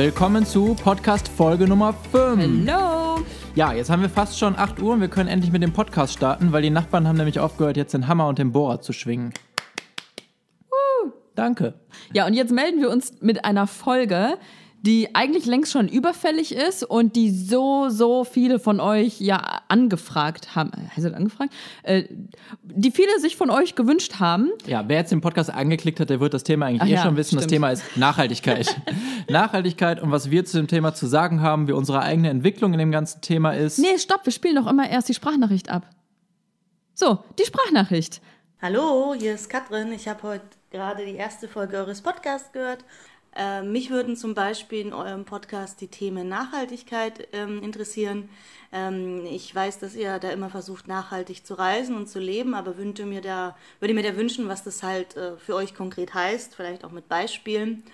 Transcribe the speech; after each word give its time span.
willkommen 0.00 0.46
zu 0.46 0.74
Podcast 0.82 1.28
Folge 1.28 1.68
Nummer 1.68 1.92
5. 2.10 2.66
Hallo. 2.66 3.22
Ja, 3.54 3.74
jetzt 3.74 3.90
haben 3.90 4.00
wir 4.00 4.08
fast 4.08 4.38
schon 4.38 4.56
8 4.56 4.80
Uhr 4.80 4.94
und 4.94 5.02
wir 5.02 5.08
können 5.08 5.28
endlich 5.28 5.52
mit 5.52 5.62
dem 5.62 5.74
Podcast 5.74 6.14
starten, 6.14 6.52
weil 6.52 6.62
die 6.62 6.70
Nachbarn 6.70 7.06
haben 7.06 7.18
nämlich 7.18 7.38
aufgehört, 7.38 7.76
jetzt 7.76 7.92
den 7.92 8.08
Hammer 8.08 8.26
und 8.26 8.38
den 8.38 8.50
Bohrer 8.50 8.80
zu 8.80 8.94
schwingen. 8.94 9.34
Uh, 10.70 11.10
danke. 11.34 11.74
Ja, 12.14 12.26
und 12.26 12.32
jetzt 12.32 12.50
melden 12.50 12.80
wir 12.80 12.88
uns 12.88 13.20
mit 13.20 13.44
einer 13.44 13.66
Folge, 13.66 14.38
die 14.82 15.14
eigentlich 15.14 15.44
längst 15.44 15.72
schon 15.72 15.88
überfällig 15.88 16.54
ist 16.54 16.82
und 16.84 17.14
die 17.14 17.30
so, 17.30 17.90
so 17.90 18.24
viele 18.24 18.58
von 18.58 18.80
euch 18.80 19.20
ja 19.20 19.60
angefragt 19.68 20.54
haben. 20.54 20.70
Heißt 20.96 21.04
das 21.04 21.12
angefragt? 21.12 21.52
Äh, 21.82 22.04
die 22.62 22.90
viele 22.90 23.20
sich 23.20 23.36
von 23.36 23.50
euch 23.50 23.74
gewünscht 23.74 24.20
haben. 24.20 24.50
Ja, 24.66 24.84
wer 24.88 24.98
jetzt 24.98 25.12
den 25.12 25.20
Podcast 25.20 25.50
angeklickt 25.50 26.00
hat, 26.00 26.08
der 26.08 26.20
wird 26.20 26.32
das 26.32 26.44
Thema 26.44 26.66
eigentlich 26.66 26.82
Ach 26.82 26.86
eh 26.86 26.92
ja, 26.92 27.02
schon 27.02 27.16
wissen. 27.16 27.36
Das 27.36 27.44
stimmt. 27.44 27.52
Thema 27.52 27.70
ist 27.70 27.96
Nachhaltigkeit. 27.96 28.74
Nachhaltigkeit 29.28 30.00
und 30.00 30.10
was 30.12 30.30
wir 30.30 30.46
zu 30.46 30.56
dem 30.56 30.66
Thema 30.66 30.94
zu 30.94 31.06
sagen 31.06 31.42
haben, 31.42 31.68
wie 31.68 31.72
unsere 31.72 32.00
eigene 32.00 32.30
Entwicklung 32.30 32.72
in 32.72 32.78
dem 32.78 32.90
ganzen 32.90 33.20
Thema 33.20 33.52
ist. 33.52 33.78
Nee, 33.78 33.98
stopp, 33.98 34.24
wir 34.24 34.32
spielen 34.32 34.56
doch 34.56 34.66
immer 34.66 34.88
erst 34.88 35.10
die 35.10 35.14
Sprachnachricht 35.14 35.68
ab. 35.68 35.86
So, 36.94 37.18
die 37.38 37.44
Sprachnachricht. 37.44 38.22
Hallo, 38.62 39.14
hier 39.18 39.34
ist 39.34 39.48
Katrin. 39.48 39.92
Ich 39.92 40.08
habe 40.08 40.22
heute 40.22 40.44
gerade 40.70 41.04
die 41.04 41.16
erste 41.16 41.48
Folge 41.48 41.78
eures 41.78 42.00
Podcasts 42.00 42.52
gehört. 42.52 42.84
Äh, 43.36 43.62
mich 43.62 43.90
würden 43.90 44.16
zum 44.16 44.34
Beispiel 44.34 44.80
in 44.80 44.92
eurem 44.92 45.24
Podcast 45.24 45.80
die 45.80 45.88
Themen 45.88 46.28
Nachhaltigkeit 46.28 47.28
ähm, 47.32 47.62
interessieren. 47.62 48.28
Ähm, 48.72 49.24
ich 49.26 49.54
weiß, 49.54 49.78
dass 49.78 49.94
ihr 49.94 50.18
da 50.18 50.30
immer 50.30 50.50
versucht, 50.50 50.88
nachhaltig 50.88 51.46
zu 51.46 51.54
reisen 51.54 51.96
und 51.96 52.08
zu 52.08 52.18
leben, 52.18 52.54
aber 52.54 52.76
würde 52.76 53.06
mir 53.06 53.20
da, 53.20 53.56
würde 53.78 53.94
mir 53.94 54.02
da 54.02 54.16
wünschen, 54.16 54.48
was 54.48 54.64
das 54.64 54.82
halt 54.82 55.16
äh, 55.16 55.36
für 55.36 55.54
euch 55.54 55.74
konkret 55.74 56.12
heißt, 56.14 56.54
vielleicht 56.56 56.84
auch 56.84 56.90
mit 56.90 57.08
Beispielen. 57.08 57.84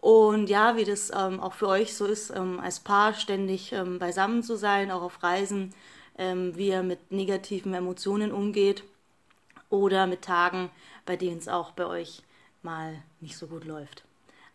Und 0.00 0.48
ja, 0.48 0.76
wie 0.76 0.84
das 0.84 1.12
ähm, 1.16 1.38
auch 1.38 1.52
für 1.52 1.68
euch 1.68 1.94
so 1.94 2.06
ist, 2.06 2.30
ähm, 2.30 2.58
als 2.58 2.80
Paar 2.80 3.14
ständig 3.14 3.72
ähm, 3.72 4.00
beisammen 4.00 4.42
zu 4.42 4.56
sein, 4.56 4.90
auch 4.90 5.02
auf 5.02 5.22
Reisen, 5.22 5.72
ähm, 6.18 6.56
wie 6.56 6.68
ihr 6.68 6.82
mit 6.82 7.12
negativen 7.12 7.72
Emotionen 7.72 8.32
umgeht 8.32 8.82
oder 9.70 10.08
mit 10.08 10.22
Tagen, 10.22 10.70
bei 11.06 11.16
denen 11.16 11.38
es 11.38 11.46
auch 11.46 11.70
bei 11.70 11.86
euch 11.86 12.22
mal 12.62 13.00
nicht 13.20 13.36
so 13.36 13.46
gut 13.46 13.64
läuft. 13.64 14.04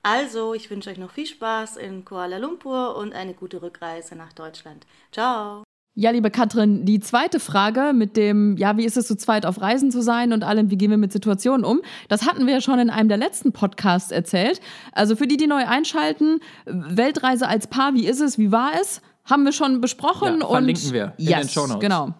Also, 0.09 0.53
ich 0.53 0.69
wünsche 0.69 0.89
euch 0.89 0.97
noch 0.97 1.11
viel 1.11 1.25
Spaß 1.25 1.75
in 1.75 2.05
Kuala 2.05 2.37
Lumpur 2.37 2.95
und 2.95 3.13
eine 3.13 3.33
gute 3.33 3.61
Rückreise 3.61 4.15
nach 4.15 4.31
Deutschland. 4.31 4.87
Ciao! 5.11 5.63
Ja, 5.95 6.11
liebe 6.11 6.31
Katrin, 6.31 6.85
die 6.85 7.01
zweite 7.01 7.41
Frage 7.41 7.91
mit 7.93 8.15
dem, 8.15 8.55
ja, 8.55 8.77
wie 8.77 8.85
ist 8.85 8.95
es 8.95 9.05
zu 9.07 9.17
zweit 9.17 9.45
auf 9.45 9.59
Reisen 9.59 9.91
zu 9.91 10.01
sein 10.01 10.31
und 10.31 10.45
allem, 10.45 10.71
wie 10.71 10.77
gehen 10.77 10.91
wir 10.91 10.97
mit 10.97 11.11
Situationen 11.11 11.65
um? 11.65 11.81
Das 12.07 12.25
hatten 12.25 12.45
wir 12.45 12.53
ja 12.53 12.61
schon 12.61 12.79
in 12.79 12.89
einem 12.89 13.09
der 13.09 13.17
letzten 13.17 13.51
Podcasts 13.51 14.11
erzählt. 14.11 14.61
Also 14.93 15.17
für 15.17 15.27
die, 15.27 15.35
die 15.35 15.47
neu 15.47 15.65
einschalten, 15.65 16.39
Weltreise 16.65 17.45
als 17.45 17.67
Paar, 17.67 17.93
wie 17.93 18.07
ist 18.07 18.21
es, 18.21 18.37
wie 18.37 18.53
war 18.53 18.71
es? 18.79 19.01
Haben 19.25 19.43
wir 19.43 19.51
schon 19.51 19.81
besprochen 19.81 20.39
Ja, 20.39 20.45
und 20.45 20.51
verlinken 20.51 20.93
wir 20.93 21.13
in 21.17 21.27
yes, 21.27 21.39
den 21.41 21.49
Shownotes. 21.49 21.81
Genau. 21.81 22.13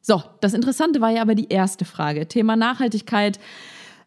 So, 0.00 0.22
das 0.40 0.54
Interessante 0.54 1.00
war 1.00 1.10
ja 1.10 1.22
aber 1.22 1.34
die 1.34 1.48
erste 1.48 1.84
Frage. 1.84 2.28
Thema 2.28 2.54
Nachhaltigkeit. 2.54 3.40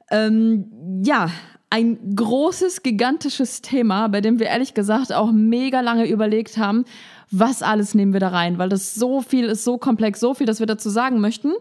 Ähm, 0.09 1.01
ja, 1.03 1.29
ein 1.69 2.15
großes, 2.15 2.83
gigantisches 2.83 3.61
Thema, 3.61 4.07
bei 4.07 4.21
dem 4.21 4.39
wir 4.39 4.47
ehrlich 4.47 4.73
gesagt 4.73 5.11
auch 5.11 5.31
mega 5.31 5.81
lange 5.81 6.07
überlegt 6.07 6.57
haben, 6.57 6.85
was 7.31 7.61
alles 7.61 7.95
nehmen 7.95 8.13
wir 8.13 8.19
da 8.19 8.29
rein, 8.29 8.57
weil 8.57 8.69
das 8.69 8.93
so 8.95 9.21
viel 9.21 9.45
ist, 9.45 9.63
so 9.63 9.77
komplex, 9.77 10.19
so 10.19 10.33
viel, 10.33 10.45
dass 10.47 10.59
wir 10.59 10.67
dazu 10.67 10.89
sagen 10.89 11.19
möchten. 11.19 11.51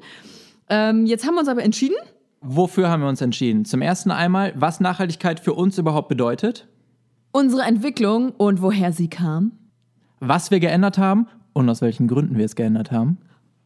Ähm, 0.69 1.07
jetzt 1.07 1.27
haben 1.27 1.35
wir 1.35 1.41
uns 1.41 1.49
aber 1.49 1.63
entschieden. 1.63 1.97
Wofür 2.41 2.89
haben 2.91 3.03
wir 3.03 3.09
uns 3.09 3.23
entschieden? 3.23 3.65
Zum 3.65 3.81
ersten 3.81 4.11
einmal, 4.11 4.53
was 4.57 4.79
Nachhaltigkeit 4.81 5.41
für 5.41 5.55
uns 5.55 5.79
überhaupt 5.79 6.09
bedeutet, 6.09 6.69
Unsere 7.33 7.63
Entwicklung 7.63 8.31
und 8.31 8.63
woher 8.63 8.93
sie 8.93 9.09
kam. 9.09 9.53
was 10.21 10.53
wir 10.53 10.61
geändert 10.61 10.99
haben 10.99 11.27
und 11.53 11.69
aus 11.69 11.81
welchen 11.83 12.07
Gründen 12.07 12.39
wir 12.39 12.45
es 12.45 12.55
geändert 12.55 12.93
haben. 12.93 13.19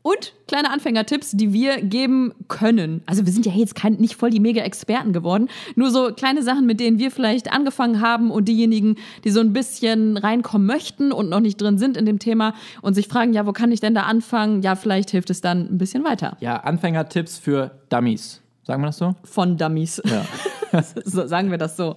Und 0.09 0.33
kleine 0.47 0.71
Anfängertipps, 0.71 1.33
die 1.33 1.53
wir 1.53 1.83
geben 1.83 2.33
können. 2.49 3.03
Also 3.05 3.27
wir 3.27 3.33
sind 3.35 3.45
ja 3.45 3.53
jetzt 3.53 3.75
kein, 3.75 3.97
nicht 3.97 4.17
voll 4.17 4.31
die 4.31 4.41
Mega-Experten 4.41 5.13
geworden. 5.13 5.51
Nur 5.75 5.91
so 5.91 6.15
kleine 6.15 6.43
Sachen, 6.43 6.65
mit 6.65 6.81
denen 6.81 6.99
wir 6.99 7.11
vielleicht 7.11 7.53
angefangen 7.53 8.01
haben 8.01 8.31
und 8.31 8.49
diejenigen, 8.49 8.97
die 9.25 9.31
so 9.31 9.41
ein 9.41 9.53
bisschen 9.53 10.17
reinkommen 10.17 10.67
möchten 10.67 11.13
und 11.13 11.29
noch 11.29 11.41
nicht 11.41 11.61
drin 11.61 11.77
sind 11.77 11.99
in 11.99 12.07
dem 12.07 12.19
Thema 12.19 12.55
und 12.81 12.95
sich 12.95 13.07
fragen, 13.07 13.35
ja, 13.35 13.45
wo 13.45 13.53
kann 13.53 13.71
ich 13.71 13.81
denn 13.81 13.95
da 13.95 14.05
anfangen? 14.05 14.63
Ja, 14.63 14.77
vielleicht 14.77 15.11
hilft 15.11 15.29
es 15.29 15.43
dann 15.43 15.75
ein 15.75 15.77
bisschen 15.77 16.05
weiter. 16.05 16.39
Ja, 16.41 16.57
Anfängertipps 16.57 17.37
für 17.37 17.73
Dummies. 17.91 18.41
Sagen 18.63 18.81
wir 18.81 18.87
das 18.87 18.97
so? 18.97 19.15
Von 19.25 19.59
Dummies. 19.59 20.01
Ja. 20.07 20.83
so, 21.05 21.27
sagen 21.27 21.51
wir 21.51 21.59
das 21.59 21.77
so. 21.77 21.97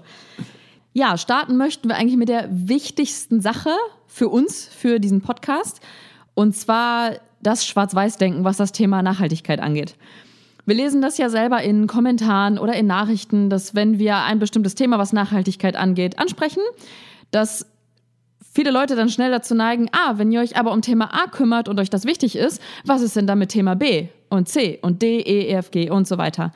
Ja, 0.91 1.17
starten 1.17 1.55
möchten 1.55 1.87
wir 1.87 1.95
eigentlich 1.95 2.17
mit 2.17 2.27
der 2.27 2.49
wichtigsten 2.51 3.39
Sache 3.39 3.71
für 4.05 4.27
uns, 4.27 4.65
für 4.65 4.99
diesen 4.99 5.21
Podcast. 5.21 5.79
Und 6.33 6.57
zwar 6.57 7.13
das 7.41 7.65
Schwarz-Weiß-Denken, 7.65 8.43
was 8.43 8.57
das 8.57 8.71
Thema 8.71 9.01
Nachhaltigkeit 9.01 9.59
angeht. 9.59 9.95
Wir 10.65 10.75
lesen 10.75 11.01
das 11.01 11.17
ja 11.17 11.29
selber 11.29 11.61
in 11.63 11.87
Kommentaren 11.87 12.59
oder 12.59 12.73
in 12.73 12.85
Nachrichten, 12.87 13.49
dass 13.49 13.73
wenn 13.73 13.97
wir 13.97 14.17
ein 14.17 14.39
bestimmtes 14.39 14.75
Thema, 14.75 14.99
was 14.99 15.11
Nachhaltigkeit 15.11 15.75
angeht, 15.75 16.19
ansprechen, 16.19 16.61
dass 17.31 17.65
viele 18.53 18.71
Leute 18.71 18.95
dann 18.95 19.09
schnell 19.09 19.31
dazu 19.31 19.55
neigen, 19.55 19.87
ah, 19.91 20.13
wenn 20.17 20.31
ihr 20.31 20.41
euch 20.41 20.57
aber 20.57 20.71
um 20.71 20.81
Thema 20.81 21.13
A 21.13 21.27
kümmert 21.27 21.67
und 21.67 21.79
euch 21.79 21.89
das 21.89 22.05
wichtig 22.05 22.35
ist, 22.35 22.61
was 22.85 23.01
ist 23.01 23.15
denn 23.15 23.27
dann 23.27 23.39
mit 23.39 23.49
Thema 23.49 23.75
B 23.75 24.07
und 24.29 24.49
C 24.49 24.79
und 24.81 25.01
D, 25.01 25.19
E, 25.19 25.49
E, 25.49 25.53
F, 25.53 25.71
G 25.71 25.89
und 25.89 26.07
so 26.07 26.17
weiter. 26.17 26.51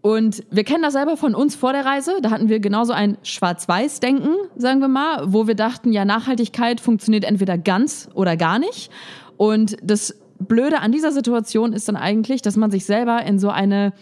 Und 0.00 0.44
wir 0.50 0.62
kennen 0.62 0.84
das 0.84 0.92
selber 0.92 1.16
von 1.16 1.34
uns 1.34 1.56
vor 1.56 1.72
der 1.72 1.84
Reise. 1.84 2.18
Da 2.22 2.30
hatten 2.30 2.48
wir 2.48 2.60
genauso 2.60 2.92
ein 2.92 3.18
Schwarz-Weiß-Denken, 3.24 4.36
sagen 4.54 4.78
wir 4.78 4.86
mal, 4.86 5.32
wo 5.32 5.48
wir 5.48 5.56
dachten, 5.56 5.92
ja, 5.92 6.04
Nachhaltigkeit 6.04 6.80
funktioniert 6.80 7.24
entweder 7.24 7.58
ganz 7.58 8.08
oder 8.14 8.36
gar 8.36 8.60
nicht. 8.60 8.90
Und 9.36 9.76
das 9.82 10.14
Blöde 10.38 10.80
an 10.80 10.92
dieser 10.92 11.12
Situation 11.12 11.72
ist 11.72 11.88
dann 11.88 11.96
eigentlich, 11.96 12.42
dass 12.42 12.56
man 12.56 12.70
sich 12.70 12.84
selber 12.84 13.22
in 13.24 13.38
so 13.38 13.48
eine 13.50 13.92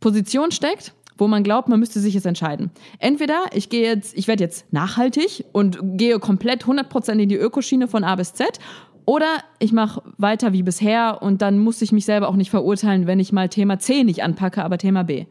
Position 0.00 0.52
steckt, 0.52 0.94
wo 1.16 1.28
man 1.28 1.44
glaubt, 1.44 1.68
man 1.68 1.80
müsste 1.80 2.00
sich 2.00 2.14
jetzt 2.14 2.26
entscheiden. 2.26 2.70
Entweder 2.98 3.44
ich 3.52 3.68
gehe 3.68 3.82
jetzt, 3.82 4.16
ich 4.16 4.28
werde 4.28 4.44
jetzt 4.44 4.72
nachhaltig 4.72 5.44
und 5.52 5.78
gehe 5.96 6.18
komplett 6.18 6.64
100% 6.64 7.18
in 7.18 7.28
die 7.28 7.36
Ökoschiene 7.36 7.88
von 7.88 8.04
A 8.04 8.16
bis 8.16 8.34
Z 8.34 8.58
oder 9.06 9.26
ich 9.58 9.72
mache 9.72 10.02
weiter 10.16 10.52
wie 10.52 10.62
bisher 10.62 11.22
und 11.22 11.42
dann 11.42 11.58
muss 11.58 11.82
ich 11.82 11.92
mich 11.92 12.04
selber 12.04 12.28
auch 12.28 12.36
nicht 12.36 12.50
verurteilen, 12.50 13.06
wenn 13.06 13.20
ich 13.20 13.32
mal 13.32 13.48
Thema 13.48 13.78
C 13.78 14.02
nicht 14.02 14.22
anpacke, 14.22 14.64
aber 14.64 14.78
Thema 14.78 15.04
B. 15.04 15.26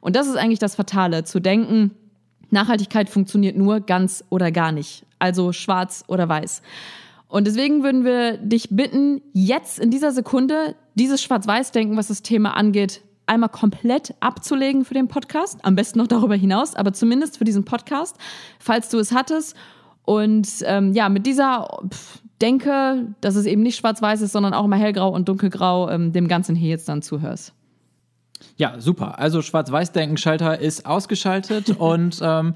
Und 0.00 0.14
das 0.14 0.26
ist 0.26 0.36
eigentlich 0.36 0.58
das 0.58 0.74
Fatale, 0.74 1.24
zu 1.24 1.40
denken, 1.40 1.92
Nachhaltigkeit 2.50 3.08
funktioniert 3.08 3.56
nur 3.56 3.80
ganz 3.80 4.24
oder 4.28 4.52
gar 4.52 4.72
nicht. 4.72 5.06
Also 5.18 5.52
schwarz 5.52 6.04
oder 6.06 6.28
weiß. 6.28 6.62
Und 7.34 7.48
deswegen 7.48 7.82
würden 7.82 8.04
wir 8.04 8.36
dich 8.36 8.68
bitten, 8.70 9.20
jetzt 9.32 9.80
in 9.80 9.90
dieser 9.90 10.12
Sekunde 10.12 10.76
dieses 10.94 11.20
Schwarz-Weiß-Denken, 11.20 11.96
was 11.96 12.06
das 12.06 12.22
Thema 12.22 12.56
angeht, 12.56 13.00
einmal 13.26 13.48
komplett 13.48 14.14
abzulegen 14.20 14.84
für 14.84 14.94
den 14.94 15.08
Podcast. 15.08 15.58
Am 15.64 15.74
besten 15.74 15.98
noch 15.98 16.06
darüber 16.06 16.36
hinaus, 16.36 16.76
aber 16.76 16.92
zumindest 16.92 17.38
für 17.38 17.42
diesen 17.42 17.64
Podcast, 17.64 18.18
falls 18.60 18.88
du 18.88 19.00
es 19.00 19.10
hattest. 19.10 19.56
Und 20.04 20.46
ähm, 20.62 20.92
ja, 20.92 21.08
mit 21.08 21.26
dieser 21.26 21.66
pff, 21.92 22.20
Denke, 22.40 23.08
dass 23.20 23.34
es 23.34 23.46
eben 23.46 23.62
nicht 23.62 23.78
schwarz-weiß 23.78 24.20
ist, 24.20 24.30
sondern 24.30 24.54
auch 24.54 24.68
mal 24.68 24.78
hellgrau 24.78 25.10
und 25.12 25.28
dunkelgrau, 25.28 25.90
ähm, 25.90 26.12
dem 26.12 26.28
Ganzen 26.28 26.54
hier 26.54 26.68
jetzt 26.68 26.88
dann 26.88 27.02
zuhörst. 27.02 27.52
Ja, 28.56 28.78
super. 28.80 29.18
Also 29.18 29.42
Schwarz-Weiß-Denken-Schalter 29.42 30.60
ist 30.60 30.86
ausgeschaltet 30.86 31.70
und 31.78 32.20
ähm, 32.22 32.54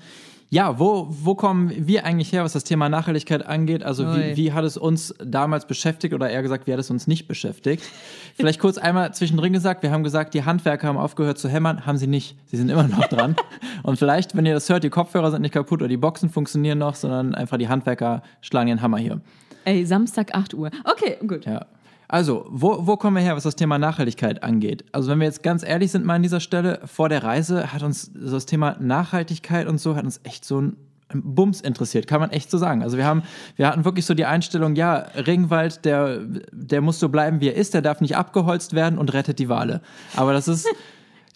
ja, 0.51 0.79
wo, 0.79 1.09
wo 1.11 1.35
kommen 1.35 1.71
wir 1.87 2.07
eigentlich 2.07 2.33
her, 2.33 2.43
was 2.43 2.55
das 2.55 2.65
Thema 2.65 2.89
Nachhaltigkeit 2.89 3.47
angeht? 3.47 3.83
Also 3.83 4.17
wie, 4.17 4.37
wie 4.37 4.53
hat 4.53 4.65
es 4.65 4.79
uns 4.79 5.15
damals 5.23 5.67
beschäftigt 5.67 6.15
oder 6.15 6.31
eher 6.31 6.41
gesagt, 6.41 6.67
wie 6.67 6.73
hat 6.73 6.81
es 6.81 6.91
uns 6.91 7.07
nicht 7.07 7.29
beschäftigt? 7.29 7.83
Vielleicht 8.35 8.59
kurz 8.59 8.79
einmal 8.79 9.13
zwischendrin 9.13 9.53
gesagt, 9.53 9.83
wir 9.83 9.91
haben 9.91 10.05
gesagt, 10.05 10.33
die 10.33 10.45
Handwerker 10.45 10.89
haben 10.89 10.97
aufgehört 10.97 11.39
zu 11.39 11.51
hämmern, 11.51 11.85
haben 11.85 11.99
sie 11.99 12.07
nicht. 12.07 12.37
Sie 12.47 12.57
sind 12.57 12.71
immer 12.71 12.89
noch 12.89 13.09
dran. 13.09 13.37
Und 13.83 13.99
vielleicht, 13.99 14.37
wenn 14.37 14.47
ihr 14.47 14.55
das 14.55 14.69
hört, 14.69 14.85
die 14.85 14.91
Kopfhörer 14.91 15.31
sind 15.31 15.43
nicht 15.43 15.53
kaputt 15.53 15.81
oder 15.81 15.89
die 15.89 15.97
Boxen 15.97 16.31
funktionieren 16.31 16.79
noch, 16.79 16.95
sondern 16.95 17.35
einfach 17.35 17.59
die 17.59 17.69
Handwerker 17.69 18.23
schlagen 18.41 18.69
ihren 18.69 18.83
Hammer 18.83 18.99
hier. 18.99 19.21
Ey, 19.69 19.85
Samstag 19.85 20.35
8 20.35 20.55
Uhr. 20.55 20.71
Okay, 20.85 21.19
gut. 21.27 21.45
Ja. 21.45 21.67
Also, 22.09 22.47
wo, 22.49 22.87
wo 22.87 22.97
kommen 22.97 23.17
wir 23.17 23.23
her, 23.23 23.37
was 23.37 23.43
das 23.43 23.55
Thema 23.55 23.79
Nachhaltigkeit 23.79 24.43
angeht? 24.43 24.83
Also, 24.93 25.11
wenn 25.11 25.19
wir 25.19 25.27
jetzt 25.27 25.43
ganz 25.43 25.63
ehrlich 25.63 25.91
sind 25.91 26.07
mal 26.07 26.15
an 26.15 26.23
dieser 26.23 26.41
Stelle, 26.41 26.81
vor 26.87 27.11
der 27.11 27.23
Reise 27.23 27.71
hat 27.71 27.83
uns 27.83 28.11
das 28.15 28.47
Thema 28.47 28.77
Nachhaltigkeit 28.81 29.67
und 29.67 29.79
so, 29.79 29.95
hat 29.95 30.05
uns 30.05 30.21
echt 30.25 30.47
so 30.47 30.63
ein 30.63 30.77
Bums 31.13 31.61
interessiert, 31.61 32.07
kann 32.07 32.21
man 32.21 32.31
echt 32.31 32.51
so 32.51 32.57
sagen. 32.57 32.83
Also 32.83 32.97
wir 32.97 33.05
haben, 33.05 33.23
wir 33.57 33.67
hatten 33.67 33.85
wirklich 33.85 34.05
so 34.05 34.15
die 34.15 34.27
Einstellung, 34.27 34.75
ja, 34.75 35.07
Regenwald, 35.15 35.85
der, 35.87 36.21
der 36.53 36.81
muss 36.83 36.99
so 36.99 37.09
bleiben, 37.09 37.41
wie 37.41 37.49
er 37.49 37.57
ist, 37.57 37.73
der 37.73 37.81
darf 37.83 38.01
nicht 38.01 38.17
abgeholzt 38.17 38.75
werden 38.75 38.99
und 38.99 39.13
rettet 39.15 39.39
die 39.39 39.49
Wale. 39.49 39.81
Aber 40.17 40.35
das 40.35 40.49
ist, 40.49 40.67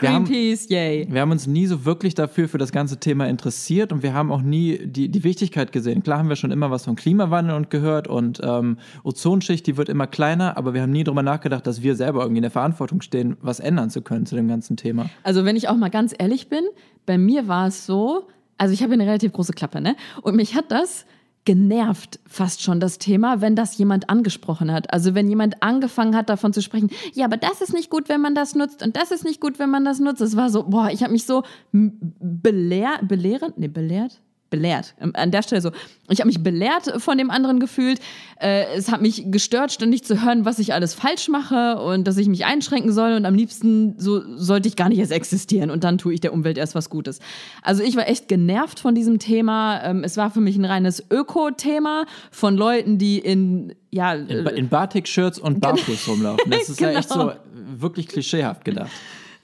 wir 0.02 0.12
haben, 0.12 0.24
Greenpeace, 0.24 0.68
yay. 0.68 1.06
wir 1.08 1.20
haben 1.20 1.30
uns 1.30 1.46
nie 1.46 1.66
so 1.66 1.84
wirklich 1.84 2.14
dafür 2.14 2.48
für 2.48 2.58
das 2.58 2.72
ganze 2.72 2.98
Thema 2.98 3.28
interessiert 3.28 3.92
und 3.92 4.02
wir 4.02 4.14
haben 4.14 4.30
auch 4.30 4.42
nie 4.42 4.86
die, 4.86 5.08
die 5.08 5.24
Wichtigkeit 5.24 5.72
gesehen. 5.72 6.02
Klar 6.02 6.18
haben 6.18 6.28
wir 6.28 6.36
schon 6.36 6.50
immer 6.50 6.70
was 6.70 6.84
vom 6.84 6.96
Klimawandel 6.96 7.56
und 7.56 7.70
gehört 7.70 8.08
und 8.08 8.40
ähm, 8.42 8.78
Ozonschicht, 9.04 9.66
die 9.66 9.76
wird 9.76 9.88
immer 9.88 10.06
kleiner, 10.06 10.56
aber 10.56 10.74
wir 10.74 10.82
haben 10.82 10.92
nie 10.92 11.04
darüber 11.04 11.22
nachgedacht, 11.22 11.66
dass 11.66 11.82
wir 11.82 11.94
selber 11.94 12.20
irgendwie 12.20 12.38
in 12.38 12.42
der 12.42 12.50
Verantwortung 12.50 13.00
stehen, 13.00 13.36
was 13.40 13.60
ändern 13.60 13.90
zu 13.90 14.02
können 14.02 14.26
zu 14.26 14.34
dem 14.34 14.48
ganzen 14.48 14.76
Thema. 14.76 15.08
Also 15.22 15.44
wenn 15.44 15.56
ich 15.56 15.68
auch 15.68 15.76
mal 15.76 15.90
ganz 15.90 16.14
ehrlich 16.18 16.48
bin, 16.48 16.64
bei 17.06 17.18
mir 17.18 17.48
war 17.48 17.68
es 17.68 17.86
so, 17.86 18.28
also 18.58 18.74
ich 18.74 18.82
habe 18.82 18.92
eine 18.92 19.06
relativ 19.06 19.32
große 19.32 19.52
Klappe, 19.52 19.80
ne? 19.80 19.96
Und 20.22 20.36
mich 20.36 20.54
hat 20.54 20.70
das 20.70 21.04
genervt 21.44 22.20
fast 22.26 22.62
schon 22.62 22.78
das 22.78 22.98
Thema, 22.98 23.40
wenn 23.40 23.56
das 23.56 23.76
jemand 23.76 24.08
angesprochen 24.08 24.70
hat. 24.72 24.92
Also 24.92 25.14
wenn 25.14 25.28
jemand 25.28 25.62
angefangen 25.62 26.14
hat 26.14 26.28
davon 26.28 26.52
zu 26.52 26.62
sprechen, 26.62 26.90
ja, 27.14 27.24
aber 27.24 27.36
das 27.36 27.60
ist 27.60 27.74
nicht 27.74 27.90
gut, 27.90 28.08
wenn 28.08 28.20
man 28.20 28.34
das 28.34 28.54
nutzt 28.54 28.82
und 28.82 28.96
das 28.96 29.10
ist 29.10 29.24
nicht 29.24 29.40
gut, 29.40 29.58
wenn 29.58 29.70
man 29.70 29.84
das 29.84 29.98
nutzt. 29.98 30.20
Es 30.20 30.36
war 30.36 30.50
so, 30.50 30.64
boah, 30.64 30.90
ich 30.90 31.02
habe 31.02 31.12
mich 31.12 31.24
so 31.26 31.42
belehr, 31.72 33.00
belehrend, 33.02 33.58
nee, 33.58 33.68
belehrt, 33.68 34.20
belehrt. 34.52 34.94
Ähm, 35.00 35.10
an 35.14 35.32
der 35.32 35.42
Stelle 35.42 35.60
so. 35.60 35.72
Ich 36.08 36.20
habe 36.20 36.28
mich 36.28 36.42
belehrt 36.42 37.02
von 37.02 37.18
dem 37.18 37.30
anderen 37.30 37.58
gefühlt. 37.58 37.98
Äh, 38.40 38.66
es 38.76 38.92
hat 38.92 39.02
mich 39.02 39.24
gestört, 39.32 39.72
ständig 39.72 40.04
zu 40.04 40.22
hören, 40.24 40.44
was 40.44 40.60
ich 40.60 40.72
alles 40.72 40.94
falsch 40.94 41.28
mache 41.28 41.78
und 41.78 42.06
dass 42.06 42.18
ich 42.18 42.28
mich 42.28 42.44
einschränken 42.44 42.92
soll 42.92 43.14
und 43.14 43.24
am 43.24 43.34
liebsten 43.34 43.98
so 43.98 44.22
sollte 44.36 44.68
ich 44.68 44.76
gar 44.76 44.88
nicht 44.90 44.98
erst 44.98 45.10
existieren 45.10 45.70
und 45.70 45.82
dann 45.82 45.98
tue 45.98 46.14
ich 46.14 46.20
der 46.20 46.32
Umwelt 46.32 46.58
erst 46.58 46.76
was 46.76 46.90
Gutes. 46.90 47.18
Also 47.62 47.82
ich 47.82 47.96
war 47.96 48.06
echt 48.06 48.28
genervt 48.28 48.78
von 48.78 48.94
diesem 48.94 49.18
Thema. 49.18 49.82
Ähm, 49.82 50.04
es 50.04 50.16
war 50.16 50.30
für 50.30 50.40
mich 50.40 50.56
ein 50.56 50.66
reines 50.66 51.02
Öko-Thema 51.10 52.04
von 52.30 52.56
Leuten, 52.56 52.98
die 52.98 53.18
in 53.18 53.74
ja 53.90 54.12
in, 54.12 54.46
in 54.46 54.68
Batik-Shirts 54.68 55.38
und 55.38 55.60
barfuß 55.60 56.08
rumlaufen. 56.08 56.50
Das 56.50 56.68
ist 56.68 56.76
genau. 56.76 56.90
ja 56.92 56.98
echt 56.98 57.08
so 57.08 57.18
genau. 57.18 57.34
wirklich 57.78 58.06
klischeehaft 58.06 58.64
gedacht. 58.64 58.90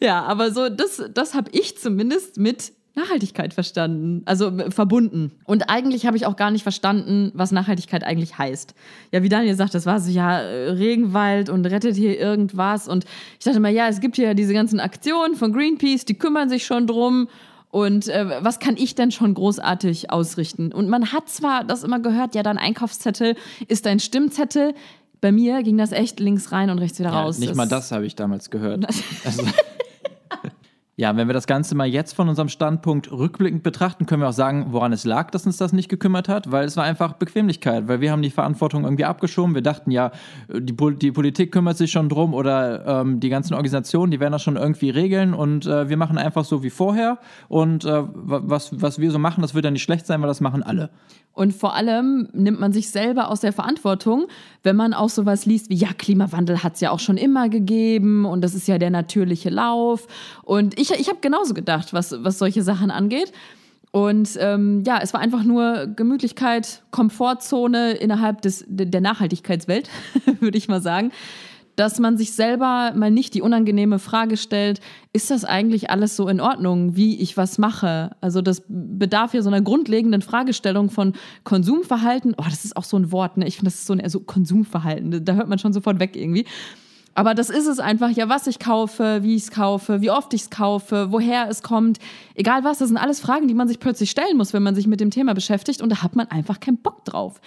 Ja, 0.00 0.22
aber 0.25 0.52
so 0.52 0.69
das 0.69 1.02
das 1.12 1.34
habe 1.34 1.50
ich 1.52 1.78
zumindest 1.78 2.37
mit 2.37 2.72
Nachhaltigkeit 2.98 3.54
verstanden, 3.54 4.22
also 4.26 4.52
verbunden. 4.70 5.32
Und 5.44 5.70
eigentlich 5.70 6.06
habe 6.06 6.16
ich 6.16 6.26
auch 6.26 6.36
gar 6.36 6.50
nicht 6.50 6.62
verstanden, 6.62 7.30
was 7.34 7.52
Nachhaltigkeit 7.52 8.04
eigentlich 8.04 8.38
heißt. 8.38 8.74
Ja, 9.12 9.22
wie 9.22 9.28
Daniel 9.28 9.54
sagt, 9.54 9.74
das 9.74 9.86
war 9.86 10.00
so, 10.00 10.10
ja, 10.10 10.38
Regenwald 10.38 11.48
und 11.48 11.64
rettet 11.66 11.96
hier 11.96 12.18
irgendwas. 12.18 12.88
Und 12.88 13.04
ich 13.38 13.44
dachte 13.44 13.60
mal, 13.60 13.72
ja, 13.72 13.88
es 13.88 14.00
gibt 14.00 14.16
hier 14.16 14.34
diese 14.34 14.52
ganzen 14.52 14.80
Aktionen 14.80 15.34
von 15.36 15.52
Greenpeace, 15.52 16.04
die 16.04 16.14
kümmern 16.14 16.48
sich 16.48 16.66
schon 16.66 16.86
drum. 16.86 17.28
Und 17.70 18.08
äh, 18.08 18.42
was 18.42 18.58
kann 18.58 18.76
ich 18.76 18.94
denn 18.94 19.10
schon 19.10 19.34
großartig 19.34 20.10
ausrichten? 20.10 20.72
Und 20.72 20.88
man 20.88 21.12
hat 21.12 21.28
zwar 21.28 21.64
das 21.64 21.84
immer 21.84 22.00
gehört, 22.00 22.34
ja, 22.34 22.42
dein 22.42 22.58
Einkaufszettel 22.58 23.36
ist 23.68 23.86
dein 23.86 24.00
Stimmzettel. 24.00 24.74
Bei 25.20 25.32
mir 25.32 25.62
ging 25.62 25.76
das 25.76 25.92
echt 25.92 26.20
links 26.20 26.52
rein 26.52 26.70
und 26.70 26.78
rechts 26.78 26.98
wieder 26.98 27.10
ja, 27.10 27.22
raus. 27.22 27.38
Nicht 27.38 27.50
das 27.50 27.56
mal 27.56 27.68
das 27.68 27.92
habe 27.92 28.06
ich 28.06 28.14
damals 28.14 28.50
gehört. 28.50 28.86
also, 29.24 29.42
ja, 30.98 31.16
wenn 31.16 31.28
wir 31.28 31.32
das 31.32 31.46
Ganze 31.46 31.76
mal 31.76 31.86
jetzt 31.86 32.12
von 32.14 32.28
unserem 32.28 32.48
Standpunkt 32.48 33.12
rückblickend 33.12 33.62
betrachten, 33.62 34.04
können 34.04 34.20
wir 34.20 34.28
auch 34.28 34.32
sagen, 34.32 34.66
woran 34.70 34.92
es 34.92 35.04
lag, 35.04 35.30
dass 35.30 35.46
uns 35.46 35.56
das 35.56 35.72
nicht 35.72 35.88
gekümmert 35.88 36.28
hat, 36.28 36.50
weil 36.50 36.64
es 36.64 36.76
war 36.76 36.82
einfach 36.82 37.12
Bequemlichkeit, 37.12 37.86
weil 37.86 38.00
wir 38.00 38.10
haben 38.10 38.20
die 38.20 38.30
Verantwortung 38.30 38.82
irgendwie 38.82 39.04
abgeschoben. 39.04 39.54
Wir 39.54 39.62
dachten 39.62 39.92
ja, 39.92 40.10
die, 40.52 40.74
die 40.96 41.12
Politik 41.12 41.52
kümmert 41.52 41.76
sich 41.76 41.92
schon 41.92 42.08
drum 42.08 42.34
oder 42.34 42.84
ähm, 42.84 43.20
die 43.20 43.28
ganzen 43.28 43.54
Organisationen, 43.54 44.10
die 44.10 44.18
werden 44.18 44.32
das 44.32 44.42
schon 44.42 44.56
irgendwie 44.56 44.90
regeln 44.90 45.34
und 45.34 45.66
äh, 45.66 45.88
wir 45.88 45.96
machen 45.96 46.18
einfach 46.18 46.44
so 46.44 46.64
wie 46.64 46.70
vorher 46.70 47.18
und 47.46 47.84
äh, 47.84 48.02
was, 48.12 48.82
was 48.82 48.98
wir 48.98 49.12
so 49.12 49.20
machen, 49.20 49.42
das 49.42 49.54
wird 49.54 49.66
dann 49.66 49.74
nicht 49.74 49.84
schlecht 49.84 50.04
sein, 50.04 50.20
weil 50.20 50.26
das 50.26 50.40
machen 50.40 50.64
alle. 50.64 50.90
Und 51.38 51.54
vor 51.54 51.76
allem 51.76 52.28
nimmt 52.32 52.58
man 52.58 52.72
sich 52.72 52.90
selber 52.90 53.30
aus 53.30 53.38
der 53.38 53.52
Verantwortung, 53.52 54.26
wenn 54.64 54.74
man 54.74 54.92
auch 54.92 55.08
sowas 55.08 55.46
liest 55.46 55.70
wie, 55.70 55.76
ja, 55.76 55.92
Klimawandel 55.96 56.64
hat 56.64 56.74
es 56.74 56.80
ja 56.80 56.90
auch 56.90 56.98
schon 56.98 57.16
immer 57.16 57.48
gegeben 57.48 58.24
und 58.24 58.40
das 58.40 58.56
ist 58.56 58.66
ja 58.66 58.76
der 58.76 58.90
natürliche 58.90 59.48
Lauf. 59.48 60.08
Und 60.42 60.76
ich, 60.80 60.88
ich 60.96 61.08
habe 61.08 61.19
genauso 61.20 61.55
gedacht, 61.55 61.93
was, 61.93 62.14
was 62.23 62.38
solche 62.38 62.62
Sachen 62.62 62.90
angeht. 62.90 63.32
Und 63.90 64.37
ähm, 64.38 64.82
ja, 64.87 65.00
es 65.02 65.14
war 65.14 65.20
einfach 65.20 65.44
nur 65.44 65.87
Gemütlichkeit, 65.87 66.82
Komfortzone 66.90 67.93
innerhalb 67.93 68.43
des, 68.43 68.64
der 68.69 69.00
Nachhaltigkeitswelt, 69.00 69.88
würde 70.40 70.58
ich 70.58 70.69
mal 70.69 70.82
sagen 70.82 71.11
dass 71.79 72.00
man 72.00 72.17
sich 72.17 72.32
selber 72.32 72.93
mal 72.96 73.11
nicht 73.11 73.35
die 73.35 73.43
unangenehme 73.43 74.00
Frage 74.00 74.37
stellt, 74.37 74.81
ist 75.12 75.31
das 75.31 75.44
eigentlich 75.44 75.90
alles 75.90 76.17
so 76.17 76.29
in 76.29 76.40
Ordnung, 76.40 76.96
wie 76.96 77.20
ich 77.20 77.37
was 77.37 77.56
mache? 77.56 78.17
Also 78.20 78.43
das 78.43 78.64
bedarf 78.67 79.32
ja 79.32 79.43
so 79.43 79.49
einer 79.49 79.61
grundlegenden 79.61 80.20
Fragestellung 80.20 80.91
von 80.91 81.12
Konsumverhalten. 81.44 82.34
Oh, 82.37 82.44
das 82.44 82.64
ist 82.64 82.76
auch 82.76 82.82
so 82.82 82.96
ein 82.96 83.12
Wort, 83.12 83.37
ne? 83.37 83.46
Ich 83.46 83.56
finde, 83.56 83.70
das 83.70 83.76
ist 83.76 83.87
so 83.87 83.93
ein 83.93 84.00
also 84.00 84.19
Konsumverhalten. 84.19 85.25
Da 85.25 85.34
hört 85.34 85.49
man 85.49 85.61
schon 85.61 85.73
sofort 85.73 86.00
weg 86.00 86.17
irgendwie. 86.17 86.46
Aber 87.19 87.35
das 87.35 87.50
ist 87.50 87.67
es 87.67 87.81
einfach, 87.81 88.11
ja, 88.11 88.29
was 88.29 88.47
ich 88.47 88.61
kaufe, 88.61 89.25
wie 89.25 89.35
ich 89.35 89.43
es 89.43 89.50
kaufe, 89.50 90.00
wie 90.00 90.09
oft 90.09 90.32
ich 90.35 90.43
es 90.43 90.50
kaufe, 90.50 91.09
woher 91.11 91.49
es 91.49 91.65
kommt, 91.65 91.99
egal 92.37 92.62
was, 92.62 92.79
das 92.79 92.87
sind 92.87 92.97
alles 92.97 93.19
Fragen, 93.19 93.49
die 93.49 93.55
man 93.55 93.67
sich 93.67 93.81
plötzlich 93.81 94.09
stellen 94.09 94.37
muss, 94.37 94.53
wenn 94.53 94.62
man 94.62 94.76
sich 94.76 94.87
mit 94.87 95.00
dem 95.00 95.11
Thema 95.11 95.35
beschäftigt 95.35 95.82
und 95.82 95.88
da 95.88 96.05
hat 96.05 96.15
man 96.15 96.29
einfach 96.29 96.61
keinen 96.61 96.76
Bock 96.76 97.05
drauf. 97.05 97.41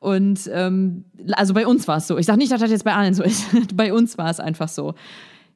Und 0.00 0.48
ähm, 0.50 1.04
also 1.32 1.52
bei 1.52 1.66
uns 1.66 1.86
war 1.88 1.98
es 1.98 2.06
so. 2.06 2.16
Ich 2.16 2.24
sage 2.24 2.38
nicht, 2.38 2.52
dass 2.52 2.62
das 2.62 2.70
jetzt 2.70 2.84
bei 2.84 2.94
allen 2.94 3.12
so 3.12 3.22
ist. 3.22 3.44
bei 3.76 3.92
uns 3.92 4.16
war 4.16 4.30
es 4.30 4.40
einfach 4.40 4.68
so. 4.68 4.94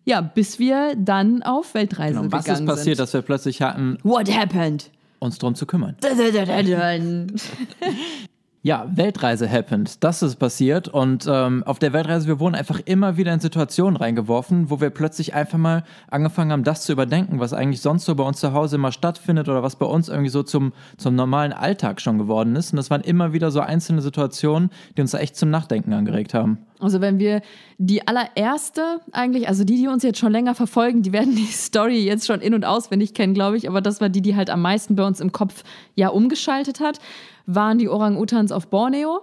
Ja, 0.05 0.21
bis 0.21 0.59
wir 0.59 0.95
dann 0.95 1.43
auf 1.43 1.73
Weltreise 1.73 2.11
genau, 2.11 2.25
gegangen 2.25 2.45
sind. 2.45 2.53
Was 2.53 2.61
ist 2.61 2.67
passiert, 2.67 2.97
sind. 2.99 3.05
dass 3.05 3.15
wir 3.15 3.23
plötzlich 3.23 3.63
hatten? 3.63 3.97
What 4.03 4.31
happened? 4.31 4.91
Uns 5.19 5.39
drum 5.39 5.55
zu 5.55 5.65
kümmern. 5.65 5.97
Ja, 8.67 8.85
Weltreise 8.93 9.49
happened. 9.49 10.03
Das 10.03 10.23
ist 10.23 10.41
passiert. 10.41 10.89
Und 10.89 11.25
ähm, 11.31 11.63
auf 11.63 11.79
der 11.79 11.93
Weltreise, 11.93 12.27
wir 12.27 12.41
wurden 12.41 12.57
einfach 12.57 12.81
immer 12.85 13.17
wieder 13.17 13.33
in 13.33 13.39
Situationen 13.39 13.97
reingeworfen, 13.97 14.71
wo 14.71 14.81
wir 14.81 14.91
plötzlich 14.91 15.35
einfach 15.35 15.57
mal 15.57 15.85
angefangen 16.11 16.51
haben, 16.51 16.65
das 16.65 16.83
zu 16.83 16.91
überdenken, 16.91 17.39
was 17.39 17.53
eigentlich 17.53 17.81
sonst 17.81 18.07
so 18.07 18.17
bei 18.17 18.25
uns 18.25 18.41
zu 18.41 18.55
Hause 18.55 18.75
immer 18.75 18.91
stattfindet 18.91 19.49
oder 19.49 19.63
was 19.63 19.77
bei 19.77 19.87
uns 19.87 20.09
irgendwie 20.09 20.31
so 20.31 20.43
zum, 20.43 20.73
zum 20.97 21.15
normalen 21.15 21.53
Alltag 21.53 22.01
schon 22.01 22.19
geworden 22.19 22.57
ist. 22.57 22.73
Und 22.73 22.79
das 22.79 22.91
waren 22.91 23.03
immer 23.03 23.33
wieder 23.33 23.53
so 23.53 23.61
einzelne 23.61 24.03
Situationen, 24.03 24.71
die 24.97 25.03
uns 25.03 25.13
da 25.13 25.19
echt 25.19 25.37
zum 25.37 25.51
Nachdenken 25.51 25.93
angeregt 25.93 26.35
haben. 26.35 26.59
Also 26.81 27.01
wenn 27.01 27.21
wir 27.21 27.43
die 27.79 28.09
allererste 28.09 29.01
eigentlich, 29.13 29.49
also 29.49 29.63
die, 29.63 29.77
die 29.77 29.87
uns 29.87 30.03
jetzt 30.03 30.19
schon 30.19 30.33
länger 30.33 30.57
verfolgen, 30.57 31.03
die 31.03 31.13
werden 31.13 31.37
die 31.37 31.45
Story 31.45 32.05
jetzt 32.05 32.27
schon 32.27 32.41
in- 32.41 32.53
und 32.53 32.65
auswendig 32.65 33.15
kennen, 33.15 33.33
glaube 33.33 33.59
ich. 33.59 33.69
Aber 33.69 33.81
das 33.81 34.01
war 34.01 34.09
die, 34.09 34.23
die 34.23 34.35
halt 34.35 34.51
am 34.51 34.61
meisten 34.61 34.97
bei 34.97 35.07
uns 35.07 35.21
im 35.21 35.31
Kopf 35.31 35.63
ja 35.95 36.09
umgeschaltet 36.09 36.81
hat 36.81 36.99
waren 37.47 37.79
die 37.79 37.89
Orang-Utans 37.89 38.53
auf 38.53 38.69
Borneo. 38.69 39.21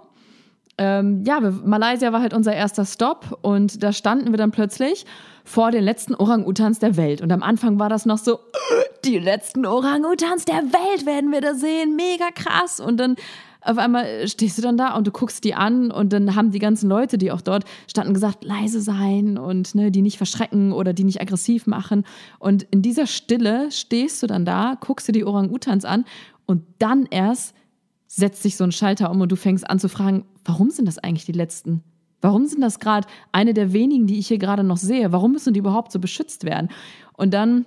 Ähm, 0.76 1.22
ja, 1.24 1.40
wir, 1.40 1.52
Malaysia 1.52 2.12
war 2.12 2.20
halt 2.20 2.34
unser 2.34 2.52
erster 2.52 2.84
Stop 2.84 3.38
und 3.42 3.82
da 3.82 3.92
standen 3.92 4.32
wir 4.32 4.38
dann 4.38 4.50
plötzlich 4.50 5.06
vor 5.44 5.70
den 5.70 5.84
letzten 5.84 6.14
Orang-Utans 6.14 6.80
der 6.80 6.96
Welt. 6.96 7.20
Und 7.20 7.30
am 7.30 7.42
Anfang 7.42 7.78
war 7.78 7.88
das 7.88 8.06
noch 8.06 8.18
so, 8.18 8.40
die 9.04 9.18
letzten 9.18 9.66
Orang-Utans 9.66 10.46
der 10.46 10.62
Welt 10.62 11.06
werden 11.06 11.30
wir 11.30 11.40
da 11.40 11.54
sehen, 11.54 11.94
mega 11.94 12.30
krass. 12.34 12.80
Und 12.80 12.96
dann 12.96 13.16
auf 13.60 13.78
einmal 13.78 14.28
stehst 14.28 14.58
du 14.58 14.62
dann 14.62 14.76
da 14.76 14.94
und 14.96 15.06
du 15.06 15.10
guckst 15.10 15.44
die 15.44 15.54
an 15.54 15.90
und 15.90 16.12
dann 16.12 16.34
haben 16.34 16.50
die 16.50 16.58
ganzen 16.58 16.88
Leute, 16.88 17.18
die 17.18 17.32
auch 17.32 17.40
dort 17.40 17.64
standen, 17.88 18.12
gesagt, 18.12 18.44
leise 18.44 18.80
sein 18.80 19.38
und 19.38 19.74
ne, 19.74 19.90
die 19.90 20.02
nicht 20.02 20.18
verschrecken 20.18 20.72
oder 20.72 20.92
die 20.92 21.04
nicht 21.04 21.20
aggressiv 21.20 21.66
machen. 21.66 22.04
Und 22.38 22.64
in 22.64 22.82
dieser 22.82 23.06
Stille 23.06 23.70
stehst 23.70 24.22
du 24.22 24.26
dann 24.26 24.44
da, 24.44 24.76
guckst 24.80 25.08
dir 25.08 25.12
die 25.12 25.24
Orang-Utans 25.24 25.84
an 25.84 26.04
und 26.46 26.62
dann 26.78 27.06
erst 27.10 27.54
setzt 28.16 28.42
sich 28.42 28.56
so 28.56 28.64
ein 28.64 28.72
Schalter 28.72 29.10
um 29.10 29.20
und 29.20 29.32
du 29.32 29.36
fängst 29.36 29.68
an 29.68 29.78
zu 29.78 29.88
fragen, 29.88 30.24
warum 30.44 30.70
sind 30.70 30.86
das 30.86 30.98
eigentlich 30.98 31.24
die 31.24 31.32
letzten? 31.32 31.82
Warum 32.20 32.46
sind 32.46 32.60
das 32.60 32.78
gerade 32.78 33.08
eine 33.32 33.54
der 33.54 33.72
wenigen, 33.72 34.06
die 34.06 34.18
ich 34.18 34.28
hier 34.28 34.38
gerade 34.38 34.62
noch 34.62 34.76
sehe? 34.76 35.12
Warum 35.12 35.32
müssen 35.32 35.52
die 35.52 35.60
überhaupt 35.60 35.92
so 35.92 35.98
beschützt 35.98 36.44
werden? 36.44 36.70
Und 37.14 37.34
dann 37.34 37.66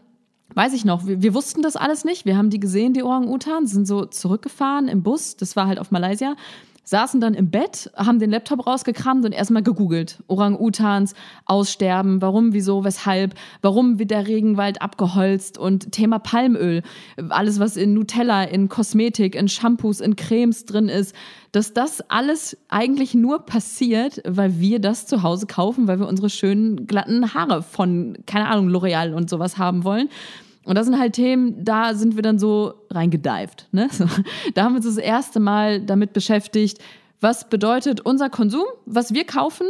weiß 0.55 0.73
ich 0.73 0.85
noch, 0.85 1.05
wir, 1.05 1.21
wir 1.21 1.33
wussten 1.33 1.61
das 1.61 1.75
alles 1.75 2.05
nicht. 2.05 2.25
Wir 2.25 2.37
haben 2.37 2.49
die 2.49 2.59
gesehen, 2.59 2.93
die 2.93 3.03
Orang-Utans, 3.03 3.71
sind 3.71 3.85
so 3.85 4.05
zurückgefahren 4.05 4.87
im 4.87 5.03
Bus. 5.03 5.35
Das 5.35 5.55
war 5.55 5.67
halt 5.67 5.79
auf 5.79 5.91
Malaysia 5.91 6.35
saßen 6.87 7.19
dann 7.19 7.33
im 7.33 7.51
Bett, 7.51 7.91
haben 7.97 8.17
den 8.17 8.29
Laptop 8.29 8.65
rausgekramt 8.65 9.25
und 9.25 9.33
erstmal 9.33 9.61
gegoogelt. 9.61 10.23
Orang-Utans, 10.27 11.15
Aussterben, 11.45 12.21
warum, 12.21 12.53
wieso, 12.53 12.85
weshalb, 12.85 13.33
warum 13.61 13.99
wird 13.99 14.09
der 14.11 14.25
Regenwald 14.25 14.81
abgeholzt 14.81 15.57
und 15.57 15.91
Thema 15.91 16.19
Palmöl, 16.19 16.83
alles, 17.27 17.59
was 17.59 17.75
in 17.75 17.93
Nutella, 17.93 18.43
in 18.43 18.69
Kosmetik, 18.69 19.35
in 19.35 19.49
Shampoos, 19.49 19.99
in 19.99 20.15
Cremes 20.15 20.63
drin 20.63 20.87
ist, 20.87 21.13
dass 21.51 21.73
das 21.73 21.99
alles 22.09 22.55
eigentlich 22.69 23.13
nur 23.13 23.45
passiert, 23.45 24.21
weil 24.25 24.61
wir 24.61 24.79
das 24.79 25.07
zu 25.07 25.23
Hause 25.23 25.45
kaufen, 25.45 25.89
weil 25.89 25.99
wir 25.99 26.07
unsere 26.07 26.29
schönen 26.29 26.87
glatten 26.87 27.33
Haare 27.33 27.63
von, 27.63 28.17
keine 28.25 28.47
Ahnung, 28.47 28.69
L'Oreal 28.69 29.13
und 29.13 29.29
sowas 29.29 29.57
haben 29.57 29.83
wollen. 29.83 30.07
Und 30.67 30.75
das 30.75 30.85
sind 30.85 30.99
halt 30.99 31.13
Themen, 31.13 31.63
da 31.63 31.93
sind 31.93 32.17
wir 32.17 32.21
dann 32.21 32.39
so 32.39 32.73
reingedived. 32.91 33.67
Ne? 33.71 33.87
So, 33.89 34.05
da 34.53 34.63
haben 34.63 34.73
wir 34.73 34.77
uns 34.77 34.85
das 34.85 34.97
erste 34.97 35.39
Mal 35.39 35.81
damit 35.81 36.11
beschäftigt, 36.11 36.79
was 37.21 37.49
bedeutet 37.49 38.01
unser 38.01 38.29
Konsum, 38.29 38.65
was 38.85 39.13
wir 39.13 39.23
kaufen. 39.23 39.65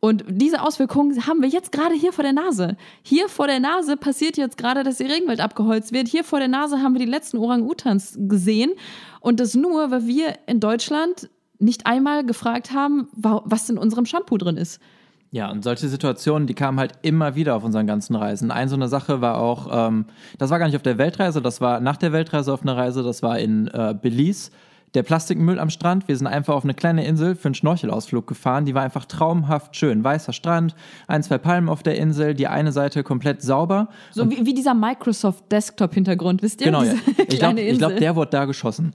Und 0.00 0.24
diese 0.26 0.62
Auswirkungen 0.62 1.26
haben 1.26 1.42
wir 1.42 1.48
jetzt 1.50 1.70
gerade 1.70 1.94
hier 1.94 2.12
vor 2.12 2.22
der 2.22 2.32
Nase. 2.32 2.76
Hier 3.02 3.28
vor 3.28 3.46
der 3.46 3.60
Nase 3.60 3.98
passiert 3.98 4.38
jetzt 4.38 4.56
gerade, 4.56 4.84
dass 4.84 4.96
die 4.96 5.04
Regenwald 5.04 5.40
abgeholzt 5.40 5.92
wird. 5.92 6.08
Hier 6.08 6.24
vor 6.24 6.38
der 6.38 6.48
Nase 6.48 6.80
haben 6.80 6.94
wir 6.94 7.04
die 7.04 7.10
letzten 7.10 7.36
Orang-Utans 7.36 8.16
gesehen. 8.16 8.72
Und 9.20 9.40
das 9.40 9.54
nur, 9.54 9.90
weil 9.90 10.06
wir 10.06 10.38
in 10.46 10.60
Deutschland 10.60 11.28
nicht 11.58 11.86
einmal 11.86 12.24
gefragt 12.24 12.72
haben, 12.72 13.08
was 13.12 13.68
in 13.68 13.76
unserem 13.76 14.06
Shampoo 14.06 14.38
drin 14.38 14.56
ist. 14.56 14.80
Ja, 15.30 15.50
und 15.50 15.62
solche 15.62 15.88
Situationen, 15.88 16.46
die 16.46 16.54
kamen 16.54 16.80
halt 16.80 16.92
immer 17.02 17.34
wieder 17.34 17.54
auf 17.54 17.62
unseren 17.62 17.86
ganzen 17.86 18.16
Reisen. 18.16 18.50
Eine 18.50 18.70
so 18.70 18.76
eine 18.76 18.88
Sache 18.88 19.20
war 19.20 19.38
auch, 19.38 19.68
ähm, 19.70 20.06
das 20.38 20.48
war 20.50 20.58
gar 20.58 20.66
nicht 20.66 20.76
auf 20.76 20.82
der 20.82 20.96
Weltreise, 20.96 21.42
das 21.42 21.60
war 21.60 21.80
nach 21.80 21.98
der 21.98 22.12
Weltreise 22.12 22.52
auf 22.52 22.62
einer 22.62 22.76
Reise, 22.76 23.02
das 23.02 23.22
war 23.22 23.38
in 23.38 23.68
äh, 23.68 23.94
Belize. 24.00 24.50
Der 24.94 25.02
Plastikmüll 25.02 25.58
am 25.58 25.70
Strand. 25.70 26.08
Wir 26.08 26.16
sind 26.16 26.26
einfach 26.26 26.54
auf 26.54 26.64
eine 26.64 26.74
kleine 26.74 27.04
Insel 27.04 27.34
für 27.34 27.48
einen 27.48 27.54
Schnorchelausflug 27.54 28.26
gefahren. 28.26 28.64
Die 28.64 28.74
war 28.74 28.82
einfach 28.82 29.04
traumhaft 29.04 29.76
schön. 29.76 30.02
Weißer 30.02 30.32
Strand, 30.32 30.74
ein, 31.06 31.22
zwei 31.22 31.38
Palmen 31.38 31.68
auf 31.68 31.82
der 31.82 31.96
Insel, 31.96 32.34
die 32.34 32.46
eine 32.46 32.72
Seite 32.72 33.02
komplett 33.02 33.42
sauber. 33.42 33.88
So 34.12 34.30
wie, 34.30 34.44
wie 34.46 34.54
dieser 34.54 34.74
Microsoft 34.74 35.50
Desktop-Hintergrund, 35.50 36.42
wisst 36.42 36.60
ihr? 36.60 36.66
Genau, 36.66 36.82
ja. 36.82 36.94
Ich 37.28 37.38
glaube, 37.38 37.62
glaub, 37.76 37.96
der 37.96 38.16
wurde 38.16 38.30
da 38.30 38.44
geschossen. 38.44 38.94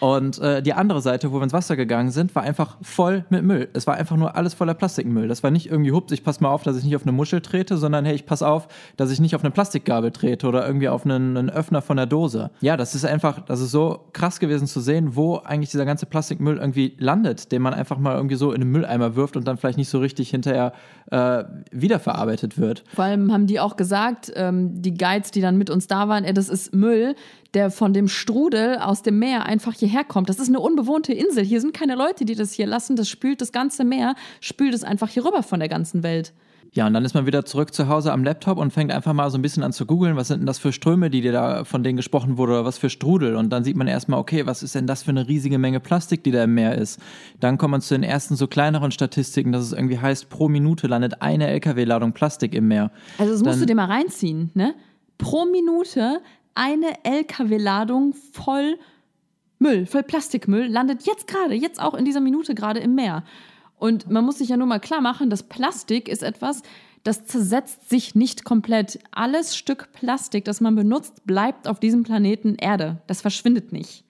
Und 0.00 0.38
äh, 0.38 0.62
die 0.62 0.72
andere 0.72 1.00
Seite, 1.00 1.32
wo 1.32 1.36
wir 1.36 1.44
ins 1.44 1.52
Wasser 1.52 1.76
gegangen 1.76 2.10
sind, 2.10 2.34
war 2.34 2.42
einfach 2.42 2.76
voll 2.82 3.24
mit 3.30 3.44
Müll. 3.44 3.68
Es 3.72 3.86
war 3.86 3.94
einfach 3.94 4.16
nur 4.16 4.36
alles 4.36 4.54
voller 4.54 4.74
Plastikmüll. 4.74 5.28
Das 5.28 5.42
war 5.42 5.50
nicht 5.50 5.70
irgendwie, 5.70 5.92
hups, 5.92 6.12
ich 6.12 6.24
pass 6.24 6.40
mal 6.40 6.50
auf, 6.50 6.62
dass 6.62 6.76
ich 6.76 6.84
nicht 6.84 6.96
auf 6.96 7.02
eine 7.02 7.12
Muschel 7.12 7.40
trete, 7.40 7.76
sondern 7.76 8.04
hey, 8.04 8.14
ich 8.14 8.26
pass 8.26 8.42
auf, 8.42 8.68
dass 8.96 9.10
ich 9.10 9.20
nicht 9.20 9.34
auf 9.34 9.42
eine 9.42 9.50
Plastikgabel 9.50 10.10
trete 10.10 10.46
oder 10.46 10.66
irgendwie 10.66 10.88
auf 10.88 11.04
einen, 11.04 11.36
einen 11.36 11.50
Öffner 11.50 11.82
von 11.82 11.96
der 11.96 12.06
Dose. 12.06 12.50
Ja, 12.60 12.76
das 12.76 12.94
ist 12.94 13.04
einfach, 13.04 13.40
das 13.40 13.60
ist 13.60 13.70
so 13.70 14.06
krass 14.12 14.40
gewesen 14.40 14.66
zu 14.66 14.80
sehen, 14.80 15.16
wo 15.16 15.33
eigentlich 15.38 15.70
dieser 15.70 15.84
ganze 15.84 16.06
Plastikmüll 16.06 16.58
irgendwie 16.58 16.94
landet, 16.98 17.52
den 17.52 17.62
man 17.62 17.74
einfach 17.74 17.98
mal 17.98 18.16
irgendwie 18.16 18.36
so 18.36 18.52
in 18.52 18.60
den 18.60 18.70
Mülleimer 18.70 19.16
wirft 19.16 19.36
und 19.36 19.46
dann 19.46 19.56
vielleicht 19.56 19.78
nicht 19.78 19.88
so 19.88 19.98
richtig 19.98 20.30
hinterher 20.30 20.72
äh, 21.10 21.44
wiederverarbeitet 21.70 22.58
wird. 22.58 22.84
Vor 22.94 23.04
allem 23.04 23.32
haben 23.32 23.46
die 23.46 23.60
auch 23.60 23.76
gesagt, 23.76 24.32
ähm, 24.34 24.82
die 24.82 24.94
Guides, 24.94 25.30
die 25.30 25.40
dann 25.40 25.56
mit 25.56 25.70
uns 25.70 25.86
da 25.86 26.08
waren, 26.08 26.24
ey, 26.24 26.34
das 26.34 26.48
ist 26.48 26.74
Müll, 26.74 27.14
der 27.54 27.70
von 27.70 27.92
dem 27.92 28.08
Strudel 28.08 28.78
aus 28.78 29.02
dem 29.02 29.18
Meer 29.18 29.46
einfach 29.46 29.74
hierher 29.74 30.04
kommt. 30.04 30.28
Das 30.28 30.38
ist 30.38 30.48
eine 30.48 30.60
unbewohnte 30.60 31.12
Insel. 31.12 31.44
Hier 31.44 31.60
sind 31.60 31.72
keine 31.74 31.94
Leute, 31.94 32.24
die 32.24 32.34
das 32.34 32.52
hier 32.52 32.66
lassen. 32.66 32.96
Das 32.96 33.08
spült 33.08 33.40
das 33.40 33.52
ganze 33.52 33.84
Meer, 33.84 34.14
spült 34.40 34.74
es 34.74 34.84
einfach 34.84 35.08
hier 35.08 35.24
rüber 35.24 35.42
von 35.42 35.60
der 35.60 35.68
ganzen 35.68 36.02
Welt. 36.02 36.32
Ja, 36.74 36.88
und 36.88 36.92
dann 36.92 37.04
ist 37.04 37.14
man 37.14 37.24
wieder 37.24 37.44
zurück 37.44 37.72
zu 37.72 37.88
Hause 37.88 38.12
am 38.12 38.24
Laptop 38.24 38.58
und 38.58 38.72
fängt 38.72 38.90
einfach 38.90 39.12
mal 39.12 39.30
so 39.30 39.38
ein 39.38 39.42
bisschen 39.42 39.62
an 39.62 39.72
zu 39.72 39.86
googeln, 39.86 40.16
was 40.16 40.26
sind 40.26 40.40
denn 40.40 40.46
das 40.46 40.58
für 40.58 40.72
Ströme, 40.72 41.08
die 41.08 41.20
dir 41.20 41.30
da 41.30 41.64
von 41.64 41.84
denen 41.84 41.96
gesprochen 41.96 42.36
wurde 42.36 42.52
oder 42.54 42.64
was 42.64 42.78
für 42.78 42.90
Strudel. 42.90 43.36
Und 43.36 43.50
dann 43.50 43.62
sieht 43.62 43.76
man 43.76 43.86
erstmal, 43.86 44.18
okay, 44.18 44.44
was 44.44 44.64
ist 44.64 44.74
denn 44.74 44.88
das 44.88 45.04
für 45.04 45.10
eine 45.10 45.28
riesige 45.28 45.58
Menge 45.58 45.78
Plastik, 45.78 46.24
die 46.24 46.32
da 46.32 46.42
im 46.42 46.54
Meer 46.54 46.76
ist. 46.76 46.98
Dann 47.38 47.58
kommt 47.58 47.70
man 47.70 47.80
zu 47.80 47.94
den 47.94 48.02
ersten 48.02 48.34
so 48.34 48.48
kleineren 48.48 48.90
Statistiken, 48.90 49.52
dass 49.52 49.62
es 49.62 49.72
irgendwie 49.72 50.00
heißt, 50.00 50.28
pro 50.30 50.48
Minute 50.48 50.88
landet 50.88 51.22
eine 51.22 51.46
LKW-Ladung 51.46 52.12
Plastik 52.12 52.54
im 52.54 52.66
Meer. 52.66 52.90
Also 53.18 53.32
das 53.32 53.42
musst 53.42 53.52
Dann- 53.54 53.60
du 53.60 53.66
dir 53.66 53.76
mal 53.76 53.86
reinziehen, 53.86 54.50
ne? 54.54 54.74
Pro 55.16 55.44
Minute 55.44 56.20
eine 56.56 57.04
LKW-Ladung 57.04 58.14
voll 58.32 58.78
Müll, 59.60 59.86
voll 59.86 60.02
Plastikmüll 60.02 60.66
landet 60.66 61.06
jetzt 61.06 61.28
gerade, 61.28 61.54
jetzt 61.54 61.80
auch 61.80 61.94
in 61.94 62.04
dieser 62.04 62.20
Minute 62.20 62.56
gerade 62.56 62.80
im 62.80 62.96
Meer. 62.96 63.22
Und 63.84 64.08
man 64.08 64.24
muss 64.24 64.38
sich 64.38 64.48
ja 64.48 64.56
nur 64.56 64.66
mal 64.66 64.80
klar 64.80 65.02
machen, 65.02 65.28
dass 65.28 65.42
Plastik 65.42 66.08
ist 66.08 66.22
etwas, 66.22 66.62
das 67.02 67.26
zersetzt 67.26 67.90
sich 67.90 68.14
nicht 68.14 68.42
komplett. 68.42 68.98
Alles 69.10 69.58
Stück 69.58 69.92
Plastik, 69.92 70.46
das 70.46 70.62
man 70.62 70.74
benutzt, 70.74 71.26
bleibt 71.26 71.68
auf 71.68 71.80
diesem 71.80 72.02
Planeten 72.02 72.54
Erde. 72.54 73.02
Das 73.08 73.20
verschwindet 73.20 73.72
nicht. 73.72 74.02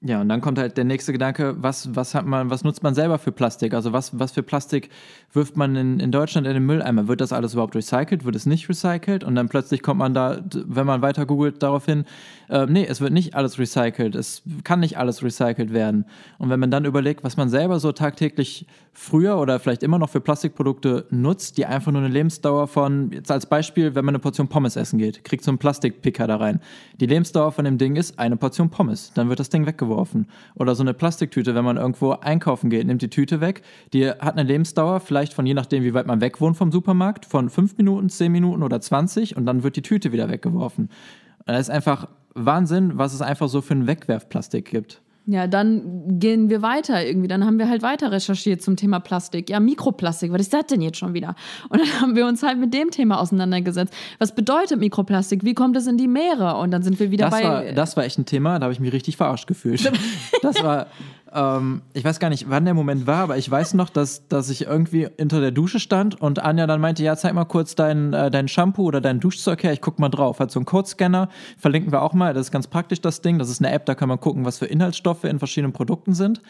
Ja, 0.00 0.20
und 0.20 0.28
dann 0.28 0.40
kommt 0.40 0.60
halt 0.60 0.76
der 0.76 0.84
nächste 0.84 1.10
Gedanke, 1.12 1.56
was, 1.58 1.96
was 1.96 2.14
hat 2.14 2.24
man, 2.24 2.50
was 2.50 2.62
nutzt 2.62 2.84
man 2.84 2.94
selber 2.94 3.18
für 3.18 3.32
Plastik? 3.32 3.74
Also 3.74 3.92
was, 3.92 4.16
was 4.16 4.30
für 4.30 4.44
Plastik 4.44 4.90
wirft 5.32 5.56
man 5.56 5.74
in, 5.74 5.98
in 5.98 6.12
Deutschland 6.12 6.46
in 6.46 6.54
den 6.54 6.64
Mülleimer? 6.64 7.08
Wird 7.08 7.20
das 7.20 7.32
alles 7.32 7.54
überhaupt 7.54 7.74
recycelt? 7.74 8.24
Wird 8.24 8.36
es 8.36 8.46
nicht 8.46 8.68
recycelt? 8.68 9.24
Und 9.24 9.34
dann 9.34 9.48
plötzlich 9.48 9.82
kommt 9.82 9.98
man 9.98 10.14
da, 10.14 10.40
wenn 10.54 10.86
man 10.86 11.02
weiter 11.02 11.26
googelt, 11.26 11.64
darauf 11.64 11.84
hin, 11.86 12.04
äh, 12.48 12.66
nee, 12.66 12.86
es 12.88 13.00
wird 13.00 13.12
nicht 13.12 13.34
alles 13.34 13.58
recycelt. 13.58 14.14
Es 14.14 14.42
kann 14.62 14.78
nicht 14.78 14.98
alles 14.98 15.24
recycelt 15.24 15.72
werden. 15.72 16.04
Und 16.38 16.48
wenn 16.48 16.60
man 16.60 16.70
dann 16.70 16.84
überlegt, 16.84 17.24
was 17.24 17.36
man 17.36 17.48
selber 17.48 17.80
so 17.80 17.90
tagtäglich 17.90 18.68
früher 18.92 19.36
oder 19.38 19.58
vielleicht 19.58 19.82
immer 19.82 19.98
noch 19.98 20.10
für 20.10 20.20
Plastikprodukte 20.20 21.06
nutzt, 21.10 21.58
die 21.58 21.66
einfach 21.66 21.90
nur 21.90 22.02
eine 22.02 22.12
Lebensdauer 22.12 22.68
von, 22.68 23.10
jetzt 23.10 23.32
als 23.32 23.46
Beispiel, 23.46 23.96
wenn 23.96 24.04
man 24.04 24.14
eine 24.14 24.20
Portion 24.20 24.46
Pommes 24.46 24.76
essen 24.76 25.00
geht, 25.00 25.24
kriegt 25.24 25.42
so 25.42 25.50
einen 25.50 25.58
Plastikpicker 25.58 26.28
da 26.28 26.36
rein. 26.36 26.60
Die 27.00 27.06
Lebensdauer 27.06 27.50
von 27.50 27.64
dem 27.64 27.78
Ding 27.78 27.96
ist 27.96 28.16
eine 28.20 28.36
Portion 28.36 28.70
Pommes. 28.70 29.10
Dann 29.14 29.28
wird 29.28 29.40
das 29.40 29.48
Ding 29.48 29.66
weggeworfen. 29.66 29.87
Oder 30.54 30.74
so 30.74 30.82
eine 30.82 30.94
Plastiktüte, 30.94 31.54
wenn 31.54 31.64
man 31.64 31.76
irgendwo 31.76 32.12
einkaufen 32.12 32.70
geht, 32.70 32.86
nimmt 32.86 33.02
die 33.02 33.10
Tüte 33.10 33.40
weg. 33.40 33.62
Die 33.92 34.08
hat 34.08 34.34
eine 34.36 34.42
Lebensdauer, 34.42 35.00
vielleicht 35.00 35.32
von 35.32 35.46
je 35.46 35.54
nachdem, 35.54 35.82
wie 35.84 35.94
weit 35.94 36.06
man 36.06 36.20
weg 36.20 36.40
wohnt 36.40 36.56
vom 36.56 36.72
Supermarkt, 36.72 37.26
von 37.26 37.50
fünf 37.50 37.76
Minuten, 37.76 38.08
zehn 38.08 38.32
Minuten 38.32 38.62
oder 38.62 38.80
20 38.80 39.36
und 39.36 39.46
dann 39.46 39.62
wird 39.62 39.76
die 39.76 39.82
Tüte 39.82 40.12
wieder 40.12 40.28
weggeworfen. 40.28 40.84
Und 41.38 41.48
das 41.48 41.60
ist 41.60 41.70
einfach 41.70 42.08
Wahnsinn, 42.34 42.92
was 42.98 43.14
es 43.14 43.22
einfach 43.22 43.48
so 43.48 43.60
für 43.60 43.74
ein 43.74 43.86
Wegwerfplastik 43.86 44.66
gibt. 44.66 45.02
Ja, 45.30 45.46
dann 45.46 46.18
gehen 46.18 46.48
wir 46.48 46.62
weiter 46.62 47.04
irgendwie. 47.04 47.28
Dann 47.28 47.44
haben 47.44 47.58
wir 47.58 47.68
halt 47.68 47.82
weiter 47.82 48.10
recherchiert 48.10 48.62
zum 48.62 48.76
Thema 48.76 48.98
Plastik. 48.98 49.50
Ja, 49.50 49.60
Mikroplastik, 49.60 50.32
was 50.32 50.40
ist 50.40 50.54
das 50.54 50.66
denn 50.68 50.80
jetzt 50.80 50.96
schon 50.96 51.12
wieder? 51.12 51.34
Und 51.68 51.80
dann 51.80 51.88
haben 52.00 52.16
wir 52.16 52.26
uns 52.26 52.42
halt 52.42 52.58
mit 52.58 52.72
dem 52.72 52.90
Thema 52.90 53.20
auseinandergesetzt. 53.20 53.92
Was 54.18 54.34
bedeutet 54.34 54.80
Mikroplastik? 54.80 55.44
Wie 55.44 55.52
kommt 55.52 55.76
es 55.76 55.86
in 55.86 55.98
die 55.98 56.08
Meere? 56.08 56.56
Und 56.56 56.70
dann 56.70 56.82
sind 56.82 56.98
wir 56.98 57.10
wieder 57.10 57.28
Das 57.28 57.38
bei. 57.38 57.44
war, 57.44 57.62
das 57.72 57.94
war 57.94 58.04
echt 58.04 58.18
ein 58.18 58.24
Thema, 58.24 58.58
da 58.58 58.64
habe 58.64 58.72
ich 58.72 58.80
mich 58.80 58.90
richtig 58.90 59.18
verarscht 59.18 59.46
gefühlt. 59.46 59.92
Das 60.42 60.62
war, 60.62 60.86
ähm, 61.32 61.82
ich 61.92 62.04
weiß 62.04 62.20
gar 62.20 62.28
nicht, 62.28 62.48
wann 62.48 62.64
der 62.64 62.74
Moment 62.74 63.06
war, 63.06 63.22
aber 63.22 63.36
ich 63.36 63.50
weiß 63.50 63.74
noch, 63.74 63.90
dass, 63.90 64.28
dass 64.28 64.50
ich 64.50 64.62
irgendwie 64.66 65.08
unter 65.20 65.40
der 65.40 65.50
Dusche 65.50 65.80
stand 65.80 66.20
und 66.20 66.38
Anja 66.38 66.66
dann 66.66 66.80
meinte, 66.80 67.02
ja, 67.02 67.16
zeig 67.16 67.34
mal 67.34 67.44
kurz 67.44 67.74
dein, 67.74 68.12
äh, 68.12 68.30
dein 68.30 68.48
Shampoo 68.48 68.84
oder 68.84 69.00
dein 69.00 69.20
Duschzeug 69.20 69.62
her, 69.62 69.72
ich 69.72 69.80
guck 69.80 69.98
mal 69.98 70.08
drauf. 70.08 70.40
Hat 70.40 70.50
so 70.50 70.58
einen 70.58 70.66
Codescanner, 70.66 71.28
verlinken 71.58 71.92
wir 71.92 72.02
auch 72.02 72.14
mal, 72.14 72.34
das 72.34 72.46
ist 72.46 72.52
ganz 72.52 72.66
praktisch, 72.66 73.00
das 73.00 73.20
Ding. 73.20 73.38
Das 73.38 73.50
ist 73.50 73.60
eine 73.60 73.72
App, 73.72 73.86
da 73.86 73.94
kann 73.94 74.08
man 74.08 74.20
gucken, 74.20 74.44
was 74.44 74.58
für 74.58 74.66
Inhaltsstoffe 74.66 75.24
in 75.24 75.38
verschiedenen 75.38 75.72
Produkten 75.72 76.14
sind. 76.14 76.42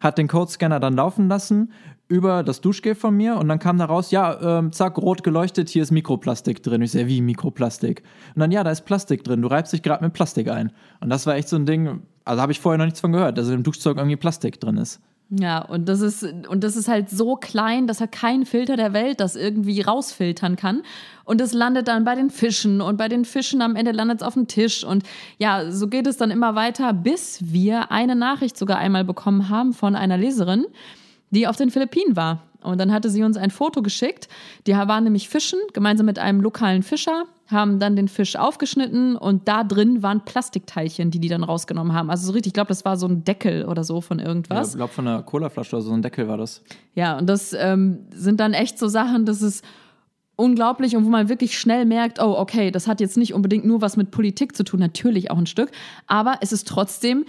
Hat 0.00 0.18
den 0.18 0.28
Codescanner 0.28 0.80
dann 0.80 0.94
laufen 0.94 1.28
lassen 1.28 1.72
über 2.08 2.42
das 2.42 2.60
Duschgel 2.60 2.94
von 2.94 3.16
mir 3.16 3.36
und 3.36 3.48
dann 3.48 3.58
kam 3.58 3.78
da 3.78 3.86
raus, 3.86 4.10
ja, 4.10 4.58
ähm, 4.58 4.72
zack, 4.72 4.98
rot 4.98 5.22
geleuchtet, 5.22 5.70
hier 5.70 5.82
ist 5.82 5.90
Mikroplastik 5.90 6.62
drin. 6.62 6.82
Ich 6.82 6.92
sehe, 6.92 7.06
wie 7.06 7.22
Mikroplastik? 7.22 8.02
Und 8.34 8.40
dann, 8.40 8.50
ja, 8.50 8.62
da 8.62 8.70
ist 8.70 8.82
Plastik 8.82 9.24
drin, 9.24 9.40
du 9.40 9.48
reibst 9.48 9.72
dich 9.72 9.82
gerade 9.82 10.04
mit 10.04 10.12
Plastik 10.12 10.48
ein. 10.48 10.72
Und 11.00 11.08
das 11.08 11.26
war 11.26 11.36
echt 11.36 11.48
so 11.48 11.56
ein 11.56 11.64
Ding, 11.64 12.02
also 12.24 12.40
habe 12.40 12.52
ich 12.52 12.60
vorher 12.60 12.78
noch 12.78 12.84
nichts 12.84 13.00
von 13.00 13.12
gehört, 13.12 13.38
dass 13.38 13.48
im 13.48 13.62
Duschzeug 13.62 13.96
irgendwie 13.96 14.16
Plastik 14.16 14.60
drin 14.60 14.76
ist. 14.76 15.00
Ja, 15.30 15.62
und 15.62 15.88
das 15.88 16.00
ist, 16.00 16.22
und 16.22 16.62
das 16.62 16.76
ist 16.76 16.86
halt 16.86 17.08
so 17.08 17.36
klein, 17.36 17.86
dass 17.86 18.00
er 18.00 18.08
kein 18.08 18.44
Filter 18.44 18.76
der 18.76 18.92
Welt 18.92 19.20
das 19.20 19.36
irgendwie 19.36 19.80
rausfiltern 19.80 20.56
kann. 20.56 20.82
Und 21.24 21.40
es 21.40 21.52
landet 21.52 21.88
dann 21.88 22.04
bei 22.04 22.14
den 22.14 22.30
Fischen 22.30 22.80
und 22.80 22.98
bei 22.98 23.08
den 23.08 23.24
Fischen 23.24 23.62
am 23.62 23.74
Ende 23.74 23.92
landet 23.92 24.20
es 24.20 24.26
auf 24.26 24.34
dem 24.34 24.46
Tisch. 24.46 24.84
Und 24.84 25.02
ja, 25.38 25.70
so 25.70 25.88
geht 25.88 26.06
es 26.06 26.18
dann 26.18 26.30
immer 26.30 26.54
weiter, 26.54 26.92
bis 26.92 27.38
wir 27.40 27.90
eine 27.90 28.14
Nachricht 28.14 28.56
sogar 28.56 28.78
einmal 28.78 29.04
bekommen 29.04 29.48
haben 29.48 29.72
von 29.72 29.96
einer 29.96 30.18
Leserin, 30.18 30.66
die 31.30 31.48
auf 31.48 31.56
den 31.56 31.70
Philippinen 31.70 32.16
war. 32.16 32.42
Und 32.64 32.78
dann 32.78 32.92
hatte 32.92 33.10
sie 33.10 33.22
uns 33.22 33.36
ein 33.36 33.50
Foto 33.50 33.82
geschickt. 33.82 34.28
Die 34.66 34.72
waren 34.72 35.04
nämlich 35.04 35.28
fischen, 35.28 35.58
gemeinsam 35.72 36.06
mit 36.06 36.18
einem 36.18 36.40
lokalen 36.40 36.82
Fischer, 36.82 37.24
haben 37.48 37.78
dann 37.78 37.94
den 37.94 38.08
Fisch 38.08 38.36
aufgeschnitten 38.36 39.16
und 39.16 39.48
da 39.48 39.64
drin 39.64 40.02
waren 40.02 40.24
Plastikteilchen, 40.24 41.10
die 41.10 41.18
die 41.18 41.28
dann 41.28 41.44
rausgenommen 41.44 41.92
haben. 41.92 42.10
Also 42.10 42.26
so 42.26 42.32
richtig, 42.32 42.50
ich 42.50 42.54
glaube, 42.54 42.68
das 42.68 42.84
war 42.84 42.96
so 42.96 43.06
ein 43.06 43.24
Deckel 43.24 43.66
oder 43.66 43.84
so 43.84 44.00
von 44.00 44.18
irgendwas. 44.18 44.70
Ich 44.70 44.76
glaube, 44.76 44.92
von 44.92 45.06
einer 45.06 45.22
Colaflasche 45.22 45.76
oder 45.76 45.82
so 45.82 45.92
ein 45.92 46.02
Deckel 46.02 46.26
war 46.26 46.38
das. 46.38 46.62
Ja, 46.94 47.18
und 47.18 47.26
das 47.26 47.52
ähm, 47.52 48.06
sind 48.14 48.40
dann 48.40 48.54
echt 48.54 48.78
so 48.78 48.88
Sachen, 48.88 49.26
das 49.26 49.42
ist 49.42 49.64
unglaublich 50.36 50.96
und 50.96 51.04
wo 51.04 51.10
man 51.10 51.28
wirklich 51.28 51.58
schnell 51.58 51.84
merkt, 51.84 52.20
oh, 52.20 52.36
okay, 52.36 52.70
das 52.70 52.88
hat 52.88 53.00
jetzt 53.00 53.16
nicht 53.16 53.34
unbedingt 53.34 53.64
nur 53.64 53.80
was 53.80 53.96
mit 53.96 54.10
Politik 54.10 54.56
zu 54.56 54.64
tun, 54.64 54.80
natürlich 54.80 55.30
auch 55.30 55.38
ein 55.38 55.46
Stück, 55.46 55.70
aber 56.06 56.38
es 56.40 56.52
ist 56.52 56.66
trotzdem, 56.66 57.24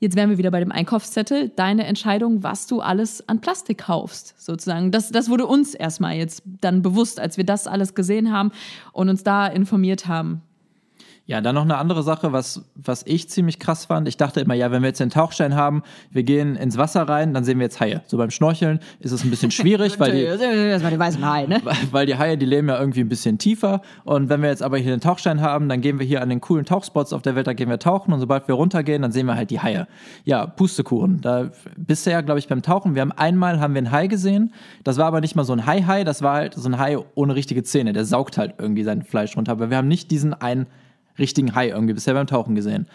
jetzt 0.00 0.16
wären 0.16 0.30
wir 0.30 0.38
wieder 0.38 0.50
bei 0.50 0.60
dem 0.60 0.72
Einkaufszettel, 0.72 1.50
deine 1.54 1.86
Entscheidung, 1.86 2.42
was 2.42 2.66
du 2.66 2.80
alles 2.80 3.26
an 3.28 3.40
Plastik 3.40 3.78
kaufst, 3.78 4.34
sozusagen. 4.38 4.90
Das, 4.90 5.10
das 5.10 5.28
wurde 5.28 5.46
uns 5.46 5.74
erstmal 5.74 6.16
jetzt 6.16 6.42
dann 6.60 6.82
bewusst, 6.82 7.20
als 7.20 7.36
wir 7.36 7.44
das 7.44 7.66
alles 7.66 7.94
gesehen 7.94 8.32
haben 8.32 8.50
und 8.92 9.08
uns 9.08 9.22
da 9.22 9.46
informiert 9.46 10.08
haben. 10.08 10.42
Ja, 11.26 11.40
dann 11.40 11.54
noch 11.54 11.62
eine 11.62 11.76
andere 11.76 12.02
Sache, 12.02 12.32
was, 12.32 12.64
was 12.74 13.04
ich 13.06 13.28
ziemlich 13.28 13.60
krass 13.60 13.84
fand. 13.84 14.08
Ich 14.08 14.16
dachte 14.16 14.40
immer, 14.40 14.54
ja, 14.54 14.72
wenn 14.72 14.82
wir 14.82 14.88
jetzt 14.88 14.98
den 14.98 15.10
Tauchschein 15.10 15.54
haben, 15.54 15.82
wir 16.10 16.24
gehen 16.24 16.56
ins 16.56 16.76
Wasser 16.76 17.02
rein, 17.08 17.34
dann 17.34 17.44
sehen 17.44 17.58
wir 17.58 17.66
jetzt 17.66 17.78
Haie. 17.78 18.02
So 18.06 18.16
beim 18.16 18.30
Schnorcheln 18.30 18.80
ist 18.98 19.12
es 19.12 19.22
ein 19.22 19.30
bisschen 19.30 19.52
schwierig, 19.52 19.94
weil 20.00 20.10
die, 20.10 20.22
die 20.22 20.98
weißen 20.98 21.24
Haie, 21.24 21.46
ne? 21.46 21.60
weil 21.92 22.06
die 22.06 22.16
Haie, 22.18 22.36
die 22.36 22.46
leben 22.46 22.68
ja 22.68 22.80
irgendwie 22.80 23.00
ein 23.00 23.08
bisschen 23.08 23.38
tiefer. 23.38 23.80
Und 24.02 24.28
wenn 24.28 24.42
wir 24.42 24.48
jetzt 24.48 24.62
aber 24.62 24.78
hier 24.78 24.90
den 24.90 25.00
Tauchschein 25.00 25.40
haben, 25.40 25.68
dann 25.68 25.80
gehen 25.80 26.00
wir 26.00 26.06
hier 26.06 26.20
an 26.20 26.30
den 26.30 26.40
coolen 26.40 26.64
Tauchspots 26.64 27.12
auf 27.12 27.22
der 27.22 27.36
Welt, 27.36 27.46
da 27.46 27.52
gehen 27.52 27.68
wir 27.68 27.78
tauchen. 27.78 28.12
Und 28.12 28.18
sobald 28.18 28.48
wir 28.48 28.56
runtergehen, 28.56 29.02
dann 29.02 29.12
sehen 29.12 29.26
wir 29.26 29.36
halt 29.36 29.50
die 29.50 29.60
Haie. 29.60 29.86
Ja, 30.24 30.46
Pustekuchen. 30.46 31.20
Da 31.20 31.50
bisher, 31.76 32.24
glaube 32.24 32.40
ich, 32.40 32.48
beim 32.48 32.62
Tauchen, 32.62 32.96
wir 32.96 33.02
haben 33.02 33.12
einmal 33.12 33.60
haben 33.60 33.74
wir 33.74 33.78
einen 33.78 33.92
Hai 33.92 34.08
gesehen. 34.08 34.52
Das 34.82 34.98
war 34.98 35.06
aber 35.06 35.20
nicht 35.20 35.36
mal 35.36 35.44
so 35.44 35.52
ein 35.52 35.64
Hai-Hai, 35.64 36.02
das 36.02 36.22
war 36.22 36.34
halt 36.34 36.54
so 36.54 36.68
ein 36.68 36.78
Hai 36.78 36.98
ohne 37.14 37.36
richtige 37.36 37.62
Zähne. 37.62 37.92
Der 37.92 38.04
saugt 38.04 38.36
halt 38.36 38.54
irgendwie 38.58 38.82
sein 38.82 39.02
Fleisch 39.02 39.36
runter. 39.36 39.52
Aber 39.52 39.70
wir 39.70 39.76
haben 39.76 39.88
nicht 39.88 40.10
diesen 40.10 40.34
einen 40.34 40.66
richtigen 41.20 41.54
Hai 41.54 41.68
irgendwie 41.68 41.94
bisher 41.94 42.14
beim 42.14 42.26
Tauchen 42.26 42.54
gesehen. 42.54 42.86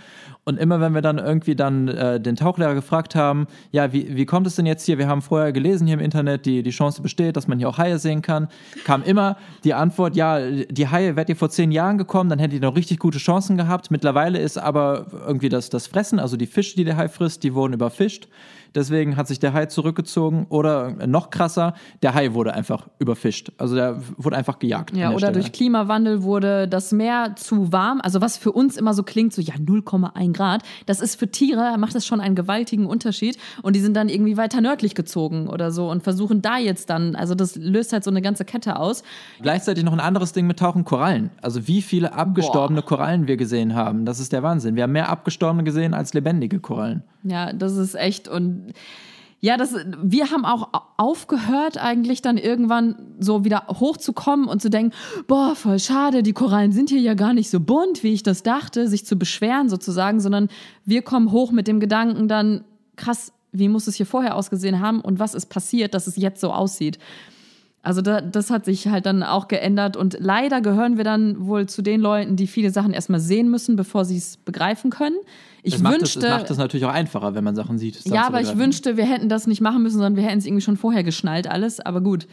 Und 0.44 0.60
immer 0.60 0.80
wenn 0.80 0.94
wir 0.94 1.02
dann 1.02 1.18
irgendwie 1.18 1.56
dann 1.56 1.88
äh, 1.88 2.20
den 2.20 2.36
Tauchlehrer 2.36 2.76
gefragt 2.76 3.16
haben, 3.16 3.48
ja, 3.72 3.92
wie, 3.94 4.16
wie 4.16 4.26
kommt 4.26 4.46
es 4.46 4.56
denn 4.56 4.68
jetzt 4.68 4.86
hier? 4.86 5.00
Wir 5.00 5.08
haben 5.08 5.24
vorher 5.24 5.52
gelesen 5.52 5.88
hier 5.88 5.96
im 5.96 6.00
Internet, 6.00 6.46
die, 6.46 6.62
die 6.62 6.70
Chance 6.70 7.02
besteht, 7.02 7.36
dass 7.36 7.48
man 7.48 7.58
hier 7.58 7.68
auch 7.68 7.80
Haie 7.80 7.98
sehen 7.98 8.22
kann. 8.22 8.48
Kam 8.84 9.02
immer 9.02 9.38
die 9.64 9.74
Antwort, 9.74 10.16
ja, 10.16 10.40
die 10.40 10.88
Haie 10.88 11.16
wärt 11.16 11.30
ihr 11.30 11.36
vor 11.36 11.50
zehn 11.50 11.72
Jahren 11.72 11.98
gekommen, 11.98 12.30
dann 12.30 12.38
hättet 12.38 12.62
ihr 12.62 12.68
noch 12.68 12.76
richtig 12.76 13.00
gute 13.00 13.18
Chancen 13.18 13.58
gehabt. 13.58 13.90
Mittlerweile 13.90 14.38
ist 14.38 14.60
aber 14.60 15.08
irgendwie 15.26 15.50
das, 15.50 15.72
das 15.72 15.88
Fressen, 15.88 16.20
also 16.20 16.38
die 16.38 16.46
Fische, 16.48 16.76
die 16.76 16.84
der 16.84 16.98
Hai 16.98 17.10
frisst, 17.10 17.44
die 17.44 17.56
wurden 17.56 17.74
überfischt. 17.74 18.28
Deswegen 18.74 19.18
hat 19.18 19.28
sich 19.28 19.38
der 19.40 19.54
Hai 19.54 19.68
zurückgezogen 19.68 20.48
oder 20.50 21.06
noch 21.06 21.30
krasser, 21.30 21.76
der 22.02 22.16
Hai 22.16 22.34
wurde 22.34 22.54
einfach 22.54 22.88
überfischt. 22.98 23.52
Also 23.60 23.76
der 23.76 24.02
wurde 24.18 24.36
einfach 24.36 24.58
gejagt. 24.58 24.96
Ja, 24.96 25.10
der 25.10 25.10
oder 25.10 25.28
Stelle. 25.28 25.34
durch 25.34 25.52
Klimawandel 25.52 26.24
wurde 26.24 26.68
das 26.68 26.92
Meer 26.92 27.36
zu 27.36 27.72
warm. 27.72 28.02
Also 28.02 28.16
Also 28.16 28.24
was 28.24 28.38
für 28.38 28.54
uns 28.54 28.78
immer 28.78 28.94
so 28.94 29.04
klingt, 29.04 29.34
so 29.34 29.42
ja 29.42 29.56
0,1 29.56 30.32
Grad, 30.32 30.64
das 30.86 31.02
ist 31.02 31.20
für 31.20 31.30
Tiere, 31.30 31.78
macht 31.78 31.94
das 31.96 32.06
schon 32.06 32.22
einen 32.22 32.34
gewaltigen 32.34 32.86
Unterschied 32.86 33.38
und 33.62 33.76
die 33.76 33.82
sind 33.82 33.94
dann 33.94 34.08
irgendwie 34.08 34.38
weiter 34.38 34.62
nördlich 34.62 34.96
gezogen 34.96 35.50
oder 35.50 35.70
so 35.70 35.92
und 35.92 36.02
versuchen 36.02 36.42
da 36.42 36.58
jetzt 36.58 36.90
dann, 36.90 37.18
also 37.18 37.36
das 37.36 37.58
löst 37.58 37.92
halt 37.92 38.06
so 38.06 38.10
eine 38.10 38.22
ganze 38.22 38.46
Kette 38.46 38.80
aus. 38.80 39.04
Gleichzeitig 39.42 39.84
noch 39.84 39.92
ein 39.92 40.00
anderes 40.00 40.32
Ding 40.32 40.48
mit 40.48 40.60
Tauchen 40.60 40.86
Korallen. 40.86 41.30
Also 41.42 41.68
wie 41.68 41.82
viele 41.82 42.14
abgestorbene 42.14 42.84
Boah. 42.84 42.88
Korallen 42.88 43.28
wir 43.28 43.36
gesehen 43.36 43.76
haben, 43.76 44.06
das 44.06 44.22
ist 44.22 44.32
der 44.32 44.42
Wahnsinn. 44.42 44.78
Wir 44.78 44.84
haben 44.84 44.94
mehr 44.94 45.10
abgestorbene 45.10 45.66
gesehen 45.66 45.94
als 45.94 46.14
lebendige 46.14 46.62
Korallen. 46.62 47.04
Ja, 47.24 47.52
das 47.52 47.76
ist 47.76 47.96
echt 47.96 48.30
und 48.30 48.65
ja, 49.42 49.58
das, 49.58 49.76
wir 50.02 50.32
haben 50.32 50.44
auch 50.44 50.70
aufgehört, 50.98 51.78
eigentlich 51.78 52.22
dann 52.22 52.38
irgendwann 52.38 52.96
so 53.20 53.44
wieder 53.44 53.68
hochzukommen 53.68 54.48
und 54.48 54.62
zu 54.62 54.70
denken, 54.70 54.92
boah, 55.28 55.56
voll 55.56 55.78
schade, 55.78 56.24
die 56.24 56.34
Korallen 56.34 56.72
sind 56.72 56.90
hier 56.90 57.02
ja 57.02 57.14
gar 57.14 57.34
nicht 57.34 57.50
so 57.50 57.60
bunt, 57.60 58.02
wie 58.02 58.14
ich 58.14 58.24
das 58.24 58.42
dachte, 58.44 58.88
sich 58.88 59.06
zu 59.06 59.18
beschweren 59.18 59.70
sozusagen, 59.70 60.20
sondern 60.20 60.50
wir 60.86 61.04
kommen 61.04 61.32
hoch 61.32 61.52
mit 61.52 61.68
dem 61.68 61.80
Gedanken 61.80 62.28
dann, 62.28 62.64
krass, 62.96 63.34
wie 63.52 63.70
muss 63.70 63.88
es 63.88 63.96
hier 63.96 64.06
vorher 64.06 64.36
ausgesehen 64.36 64.80
haben 64.80 65.02
und 65.02 65.20
was 65.20 65.36
ist 65.36 65.48
passiert, 65.48 65.94
dass 65.94 66.08
es 66.08 66.16
jetzt 66.16 66.42
so 66.42 66.52
aussieht. 66.52 66.98
Also 67.86 68.02
da, 68.02 68.20
das 68.20 68.50
hat 68.50 68.66
sich 68.66 68.88
halt 68.88 69.06
dann 69.06 69.22
auch 69.22 69.48
geändert 69.48 69.96
und 69.96 70.18
leider 70.20 70.60
gehören 70.60 70.98
wir 70.98 71.04
dann 71.04 71.46
wohl 71.46 71.68
zu 71.68 71.84
den 71.84 72.02
Leuten, 72.02 72.36
die 72.36 72.48
viele 72.48 72.72
Sachen 72.72 72.94
erstmal 72.94 73.20
sehen 73.20 73.52
müssen, 73.52 73.76
bevor 73.76 74.06
sie 74.06 74.18
es 74.18 74.38
begreifen 74.38 74.90
können. 74.90 75.18
Ich 75.62 75.78
macht 75.78 76.00
wünschte, 76.00 76.26
es 76.26 76.34
macht 76.34 76.50
es 76.50 76.58
natürlich 76.58 76.86
auch 76.86 76.94
einfacher, 76.94 77.36
wenn 77.36 77.44
man 77.44 77.56
Sachen 77.56 77.78
sieht. 77.78 78.04
Ja, 78.06 78.26
aber 78.26 78.42
ich 78.42 78.58
wünschte, 78.58 78.98
wir 78.98 79.06
hätten 79.06 79.30
das 79.30 79.46
nicht 79.46 79.62
machen 79.62 79.84
müssen, 79.84 79.98
sondern 79.98 80.16
wir 80.16 80.24
hätten 80.24 80.40
es 80.40 80.48
irgendwie 80.48 80.64
schon 80.64 80.78
vorher 80.78 81.04
geschnallt 81.04 81.48
alles. 81.48 81.80
Aber 81.80 82.02
gut, 82.02 82.28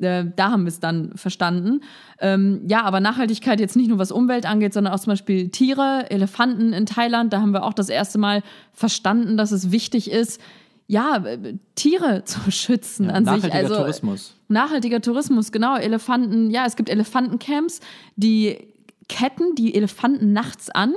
äh, 0.00 0.24
da 0.34 0.50
haben 0.50 0.64
wir 0.64 0.68
es 0.68 0.80
dann 0.80 1.12
verstanden. 1.16 1.82
Ähm, 2.18 2.62
ja, 2.66 2.82
aber 2.84 3.00
Nachhaltigkeit 3.00 3.60
jetzt 3.60 3.76
nicht 3.76 3.88
nur 3.88 3.98
was 3.98 4.10
Umwelt 4.10 4.46
angeht, 4.46 4.72
sondern 4.72 4.94
auch 4.94 5.00
zum 5.00 5.12
Beispiel 5.12 5.50
Tiere, 5.50 6.06
Elefanten 6.08 6.72
in 6.72 6.86
Thailand. 6.86 7.30
Da 7.32 7.42
haben 7.42 7.52
wir 7.52 7.64
auch 7.64 7.74
das 7.74 7.90
erste 7.90 8.18
Mal 8.18 8.42
verstanden, 8.72 9.36
dass 9.36 9.52
es 9.52 9.70
wichtig 9.70 10.10
ist, 10.10 10.40
ja, 10.86 11.16
äh, 11.24 11.54
Tiere 11.74 12.22
zu 12.24 12.50
schützen 12.50 13.06
ja, 13.06 13.12
an 13.12 13.24
nachhaltiger 13.24 13.52
sich. 13.52 13.62
Also, 13.62 13.76
Tourismus. 13.76 14.34
Nachhaltiger 14.48 15.00
Tourismus, 15.00 15.52
genau. 15.52 15.76
Elefanten, 15.76 16.50
ja, 16.50 16.66
es 16.66 16.76
gibt 16.76 16.88
Elefantencamps, 16.88 17.80
die 18.16 18.58
ketten 19.08 19.54
die 19.54 19.74
Elefanten 19.74 20.32
nachts 20.32 20.70
an, 20.70 20.94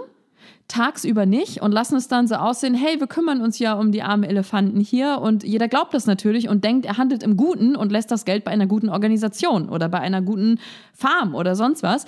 tagsüber 0.67 1.25
nicht 1.25 1.61
und 1.61 1.71
lassen 1.71 1.95
es 1.95 2.07
dann 2.07 2.27
so 2.27 2.35
aussehen, 2.35 2.73
hey, 2.73 2.99
wir 2.99 3.07
kümmern 3.07 3.41
uns 3.41 3.57
ja 3.59 3.73
um 3.73 3.91
die 3.91 4.01
armen 4.01 4.23
Elefanten 4.23 4.81
hier 4.81 5.19
und 5.21 5.43
jeder 5.43 5.67
glaubt 5.67 5.93
das 5.93 6.07
natürlich 6.07 6.49
und 6.49 6.63
denkt, 6.63 6.85
er 6.85 6.97
handelt 6.97 7.23
im 7.23 7.37
Guten 7.37 7.75
und 7.75 7.91
lässt 7.91 8.11
das 8.11 8.25
Geld 8.25 8.43
bei 8.43 8.51
einer 8.51 8.67
guten 8.67 8.89
Organisation 8.89 9.69
oder 9.69 9.87
bei 9.87 9.99
einer 9.99 10.21
guten 10.21 10.59
Farm 10.93 11.35
oder 11.35 11.55
sonst 11.55 11.83
was. 11.83 12.05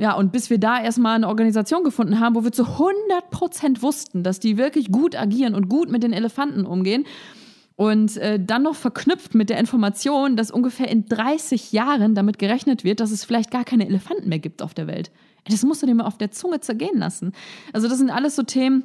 Ja, 0.00 0.14
und 0.14 0.32
bis 0.32 0.48
wir 0.48 0.56
da 0.56 0.82
erstmal 0.82 1.16
eine 1.16 1.28
Organisation 1.28 1.84
gefunden 1.84 2.20
haben, 2.20 2.34
wo 2.34 2.42
wir 2.42 2.52
zu 2.52 2.64
100 2.64 3.28
Prozent 3.30 3.82
wussten, 3.82 4.22
dass 4.22 4.40
die 4.40 4.56
wirklich 4.56 4.90
gut 4.90 5.14
agieren 5.14 5.54
und 5.54 5.68
gut 5.68 5.90
mit 5.90 6.02
den 6.02 6.14
Elefanten 6.14 6.64
umgehen. 6.64 7.04
Und 7.76 8.16
äh, 8.16 8.42
dann 8.42 8.62
noch 8.62 8.76
verknüpft 8.76 9.34
mit 9.34 9.50
der 9.50 9.58
Information, 9.58 10.36
dass 10.36 10.50
ungefähr 10.50 10.88
in 10.88 11.04
30 11.04 11.72
Jahren 11.72 12.14
damit 12.14 12.38
gerechnet 12.38 12.82
wird, 12.82 13.00
dass 13.00 13.10
es 13.10 13.26
vielleicht 13.26 13.50
gar 13.50 13.64
keine 13.64 13.86
Elefanten 13.86 14.30
mehr 14.30 14.38
gibt 14.38 14.62
auf 14.62 14.72
der 14.72 14.86
Welt. 14.86 15.10
Das 15.46 15.64
musst 15.64 15.82
du 15.82 15.86
dir 15.86 15.94
mal 15.94 16.06
auf 16.06 16.16
der 16.16 16.30
Zunge 16.30 16.60
zergehen 16.60 16.98
lassen. 16.98 17.32
Also 17.74 17.86
das 17.86 17.98
sind 17.98 18.08
alles 18.08 18.36
so 18.36 18.42
Themen, 18.42 18.84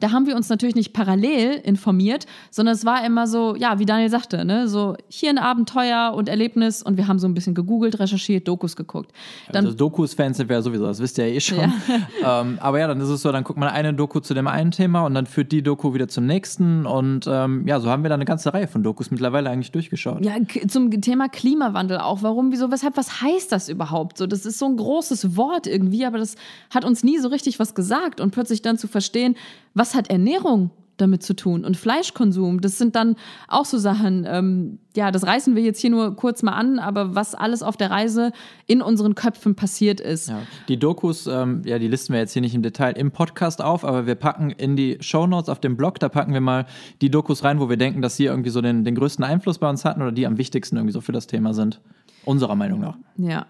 da 0.00 0.12
haben 0.12 0.26
wir 0.26 0.34
uns 0.34 0.48
natürlich 0.48 0.74
nicht 0.74 0.92
parallel 0.92 1.60
informiert, 1.62 2.26
sondern 2.50 2.74
es 2.74 2.84
war 2.84 3.04
immer 3.04 3.26
so, 3.26 3.54
ja, 3.54 3.78
wie 3.78 3.86
Daniel 3.86 4.10
sagte, 4.10 4.44
ne, 4.44 4.68
so 4.68 4.96
hier 5.08 5.30
ein 5.30 5.38
Abenteuer 5.38 6.12
und 6.14 6.28
Erlebnis 6.28 6.82
und 6.82 6.96
wir 6.96 7.06
haben 7.06 7.18
so 7.18 7.28
ein 7.28 7.34
bisschen 7.34 7.54
gegoogelt, 7.54 7.98
recherchiert, 8.00 8.48
Dokus 8.48 8.76
geguckt. 8.76 9.12
Dann, 9.52 9.66
also 9.66 9.76
Dokus-Fans 9.76 10.38
sind 10.38 10.48
wir 10.48 10.56
ja 10.56 10.62
sowieso, 10.62 10.86
das 10.86 11.00
wisst 11.00 11.18
ihr 11.18 11.28
ja 11.28 11.34
eh 11.34 11.40
schon. 11.40 11.58
Ja. 11.58 12.40
ähm, 12.40 12.58
aber 12.60 12.78
ja, 12.80 12.88
dann 12.88 13.00
ist 13.00 13.08
es 13.08 13.22
so, 13.22 13.30
dann 13.30 13.44
guckt 13.44 13.58
man 13.58 13.68
eine 13.68 13.94
Doku 13.94 14.20
zu 14.20 14.34
dem 14.34 14.46
einen 14.46 14.70
Thema 14.70 15.04
und 15.04 15.14
dann 15.14 15.26
führt 15.26 15.52
die 15.52 15.62
Doku 15.62 15.94
wieder 15.94 16.08
zum 16.08 16.26
nächsten 16.26 16.86
und 16.86 17.26
ähm, 17.28 17.66
ja, 17.66 17.78
so 17.80 17.90
haben 17.90 18.02
wir 18.02 18.08
dann 18.08 18.18
eine 18.18 18.24
ganze 18.24 18.52
Reihe 18.54 18.66
von 18.66 18.82
Dokus 18.82 19.10
mittlerweile 19.10 19.50
eigentlich 19.50 19.72
durchgeschaut. 19.72 20.24
Ja, 20.24 20.34
zum 20.66 20.90
Thema 21.00 21.28
Klimawandel 21.28 21.98
auch. 21.98 22.22
Warum, 22.22 22.52
wieso, 22.52 22.70
weshalb, 22.70 22.96
was 22.96 23.20
heißt 23.20 23.52
das 23.52 23.68
überhaupt? 23.68 24.18
So, 24.18 24.26
das 24.26 24.46
ist 24.46 24.58
so 24.58 24.66
ein 24.66 24.76
großes 24.76 25.36
Wort 25.36 25.66
irgendwie, 25.66 26.06
aber 26.06 26.18
das 26.18 26.36
hat 26.70 26.84
uns 26.84 27.04
nie 27.04 27.18
so 27.18 27.28
richtig 27.28 27.58
was 27.58 27.74
gesagt 27.74 28.20
und 28.20 28.30
plötzlich 28.30 28.62
dann 28.62 28.78
zu 28.78 28.88
verstehen, 28.88 29.36
was 29.74 29.94
hat 29.94 30.10
Ernährung 30.10 30.70
damit 31.00 31.22
zu 31.22 31.34
tun 31.34 31.64
und 31.64 31.76
Fleischkonsum. 31.76 32.60
Das 32.60 32.78
sind 32.78 32.94
dann 32.94 33.16
auch 33.48 33.64
so 33.64 33.78
Sachen, 33.78 34.26
ähm, 34.28 34.78
ja, 34.96 35.10
das 35.10 35.26
reißen 35.26 35.56
wir 35.56 35.62
jetzt 35.62 35.80
hier 35.80 35.90
nur 35.90 36.14
kurz 36.16 36.42
mal 36.42 36.52
an, 36.52 36.78
aber 36.78 37.14
was 37.14 37.34
alles 37.34 37.62
auf 37.62 37.76
der 37.76 37.90
Reise 37.90 38.32
in 38.66 38.82
unseren 38.82 39.14
Köpfen 39.14 39.54
passiert 39.54 40.00
ist. 40.00 40.28
Ja, 40.28 40.42
die 40.68 40.78
Dokus, 40.78 41.26
ähm, 41.26 41.62
ja, 41.64 41.78
die 41.78 41.88
listen 41.88 42.12
wir 42.12 42.20
jetzt 42.20 42.32
hier 42.32 42.42
nicht 42.42 42.54
im 42.54 42.62
Detail 42.62 42.92
im 42.92 43.10
Podcast 43.10 43.62
auf, 43.62 43.84
aber 43.84 44.06
wir 44.06 44.14
packen 44.14 44.50
in 44.50 44.76
die 44.76 44.98
Show 45.00 45.26
Notes 45.26 45.48
auf 45.48 45.60
dem 45.60 45.76
Blog, 45.76 45.98
da 45.98 46.08
packen 46.08 46.32
wir 46.32 46.40
mal 46.40 46.66
die 47.00 47.10
Dokus 47.10 47.44
rein, 47.44 47.60
wo 47.60 47.68
wir 47.68 47.76
denken, 47.76 48.02
dass 48.02 48.16
sie 48.16 48.26
irgendwie 48.26 48.50
so 48.50 48.60
den, 48.60 48.84
den 48.84 48.94
größten 48.94 49.24
Einfluss 49.24 49.58
bei 49.58 49.68
uns 49.68 49.84
hatten 49.84 50.02
oder 50.02 50.12
die 50.12 50.26
am 50.26 50.38
wichtigsten 50.38 50.76
irgendwie 50.76 50.92
so 50.92 51.00
für 51.00 51.12
das 51.12 51.26
Thema 51.26 51.54
sind. 51.54 51.80
Unserer 52.24 52.54
Meinung 52.54 52.80
nach. 52.80 52.98
Ja. 53.16 53.46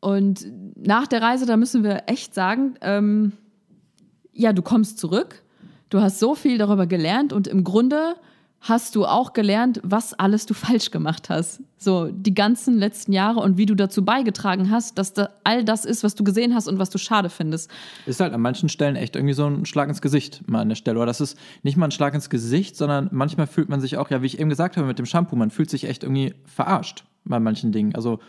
Und 0.00 0.46
nach 0.76 1.06
der 1.06 1.20
Reise, 1.20 1.44
da 1.44 1.56
müssen 1.56 1.82
wir 1.82 2.04
echt 2.06 2.34
sagen, 2.34 2.74
ähm, 2.80 3.32
ja, 4.40 4.52
du 4.52 4.62
kommst 4.62 4.98
zurück, 4.98 5.42
du 5.90 6.00
hast 6.00 6.18
so 6.18 6.34
viel 6.34 6.58
darüber 6.58 6.86
gelernt 6.86 7.32
und 7.32 7.46
im 7.46 7.62
Grunde 7.62 8.16
hast 8.62 8.94
du 8.94 9.06
auch 9.06 9.32
gelernt, 9.32 9.80
was 9.82 10.12
alles 10.12 10.44
du 10.44 10.54
falsch 10.66 10.90
gemacht 10.90 11.30
hast. 11.30 11.62
So 11.78 12.10
die 12.10 12.34
ganzen 12.34 12.78
letzten 12.78 13.12
Jahre 13.12 13.40
und 13.40 13.56
wie 13.56 13.66
du 13.66 13.74
dazu 13.74 14.04
beigetragen 14.04 14.70
hast, 14.70 14.98
dass 14.98 15.14
da 15.14 15.30
all 15.44 15.64
das 15.64 15.84
ist, 15.84 16.04
was 16.04 16.14
du 16.14 16.24
gesehen 16.24 16.54
hast 16.54 16.68
und 16.68 16.78
was 16.78 16.90
du 16.90 16.98
schade 16.98 17.30
findest. 17.30 17.70
Ist 18.06 18.20
halt 18.20 18.34
an 18.34 18.40
manchen 18.40 18.68
Stellen 18.68 18.96
echt 18.96 19.16
irgendwie 19.16 19.34
so 19.34 19.46
ein 19.46 19.64
Schlag 19.64 19.88
ins 19.88 20.02
Gesicht 20.02 20.46
mal 20.48 20.60
an 20.60 20.68
der 20.68 20.76
Stelle. 20.76 20.98
Oder 20.98 21.06
das 21.06 21.20
ist 21.20 21.38
nicht 21.62 21.76
mal 21.76 21.86
ein 21.86 21.90
Schlag 21.90 22.14
ins 22.14 22.28
Gesicht, 22.28 22.76
sondern 22.76 23.08
manchmal 23.12 23.46
fühlt 23.46 23.68
man 23.68 23.80
sich 23.80 23.96
auch, 23.96 24.10
ja, 24.10 24.20
wie 24.22 24.26
ich 24.26 24.38
eben 24.38 24.50
gesagt 24.50 24.76
habe 24.76 24.86
mit 24.86 24.98
dem 24.98 25.06
Shampoo, 25.06 25.36
man 25.36 25.50
fühlt 25.50 25.70
sich 25.70 25.84
echt 25.84 26.02
irgendwie 26.02 26.34
verarscht 26.44 27.04
bei 27.24 27.40
manchen 27.40 27.72
Dingen. 27.72 27.94
Also 27.94 28.20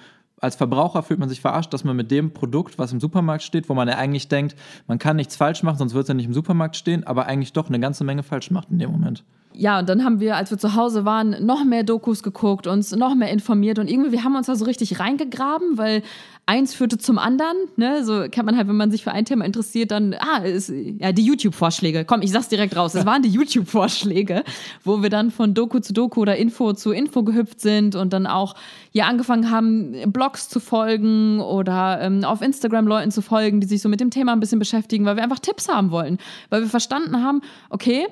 als 0.42 0.56
Verbraucher 0.56 1.04
fühlt 1.04 1.20
man 1.20 1.30
sich 1.30 1.40
verarscht, 1.40 1.72
dass 1.72 1.84
man 1.84 1.96
mit 1.96 2.12
dem 2.12 2.34
Produkt, 2.34 2.80
was 2.80 2.92
im 2.92 3.00
Supermarkt 3.00 3.44
steht, 3.44 3.70
wo 3.70 3.76
man 3.76 3.88
ja 3.88 3.96
eigentlich 3.96 4.28
denkt, 4.28 4.56
man 4.88 4.98
kann 5.00 5.16
nichts 5.16 5.36
falsch 5.36 5.64
machen, 5.64 5.78
sonst 5.78 5.94
wird 5.94 6.04
es 6.04 6.08
ja 6.10 6.16
nicht 6.16 6.26
im 6.26 6.34
Supermarkt 6.34 6.76
stehen, 6.76 7.06
aber 7.06 7.28
eigentlich 7.28 7.54
doch 7.54 7.70
eine 7.70 7.80
ganze 7.80 8.04
Menge 8.04 8.24
falsch 8.24 8.50
macht 8.52 8.72
in 8.72 8.80
dem 8.80 8.92
Moment. 8.92 9.24
Ja, 9.54 9.80
und 9.80 9.90
dann 9.90 10.04
haben 10.04 10.20
wir, 10.20 10.38
als 10.38 10.52
wir 10.52 10.58
zu 10.58 10.76
Hause 10.76 11.06
waren, 11.06 11.46
noch 11.46 11.64
mehr 11.64 11.84
Dokus 11.84 12.24
geguckt, 12.24 12.68
uns 12.68 12.92
noch 12.92 13.16
mehr 13.16 13.30
informiert 13.30 13.80
und 13.80 13.90
irgendwie, 13.90 14.12
wir 14.12 14.24
haben 14.24 14.36
uns 14.36 14.48
da 14.48 14.56
so 14.56 14.66
richtig 14.66 15.00
reingegraben, 15.00 15.78
weil 15.78 16.04
eins 16.46 16.74
führte 16.74 16.98
zum 16.98 17.18
anderen. 17.18 17.56
Ne? 17.76 18.04
So 18.04 18.26
kennt 18.30 18.46
man 18.46 18.58
halt, 18.58 18.68
wenn 18.68 18.76
man 18.76 18.92
sich 18.92 19.04
für 19.04 19.12
ein 19.12 19.26
Thema 19.26 19.46
interessiert, 19.46 19.92
dann, 19.92 20.14
ah, 20.14 20.44
ist, 20.44 20.70
ja, 20.70 21.12
die 21.12 21.24
YouTube-Vorschläge. 21.24 22.04
Komm, 22.06 22.22
ich 22.22 22.32
sag's 22.32 22.50
direkt 22.50 22.76
raus. 22.76 22.96
Es 22.96 23.06
waren 23.08 23.22
die 23.22 23.30
YouTube-Vorschläge, 23.30 24.44
wo 24.84 25.02
wir 25.02 25.10
dann 25.10 25.32
von 25.32 25.54
Doku 25.54 25.80
zu 25.80 25.94
Doku 25.94 26.22
oder 26.22 26.36
Info 26.38 26.74
zu 26.74 26.92
Info 26.92 27.24
gehüpft 27.24 27.62
sind 27.62 27.96
und 27.96 28.14
dann 28.14 28.28
auch 28.28 28.56
ja 28.92 29.06
angefangen 29.06 29.52
haben, 29.52 30.12
Blogs 30.12 30.50
zu 30.50 30.60
folgen 30.60 31.40
oder 31.40 32.02
ähm, 32.02 32.24
auf 32.24 32.42
Instagram 32.42 32.88
Leuten 32.88 33.12
zu 33.12 33.22
folgen, 33.22 33.62
die 33.62 33.68
sich 33.68 33.82
so 33.82 33.90
mit 33.90 34.02
dem 34.02 34.10
Thema 34.10 34.34
ein 34.34 34.40
bisschen 34.40 34.60
beschäftigen, 34.60 35.06
weil 35.06 35.16
wir 35.16 35.24
einfach 35.24 35.40
Tipps 35.40 35.70
haben 35.70 35.92
wollen. 35.92 36.18
Weil 36.50 36.62
wir 36.62 36.70
verstanden 36.70 37.24
haben, 37.24 37.42
okay, 37.70 38.08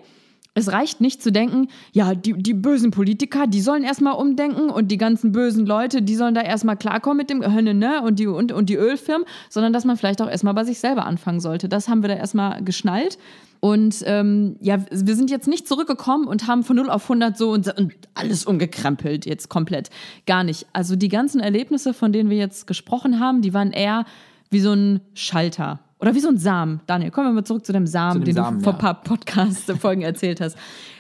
es 0.56 0.72
reicht 0.72 1.00
nicht 1.00 1.22
zu 1.22 1.32
denken, 1.32 1.68
ja, 1.92 2.16
die, 2.16 2.34
die 2.34 2.54
bösen 2.54 2.92
Politiker, 2.92 3.48
die 3.48 3.62
sollen 3.62 3.84
erstmal 3.84 4.16
umdenken 4.16 4.70
und 4.70 4.90
die 4.90 4.98
ganzen 4.98 5.32
bösen 5.32 5.66
Leute, 5.66 6.02
die 6.02 6.16
sollen 6.16 6.34
da 6.34 6.42
erstmal 6.42 6.76
klarkommen 6.76 7.18
mit 7.18 7.30
dem 7.30 7.44
Hönne, 7.44 7.74
ne? 7.74 8.02
Und 8.02 8.20
die, 8.20 8.28
und, 8.28 8.52
und 8.52 8.70
die 8.70 8.76
Ölfirmen, 8.76 9.26
sondern 9.50 9.74
dass 9.74 9.86
man 9.86 9.96
vielleicht 9.96 10.22
auch 10.22 10.30
erstmal 10.30 10.54
bei 10.54 10.64
sich 10.64 10.80
selber 10.80 11.06
anfangen 11.06 11.40
sollte. 11.40 11.70
Das 11.70 11.88
haben 11.88 12.02
wir 12.02 12.10
da 12.10 12.16
erstmal 12.16 12.64
geschnallt. 12.64 13.18
Und 13.62 14.04
ähm, 14.06 14.56
ja, 14.62 14.78
wir 14.90 15.16
sind 15.16 15.30
jetzt 15.30 15.48
nicht 15.48 15.68
zurückgekommen 15.68 16.28
und 16.28 16.48
haben 16.48 16.64
von 16.64 16.78
0 16.78 16.90
auf 16.90 17.04
100 17.04 17.38
so 17.38 17.52
und, 17.52 17.68
und 17.78 17.94
alles 18.14 18.46
umgekrempelt, 18.46 19.26
jetzt 19.26 19.50
komplett. 19.50 19.90
Gar 20.26 20.44
nicht. 20.44 20.66
Also 20.74 20.96
die 20.96 21.10
ganzen 21.10 21.42
Erlebnisse, 21.42 21.94
von 21.94 22.14
denen 22.14 22.30
wir 22.30 22.38
jetzt 22.38 22.68
gesprochen 22.68 23.20
haben, 23.20 23.42
die 23.42 23.54
waren 23.54 23.72
eher 23.72 24.06
wie 24.50 24.62
so 24.62 24.74
ein 24.74 25.02
Schalter 25.14 25.80
oder 26.00 26.16
wie 26.16 26.20
so 26.20 26.30
ein 26.30 26.38
Samen. 26.38 26.82
Daniel, 26.88 27.12
kommen 27.12 27.28
wir 27.28 27.34
mal 27.34 27.44
zurück 27.44 27.66
zu 27.66 27.74
dem 27.74 27.88
Samen, 27.88 28.14
zu 28.14 28.20
dem 28.20 28.26
den 28.26 28.36
Samen, 28.36 28.60
du 28.60 28.64
vor 28.64 28.74
ein 28.74 28.80
paar 28.80 29.02
Podcast-Folgen 29.04 30.02
erzählt 30.02 30.42
hast. 30.42 30.58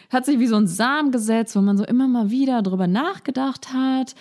Hat 0.09 0.25
sich 0.25 0.39
wie 0.39 0.47
so 0.47 0.55
ein 0.55 0.67
Samen 0.67 1.11
gesetzt, 1.11 1.55
wo 1.55 1.61
man 1.61 1.77
so 1.77 1.85
immer 1.85 2.07
mal 2.07 2.31
wieder 2.31 2.61
drüber 2.61 2.87
nachgedacht 2.87 3.73
hat. 3.73 4.15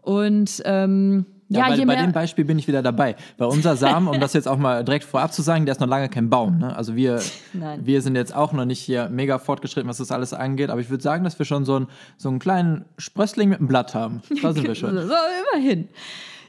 Und 0.00 0.62
ähm, 0.64 1.26
ja, 1.48 1.68
ja 1.68 1.84
bei, 1.84 1.94
bei, 1.94 2.02
dem 2.02 2.12
Beispiel 2.12 2.44
bin 2.44 2.58
ich 2.58 2.68
wieder 2.68 2.82
dabei. 2.82 3.16
Bei 3.36 3.44
unser 3.44 3.76
Samen, 3.76 4.08
um 4.08 4.18
das 4.20 4.32
jetzt 4.32 4.48
auch 4.48 4.56
mal 4.56 4.84
direkt 4.84 5.04
vorab 5.04 5.32
zu 5.32 5.42
sagen, 5.42 5.66
der 5.66 5.72
ist 5.72 5.80
noch 5.80 5.88
lange 5.88 6.08
kein 6.08 6.30
Baum. 6.30 6.58
Ne? 6.58 6.74
Also 6.74 6.96
wir, 6.96 7.20
wir 7.80 8.00
sind 8.00 8.16
jetzt 8.16 8.34
auch 8.34 8.52
noch 8.52 8.64
nicht 8.64 8.80
hier 8.80 9.08
mega 9.10 9.38
fortgeschritten, 9.38 9.88
was 9.88 9.98
das 9.98 10.10
alles 10.10 10.32
angeht. 10.32 10.70
Aber 10.70 10.80
ich 10.80 10.88
würde 10.88 11.02
sagen, 11.02 11.24
dass 11.24 11.38
wir 11.38 11.46
schon 11.46 11.64
so, 11.64 11.80
ein, 11.80 11.86
so 12.16 12.28
einen 12.28 12.38
kleinen 12.38 12.84
Sprössling 12.96 13.50
mit 13.50 13.58
einem 13.58 13.68
Blatt 13.68 13.94
haben. 13.94 14.22
Da 14.42 14.52
sind 14.52 14.66
wir 14.66 14.74
schon. 14.74 14.96
so, 14.96 15.14
immerhin. 15.52 15.88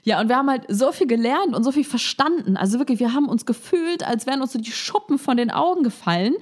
Ja, 0.06 0.22
und 0.22 0.30
wir 0.30 0.38
haben 0.38 0.50
halt 0.50 0.66
so 0.70 0.92
viel 0.92 1.08
gelernt 1.08 1.56
und 1.56 1.64
so 1.64 1.72
viel 1.72 1.84
verstanden. 1.84 2.58
Also 2.58 2.78
wirklich, 2.78 3.00
wir 3.00 3.14
haben 3.14 3.28
uns 3.28 3.46
gefühlt, 3.46 4.06
als 4.06 4.28
wären 4.28 4.42
uns 4.42 4.54
so 4.54 4.60
die 4.60 4.72
Schuppen 4.72 5.18
von 5.18 5.36
den 5.36 5.50
Augen 5.50 5.84
gefallen 5.84 6.36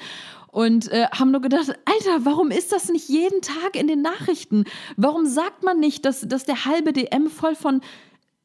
und 0.51 0.91
äh, 0.91 1.07
haben 1.17 1.31
nur 1.31 1.41
gedacht, 1.41 1.69
Alter, 1.69 2.25
warum 2.25 2.51
ist 2.51 2.73
das 2.73 2.89
nicht 2.89 3.07
jeden 3.07 3.41
Tag 3.41 3.75
in 3.75 3.87
den 3.87 4.01
Nachrichten? 4.01 4.65
Warum 4.97 5.25
sagt 5.25 5.63
man 5.63 5.79
nicht, 5.79 6.03
dass, 6.03 6.21
dass 6.27 6.43
der 6.43 6.65
halbe 6.65 6.91
DM 6.91 7.29
voll 7.29 7.55
von 7.55 7.79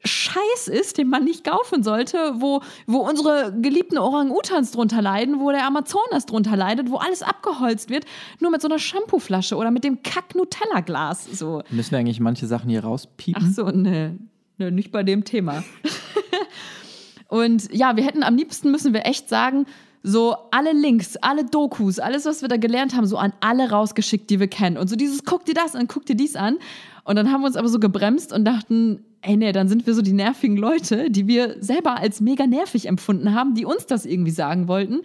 Scheiß 0.04 0.68
ist, 0.68 0.98
den 0.98 1.09
man 1.09 1.24
nicht 1.24 1.42
kaufen 1.42 1.83
sollte, 1.83 2.35
wo, 2.37 2.62
wo 2.87 2.98
unsere 2.98 3.52
geliebten 3.61 3.98
Orang-Utans 3.98 4.70
drunter 4.70 5.02
leiden, 5.02 5.40
wo 5.40 5.50
der 5.50 5.66
Amazonas 5.66 6.26
drunter 6.26 6.57
leidet, 6.57 6.92
wo 6.92 6.96
alles 6.98 7.22
abgeholzt 7.22 7.90
wird, 7.90 8.04
nur 8.38 8.52
mit 8.52 8.62
so 8.62 8.68
einer 8.68 8.78
Shampooflasche 8.78 9.57
oder 9.57 9.72
mit 9.72 9.83
dem 9.83 10.04
Kack-Nutella-Glas. 10.04 11.26
So. 11.33 11.64
Müssen 11.70 11.90
wir 11.90 11.98
eigentlich 11.98 12.20
manche 12.20 12.46
Sachen 12.46 12.70
hier 12.70 12.85
rauspiepen? 12.85 13.44
Ach 13.44 13.52
so, 13.52 13.64
ne, 13.70 14.16
ne 14.59 14.71
nicht 14.71 14.92
bei 14.92 15.03
dem 15.03 15.25
Thema. 15.25 15.64
Und 17.29 17.73
ja, 17.75 17.97
wir 17.97 18.05
hätten 18.05 18.23
am 18.23 18.37
liebsten, 18.37 18.71
müssen 18.71 18.94
wir 18.94 19.05
echt 19.05 19.29
sagen, 19.29 19.66
so 20.03 20.37
alle 20.51 20.73
Links, 20.73 21.16
alle 21.16 21.44
Dokus, 21.44 21.99
alles, 21.99 22.25
was 22.25 22.40
wir 22.42 22.49
da 22.49 22.57
gelernt 22.57 22.94
haben, 22.94 23.07
so 23.07 23.18
an 23.18 23.33
alle 23.40 23.71
rausgeschickt, 23.71 24.31
die 24.31 24.40
wir 24.40 24.49
kennen. 24.49 24.79
Und 24.79 24.88
so 24.88 24.97
dieses, 24.97 25.25
guck 25.25 25.44
dir 25.44 25.55
das 25.55 25.75
an, 25.75 25.88
guck 25.88 26.07
dir 26.07 26.16
dies 26.16 26.37
an. 26.37 26.59
Und 27.05 27.16
dann 27.16 27.31
haben 27.31 27.42
wir 27.42 27.47
uns 27.47 27.57
aber 27.57 27.68
so 27.68 27.79
gebremst 27.79 28.33
und 28.33 28.44
dachten, 28.44 29.05
ey, 29.23 29.37
nee, 29.37 29.53
dann 29.53 29.68
sind 29.68 29.87
wir 29.87 29.94
so 29.94 30.03
die 30.03 30.12
nervigen 30.12 30.57
Leute, 30.57 31.11
die 31.11 31.27
wir 31.27 31.57
selber 31.61 31.99
als 31.99 32.21
mega 32.21 32.47
nervig 32.47 32.87
empfunden 32.87 33.35
haben, 33.35 33.55
die 33.55 33.64
uns 33.64 33.87
das 33.87 34.07
irgendwie 34.07 34.31
sagen 34.31 34.68
wollten. 34.68 35.01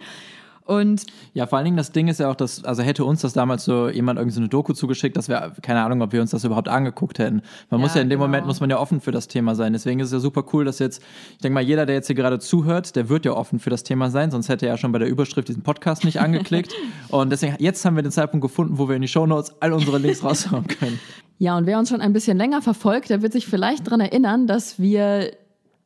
Und 0.66 1.04
ja, 1.34 1.46
vor 1.46 1.58
allen 1.58 1.66
Dingen 1.66 1.76
das 1.76 1.92
Ding 1.92 2.08
ist 2.08 2.20
ja 2.20 2.30
auch, 2.30 2.34
dass, 2.34 2.64
also 2.64 2.82
hätte 2.82 3.04
uns 3.04 3.20
das 3.20 3.34
damals 3.34 3.64
so 3.64 3.90
jemand 3.90 4.18
irgendwie 4.18 4.34
so 4.34 4.40
eine 4.40 4.48
Doku 4.48 4.72
zugeschickt, 4.72 5.14
dass 5.16 5.28
wir, 5.28 5.52
keine 5.60 5.82
Ahnung, 5.82 6.00
ob 6.00 6.12
wir 6.12 6.22
uns 6.22 6.30
das 6.30 6.42
überhaupt 6.44 6.68
angeguckt 6.68 7.18
hätten. 7.18 7.42
Man 7.68 7.80
ja, 7.80 7.86
muss 7.86 7.94
ja 7.94 8.00
in 8.00 8.08
dem 8.08 8.18
genau. 8.18 8.26
Moment, 8.28 8.46
muss 8.46 8.60
man 8.60 8.70
ja 8.70 8.78
offen 8.78 9.02
für 9.02 9.12
das 9.12 9.28
Thema 9.28 9.54
sein. 9.54 9.74
Deswegen 9.74 10.00
ist 10.00 10.06
es 10.06 10.12
ja 10.12 10.20
super 10.20 10.44
cool, 10.54 10.64
dass 10.64 10.78
jetzt, 10.78 11.02
ich 11.32 11.38
denke 11.38 11.54
mal, 11.54 11.62
jeder, 11.62 11.84
der 11.84 11.96
jetzt 11.96 12.06
hier 12.06 12.16
gerade 12.16 12.38
zuhört, 12.38 12.96
der 12.96 13.10
wird 13.10 13.26
ja 13.26 13.32
offen 13.32 13.58
für 13.58 13.68
das 13.68 13.82
Thema 13.82 14.10
sein, 14.10 14.30
sonst 14.30 14.48
hätte 14.48 14.66
er 14.66 14.72
ja 14.72 14.78
schon 14.78 14.92
bei 14.92 14.98
der 14.98 15.08
Überschrift 15.08 15.48
diesen 15.48 15.62
Podcast 15.62 16.04
nicht 16.04 16.20
angeklickt. 16.20 16.72
Und 17.10 17.30
deswegen, 17.30 17.56
jetzt 17.58 17.84
haben 17.84 17.96
wir 17.96 18.02
den 18.02 18.12
Zeitpunkt 18.12 18.42
gefunden, 18.42 18.78
wo 18.78 18.88
wir 18.88 18.96
in 18.96 19.02
die 19.02 19.08
Shownotes 19.08 19.54
all 19.60 19.72
unsere 19.74 19.98
Links 19.98 20.24
raushauen 20.24 20.66
können. 20.66 20.98
Ja, 21.38 21.58
und 21.58 21.66
wer 21.66 21.78
uns 21.78 21.88
schon 21.88 22.00
ein 22.00 22.12
bisschen 22.12 22.38
länger 22.38 22.62
verfolgt, 22.62 23.10
der 23.10 23.20
wird 23.20 23.32
sich 23.32 23.46
vielleicht 23.46 23.86
daran 23.86 24.00
erinnern, 24.00 24.46
dass 24.46 24.78
wir 24.78 25.32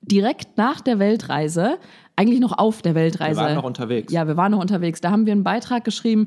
direkt 0.02 0.56
nach 0.56 0.80
der 0.80 0.98
Weltreise, 0.98 1.78
eigentlich 2.18 2.40
noch 2.40 2.58
auf 2.58 2.82
der 2.82 2.94
Weltreise. 2.94 3.40
Wir 3.40 3.46
waren 3.46 3.54
noch 3.54 3.64
unterwegs. 3.64 4.12
Ja, 4.12 4.26
wir 4.26 4.36
waren 4.36 4.50
noch 4.50 4.60
unterwegs. 4.60 5.00
Da 5.00 5.10
haben 5.10 5.24
wir 5.24 5.32
einen 5.32 5.44
Beitrag 5.44 5.84
geschrieben, 5.84 6.26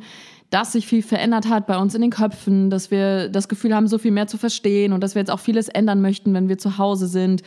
dass 0.49 0.71
sich 0.71 0.88
viel 0.88 1.04
verändert 1.04 1.49
hat 1.49 1.67
bei 1.67 1.77
uns 1.77 1.93
in 1.95 2.01
den 2.01 2.12
Köpfen, 2.12 2.69
dass 2.69 2.91
wir 2.91 3.27
das 3.27 3.49
Gefühl 3.49 3.75
haben, 3.75 3.88
so 3.88 3.97
viel 3.97 4.12
mehr 4.12 4.27
zu 4.27 4.38
verstehen 4.38 4.93
und 4.93 5.01
dass 5.01 5.15
wir 5.15 5.21
jetzt 5.21 5.32
auch 5.32 5.39
vieles 5.39 5.67
ändern 5.67 6.01
möchten, 6.01 6.34
wenn 6.34 6.47
wir 6.47 6.58
zu 6.58 6.77
Hause 6.77 7.08
sind. 7.08 7.43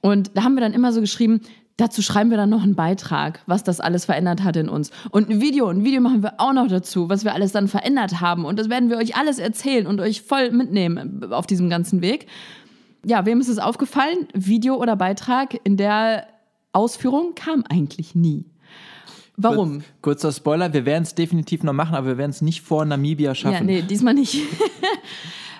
Und 0.00 0.30
da 0.34 0.42
haben 0.42 0.54
wir 0.54 0.62
dann 0.62 0.72
immer 0.72 0.92
so 0.92 1.00
geschrieben, 1.00 1.40
Dazu 1.78 2.00
schreiben 2.00 2.30
wir 2.30 2.38
dann 2.38 2.48
noch 2.48 2.62
einen 2.62 2.74
Beitrag, 2.74 3.42
was 3.44 3.62
das 3.62 3.80
alles 3.80 4.06
verändert 4.06 4.42
hat 4.42 4.56
in 4.56 4.70
uns. 4.70 4.90
Und 5.10 5.28
ein 5.28 5.42
Video, 5.42 5.68
ein 5.68 5.84
Video 5.84 6.00
machen 6.00 6.22
wir 6.22 6.40
auch 6.40 6.54
noch 6.54 6.68
dazu, 6.68 7.10
was 7.10 7.22
wir 7.22 7.34
alles 7.34 7.52
dann 7.52 7.68
verändert 7.68 8.22
haben. 8.22 8.46
Und 8.46 8.58
das 8.58 8.70
werden 8.70 8.88
wir 8.88 8.96
euch 8.96 9.14
alles 9.14 9.38
erzählen 9.38 9.86
und 9.86 10.00
euch 10.00 10.22
voll 10.22 10.52
mitnehmen 10.52 11.30
auf 11.30 11.46
diesem 11.46 11.68
ganzen 11.68 12.00
Weg. 12.00 12.28
Ja, 13.04 13.26
wem 13.26 13.40
ist 13.40 13.48
es 13.48 13.58
aufgefallen? 13.58 14.26
Video 14.32 14.76
oder 14.76 14.96
Beitrag 14.96 15.58
in 15.64 15.76
der 15.76 16.26
Ausführung 16.76 17.34
kam 17.34 17.64
eigentlich 17.68 18.14
nie. 18.14 18.44
Warum? 19.38 19.82
kurzer 20.00 20.32
Spoiler, 20.32 20.72
wir 20.72 20.86
werden 20.86 21.02
es 21.02 21.14
definitiv 21.14 21.62
noch 21.62 21.74
machen, 21.74 21.94
aber 21.94 22.06
wir 22.06 22.18
werden 22.18 22.30
es 22.30 22.40
nicht 22.40 22.62
vor 22.62 22.84
Namibia 22.84 23.34
schaffen. 23.34 23.68
Ja, 23.68 23.74
nee, 23.74 23.82
diesmal 23.82 24.14
nicht. 24.14 24.38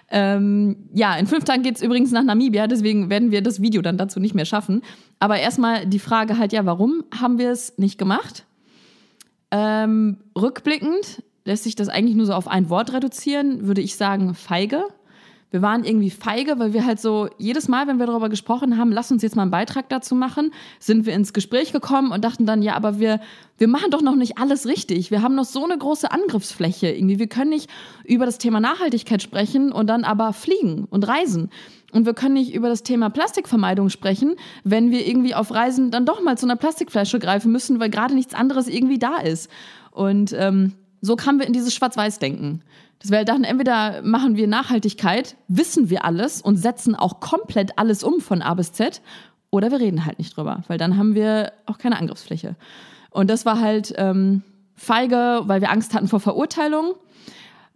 Ähm, 0.08 0.88
ja, 0.94 1.16
in 1.16 1.26
fünf 1.26 1.44
Tagen 1.44 1.62
geht 1.62 1.76
es 1.76 1.82
übrigens 1.82 2.12
nach 2.12 2.22
Namibia, 2.22 2.66
deswegen 2.68 3.10
werden 3.10 3.32
wir 3.32 3.42
das 3.42 3.60
Video 3.60 3.82
dann 3.82 3.98
dazu 3.98 4.20
nicht 4.20 4.34
mehr 4.34 4.44
schaffen. 4.44 4.82
Aber 5.18 5.38
erstmal 5.38 5.86
die 5.86 5.98
Frage 5.98 6.38
halt, 6.38 6.52
ja, 6.52 6.64
warum 6.64 7.04
haben 7.18 7.38
wir 7.38 7.50
es 7.50 7.76
nicht 7.76 7.98
gemacht? 7.98 8.46
Ähm, 9.50 10.18
rückblickend 10.38 11.22
lässt 11.44 11.64
sich 11.64 11.74
das 11.74 11.88
eigentlich 11.88 12.16
nur 12.16 12.26
so 12.26 12.34
auf 12.34 12.48
ein 12.48 12.70
Wort 12.70 12.92
reduzieren, 12.92 13.66
würde 13.66 13.80
ich 13.80 13.96
sagen, 13.96 14.34
feige 14.34 14.84
wir 15.56 15.62
waren 15.62 15.84
irgendwie 15.84 16.10
feige, 16.10 16.58
weil 16.58 16.74
wir 16.74 16.84
halt 16.84 17.00
so 17.00 17.30
jedes 17.38 17.66
Mal, 17.66 17.86
wenn 17.86 17.98
wir 17.98 18.04
darüber 18.04 18.28
gesprochen 18.28 18.76
haben, 18.76 18.92
lass 18.92 19.10
uns 19.10 19.22
jetzt 19.22 19.36
mal 19.36 19.42
einen 19.42 19.50
Beitrag 19.50 19.88
dazu 19.88 20.14
machen, 20.14 20.50
sind 20.78 21.06
wir 21.06 21.14
ins 21.14 21.32
Gespräch 21.32 21.72
gekommen 21.72 22.12
und 22.12 22.22
dachten 22.22 22.44
dann, 22.44 22.60
ja, 22.60 22.74
aber 22.74 22.98
wir, 22.98 23.20
wir 23.56 23.66
machen 23.66 23.90
doch 23.90 24.02
noch 24.02 24.16
nicht 24.16 24.36
alles 24.36 24.66
richtig. 24.66 25.10
Wir 25.10 25.22
haben 25.22 25.34
noch 25.34 25.46
so 25.46 25.64
eine 25.64 25.78
große 25.78 26.10
Angriffsfläche 26.12 26.88
irgendwie. 26.88 27.18
Wir 27.18 27.26
können 27.26 27.48
nicht 27.48 27.70
über 28.04 28.26
das 28.26 28.36
Thema 28.36 28.60
Nachhaltigkeit 28.60 29.22
sprechen 29.22 29.72
und 29.72 29.86
dann 29.86 30.04
aber 30.04 30.34
fliegen 30.34 30.84
und 30.90 31.08
reisen. 31.08 31.48
Und 31.90 32.04
wir 32.04 32.12
können 32.12 32.34
nicht 32.34 32.52
über 32.52 32.68
das 32.68 32.82
Thema 32.82 33.08
Plastikvermeidung 33.08 33.88
sprechen, 33.88 34.36
wenn 34.62 34.90
wir 34.90 35.06
irgendwie 35.06 35.34
auf 35.34 35.54
Reisen 35.54 35.90
dann 35.90 36.04
doch 36.04 36.22
mal 36.22 36.36
zu 36.36 36.44
einer 36.44 36.56
Plastikflasche 36.56 37.18
greifen 37.18 37.50
müssen, 37.50 37.80
weil 37.80 37.88
gerade 37.88 38.14
nichts 38.14 38.34
anderes 38.34 38.68
irgendwie 38.68 38.98
da 38.98 39.16
ist. 39.16 39.50
Und 39.90 40.34
ähm, 40.34 40.72
so 41.00 41.16
kamen 41.16 41.38
wir 41.38 41.46
in 41.46 41.54
dieses 41.54 41.72
Schwarz-Weiß-Denken. 41.74 42.60
Dass 43.00 43.10
wir 43.10 43.18
halt 43.18 43.28
entweder 43.28 44.02
machen 44.02 44.36
wir 44.36 44.46
Nachhaltigkeit, 44.46 45.36
wissen 45.48 45.90
wir 45.90 46.04
alles 46.04 46.40
und 46.40 46.56
setzen 46.56 46.94
auch 46.94 47.20
komplett 47.20 47.78
alles 47.78 48.02
um 48.02 48.20
von 48.20 48.42
A 48.42 48.54
bis 48.54 48.72
Z, 48.72 49.02
oder 49.50 49.70
wir 49.70 49.80
reden 49.80 50.04
halt 50.04 50.18
nicht 50.18 50.36
drüber, 50.36 50.62
weil 50.68 50.78
dann 50.78 50.96
haben 50.96 51.14
wir 51.14 51.52
auch 51.66 51.78
keine 51.78 51.98
Angriffsfläche. 51.98 52.56
Und 53.10 53.30
das 53.30 53.46
war 53.46 53.60
halt 53.60 53.94
ähm, 53.96 54.42
feige, 54.74 55.42
weil 55.44 55.60
wir 55.60 55.70
Angst 55.70 55.94
hatten 55.94 56.08
vor 56.08 56.20
Verurteilung 56.20 56.94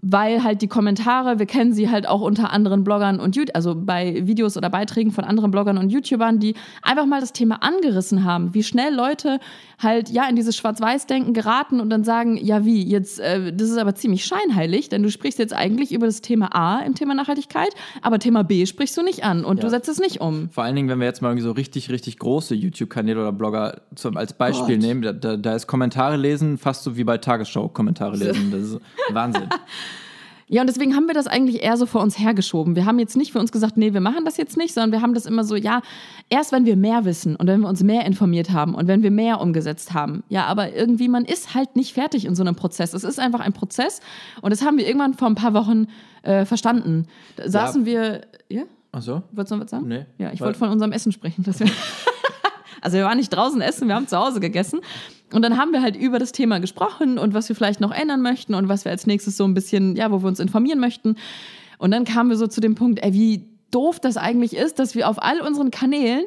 weil 0.03 0.43
halt 0.43 0.63
die 0.63 0.69
Kommentare, 0.69 1.39
wir 1.39 1.47
kennen 1.47 1.73
sie 1.73 1.91
halt 1.91 2.09
auch 2.09 2.21
unter 2.21 2.51
anderen 2.53 2.85
Bloggern 2.85 3.21
und 3.21 3.37
YouTube, 3.37 3.55
also 3.55 3.75
bei 3.75 4.27
Videos 4.27 4.57
oder 4.57 4.71
Beiträgen 4.71 5.11
von 5.11 5.25
anderen 5.25 5.51
Bloggern 5.51 5.79
und 5.79 5.91
YouTubern, 5.91 6.39
die 6.39 6.55
einfach 6.83 7.07
mal 7.07 7.21
das 7.21 7.33
Thema 7.33 7.63
angerissen 7.63 8.25
haben, 8.25 8.55
wie 8.55 8.63
schnell 8.63 8.95
Leute 8.95 9.39
halt 9.79 10.09
ja 10.09 10.29
in 10.29 10.37
dieses 10.37 10.57
Schwarz-Weiß-Denken 10.57 11.35
geraten 11.35 11.81
und 11.81 11.91
dann 11.91 12.05
sagen, 12.05 12.37
ja 12.37 12.65
wie, 12.65 12.83
jetzt, 12.83 13.21
äh, 13.21 13.53
das 13.53 13.69
ist 13.69 13.77
aber 13.77 13.95
ziemlich 13.95 14.25
scheinheilig, 14.25 14.89
denn 14.89 15.03
du 15.03 15.11
sprichst 15.11 15.39
jetzt 15.39 15.55
eigentlich 15.55 15.93
über 15.93 16.07
das 16.07 16.21
Thema 16.21 16.55
A 16.55 16.81
im 16.81 16.95
Thema 16.95 17.15
Nachhaltigkeit, 17.15 17.71
aber 18.03 18.19
Thema 18.19 18.43
B 18.43 18.65
sprichst 18.67 18.97
du 18.97 19.03
nicht 19.03 19.25
an 19.25 19.45
und 19.45 19.59
ja. 19.59 19.65
du 19.65 19.71
setzt 19.71 19.89
es 19.89 19.99
nicht 19.99 20.21
um. 20.21 20.49
Vor 20.51 20.65
allen 20.65 20.77
Dingen, 20.77 20.89
wenn 20.89 20.99
wir 20.99 21.07
jetzt 21.07 21.21
mal 21.21 21.29
irgendwie 21.29 21.45
so 21.45 21.53
richtig, 21.53 21.91
richtig 21.91 22.19
große 22.19 22.55
YouTube-Kanäle 22.55 23.21
oder 23.21 23.33
Blogger 23.33 23.83
zum, 23.95 24.17
als 24.17 24.33
Beispiel 24.33 24.77
Gott. 24.77 24.87
nehmen, 24.87 25.21
da, 25.21 25.37
da 25.37 25.55
ist 25.55 25.67
Kommentare 25.67 26.17
lesen 26.17 26.59
fast 26.59 26.85
so 26.85 26.97
wie 26.97 27.05
bei 27.05 27.19
Tagesschau-Kommentare 27.19 28.17
lesen. 28.17 28.31
Das 28.51 28.63
ist 28.63 28.81
Wahnsinn. 29.13 29.49
Ja, 30.53 30.63
und 30.63 30.67
deswegen 30.67 30.97
haben 30.97 31.07
wir 31.07 31.15
das 31.15 31.29
eigentlich 31.29 31.63
eher 31.63 31.77
so 31.77 31.87
vor 31.87 32.03
uns 32.03 32.19
hergeschoben. 32.19 32.75
Wir 32.75 32.85
haben 32.85 32.99
jetzt 32.99 33.17
nicht 33.17 33.31
für 33.31 33.39
uns 33.39 33.53
gesagt, 33.53 33.77
nee, 33.77 33.95
wir 33.95 34.01
machen 34.01 34.25
das 34.25 34.37
jetzt 34.37 34.57
nicht, 34.57 34.75
sondern 34.75 34.91
wir 34.91 35.01
haben 35.01 35.15
das 35.15 35.25
immer 35.25 35.45
so, 35.45 35.55
ja, 35.55 35.81
erst 36.29 36.51
wenn 36.51 36.65
wir 36.67 36.77
mehr 36.77 37.05
wissen 37.05 37.37
und 37.37 37.47
wenn 37.47 37.61
wir 37.61 37.69
uns 37.69 37.85
mehr 37.85 38.05
informiert 38.05 38.51
haben 38.51 38.75
und 38.75 38.89
wenn 38.89 39.05
wir 39.05 39.13
mehr 39.13 39.41
umgesetzt 39.41 39.95
haben. 39.95 40.25
Ja, 40.29 40.47
aber 40.47 40.75
irgendwie, 40.75 41.07
man 41.07 41.25
ist 41.25 41.55
halt 41.55 41.77
nicht 41.77 41.95
fertig 41.95 42.25
in 42.25 42.35
so 42.35 42.43
einem 42.43 42.57
Prozess. 42.57 42.95
Es 42.95 43.05
ist 43.05 43.21
einfach 43.21 43.39
ein 43.39 43.53
Prozess 43.53 44.01
und 44.43 44.51
das 44.51 44.65
haben 44.65 44.77
wir 44.77 44.89
irgendwann 44.89 45.15
vor 45.15 45.29
ein 45.29 45.37
paar 45.37 45.55
Wochen 45.55 45.87
äh, 46.23 46.45
verstanden. 46.45 47.07
Da 47.37 47.49
saßen 47.49 47.83
ja. 47.83 47.87
wir, 47.87 48.21
ja? 48.49 48.63
Ach 48.91 49.03
so? 49.03 49.23
Wolltest 49.31 49.53
du 49.53 49.55
noch 49.55 49.63
was 49.63 49.71
sagen? 49.71 49.87
Nee. 49.87 50.07
Ja, 50.19 50.33
ich 50.33 50.41
wollte 50.41 50.59
von 50.59 50.71
unserem 50.71 50.91
Essen 50.91 51.13
sprechen. 51.13 51.45
Dass 51.45 51.61
wir 51.61 51.71
also 52.81 52.97
wir 52.97 53.05
waren 53.05 53.19
nicht 53.19 53.31
draußen 53.31 53.61
essen, 53.61 53.89
wir 53.89 53.95
haben 53.95 54.09
zu 54.09 54.19
Hause 54.19 54.41
gegessen. 54.41 54.81
Und 55.33 55.43
dann 55.43 55.57
haben 55.57 55.73
wir 55.73 55.83
halt 55.83 55.97
über 55.97 56.19
das 56.19 56.33
Thema 56.33 56.59
gesprochen 56.61 57.19
und 57.19 57.35
was 57.35 57.49
wir 57.49 57.57
vielleicht 57.57 57.81
noch 57.81 57.93
ändern 57.93 58.23
möchten 58.23 58.55
und 58.55 58.69
was 58.69 58.85
wir 58.85 58.93
als 58.93 59.07
nächstes 59.07 59.37
so 59.37 59.45
ein 59.45 59.55
bisschen, 59.55 59.97
ja, 59.97 60.11
wo 60.11 60.23
wir 60.23 60.29
uns 60.29 60.41
informieren 60.41 60.81
möchten. 60.81 61.17
Und 61.79 61.93
dann 61.93 62.05
kamen 62.05 62.31
wir 62.31 62.37
so 62.37 62.47
zu 62.47 62.61
dem 62.61 62.75
Punkt, 62.75 63.03
ey, 63.03 63.13
wie 63.13 63.49
doof 63.71 64.01
das 64.01 64.17
eigentlich 64.17 64.57
ist, 64.57 64.79
dass 64.79 64.95
wir 64.95 65.09
auf 65.09 65.23
all 65.23 65.41
unseren 65.41 65.71
Kanälen 65.71 66.25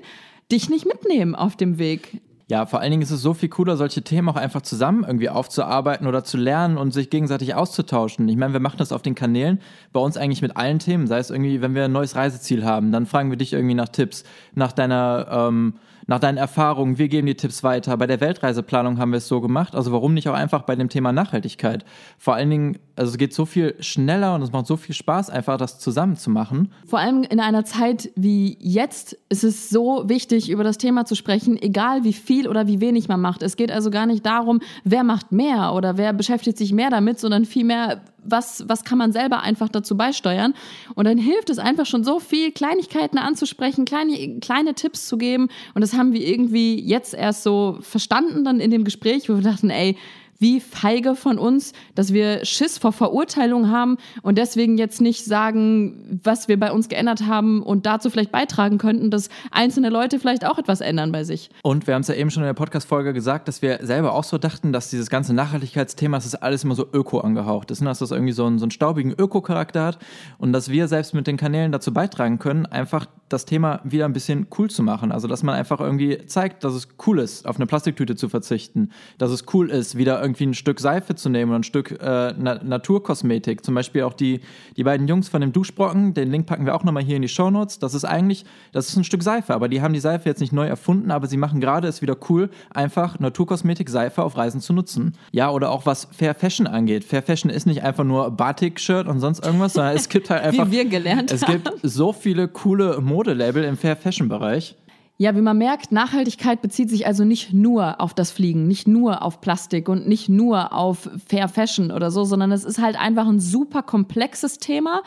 dich 0.52 0.70
nicht 0.70 0.86
mitnehmen 0.86 1.36
auf 1.36 1.56
dem 1.56 1.78
Weg. 1.78 2.22
Ja, 2.50 2.66
vor 2.66 2.82
allen 2.82 2.92
Dingen 2.92 3.02
ist 3.02 3.12
es 3.12 3.22
so 3.22 3.34
viel 3.34 3.50
cooler, 3.50 3.78
solche 3.78 4.02
Themen 4.02 4.28
auch 4.30 4.36
einfach 4.36 4.62
zusammen 4.62 5.04
irgendwie 5.06 5.30
aufzuarbeiten 5.30 6.08
oder 6.08 6.24
zu 6.24 6.38
lernen 6.38 6.78
und 6.78 6.92
sich 6.92 7.10
gegenseitig 7.10 7.56
auszutauschen. 7.56 8.28
Ich 8.28 8.36
meine, 8.36 8.54
wir 8.54 8.60
machen 8.60 8.78
das 8.78 8.92
auf 8.92 9.02
den 9.02 9.16
Kanälen, 9.16 9.60
bei 9.94 10.00
uns 10.00 10.18
eigentlich 10.18 10.42
mit 10.42 10.58
allen 10.58 10.80
Themen. 10.80 11.08
Sei 11.08 11.20
es 11.20 11.30
irgendwie, 11.30 11.62
wenn 11.62 11.74
wir 11.74 11.86
ein 11.86 11.92
neues 11.92 12.16
Reiseziel 12.16 12.66
haben, 12.66 12.92
dann 12.92 13.06
fragen 13.06 13.30
wir 13.30 13.38
dich 13.38 13.54
irgendwie 13.54 13.76
nach 13.76 13.90
Tipps, 13.90 14.24
nach 14.56 14.74
deiner 14.74 15.28
ähm, 15.32 15.76
nach 16.08 16.20
deinen 16.20 16.38
Erfahrungen, 16.38 16.98
wir 16.98 17.08
geben 17.08 17.28
die 17.28 17.36
Tipps 17.36 17.64
weiter. 17.64 17.98
Bei 17.98 18.08
der 18.08 18.22
Weltreiseplanung 18.22 18.98
haben 19.00 19.12
wir 19.12 19.18
es 19.18 19.28
so 19.28 19.42
gemacht. 19.42 19.76
Also 19.76 19.92
warum 19.92 20.14
nicht 20.14 20.28
auch 20.30 20.34
einfach 20.34 20.64
bei 20.64 20.76
dem 20.76 20.90
Thema 20.90 21.12
Nachhaltigkeit? 21.12 21.86
Vor 22.18 22.36
allen 22.36 22.50
Dingen, 22.50 22.78
also 22.96 23.12
es 23.12 23.18
geht 23.18 23.34
so 23.34 23.46
viel 23.46 23.76
schneller 23.80 24.36
und 24.36 24.42
es 24.42 24.52
macht 24.52 24.68
so 24.68 24.78
viel 24.78 24.96
Spaß, 24.96 25.30
einfach 25.30 25.58
das 25.58 25.80
zusammen 25.80 26.16
zu 26.16 26.30
machen. 26.30 26.72
Vor 26.86 27.00
allem 27.00 27.24
in 27.24 27.40
einer 27.40 27.66
Zeit 27.66 28.12
wie 28.16 28.58
jetzt 28.60 29.18
ist 29.30 29.44
es 29.44 29.70
so 29.70 30.04
wichtig, 30.08 30.50
über 30.50 30.64
das 30.64 30.78
Thema 30.78 31.06
zu 31.06 31.16
sprechen, 31.16 31.62
egal 31.62 32.04
wie 32.04 32.14
viel 32.14 32.48
oder 32.48 32.68
wie 32.68 32.82
wenig 32.82 33.08
man 33.08 33.22
macht. 33.22 33.44
Es 33.44 33.56
geht 33.56 33.72
also 33.72 33.90
gar 33.90 34.06
nicht 34.06 34.26
darum, 34.26 34.60
wer 34.84 35.04
macht 35.04 35.32
mehr 35.32 35.74
oder 35.74 35.98
wer 35.98 36.14
beschäftigt 36.14 36.58
sich 36.58 36.74
mehr 36.74 36.90
damit, 36.90 37.20
sondern 37.20 37.46
vielmehr, 37.46 38.02
was, 38.26 38.64
was 38.68 38.84
kann 38.84 38.98
man 38.98 39.12
selber 39.12 39.42
einfach 39.42 39.70
dazu 39.70 39.98
beisteuern. 39.98 40.54
Und 40.96 41.06
dann 41.06 41.18
hilft 41.18 41.50
es 41.50 41.60
einfach 41.60 41.86
schon 41.86 42.04
so 42.04 42.20
viel, 42.20 42.52
Kleinigkeiten 42.52 43.18
anzusprechen, 43.18 43.86
kleine, 43.86 44.40
kleine 44.40 44.74
Tipps 44.74 45.08
zu 45.08 45.18
geben. 45.18 45.50
Und 45.74 45.82
das 45.82 45.94
haben 45.94 46.14
wir 46.14 46.26
irgendwie 46.26 46.80
jetzt 46.80 47.14
erst 47.14 47.44
so 47.44 47.78
verstanden 47.82 48.44
dann 48.44 48.60
in 48.60 48.72
dem 48.72 48.84
Gespräch, 48.84 49.30
wo 49.30 49.36
wir 49.36 49.42
dachten, 49.42 49.70
ey, 49.70 49.98
wie 50.44 50.60
feige 50.60 51.16
von 51.16 51.40
uns, 51.40 51.72
dass 51.96 52.12
wir 52.12 52.44
Schiss 52.44 52.78
vor 52.78 52.92
Verurteilung 52.92 53.72
haben 53.72 53.98
und 54.24 54.38
deswegen 54.38 54.78
jetzt 54.78 55.00
nicht 55.00 55.24
sagen, 55.24 56.20
was 56.22 56.50
wir 56.50 56.60
bei 56.60 56.74
uns 56.74 56.90
geändert 56.90 57.26
haben 57.26 57.64
und 57.64 57.86
dazu 57.86 58.10
vielleicht 58.10 58.32
beitragen 58.32 58.78
könnten, 58.78 59.10
dass 59.10 59.30
einzelne 59.52 59.90
Leute 59.90 60.20
vielleicht 60.20 60.46
auch 60.46 60.58
etwas 60.60 60.82
ändern 60.82 61.14
bei 61.14 61.24
sich. 61.24 61.50
Und 61.64 61.88
wir 61.88 61.94
haben 61.94 62.02
es 62.02 62.10
ja 62.10 62.16
eben 62.16 62.30
schon 62.30 62.44
in 62.44 62.48
der 62.48 62.54
Podcast-Folge 62.54 63.14
gesagt, 63.14 63.48
dass 63.48 63.62
wir 63.62 63.80
selber 63.84 64.14
auch 64.14 64.26
so 64.26 64.38
dachten, 64.38 64.74
dass 64.74 64.90
dieses 64.90 65.10
ganze 65.10 65.34
Nachhaltigkeitsthema, 65.34 66.18
das 66.18 66.26
ist 66.26 66.36
alles 66.36 66.66
immer 66.66 66.76
so 66.76 66.86
öko 66.92 67.20
angehaucht 67.20 67.72
ist, 67.72 67.80
ne? 67.80 67.88
dass 67.88 68.00
das 68.00 68.12
irgendwie 68.12 68.34
so 68.34 68.46
einen, 68.46 68.60
so 68.60 68.66
einen 68.66 68.72
staubigen 68.72 69.14
Öko-Charakter 69.18 69.86
hat 69.86 70.00
und 70.40 70.52
dass 70.52 70.68
wir 70.68 70.90
selbst 70.90 71.14
mit 71.14 71.26
den 71.26 71.38
Kanälen 71.38 71.72
dazu 71.72 71.94
beitragen 71.94 72.38
können, 72.38 72.66
einfach 72.66 73.06
das 73.30 73.46
Thema 73.46 73.82
wieder 73.84 74.06
ein 74.06 74.14
bisschen 74.14 74.48
cool 74.58 74.70
zu 74.70 74.84
machen. 74.84 75.12
Also, 75.12 75.28
dass 75.28 75.44
man 75.44 75.56
einfach 75.56 75.80
irgendwie 75.80 76.26
zeigt, 76.26 76.64
dass 76.64 76.74
es 76.74 76.88
cool 77.06 77.20
ist, 77.20 77.48
auf 77.48 77.58
eine 77.58 77.66
Plastiktüte 77.66 78.16
zu 78.16 78.30
verzichten, 78.30 78.90
dass 79.18 79.32
es 79.32 79.46
cool 79.54 79.70
ist, 79.70 79.98
wieder 79.98 80.22
irgendwie 80.22 80.46
ein 80.46 80.54
Stück 80.54 80.80
Seife 80.80 81.16
zu 81.16 81.30
nehmen 81.30 81.52
oder 81.52 81.60
ein 81.60 81.64
Stück 81.64 81.92
äh, 81.92 82.34
Na 82.38 82.64
Naturkosmetik. 82.64 83.66
Zum 83.66 83.76
Beispiel 83.76 84.04
auch 84.04 84.14
die, 84.14 84.42
die 84.78 84.84
beiden 84.84 85.08
Jungs 85.08 85.30
von 85.30 85.42
dem 85.42 85.52
Duschbrocken, 85.52 86.14
den 86.14 86.32
Link 86.32 86.46
packen 86.46 86.66
wir 86.66 86.76
auch 86.76 86.84
nochmal 86.84 87.04
hier 87.04 87.16
in 87.16 87.22
die 87.22 87.28
Shownotes. 87.28 87.80
Das 87.80 87.94
ist 87.94 88.06
eigentlich, 88.06 88.46
das 88.72 88.90
ist 88.90 88.96
ein 88.96 89.04
Stück 89.04 89.24
Seife, 89.24 89.54
aber 89.54 89.68
die 89.68 89.82
haben 89.82 89.94
die 89.94 90.00
Seife 90.00 90.30
jetzt 90.30 90.40
nicht 90.40 90.54
neu 90.54 90.68
erfunden, 90.68 91.12
aber 91.12 91.28
sie 91.28 91.38
machen 91.38 91.60
gerade 91.60 91.88
es 91.88 92.02
wieder 92.02 92.16
cool, 92.30 92.50
einfach 92.70 93.20
Naturkosmetik, 93.20 93.90
Seife 93.90 94.24
auf 94.24 94.38
Reisen 94.38 94.62
zu 94.62 94.74
nutzen. 94.74 95.14
Ja, 95.32 95.50
oder 95.50 95.72
auch 95.72 95.86
was 95.86 96.08
Fair 96.12 96.36
Fashion 96.36 96.68
angeht. 96.68 97.04
Fair 97.04 97.24
Fashion 97.24 97.50
ist 97.50 97.66
nicht 97.66 97.84
einfach 97.84 98.04
nur 98.04 98.32
Batik-Shirt 98.32 99.08
und 99.08 99.20
sonst 99.20 99.46
irgendwas, 99.46 99.74
sondern 99.74 99.96
es 99.96 100.10
gibt 100.10 100.30
halt 100.30 100.44
einfach. 100.44 100.68
Wie 100.68 100.72
wir 100.72 100.86
gelernt 100.86 101.32
es 101.32 101.46
gibt 101.46 101.72
so 101.82 102.14
viele 102.14 102.48
coole 102.48 103.02
Modelabel 103.24 103.64
im 103.64 103.78
Fair 103.78 103.96
Fashion-Bereich. 103.96 104.76
Ja, 105.18 105.34
wie 105.34 105.42
man 105.42 105.58
merkt, 105.58 105.94
Nachhaltigkeit 105.94 106.62
bezieht 106.62 106.90
sich 106.90 107.08
also 107.08 107.24
nicht 107.24 107.54
nur 107.54 108.02
auf 108.02 108.14
das 108.14 108.32
Fliegen, 108.32 108.68
nicht 108.68 108.86
nur 108.86 109.22
auf 109.22 109.40
Plastik 109.40 109.88
und 109.88 110.10
nicht 110.10 110.28
nur 110.28 110.74
auf 110.74 111.10
Fair 111.26 111.48
Fashion 111.48 111.92
oder 111.92 112.12
so, 112.12 112.26
sondern 112.26 112.52
es 112.52 112.66
ist 112.66 112.82
halt 112.82 113.00
einfach 113.00 113.26
ein 113.26 113.40
super 113.40 113.82
komplexes 113.82 114.58
Thema, 114.58 115.04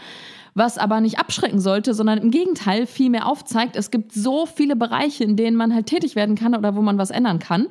was 0.54 0.78
aber 0.78 1.02
nicht 1.02 1.18
abschrecken 1.18 1.60
sollte, 1.60 1.92
sondern 1.92 2.16
im 2.16 2.30
Gegenteil 2.30 2.86
viel 2.86 3.10
mehr 3.10 3.26
aufzeigt, 3.26 3.76
es 3.76 3.90
gibt 3.90 4.12
so 4.12 4.46
viele 4.46 4.76
Bereiche, 4.76 5.22
in 5.22 5.36
denen 5.36 5.58
man 5.58 5.74
halt 5.74 5.84
tätig 5.84 6.16
werden 6.16 6.36
kann 6.36 6.54
oder 6.54 6.74
wo 6.74 6.80
man 6.80 6.96
was 6.96 7.10
ändern 7.10 7.38
kann. 7.38 7.66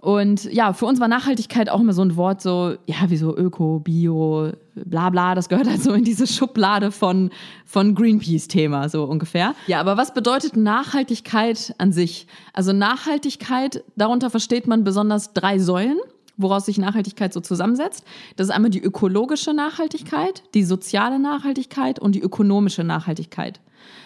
Und 0.00 0.50
ja, 0.50 0.72
für 0.72 0.86
uns 0.86 0.98
war 0.98 1.08
Nachhaltigkeit 1.08 1.68
auch 1.68 1.80
immer 1.80 1.92
so 1.92 2.00
ein 2.00 2.16
Wort, 2.16 2.40
so, 2.40 2.74
ja, 2.86 2.96
wie 3.08 3.18
so 3.18 3.36
Öko, 3.36 3.80
Bio, 3.80 4.50
bla 4.74 5.10
bla, 5.10 5.34
das 5.34 5.50
gehört 5.50 5.68
halt 5.68 5.82
so 5.82 5.92
in 5.92 6.04
diese 6.04 6.26
Schublade 6.26 6.90
von, 6.90 7.30
von 7.66 7.94
Greenpeace-Thema, 7.94 8.88
so 8.88 9.04
ungefähr. 9.04 9.54
Ja, 9.66 9.78
aber 9.78 9.98
was 9.98 10.14
bedeutet 10.14 10.56
Nachhaltigkeit 10.56 11.74
an 11.76 11.92
sich? 11.92 12.26
Also 12.54 12.72
Nachhaltigkeit, 12.72 13.84
darunter 13.94 14.30
versteht 14.30 14.66
man 14.66 14.84
besonders 14.84 15.34
drei 15.34 15.58
Säulen 15.58 15.98
woraus 16.42 16.64
sich 16.64 16.78
Nachhaltigkeit 16.78 17.34
so 17.34 17.40
zusammensetzt. 17.40 18.02
Das 18.36 18.46
ist 18.46 18.50
einmal 18.54 18.70
die 18.70 18.82
ökologische 18.82 19.52
Nachhaltigkeit, 19.52 20.42
die 20.54 20.64
soziale 20.64 21.18
Nachhaltigkeit 21.18 21.98
und 21.98 22.14
die 22.14 22.22
ökonomische 22.22 22.82
Nachhaltigkeit. 22.82 23.60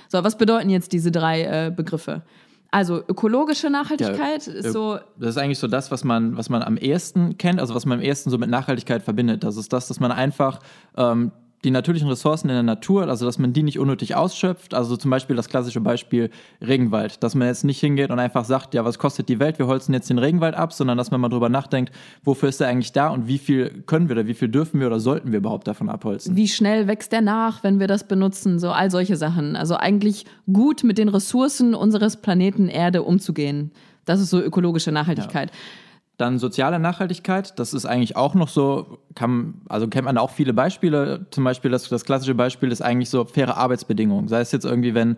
So, 0.08 0.22
was 0.24 0.36
bedeuten 0.36 0.68
jetzt 0.68 0.92
diese 0.92 1.12
drei 1.12 1.42
äh, 1.42 1.70
Begriffe? 1.70 2.22
Also 2.74 3.04
ökologische 3.06 3.70
Nachhaltigkeit 3.70 4.48
Ja, 4.48 4.52
ist 4.52 4.72
so. 4.72 4.98
Das 5.16 5.30
ist 5.30 5.38
eigentlich 5.38 5.60
so 5.60 5.68
das, 5.68 5.92
was 5.92 6.02
man, 6.02 6.36
was 6.36 6.48
man 6.48 6.60
am 6.60 6.76
ehesten 6.76 7.38
kennt, 7.38 7.60
also 7.60 7.72
was 7.72 7.86
man 7.86 7.98
am 7.98 8.04
ehesten 8.04 8.30
so 8.30 8.38
mit 8.38 8.50
Nachhaltigkeit 8.50 9.04
verbindet. 9.04 9.44
Das 9.44 9.56
ist 9.56 9.72
das, 9.72 9.86
dass 9.86 10.00
man 10.00 10.10
einfach 10.10 10.58
ähm, 10.96 11.30
die 11.64 11.70
natürlichen 11.70 12.08
Ressourcen 12.08 12.48
in 12.48 12.54
der 12.54 12.62
Natur, 12.62 13.08
also 13.08 13.24
dass 13.26 13.38
man 13.38 13.52
die 13.52 13.62
nicht 13.62 13.78
unnötig 13.78 14.14
ausschöpft. 14.14 14.74
Also 14.74 14.96
zum 14.96 15.10
Beispiel 15.10 15.34
das 15.34 15.48
klassische 15.48 15.80
Beispiel 15.80 16.30
Regenwald, 16.60 17.22
dass 17.22 17.34
man 17.34 17.48
jetzt 17.48 17.64
nicht 17.64 17.80
hingeht 17.80 18.10
und 18.10 18.18
einfach 18.18 18.44
sagt, 18.44 18.74
ja, 18.74 18.84
was 18.84 18.98
kostet 18.98 19.28
die 19.28 19.38
Welt, 19.38 19.58
wir 19.58 19.66
holzen 19.66 19.94
jetzt 19.94 20.10
den 20.10 20.18
Regenwald 20.18 20.54
ab, 20.54 20.72
sondern 20.72 20.98
dass 20.98 21.10
man 21.10 21.20
mal 21.20 21.28
drüber 21.28 21.48
nachdenkt, 21.48 21.92
wofür 22.22 22.50
ist 22.50 22.60
er 22.60 22.68
eigentlich 22.68 22.92
da 22.92 23.08
und 23.08 23.26
wie 23.26 23.38
viel 23.38 23.82
können 23.86 24.08
wir 24.08 24.16
oder 24.16 24.26
wie 24.26 24.34
viel 24.34 24.48
dürfen 24.48 24.80
wir 24.80 24.86
oder 24.86 25.00
sollten 25.00 25.32
wir 25.32 25.38
überhaupt 25.38 25.66
davon 25.66 25.88
abholzen. 25.88 26.36
Wie 26.36 26.48
schnell 26.48 26.86
wächst 26.86 27.12
der 27.12 27.22
nach, 27.22 27.64
wenn 27.64 27.80
wir 27.80 27.86
das 27.86 28.06
benutzen? 28.06 28.58
So 28.58 28.70
all 28.70 28.90
solche 28.90 29.16
Sachen. 29.16 29.56
Also 29.56 29.76
eigentlich 29.76 30.26
gut 30.52 30.84
mit 30.84 30.98
den 30.98 31.08
Ressourcen 31.08 31.74
unseres 31.74 32.18
Planeten 32.18 32.68
Erde 32.68 33.02
umzugehen. 33.02 33.72
Das 34.04 34.20
ist 34.20 34.30
so 34.30 34.40
ökologische 34.40 34.92
Nachhaltigkeit. 34.92 35.50
Dann 36.16 36.38
soziale 36.38 36.78
Nachhaltigkeit, 36.78 37.58
das 37.58 37.74
ist 37.74 37.86
eigentlich 37.86 38.16
auch 38.16 38.34
noch 38.34 38.48
so, 38.48 38.98
kann, 39.16 39.62
also 39.68 39.88
kennt 39.88 40.04
man 40.04 40.16
auch 40.16 40.30
viele 40.30 40.52
Beispiele. 40.52 41.26
Zum 41.30 41.42
Beispiel 41.42 41.72
das, 41.72 41.88
das 41.88 42.04
klassische 42.04 42.36
Beispiel 42.36 42.70
ist 42.70 42.82
eigentlich 42.82 43.10
so 43.10 43.24
faire 43.24 43.56
Arbeitsbedingungen. 43.56 44.28
Sei 44.28 44.40
es 44.40 44.52
jetzt 44.52 44.64
irgendwie, 44.64 44.94
wenn 44.94 45.16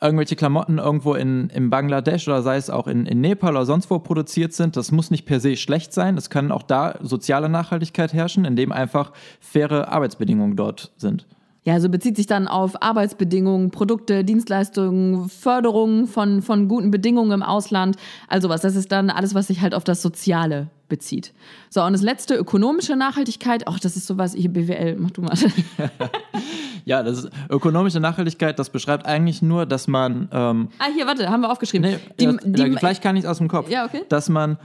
irgendwelche 0.00 0.36
Klamotten 0.36 0.78
irgendwo 0.78 1.14
in, 1.14 1.48
in 1.50 1.70
Bangladesch 1.70 2.28
oder 2.28 2.42
sei 2.42 2.56
es 2.56 2.70
auch 2.70 2.86
in, 2.86 3.06
in 3.06 3.20
Nepal 3.20 3.56
oder 3.56 3.66
sonst 3.66 3.90
wo 3.90 3.98
produziert 3.98 4.52
sind, 4.52 4.76
das 4.76 4.92
muss 4.92 5.10
nicht 5.10 5.24
per 5.24 5.40
se 5.40 5.56
schlecht 5.56 5.92
sein. 5.92 6.16
Es 6.16 6.30
kann 6.30 6.52
auch 6.52 6.62
da 6.62 6.96
soziale 7.00 7.48
Nachhaltigkeit 7.48 8.12
herrschen, 8.12 8.44
indem 8.44 8.70
einfach 8.70 9.12
faire 9.40 9.88
Arbeitsbedingungen 9.90 10.56
dort 10.56 10.92
sind. 10.98 11.26
Ja, 11.68 11.74
also 11.74 11.90
bezieht 11.90 12.16
sich 12.16 12.26
dann 12.26 12.48
auf 12.48 12.82
Arbeitsbedingungen, 12.82 13.70
Produkte, 13.70 14.24
Dienstleistungen, 14.24 15.28
Förderung 15.28 16.06
von, 16.06 16.40
von 16.40 16.66
guten 16.66 16.90
Bedingungen 16.90 17.30
im 17.32 17.42
Ausland, 17.42 17.96
also 18.26 18.48
was. 18.48 18.62
Das 18.62 18.74
ist 18.74 18.90
dann 18.90 19.10
alles, 19.10 19.34
was 19.34 19.48
sich 19.48 19.60
halt 19.60 19.74
auf 19.74 19.84
das 19.84 20.00
Soziale 20.00 20.68
bezieht. 20.88 21.34
So, 21.68 21.82
und 21.82 21.92
das 21.92 22.00
letzte, 22.00 22.36
ökonomische 22.36 22.96
Nachhaltigkeit, 22.96 23.68
ach, 23.68 23.78
das 23.80 23.96
ist 23.96 24.06
sowas, 24.06 24.34
ich 24.34 24.50
BWL, 24.50 24.96
mach 24.98 25.10
du 25.10 25.20
mal. 25.20 25.34
Ja, 26.86 27.02
das 27.02 27.18
ist 27.24 27.30
ökonomische 27.50 28.00
Nachhaltigkeit, 28.00 28.58
das 28.58 28.70
beschreibt 28.70 29.04
eigentlich 29.04 29.42
nur, 29.42 29.66
dass 29.66 29.88
man 29.88 30.28
ähm, 30.32 30.68
ah, 30.78 30.86
hier, 30.94 31.06
warte, 31.06 31.28
haben 31.28 31.42
wir 31.42 31.50
aufgeschrieben. 31.52 31.90
Nee, 31.90 31.98
Die- 32.18 32.24
ja, 32.24 32.32
die- 32.66 32.76
vielleicht 32.78 33.02
kann 33.02 33.14
ich 33.16 33.24
es 33.24 33.28
aus 33.30 33.36
dem 33.38 33.48
Kopf. 33.48 33.68
Ja, 33.68 33.84
okay. 33.84 34.04
Dass 34.08 34.30
man 34.30 34.56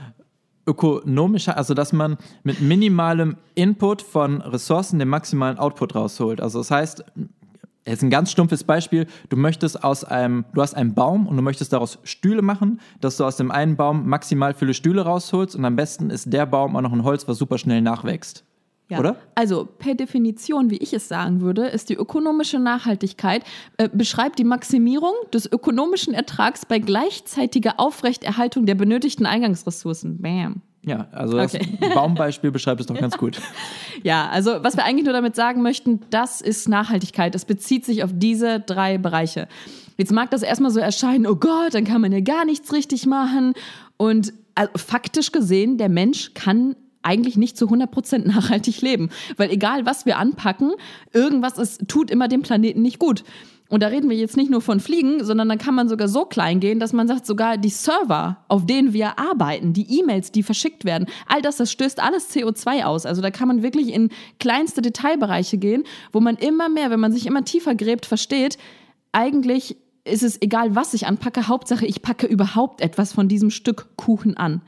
ökonomischer, 0.66 1.56
also 1.56 1.74
dass 1.74 1.92
man 1.92 2.16
mit 2.42 2.60
minimalem 2.60 3.36
Input 3.54 4.02
von 4.02 4.40
Ressourcen 4.40 4.98
den 4.98 5.08
maximalen 5.08 5.58
Output 5.58 5.94
rausholt. 5.94 6.40
Also 6.40 6.58
das 6.58 6.70
heißt, 6.70 7.04
jetzt 7.86 8.02
ein 8.02 8.10
ganz 8.10 8.30
stumpfes 8.30 8.64
Beispiel, 8.64 9.06
du 9.28 9.36
möchtest 9.36 9.84
aus 9.84 10.04
einem, 10.04 10.44
du 10.54 10.62
hast 10.62 10.74
einen 10.74 10.94
Baum 10.94 11.26
und 11.26 11.36
du 11.36 11.42
möchtest 11.42 11.72
daraus 11.72 11.98
Stühle 12.04 12.42
machen, 12.42 12.80
dass 13.00 13.16
du 13.16 13.24
aus 13.24 13.36
dem 13.36 13.50
einen 13.50 13.76
Baum 13.76 14.08
maximal 14.08 14.54
viele 14.54 14.74
Stühle 14.74 15.02
rausholst 15.02 15.54
und 15.56 15.64
am 15.64 15.76
besten 15.76 16.10
ist 16.10 16.32
der 16.32 16.46
Baum 16.46 16.76
auch 16.76 16.80
noch 16.80 16.92
ein 16.92 17.04
Holz, 17.04 17.28
was 17.28 17.38
super 17.38 17.58
schnell 17.58 17.82
nachwächst. 17.82 18.44
Ja. 18.88 18.98
Oder? 18.98 19.16
Also 19.34 19.64
per 19.64 19.94
Definition, 19.94 20.70
wie 20.70 20.76
ich 20.76 20.92
es 20.92 21.08
sagen 21.08 21.40
würde, 21.40 21.66
ist 21.66 21.88
die 21.88 21.94
ökonomische 21.94 22.58
Nachhaltigkeit 22.58 23.42
äh, 23.78 23.88
beschreibt 23.90 24.38
die 24.38 24.44
Maximierung 24.44 25.14
des 25.32 25.50
ökonomischen 25.50 26.12
Ertrags 26.12 26.66
bei 26.66 26.78
gleichzeitiger 26.78 27.80
Aufrechterhaltung 27.80 28.66
der 28.66 28.74
benötigten 28.74 29.24
Eingangsressourcen. 29.24 30.20
Bam. 30.20 30.60
Ja, 30.86 31.08
also 31.12 31.38
das 31.38 31.54
Okay. 31.54 31.78
Baumbeispiel 31.94 32.50
beschreibt 32.50 32.80
es 32.80 32.86
doch 32.86 32.98
ganz 32.98 33.16
gut. 33.16 33.40
Ja, 34.02 34.28
also 34.28 34.62
was 34.62 34.76
wir 34.76 34.84
eigentlich 34.84 35.04
nur 35.04 35.14
damit 35.14 35.34
sagen 35.34 35.62
möchten, 35.62 36.00
das 36.10 36.42
ist 36.42 36.68
Nachhaltigkeit. 36.68 37.34
Es 37.34 37.46
bezieht 37.46 37.86
sich 37.86 38.04
auf 38.04 38.10
diese 38.12 38.60
drei 38.60 38.98
Bereiche. 38.98 39.48
Jetzt 39.96 40.12
mag 40.12 40.30
das 40.30 40.42
erstmal 40.42 40.70
so 40.70 40.80
erscheinen, 40.80 41.26
oh 41.26 41.36
Gott, 41.36 41.72
dann 41.72 41.84
kann 41.84 42.02
man 42.02 42.12
ja 42.12 42.20
gar 42.20 42.44
nichts 42.44 42.70
richtig 42.74 43.06
machen. 43.06 43.54
Und 43.96 44.34
also, 44.54 44.70
faktisch 44.76 45.32
gesehen, 45.32 45.78
der 45.78 45.88
Mensch 45.88 46.34
kann 46.34 46.76
eigentlich 47.04 47.36
nicht 47.36 47.56
zu 47.56 47.66
100% 47.66 48.26
nachhaltig 48.26 48.80
leben. 48.80 49.10
Weil 49.36 49.50
egal, 49.50 49.86
was 49.86 50.06
wir 50.06 50.18
anpacken, 50.18 50.72
irgendwas 51.12 51.58
ist, 51.58 51.88
tut 51.88 52.10
immer 52.10 52.28
dem 52.28 52.42
Planeten 52.42 52.82
nicht 52.82 52.98
gut. 52.98 53.24
Und 53.70 53.82
da 53.82 53.88
reden 53.88 54.10
wir 54.10 54.16
jetzt 54.16 54.36
nicht 54.36 54.50
nur 54.50 54.60
von 54.60 54.78
Fliegen, 54.78 55.24
sondern 55.24 55.48
dann 55.48 55.58
kann 55.58 55.74
man 55.74 55.88
sogar 55.88 56.06
so 56.06 56.26
klein 56.26 56.60
gehen, 56.60 56.78
dass 56.78 56.92
man 56.92 57.08
sagt, 57.08 57.24
sogar 57.24 57.56
die 57.56 57.70
Server, 57.70 58.36
auf 58.46 58.66
denen 58.66 58.92
wir 58.92 59.18
arbeiten, 59.18 59.72
die 59.72 59.98
E-Mails, 59.98 60.30
die 60.30 60.42
verschickt 60.42 60.84
werden, 60.84 61.06
all 61.26 61.40
das, 61.40 61.56
das 61.56 61.72
stößt 61.72 62.00
alles 62.00 62.30
CO2 62.30 62.84
aus. 62.84 63.06
Also 63.06 63.22
da 63.22 63.30
kann 63.30 63.48
man 63.48 63.62
wirklich 63.62 63.92
in 63.92 64.10
kleinste 64.38 64.82
Detailbereiche 64.82 65.56
gehen, 65.56 65.84
wo 66.12 66.20
man 66.20 66.36
immer 66.36 66.68
mehr, 66.68 66.90
wenn 66.90 67.00
man 67.00 67.12
sich 67.12 67.26
immer 67.26 67.44
tiefer 67.44 67.74
gräbt, 67.74 68.04
versteht, 68.04 68.58
eigentlich 69.12 69.76
ist 70.04 70.22
es 70.22 70.40
egal, 70.40 70.74
was 70.74 70.94
ich 70.94 71.06
anpacke. 71.06 71.48
Hauptsache, 71.48 71.86
ich 71.86 72.02
packe 72.02 72.26
überhaupt 72.26 72.80
etwas 72.80 73.12
von 73.12 73.28
diesem 73.28 73.50
Stück 73.50 73.96
Kuchen 73.96 74.36
an. 74.36 74.62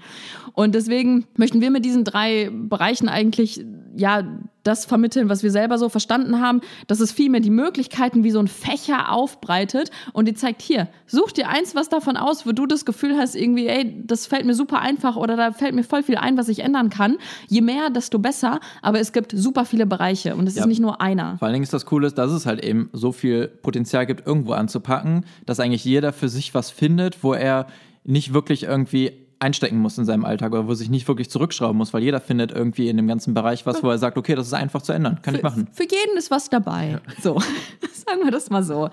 Und 0.54 0.74
deswegen 0.74 1.26
möchten 1.36 1.60
wir 1.60 1.70
mit 1.70 1.84
diesen 1.84 2.04
drei 2.04 2.50
Bereichen 2.50 3.08
eigentlich, 3.08 3.64
ja, 3.94 4.38
das 4.66 4.84
vermitteln, 4.84 5.28
was 5.28 5.42
wir 5.42 5.50
selber 5.50 5.78
so 5.78 5.88
verstanden 5.88 6.40
haben, 6.40 6.60
dass 6.86 7.00
es 7.00 7.12
vielmehr 7.12 7.40
die 7.40 7.50
Möglichkeiten 7.50 8.24
wie 8.24 8.30
so 8.30 8.38
ein 8.40 8.48
Fächer 8.48 9.12
aufbreitet 9.12 9.90
und 10.12 10.26
die 10.28 10.34
zeigt, 10.34 10.62
hier, 10.62 10.88
such 11.06 11.32
dir 11.32 11.48
eins 11.48 11.74
was 11.74 11.88
davon 11.88 12.16
aus, 12.16 12.46
wo 12.46 12.52
du 12.52 12.66
das 12.66 12.84
Gefühl 12.84 13.16
hast, 13.16 13.34
irgendwie, 13.36 13.66
ey, 13.66 14.02
das 14.04 14.26
fällt 14.26 14.44
mir 14.46 14.54
super 14.54 14.80
einfach 14.80 15.16
oder 15.16 15.36
da 15.36 15.52
fällt 15.52 15.74
mir 15.74 15.84
voll 15.84 16.02
viel 16.02 16.16
ein, 16.16 16.36
was 16.36 16.48
ich 16.48 16.60
ändern 16.60 16.90
kann. 16.90 17.16
Je 17.48 17.60
mehr, 17.60 17.90
desto 17.90 18.18
besser, 18.18 18.60
aber 18.82 19.00
es 19.00 19.12
gibt 19.12 19.32
super 19.34 19.64
viele 19.64 19.86
Bereiche 19.86 20.34
und 20.36 20.46
es 20.46 20.54
Ja. 20.56 20.62
ist 20.62 20.68
nicht 20.68 20.80
nur 20.80 21.00
einer. 21.00 21.38
Vor 21.38 21.46
allen 21.46 21.54
Dingen 21.54 21.64
ist 21.64 21.72
das 21.72 21.86
Coole, 21.86 22.10
dass 22.10 22.30
es 22.32 22.46
halt 22.46 22.64
eben 22.64 22.90
so 22.92 23.12
viel 23.12 23.48
Potenzial 23.48 24.06
gibt, 24.06 24.26
irgendwo 24.26 24.52
anzupacken, 24.52 25.24
dass 25.44 25.60
eigentlich 25.60 25.84
jeder 25.84 26.12
für 26.12 26.28
sich 26.28 26.54
was 26.54 26.70
findet, 26.70 27.22
wo 27.22 27.32
er 27.34 27.66
nicht 28.04 28.32
wirklich 28.32 28.62
irgendwie 28.64 29.12
einstecken 29.38 29.78
muss 29.78 29.98
in 29.98 30.04
seinem 30.04 30.24
Alltag 30.24 30.52
oder 30.52 30.66
wo 30.66 30.74
sich 30.74 30.88
nicht 30.88 31.06
wirklich 31.08 31.30
zurückschrauben 31.30 31.76
muss, 31.76 31.92
weil 31.92 32.02
jeder 32.02 32.20
findet 32.20 32.52
irgendwie 32.52 32.88
in 32.88 32.96
dem 32.96 33.06
ganzen 33.06 33.34
Bereich 33.34 33.66
was, 33.66 33.82
wo 33.82 33.90
er 33.90 33.98
sagt, 33.98 34.16
okay, 34.16 34.34
das 34.34 34.46
ist 34.46 34.54
einfach 34.54 34.82
zu 34.82 34.92
ändern, 34.92 35.20
kann 35.22 35.34
ich 35.34 35.42
machen. 35.42 35.68
Für 35.72 35.82
jeden 35.82 36.16
ist 36.16 36.30
was 36.30 36.48
dabei. 36.48 37.00
So, 37.22 37.38
sagen 37.92 38.24
wir 38.24 38.30
das 38.30 38.50
mal 38.50 38.62
so. 38.62 38.90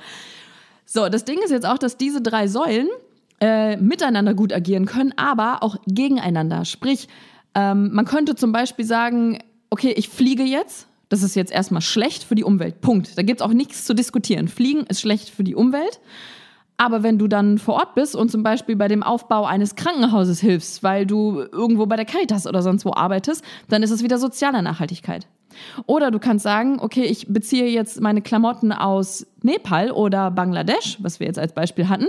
So, 0.85 1.07
das 1.09 1.25
Ding 1.25 1.39
ist 1.43 1.51
jetzt 1.51 1.65
auch, 1.65 1.77
dass 1.77 1.97
diese 1.97 2.21
drei 2.21 2.47
Säulen 2.47 2.87
äh, 3.39 3.77
miteinander 3.77 4.33
gut 4.33 4.53
agieren 4.53 4.85
können, 4.85 5.13
aber 5.17 5.63
auch 5.63 5.77
gegeneinander. 5.87 6.65
Sprich, 6.65 7.07
ähm, 7.55 7.91
man 7.93 8.05
könnte 8.05 8.35
zum 8.35 8.51
Beispiel 8.51 8.85
sagen, 8.85 9.39
okay, 9.69 9.93
ich 9.95 10.09
fliege 10.09 10.43
jetzt. 10.43 10.87
Das 11.09 11.23
ist 11.23 11.35
jetzt 11.35 11.51
erstmal 11.51 11.81
schlecht 11.81 12.23
für 12.23 12.35
die 12.35 12.43
Umwelt. 12.43 12.81
Punkt. 12.81 13.17
Da 13.17 13.21
gibt 13.21 13.41
es 13.41 13.45
auch 13.45 13.53
nichts 13.53 13.85
zu 13.85 13.93
diskutieren. 13.93 14.47
Fliegen 14.47 14.81
ist 14.87 15.01
schlecht 15.01 15.29
für 15.29 15.43
die 15.43 15.55
Umwelt. 15.55 15.99
Aber 16.77 17.03
wenn 17.03 17.17
du 17.17 17.27
dann 17.27 17.59
vor 17.59 17.75
Ort 17.75 17.95
bist 17.95 18.15
und 18.15 18.29
zum 18.29 18.43
Beispiel 18.43 18.75
bei 18.75 18.87
dem 18.87 19.03
Aufbau 19.03 19.45
eines 19.45 19.75
Krankenhauses 19.75 20.39
hilfst, 20.39 20.83
weil 20.83 21.05
du 21.05 21.41
irgendwo 21.51 21.85
bei 21.85 21.95
der 21.95 22.05
Caritas 22.05 22.47
oder 22.47 22.61
sonst 22.61 22.83
wo 22.83 22.93
arbeitest, 22.93 23.43
dann 23.69 23.83
ist 23.83 23.91
es 23.91 24.03
wieder 24.03 24.17
soziale 24.17 24.61
Nachhaltigkeit. 24.63 25.27
Oder 25.85 26.09
du 26.09 26.19
kannst 26.19 26.43
sagen, 26.43 26.79
okay, 26.79 27.03
ich 27.03 27.27
beziehe 27.27 27.67
jetzt 27.67 28.01
meine 28.01 28.21
Klamotten 28.21 28.71
aus 28.71 29.27
Nepal 29.43 29.91
oder 29.91 30.31
Bangladesch, 30.31 30.97
was 30.99 31.19
wir 31.19 31.27
jetzt 31.27 31.39
als 31.39 31.53
Beispiel 31.53 31.89
hatten. 31.89 32.07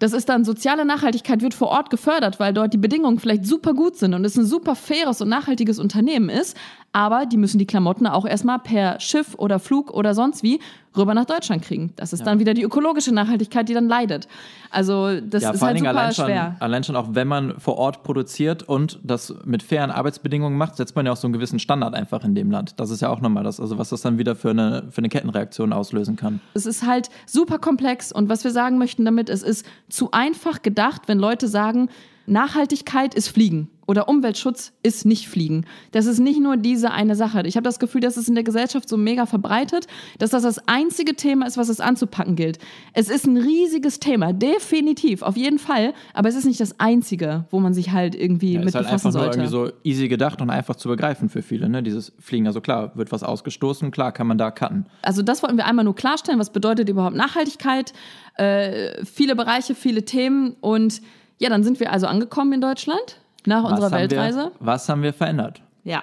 Das 0.00 0.12
ist 0.12 0.28
dann 0.28 0.44
soziale 0.44 0.84
Nachhaltigkeit 0.84 1.40
wird 1.40 1.54
vor 1.54 1.68
Ort 1.68 1.88
gefördert, 1.88 2.40
weil 2.40 2.52
dort 2.52 2.74
die 2.74 2.78
Bedingungen 2.78 3.20
vielleicht 3.20 3.46
super 3.46 3.74
gut 3.74 3.96
sind 3.96 4.12
und 4.12 4.24
es 4.24 4.36
ein 4.36 4.44
super 4.44 4.74
faires 4.74 5.20
und 5.20 5.28
nachhaltiges 5.28 5.78
Unternehmen 5.78 6.28
ist. 6.28 6.56
Aber 6.94 7.26
die 7.26 7.36
müssen 7.36 7.58
die 7.58 7.66
Klamotten 7.66 8.06
auch 8.06 8.24
erstmal 8.24 8.60
per 8.60 9.00
Schiff 9.00 9.34
oder 9.36 9.58
Flug 9.58 9.90
oder 9.90 10.14
sonst 10.14 10.44
wie 10.44 10.60
rüber 10.96 11.12
nach 11.12 11.24
Deutschland 11.24 11.62
kriegen. 11.62 11.92
Das 11.96 12.12
ist 12.12 12.20
ja. 12.20 12.24
dann 12.24 12.38
wieder 12.38 12.54
die 12.54 12.62
ökologische 12.62 13.12
Nachhaltigkeit, 13.12 13.68
die 13.68 13.74
dann 13.74 13.88
leidet. 13.88 14.28
Also 14.70 15.20
das 15.20 15.42
ja, 15.42 15.50
ist 15.50 15.60
halt 15.60 15.78
super 15.78 15.90
allein 15.90 16.14
schon, 16.14 16.26
schwer. 16.26 16.56
Allein 16.60 16.84
schon 16.84 16.94
auch, 16.94 17.08
wenn 17.10 17.26
man 17.26 17.58
vor 17.58 17.78
Ort 17.78 18.04
produziert 18.04 18.62
und 18.62 19.00
das 19.02 19.34
mit 19.44 19.64
fairen 19.64 19.90
Arbeitsbedingungen 19.90 20.56
macht, 20.56 20.76
setzt 20.76 20.94
man 20.94 21.04
ja 21.04 21.10
auch 21.10 21.16
so 21.16 21.26
einen 21.26 21.32
gewissen 21.32 21.58
Standard 21.58 21.94
einfach 21.94 22.24
in 22.24 22.36
dem 22.36 22.52
Land. 22.52 22.78
Das 22.78 22.90
ist 22.90 23.02
ja 23.02 23.08
auch 23.08 23.20
nochmal 23.20 23.42
das, 23.42 23.58
also 23.58 23.76
was 23.76 23.88
das 23.88 24.02
dann 24.02 24.18
wieder 24.18 24.36
für 24.36 24.50
eine, 24.50 24.84
für 24.90 24.98
eine 24.98 25.08
Kettenreaktion 25.08 25.72
auslösen 25.72 26.14
kann. 26.14 26.38
Es 26.54 26.64
ist 26.64 26.86
halt 26.86 27.10
super 27.26 27.58
komplex 27.58 28.12
und 28.12 28.28
was 28.28 28.44
wir 28.44 28.52
sagen 28.52 28.78
möchten 28.78 29.04
damit, 29.04 29.30
es 29.30 29.42
ist 29.42 29.66
zu 29.88 30.12
einfach 30.12 30.62
gedacht, 30.62 31.02
wenn 31.08 31.18
Leute 31.18 31.48
sagen, 31.48 31.88
Nachhaltigkeit 32.26 33.14
ist 33.14 33.28
Fliegen 33.28 33.68
oder 33.86 34.08
Umweltschutz 34.08 34.72
ist 34.82 35.04
nicht 35.04 35.28
Fliegen. 35.28 35.66
Das 35.92 36.06
ist 36.06 36.18
nicht 36.18 36.40
nur 36.40 36.56
diese 36.56 36.90
eine 36.90 37.16
Sache. 37.16 37.42
Ich 37.46 37.56
habe 37.56 37.64
das 37.64 37.78
Gefühl, 37.78 38.00
dass 38.00 38.16
es 38.16 38.28
in 38.28 38.34
der 38.34 38.44
Gesellschaft 38.44 38.88
so 38.88 38.96
mega 38.96 39.26
verbreitet, 39.26 39.86
dass 40.18 40.30
das 40.30 40.42
das 40.42 40.68
einzige 40.68 41.14
Thema 41.14 41.46
ist, 41.46 41.56
was 41.56 41.68
es 41.68 41.80
anzupacken 41.80 42.36
gilt. 42.36 42.58
Es 42.92 43.08
ist 43.08 43.26
ein 43.26 43.36
riesiges 43.36 44.00
Thema, 44.00 44.32
definitiv, 44.32 45.22
auf 45.22 45.36
jeden 45.36 45.58
Fall, 45.58 45.94
aber 46.12 46.28
es 46.28 46.34
ist 46.34 46.44
nicht 46.44 46.60
das 46.60 46.80
einzige, 46.80 47.44
wo 47.50 47.60
man 47.60 47.74
sich 47.74 47.92
halt 47.92 48.14
irgendwie 48.14 48.54
ja, 48.54 48.58
mit 48.60 48.68
ist 48.68 48.74
halt 48.74 48.86
befassen 48.86 49.08
einfach 49.08 49.20
sollte. 49.20 49.38
Nur 49.38 49.46
irgendwie 49.46 49.72
so 49.72 49.78
easy 49.84 50.08
gedacht 50.08 50.40
und 50.40 50.50
einfach 50.50 50.76
zu 50.76 50.88
begreifen 50.88 51.28
für 51.28 51.42
viele, 51.42 51.68
ne? 51.68 51.82
Dieses 51.82 52.12
Fliegen. 52.18 52.46
Also 52.46 52.60
klar, 52.60 52.92
wird 52.96 53.12
was 53.12 53.22
ausgestoßen, 53.22 53.90
klar 53.90 54.12
kann 54.12 54.26
man 54.26 54.38
da 54.38 54.50
cutten. 54.50 54.86
Also 55.02 55.22
das 55.22 55.42
wollten 55.42 55.56
wir 55.56 55.66
einmal 55.66 55.84
nur 55.84 55.94
klarstellen, 55.94 56.38
was 56.38 56.50
bedeutet 56.50 56.88
überhaupt 56.88 57.16
Nachhaltigkeit? 57.16 57.92
Äh, 58.36 59.04
viele 59.04 59.36
Bereiche, 59.36 59.74
viele 59.74 60.04
Themen 60.04 60.56
und 60.60 61.02
ja, 61.38 61.48
dann 61.48 61.64
sind 61.64 61.80
wir 61.80 61.92
also 61.92 62.06
angekommen 62.06 62.52
in 62.52 62.60
Deutschland 62.60 63.18
nach 63.46 63.64
was 63.64 63.72
unserer 63.72 63.92
Weltreise. 63.92 64.38
Wir, 64.38 64.52
was 64.60 64.88
haben 64.88 65.02
wir 65.02 65.12
verändert? 65.12 65.62
Ja. 65.82 66.02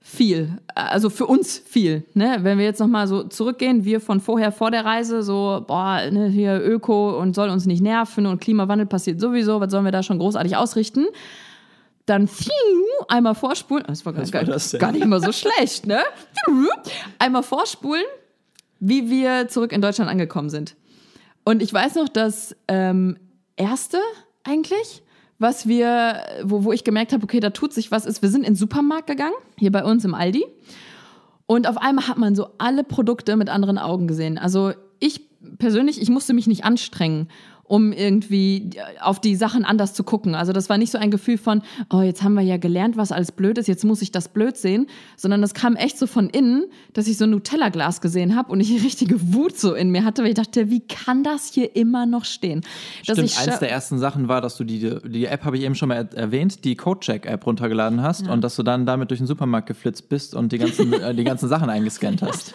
Viel, 0.00 0.58
also 0.74 1.10
für 1.10 1.26
uns 1.26 1.58
viel. 1.58 2.04
Ne? 2.14 2.38
Wenn 2.42 2.58
wir 2.58 2.64
jetzt 2.64 2.80
nochmal 2.80 3.06
so 3.06 3.22
zurückgehen, 3.22 3.84
wir 3.84 4.00
von 4.00 4.20
vorher 4.20 4.50
vor 4.52 4.70
der 4.70 4.84
Reise, 4.84 5.22
so, 5.22 5.64
boah, 5.66 6.00
ne, 6.10 6.28
hier 6.28 6.60
Öko 6.60 7.18
und 7.18 7.34
soll 7.34 7.48
uns 7.48 7.66
nicht 7.66 7.82
nerven 7.82 8.26
und 8.26 8.40
Klimawandel 8.40 8.86
passiert 8.86 9.20
sowieso, 9.20 9.60
was 9.60 9.70
sollen 9.70 9.84
wir 9.84 9.92
da 9.92 10.02
schon 10.02 10.18
großartig 10.18 10.56
ausrichten? 10.56 11.06
Dann 12.04 12.28
einmal 13.08 13.36
vorspulen, 13.36 13.84
das 13.86 14.04
war, 14.04 14.12
gar, 14.12 14.42
das 14.42 14.76
gar 14.76 14.90
nicht 14.90 15.06
mal 15.06 15.22
so 15.22 15.30
schlecht, 15.30 15.86
ne? 15.86 16.00
Einmal 17.20 17.44
vorspulen, 17.44 18.04
wie 18.80 19.08
wir 19.08 19.46
zurück 19.48 19.72
in 19.72 19.80
Deutschland 19.80 20.10
angekommen 20.10 20.50
sind. 20.50 20.74
Und 21.44 21.62
ich 21.62 21.72
weiß 21.72 21.94
noch, 21.94 22.08
dass 22.08 22.56
ähm, 22.66 23.16
erste 23.56 23.98
eigentlich, 24.44 25.01
was 25.42 25.66
wir, 25.66 26.22
wo, 26.42 26.64
wo 26.64 26.72
ich 26.72 26.84
gemerkt 26.84 27.12
habe, 27.12 27.24
okay, 27.24 27.40
da 27.40 27.50
tut 27.50 27.72
sich 27.72 27.90
was, 27.90 28.06
ist, 28.06 28.22
wir 28.22 28.30
sind 28.30 28.42
in 28.42 28.52
den 28.52 28.56
Supermarkt 28.56 29.06
gegangen, 29.06 29.34
hier 29.58 29.72
bei 29.72 29.84
uns 29.84 30.04
im 30.04 30.14
Aldi. 30.14 30.44
Und 31.46 31.68
auf 31.68 31.76
einmal 31.76 32.08
hat 32.08 32.16
man 32.16 32.34
so 32.34 32.48
alle 32.58 32.84
Produkte 32.84 33.36
mit 33.36 33.50
anderen 33.50 33.76
Augen 33.76 34.06
gesehen. 34.06 34.38
Also 34.38 34.72
ich 35.00 35.20
persönlich, 35.58 36.00
ich 36.00 36.08
musste 36.08 36.32
mich 36.32 36.46
nicht 36.46 36.64
anstrengen 36.64 37.28
um 37.72 37.90
irgendwie 37.90 38.68
auf 39.00 39.18
die 39.18 39.34
Sachen 39.34 39.64
anders 39.64 39.94
zu 39.94 40.04
gucken. 40.04 40.34
Also 40.34 40.52
das 40.52 40.68
war 40.68 40.76
nicht 40.76 40.92
so 40.92 40.98
ein 40.98 41.10
Gefühl 41.10 41.38
von, 41.38 41.62
oh, 41.88 42.02
jetzt 42.02 42.22
haben 42.22 42.34
wir 42.34 42.42
ja 42.42 42.58
gelernt, 42.58 42.98
was 42.98 43.12
alles 43.12 43.32
blöd 43.32 43.56
ist, 43.56 43.66
jetzt 43.66 43.82
muss 43.82 44.02
ich 44.02 44.12
das 44.12 44.28
blöd 44.28 44.58
sehen, 44.58 44.88
sondern 45.16 45.40
das 45.40 45.54
kam 45.54 45.74
echt 45.76 45.96
so 45.96 46.06
von 46.06 46.28
innen, 46.28 46.66
dass 46.92 47.06
ich 47.06 47.16
so 47.16 47.24
ein 47.24 47.30
Nutella-Glas 47.30 48.02
gesehen 48.02 48.36
habe 48.36 48.52
und 48.52 48.60
ich 48.60 48.70
eine 48.70 48.82
richtige 48.84 49.32
Wut 49.32 49.58
so 49.58 49.72
in 49.72 49.88
mir 49.88 50.04
hatte, 50.04 50.20
weil 50.20 50.28
ich 50.28 50.34
dachte, 50.34 50.68
wie 50.68 50.80
kann 50.80 51.24
das 51.24 51.50
hier 51.50 51.74
immer 51.74 52.04
noch 52.04 52.26
stehen? 52.26 52.60
Dass 53.06 53.16
Stimmt, 53.16 53.48
eins 53.48 53.58
der 53.60 53.70
ersten 53.70 53.98
Sachen 53.98 54.28
war, 54.28 54.42
dass 54.42 54.58
du 54.58 54.64
die, 54.64 54.98
die 55.08 55.24
App, 55.24 55.46
habe 55.46 55.56
ich 55.56 55.62
eben 55.62 55.74
schon 55.74 55.88
mal 55.88 56.06
erwähnt, 56.14 56.66
die 56.66 56.76
Codecheck-App 56.76 57.46
runtergeladen 57.46 58.02
hast 58.02 58.26
ja. 58.26 58.34
und 58.34 58.44
dass 58.44 58.54
du 58.54 58.62
dann 58.62 58.84
damit 58.84 59.10
durch 59.10 59.20
den 59.20 59.26
Supermarkt 59.26 59.66
geflitzt 59.66 60.10
bist 60.10 60.34
und 60.34 60.52
die 60.52 60.58
ganzen, 60.58 60.92
äh, 61.02 61.14
die 61.14 61.24
ganzen 61.24 61.48
Sachen 61.48 61.70
eingescannt 61.70 62.20
hast. 62.20 62.54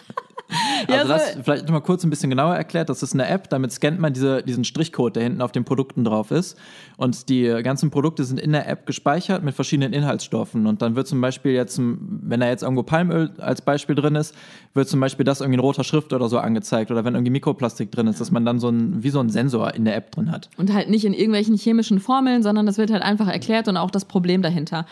Also 0.86 1.08
das 1.08 1.36
vielleicht 1.42 1.64
nochmal 1.64 1.82
kurz 1.82 2.04
ein 2.04 2.10
bisschen 2.10 2.30
genauer 2.30 2.54
erklärt. 2.54 2.88
Das 2.88 3.02
ist 3.02 3.14
eine 3.14 3.28
App, 3.28 3.50
damit 3.50 3.72
scannt 3.72 4.00
man 4.00 4.12
diese, 4.12 4.42
diesen 4.42 4.64
Strichcode, 4.64 5.07
der 5.16 5.24
hinten 5.24 5.40
auf 5.40 5.52
den 5.52 5.64
Produkten 5.64 6.04
drauf 6.04 6.30
ist. 6.30 6.56
Und 6.96 7.28
die 7.28 7.44
ganzen 7.62 7.90
Produkte 7.90 8.24
sind 8.24 8.40
in 8.40 8.52
der 8.52 8.68
App 8.68 8.86
gespeichert 8.86 9.42
mit 9.42 9.54
verschiedenen 9.54 9.92
Inhaltsstoffen. 9.92 10.66
Und 10.66 10.82
dann 10.82 10.96
wird 10.96 11.06
zum 11.06 11.20
Beispiel 11.20 11.52
jetzt, 11.52 11.78
wenn 11.78 12.40
da 12.40 12.48
jetzt 12.48 12.62
irgendwo 12.62 12.82
Palmöl 12.82 13.30
als 13.38 13.62
Beispiel 13.62 13.94
drin 13.94 14.14
ist, 14.14 14.34
wird 14.74 14.88
zum 14.88 15.00
Beispiel 15.00 15.24
das 15.24 15.40
irgendwie 15.40 15.54
in 15.54 15.60
roter 15.60 15.84
Schrift 15.84 16.12
oder 16.12 16.28
so 16.28 16.38
angezeigt. 16.38 16.90
Oder 16.90 17.04
wenn 17.04 17.14
irgendwie 17.14 17.32
Mikroplastik 17.32 17.90
drin 17.90 18.06
ist, 18.06 18.20
dass 18.20 18.30
man 18.30 18.44
dann 18.44 18.58
so 18.60 18.68
ein, 18.68 19.02
wie 19.02 19.10
so 19.10 19.20
ein 19.20 19.30
Sensor 19.30 19.74
in 19.74 19.84
der 19.84 19.96
App 19.96 20.10
drin 20.10 20.30
hat. 20.30 20.48
Und 20.56 20.72
halt 20.72 20.90
nicht 20.90 21.04
in 21.04 21.14
irgendwelchen 21.14 21.56
chemischen 21.56 22.00
Formeln, 22.00 22.42
sondern 22.42 22.66
das 22.66 22.78
wird 22.78 22.90
halt 22.90 23.02
einfach 23.02 23.28
erklärt 23.28 23.68
und 23.68 23.76
auch 23.76 23.90
das 23.90 24.04
Problem 24.04 24.42
dahinter. 24.42 24.86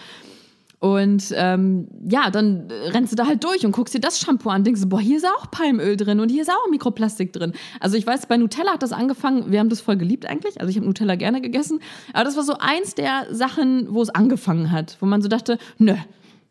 Und 0.87 1.35
ähm, 1.35 1.88
ja, 2.09 2.31
dann 2.31 2.68
rennst 2.70 3.11
du 3.11 3.16
da 3.16 3.27
halt 3.27 3.42
durch 3.42 3.66
und 3.66 3.72
guckst 3.72 3.92
dir 3.92 3.99
das 3.99 4.20
Shampoo 4.20 4.51
an, 4.51 4.62
denkst 4.62 4.83
du, 4.83 4.88
boah, 4.88 5.01
hier 5.01 5.16
ist 5.16 5.27
auch 5.27 5.51
Palmöl 5.51 5.96
drin 5.96 6.20
und 6.20 6.29
hier 6.29 6.42
ist 6.42 6.49
auch 6.49 6.70
Mikroplastik 6.70 7.33
drin. 7.33 7.55
Also 7.81 7.96
ich 7.96 8.07
weiß, 8.07 8.27
bei 8.27 8.37
Nutella 8.37 8.75
hat 8.75 8.85
das 8.85 8.92
angefangen, 8.92 9.51
wir 9.51 9.59
haben 9.59 9.68
das 9.68 9.81
voll 9.81 9.96
geliebt 9.96 10.27
eigentlich, 10.27 10.61
also 10.61 10.70
ich 10.70 10.77
habe 10.77 10.87
Nutella 10.87 11.16
gerne 11.16 11.40
gegessen, 11.40 11.81
aber 12.12 12.22
das 12.22 12.37
war 12.37 12.44
so 12.44 12.55
eins 12.61 12.94
der 12.94 13.27
Sachen, 13.33 13.92
wo 13.92 14.01
es 14.01 14.11
angefangen 14.11 14.70
hat, 14.70 14.96
wo 15.01 15.07
man 15.07 15.22
so 15.22 15.29
dachte, 15.29 15.59
nö, 15.79 15.94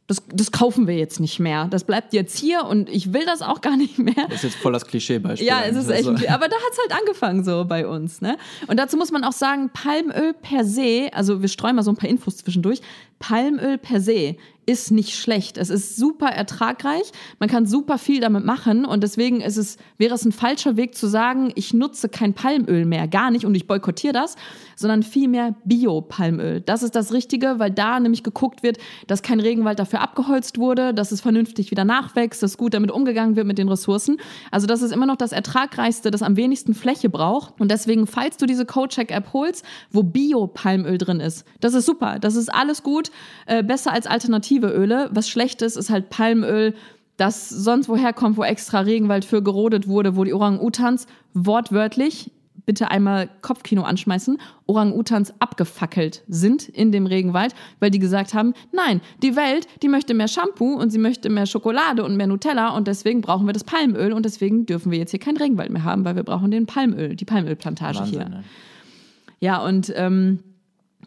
das, 0.08 0.22
das 0.32 0.52
kaufen 0.52 0.86
wir 0.86 0.96
jetzt 0.96 1.20
nicht 1.20 1.40
mehr. 1.40 1.66
Das 1.66 1.84
bleibt 1.84 2.14
jetzt 2.14 2.38
hier 2.38 2.66
und 2.66 2.90
ich 2.90 3.12
will 3.12 3.26
das 3.26 3.42
auch 3.42 3.62
gar 3.62 3.76
nicht 3.76 3.98
mehr. 3.98 4.14
Das 4.28 4.36
ist 4.36 4.44
jetzt 4.44 4.56
voll 4.58 4.72
das 4.72 4.86
Klischeebeispiel. 4.86 5.48
Ja, 5.48 5.64
es 5.64 5.76
ist 5.76 5.90
echt. 5.90 6.08
Also. 6.08 6.28
Aber 6.28 6.48
da 6.48 6.56
hat 6.56 6.72
es 6.72 6.78
halt 6.78 7.02
angefangen 7.02 7.44
so 7.44 7.66
bei 7.66 7.88
uns. 7.88 8.22
Ne? 8.22 8.38
Und 8.68 8.78
dazu 8.78 8.98
muss 8.98 9.12
man 9.12 9.24
auch 9.24 9.32
sagen, 9.32 9.72
Palmöl 9.74 10.34
per 10.34 10.64
se, 10.64 11.10
also 11.12 11.42
wir 11.42 11.50
streuen 11.50 11.76
mal 11.76 11.82
so 11.82 11.92
ein 11.92 11.98
paar 11.98 12.10
Infos 12.10 12.38
zwischendurch, 12.38 12.82
Palmöl 13.28 13.80
per 13.80 14.02
se 14.02 14.36
ist 14.66 14.92
nicht 14.92 15.16
schlecht. 15.16 15.58
Es 15.58 15.70
ist 15.70 15.96
super 15.96 16.28
ertragreich. 16.28 17.12
Man 17.40 17.50
kann 17.50 17.66
super 17.66 17.98
viel 17.98 18.20
damit 18.20 18.46
machen 18.46 18.86
und 18.86 19.04
deswegen 19.04 19.42
ist 19.42 19.58
es, 19.58 19.78
wäre 19.98 20.16
es 20.16 20.26
ein 20.26 20.32
falscher 20.32 20.76
Weg 20.76 20.96
zu 20.96 21.08
sagen, 21.08 21.52
ich 21.56 21.74
nutze 21.74 22.10
kein 22.10 22.34
Palmöl 22.34 22.86
mehr, 22.86 23.08
gar 23.08 23.32
nicht 23.32 23.46
und 23.46 23.56
ich 23.56 23.68
boykottiere 23.68 24.14
das, 24.14 24.36
sondern 24.76 25.04
vielmehr 25.04 25.56
Bio-Palmöl. 25.66 26.62
Das 26.62 26.84
ist 26.84 26.96
das 26.96 27.14
Richtige, 27.14 27.60
weil 27.60 27.72
da 27.72 28.00
nämlich 28.00 28.24
geguckt 28.24 28.64
wird, 28.64 28.78
dass 29.08 29.22
kein 29.22 29.40
Regenwald 29.40 29.80
dafür 29.80 30.02
abgeholzt 30.02 30.58
wurde, 30.58 30.94
dass 30.94 31.12
es 31.12 31.22
vernünftig 31.22 31.72
wieder 31.72 31.86
nachwächst, 31.86 32.42
dass 32.42 32.58
gut 32.58 32.74
damit 32.74 32.92
umgegangen 32.92 33.36
wird 33.36 33.48
mit 33.48 33.58
den 33.58 33.70
Ressourcen. 33.70 34.18
Also 34.52 34.68
das 34.68 34.82
ist 34.82 34.92
immer 34.92 35.06
noch 35.06 35.18
das 35.18 35.32
ertragreichste, 35.32 36.12
das 36.12 36.24
am 36.24 36.38
wenigsten 36.38 36.74
Fläche 36.74 37.10
braucht 37.10 37.60
und 37.60 37.70
deswegen, 37.70 38.08
falls 38.08 38.38
du 38.38 38.46
diese 38.46 38.66
CodeCheck-App 38.66 39.34
holst, 39.34 39.64
wo 39.92 40.02
Bio-Palmöl 40.02 40.98
drin 40.98 41.20
ist, 41.20 41.46
das 41.60 41.74
ist 41.76 41.86
super, 41.86 42.18
das 42.20 42.36
ist 42.36 42.54
alles 42.54 42.82
gut, 42.82 43.12
äh, 43.46 43.64
besser 43.64 43.92
als 43.92 44.08
Alternative 44.08 44.68
Öle. 44.68 45.10
Was 45.12 45.30
schlecht 45.30 45.62
ist, 45.62 45.76
ist 45.76 45.90
halt 45.90 46.10
Palmöl, 46.10 46.74
das 47.18 47.50
sonst 47.50 47.88
woher 47.88 48.14
kommt, 48.14 48.38
wo 48.38 48.44
extra 48.44 48.82
Regenwald 48.82 49.26
für 49.26 49.42
gerodet 49.42 49.88
wurde, 49.88 50.16
wo 50.16 50.24
die 50.24 50.34
Orang-Utans 50.34 51.08
wortwörtlich, 51.34 52.32
bitte 52.66 52.90
einmal 52.90 53.30
Kopfkino 53.42 53.84
anschmeißen, 53.84 54.40
Orang-Utans 54.66 55.34
abgefackelt 55.40 56.24
sind 56.28 56.68
in 56.68 56.92
dem 56.92 57.06
Regenwald, 57.06 57.54
weil 57.80 57.92
die 57.92 58.00
gesagt 58.00 58.34
haben, 58.34 58.54
nein, 58.72 59.02
die 59.22 59.36
Welt, 59.36 59.68
die 59.82 59.88
möchte 59.88 60.14
mehr 60.14 60.28
Shampoo 60.28 60.74
und 60.74 60.90
sie 60.90 60.98
möchte 60.98 61.30
mehr 61.30 61.46
Schokolade 61.46 62.04
und 62.04 62.18
mehr 62.18 62.28
Nutella 62.28 62.70
und 62.70 62.88
deswegen 62.88 63.22
brauchen 63.22 63.46
wir 63.46 63.54
das 63.54 63.64
Palmöl 63.64 64.14
und 64.14 64.26
deswegen 64.26 64.66
dürfen 64.66 64.92
wir 64.92 64.98
jetzt 64.98 65.12
hier 65.12 65.20
keinen 65.20 65.38
Regenwald 65.38 65.70
mehr 65.70 65.84
haben, 65.84 66.04
weil 66.06 66.16
wir 66.16 66.24
brauchen 66.24 66.50
den 66.52 66.66
Palmöl, 66.66 67.16
die 67.16 67.26
Palmölplantage 67.26 68.00
Wahnsinn, 68.00 68.20
hier. 68.20 68.30
Ne? 68.30 68.44
Ja, 69.40 69.64
und 69.64 69.94
ähm, 69.96 70.40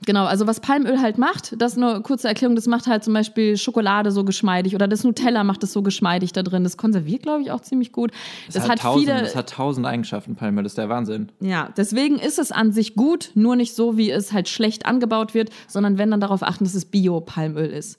Genau, 0.06 0.26
also 0.26 0.46
was 0.46 0.60
Palmöl 0.60 1.00
halt 1.00 1.18
macht, 1.18 1.60
das 1.60 1.72
ist 1.72 1.82
eine 1.82 2.00
kurze 2.02 2.28
Erklärung, 2.28 2.54
das 2.54 2.66
macht 2.66 2.86
halt 2.86 3.04
zum 3.04 3.14
Beispiel 3.14 3.56
Schokolade 3.56 4.10
so 4.10 4.24
geschmeidig 4.24 4.74
oder 4.74 4.86
das 4.86 5.04
Nutella 5.04 5.44
macht 5.44 5.62
es 5.64 5.72
so 5.72 5.82
geschmeidig 5.82 6.32
da 6.32 6.42
drin. 6.42 6.64
Das 6.64 6.76
konserviert, 6.76 7.22
glaube 7.22 7.42
ich, 7.42 7.50
auch 7.50 7.60
ziemlich 7.60 7.92
gut. 7.92 8.12
Das, 8.46 8.54
das 8.54 8.68
hat, 8.68 8.80
tausend, 8.80 9.04
viele. 9.08 9.20
Das 9.20 9.34
hat 9.34 9.50
tausend 9.50 9.86
Eigenschaften, 9.86 10.36
Palmöl, 10.36 10.62
das 10.62 10.72
ist 10.72 10.78
der 10.78 10.88
Wahnsinn. 10.88 11.30
Ja, 11.40 11.70
deswegen 11.76 12.18
ist 12.18 12.38
es 12.38 12.52
an 12.52 12.72
sich 12.72 12.94
gut, 12.94 13.30
nur 13.34 13.56
nicht 13.56 13.74
so, 13.74 13.96
wie 13.96 14.10
es 14.10 14.32
halt 14.32 14.48
schlecht 14.48 14.86
angebaut 14.86 15.34
wird, 15.34 15.50
sondern 15.66 15.98
wenn 15.98 16.10
dann 16.10 16.20
darauf 16.20 16.42
achten, 16.42 16.64
dass 16.64 16.74
es 16.74 16.84
Bio-Palmöl 16.84 17.70
ist. 17.70 17.98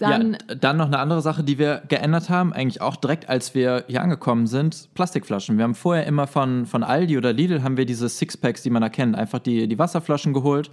Dann, 0.00 0.32
ja, 0.32 0.54
dann 0.54 0.76
noch 0.76 0.86
eine 0.86 0.98
andere 0.98 1.20
Sache, 1.20 1.44
die 1.44 1.58
wir 1.58 1.82
geändert 1.88 2.30
haben, 2.30 2.52
eigentlich 2.52 2.80
auch 2.80 2.96
direkt, 2.96 3.28
als 3.28 3.54
wir 3.54 3.84
hier 3.86 4.02
angekommen 4.02 4.46
sind, 4.46 4.88
Plastikflaschen. 4.94 5.58
Wir 5.58 5.64
haben 5.64 5.74
vorher 5.74 6.06
immer 6.06 6.26
von, 6.26 6.66
von 6.66 6.82
Aldi 6.82 7.18
oder 7.18 7.32
Lidl 7.32 7.62
haben 7.62 7.76
wir 7.76 7.86
diese 7.86 8.08
Sixpacks, 8.08 8.62
die 8.62 8.70
man 8.70 8.82
erkennt, 8.82 9.16
einfach 9.16 9.38
die, 9.38 9.68
die 9.68 9.78
Wasserflaschen 9.78 10.32
geholt 10.32 10.70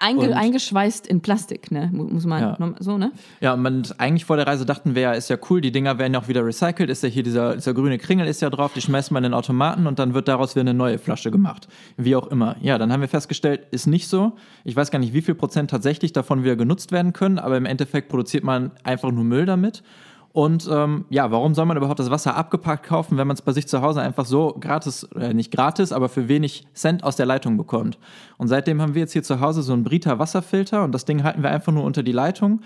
Einge 0.00 0.36
eingeschweißt 0.36 1.06
in 1.06 1.20
Plastik, 1.20 1.70
ne? 1.70 1.90
Muss 1.92 2.24
man 2.24 2.40
ja. 2.40 2.74
so, 2.78 2.98
ne? 2.98 3.12
Ja, 3.40 3.54
und 3.54 4.00
eigentlich 4.00 4.24
vor 4.24 4.36
der 4.36 4.46
Reise 4.46 4.64
dachten 4.64 4.94
wir 4.94 5.02
ja, 5.02 5.12
ist 5.12 5.30
ja 5.30 5.36
cool, 5.48 5.60
die 5.60 5.72
Dinger 5.72 5.98
werden 5.98 6.14
ja 6.14 6.20
auch 6.20 6.28
wieder 6.28 6.44
recycelt, 6.44 6.90
ist 6.90 7.02
ja 7.02 7.08
hier 7.08 7.22
dieser, 7.22 7.54
dieser 7.56 7.74
grüne 7.74 7.98
Kringel 7.98 8.26
ist 8.26 8.40
ja 8.42 8.50
drauf, 8.50 8.72
die 8.74 8.80
schmeißt 8.80 9.10
man 9.10 9.24
in 9.24 9.30
den 9.30 9.34
Automaten 9.34 9.86
und 9.86 9.98
dann 9.98 10.14
wird 10.14 10.28
daraus 10.28 10.54
wieder 10.54 10.62
eine 10.62 10.74
neue 10.74 10.98
Flasche 10.98 11.30
gemacht. 11.30 11.68
Wie 11.96 12.16
auch 12.16 12.28
immer. 12.28 12.56
Ja, 12.60 12.78
dann 12.78 12.92
haben 12.92 13.00
wir 13.00 13.08
festgestellt, 13.08 13.66
ist 13.70 13.86
nicht 13.86 14.08
so. 14.08 14.32
Ich 14.64 14.76
weiß 14.76 14.90
gar 14.90 14.98
nicht, 14.98 15.12
wie 15.12 15.22
viel 15.22 15.34
Prozent 15.34 15.70
tatsächlich 15.70 16.12
davon 16.12 16.44
wieder 16.44 16.56
genutzt 16.56 16.92
werden 16.92 17.12
können, 17.12 17.38
aber 17.38 17.56
im 17.56 17.66
Endeffekt 17.66 18.08
produziert 18.08 18.44
man 18.44 18.72
einfach 18.84 19.10
nur 19.10 19.24
Müll 19.24 19.46
damit. 19.46 19.82
Und 20.32 20.68
ähm, 20.70 21.06
ja, 21.10 21.32
warum 21.32 21.54
soll 21.54 21.66
man 21.66 21.76
überhaupt 21.76 21.98
das 21.98 22.10
Wasser 22.10 22.36
abgepackt 22.36 22.86
kaufen, 22.86 23.18
wenn 23.18 23.26
man 23.26 23.34
es 23.34 23.42
bei 23.42 23.52
sich 23.52 23.66
zu 23.66 23.82
Hause 23.82 24.00
einfach 24.00 24.26
so 24.26 24.56
gratis, 24.60 25.02
äh, 25.16 25.34
nicht 25.34 25.50
gratis, 25.50 25.92
aber 25.92 26.08
für 26.08 26.28
wenig 26.28 26.68
Cent 26.72 27.02
aus 27.02 27.16
der 27.16 27.26
Leitung 27.26 27.56
bekommt? 27.56 27.98
Und 28.38 28.46
seitdem 28.46 28.80
haben 28.80 28.94
wir 28.94 29.00
jetzt 29.00 29.12
hier 29.12 29.24
zu 29.24 29.40
Hause 29.40 29.62
so 29.62 29.72
einen 29.72 29.82
Brita 29.82 30.20
Wasserfilter 30.20 30.84
und 30.84 30.92
das 30.92 31.04
Ding 31.04 31.24
halten 31.24 31.42
wir 31.42 31.50
einfach 31.50 31.72
nur 31.72 31.82
unter 31.82 32.04
die 32.04 32.12
Leitung 32.12 32.60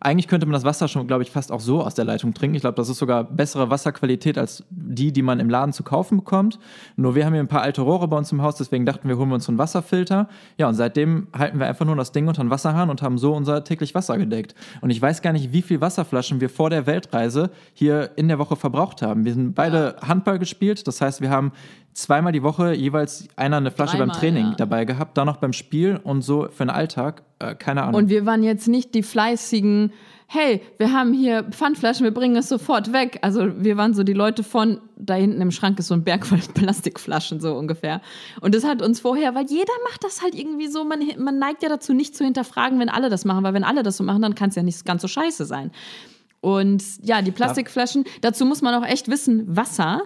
eigentlich 0.00 0.28
könnte 0.28 0.46
man 0.46 0.54
das 0.54 0.64
Wasser 0.64 0.88
schon, 0.88 1.06
glaube 1.06 1.22
ich, 1.22 1.30
fast 1.30 1.52
auch 1.52 1.60
so 1.60 1.82
aus 1.82 1.94
der 1.94 2.06
Leitung 2.06 2.32
trinken. 2.32 2.54
Ich 2.54 2.62
glaube, 2.62 2.76
das 2.76 2.88
ist 2.88 2.98
sogar 2.98 3.24
bessere 3.24 3.68
Wasserqualität 3.68 4.38
als 4.38 4.64
die, 4.70 5.12
die 5.12 5.20
man 5.20 5.40
im 5.40 5.50
Laden 5.50 5.74
zu 5.74 5.82
kaufen 5.82 6.18
bekommt. 6.18 6.58
Nur 6.96 7.14
wir 7.14 7.26
haben 7.26 7.34
hier 7.34 7.42
ein 7.42 7.48
paar 7.48 7.60
alte 7.60 7.82
Rohre 7.82 8.08
bei 8.08 8.16
uns 8.16 8.32
im 8.32 8.40
Haus, 8.40 8.56
deswegen 8.56 8.86
dachten 8.86 9.08
wir, 9.08 9.18
holen 9.18 9.28
wir 9.28 9.34
uns 9.34 9.44
so 9.44 9.52
einen 9.52 9.58
Wasserfilter. 9.58 10.28
Ja, 10.56 10.68
und 10.68 10.74
seitdem 10.74 11.28
halten 11.36 11.58
wir 11.58 11.66
einfach 11.66 11.84
nur 11.84 11.96
das 11.96 12.12
Ding 12.12 12.26
unter 12.28 12.42
den 12.42 12.50
Wasserhahn 12.50 12.88
und 12.88 13.02
haben 13.02 13.18
so 13.18 13.34
unser 13.34 13.62
täglich 13.62 13.94
Wasser 13.94 14.16
gedeckt. 14.16 14.54
Und 14.80 14.88
ich 14.88 15.02
weiß 15.02 15.20
gar 15.20 15.34
nicht, 15.34 15.52
wie 15.52 15.62
viel 15.62 15.82
Wasserflaschen 15.82 16.40
wir 16.40 16.48
vor 16.48 16.70
der 16.70 16.86
Weltreise 16.86 17.50
hier 17.74 18.12
in 18.16 18.28
der 18.28 18.38
Woche 18.38 18.56
verbraucht 18.56 19.02
haben. 19.02 19.26
Wir 19.26 19.34
sind 19.34 19.54
beide 19.54 19.96
Handball 20.00 20.38
gespielt, 20.38 20.86
das 20.86 21.02
heißt, 21.02 21.20
wir 21.20 21.28
haben 21.28 21.52
zweimal 21.92 22.32
die 22.32 22.42
Woche 22.42 22.72
jeweils 22.72 23.28
einer 23.36 23.58
eine 23.58 23.70
Flasche 23.70 23.96
Dreimal, 23.96 24.08
beim 24.08 24.16
Training 24.16 24.46
ja. 24.46 24.54
dabei 24.56 24.84
gehabt, 24.84 25.16
dann 25.16 25.26
noch 25.26 25.38
beim 25.38 25.52
Spiel 25.52 26.00
und 26.02 26.22
so 26.22 26.48
für 26.50 26.64
den 26.64 26.70
Alltag. 26.70 27.22
Äh, 27.38 27.54
keine 27.54 27.82
Ahnung. 27.82 27.94
Und 27.96 28.08
wir 28.08 28.26
waren 28.26 28.42
jetzt 28.42 28.68
nicht 28.68 28.94
die 28.94 29.02
fleißigen, 29.02 29.92
hey, 30.32 30.62
wir 30.78 30.92
haben 30.92 31.12
hier 31.12 31.42
Pfandflaschen, 31.50 32.04
wir 32.04 32.14
bringen 32.14 32.36
es 32.36 32.48
sofort 32.48 32.92
weg. 32.92 33.18
Also 33.22 33.48
wir 33.56 33.76
waren 33.76 33.94
so 33.94 34.04
die 34.04 34.12
Leute 34.12 34.44
von, 34.44 34.80
da 34.96 35.14
hinten 35.14 35.40
im 35.40 35.50
Schrank 35.50 35.78
ist 35.80 35.88
so 35.88 35.94
ein 35.94 36.04
Berg 36.04 36.24
voll 36.24 36.38
Plastikflaschen 36.54 37.40
so 37.40 37.54
ungefähr. 37.54 38.00
Und 38.40 38.54
das 38.54 38.64
hat 38.64 38.80
uns 38.80 39.00
vorher, 39.00 39.34
weil 39.34 39.46
jeder 39.46 39.72
macht 39.88 40.04
das 40.04 40.22
halt 40.22 40.36
irgendwie 40.36 40.68
so, 40.68 40.84
man, 40.84 41.00
man 41.18 41.38
neigt 41.40 41.64
ja 41.64 41.68
dazu, 41.68 41.92
nicht 41.92 42.16
zu 42.16 42.24
hinterfragen, 42.24 42.78
wenn 42.78 42.88
alle 42.88 43.10
das 43.10 43.24
machen, 43.24 43.42
weil 43.42 43.54
wenn 43.54 43.64
alle 43.64 43.82
das 43.82 43.96
so 43.96 44.04
machen, 44.04 44.22
dann 44.22 44.36
kann 44.36 44.50
es 44.50 44.54
ja 44.54 44.62
nicht 44.62 44.84
ganz 44.84 45.02
so 45.02 45.08
scheiße 45.08 45.46
sein. 45.46 45.72
Und 46.40 46.82
ja, 47.02 47.20
die 47.20 47.32
Plastikflaschen, 47.32 48.04
dazu 48.22 48.46
muss 48.46 48.62
man 48.62 48.74
auch 48.74 48.86
echt 48.86 49.08
wissen, 49.08 49.44
Wasser, 49.54 50.02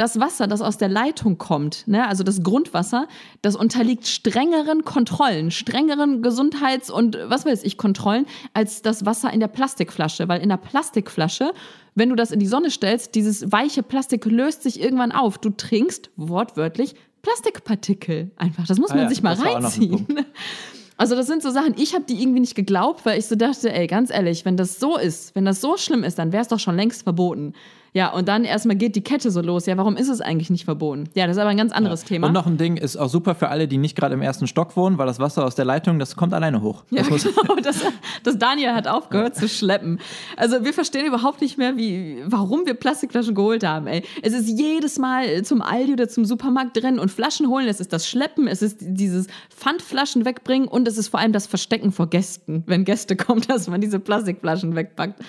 das 0.00 0.18
Wasser, 0.18 0.46
das 0.46 0.62
aus 0.62 0.78
der 0.78 0.88
Leitung 0.88 1.36
kommt, 1.36 1.86
ne, 1.86 2.08
also 2.08 2.24
das 2.24 2.42
Grundwasser, 2.42 3.06
das 3.42 3.54
unterliegt 3.54 4.06
strengeren 4.06 4.86
Kontrollen, 4.86 5.50
strengeren 5.50 6.22
Gesundheits- 6.22 6.90
und 6.90 7.18
was 7.26 7.44
weiß 7.44 7.62
ich 7.64 7.76
Kontrollen, 7.76 8.24
als 8.54 8.80
das 8.80 9.04
Wasser 9.04 9.30
in 9.30 9.40
der 9.40 9.48
Plastikflasche. 9.48 10.26
Weil 10.26 10.40
in 10.40 10.48
der 10.48 10.56
Plastikflasche, 10.56 11.52
wenn 11.94 12.08
du 12.08 12.14
das 12.14 12.30
in 12.30 12.40
die 12.40 12.46
Sonne 12.46 12.70
stellst, 12.70 13.14
dieses 13.14 13.52
weiche 13.52 13.82
Plastik 13.82 14.24
löst 14.24 14.62
sich 14.62 14.80
irgendwann 14.80 15.12
auf. 15.12 15.36
Du 15.36 15.50
trinkst 15.50 16.08
wortwörtlich 16.16 16.94
Plastikpartikel 17.20 18.30
einfach. 18.36 18.66
Das 18.66 18.78
muss 18.78 18.92
Ah 18.92 18.94
man 18.94 19.04
ja, 19.04 19.08
sich 19.10 19.22
mal 19.22 19.34
reinziehen. 19.34 20.06
Also 20.96 21.14
das 21.14 21.26
sind 21.26 21.42
so 21.42 21.50
Sachen, 21.50 21.74
ich 21.78 21.94
habe 21.94 22.04
die 22.06 22.22
irgendwie 22.22 22.40
nicht 22.40 22.54
geglaubt, 22.54 23.06
weil 23.06 23.18
ich 23.18 23.26
so 23.26 23.34
dachte, 23.34 23.72
ey, 23.72 23.86
ganz 23.86 24.10
ehrlich, 24.10 24.44
wenn 24.44 24.58
das 24.58 24.78
so 24.78 24.98
ist, 24.98 25.34
wenn 25.34 25.46
das 25.46 25.60
so 25.62 25.78
schlimm 25.78 26.04
ist, 26.04 26.18
dann 26.18 26.30
wäre 26.30 26.42
es 26.42 26.48
doch 26.48 26.58
schon 26.58 26.76
längst 26.76 27.04
verboten. 27.04 27.54
Ja, 27.92 28.12
und 28.12 28.28
dann 28.28 28.44
erstmal 28.44 28.76
geht 28.76 28.94
die 28.94 29.02
Kette 29.02 29.30
so 29.30 29.40
los. 29.40 29.66
Ja, 29.66 29.76
warum 29.76 29.96
ist 29.96 30.08
es 30.08 30.20
eigentlich 30.20 30.50
nicht 30.50 30.64
verboten? 30.64 31.08
Ja, 31.14 31.26
das 31.26 31.36
ist 31.36 31.40
aber 31.40 31.50
ein 31.50 31.56
ganz 31.56 31.72
anderes 31.72 32.04
Thema. 32.04 32.28
Und 32.28 32.32
noch 32.32 32.46
ein 32.46 32.56
Ding 32.56 32.76
ist 32.76 32.96
auch 32.96 33.08
super 33.08 33.34
für 33.34 33.48
alle, 33.48 33.66
die 33.66 33.78
nicht 33.78 33.96
gerade 33.96 34.14
im 34.14 34.22
ersten 34.22 34.46
Stock 34.46 34.76
wohnen, 34.76 34.98
weil 34.98 35.06
das 35.06 35.18
Wasser 35.18 35.44
aus 35.44 35.56
der 35.56 35.64
Leitung, 35.64 35.98
das 35.98 36.14
kommt 36.14 36.32
alleine 36.32 36.62
hoch. 36.62 36.84
ja, 36.90 37.02
das 37.02 37.24
genau. 37.24 37.56
Das, 37.62 37.82
das 38.22 38.38
Daniel 38.38 38.72
hat 38.72 38.86
aufgehört 38.86 39.36
zu 39.36 39.48
schleppen. 39.48 40.00
Also 40.36 40.64
wir 40.64 40.72
verstehen 40.72 41.06
überhaupt 41.06 41.40
nicht 41.40 41.58
mehr, 41.58 41.76
wie, 41.76 42.22
warum 42.26 42.64
wir 42.64 42.74
Plastikflaschen 42.74 43.34
geholt 43.34 43.66
haben. 43.66 43.86
Ey. 43.86 44.04
Es 44.22 44.32
ist 44.32 44.48
jedes 44.48 44.98
Mal 44.98 45.42
zum 45.42 45.60
Aldi 45.60 45.94
oder 45.94 46.08
zum 46.08 46.24
Supermarkt 46.24 46.80
rennen 46.82 46.98
und 46.98 47.10
Flaschen 47.10 47.48
holen. 47.48 47.66
Es 47.66 47.80
ist 47.80 47.92
das 47.92 48.08
Schleppen, 48.08 48.46
es 48.46 48.62
ist 48.62 48.78
dieses 48.80 49.26
Pfandflaschen 49.50 50.24
wegbringen 50.24 50.68
und 50.68 50.86
es 50.86 50.96
ist 50.96 51.08
vor 51.08 51.20
allem 51.20 51.32
das 51.32 51.46
Verstecken 51.46 51.92
vor 51.92 52.08
Gästen, 52.08 52.62
wenn 52.66 52.84
Gäste 52.84 53.16
kommen, 53.16 53.42
dass 53.48 53.68
man 53.68 53.80
diese 53.80 53.98
Plastikflaschen 53.98 54.74
wegpackt. 54.76 55.20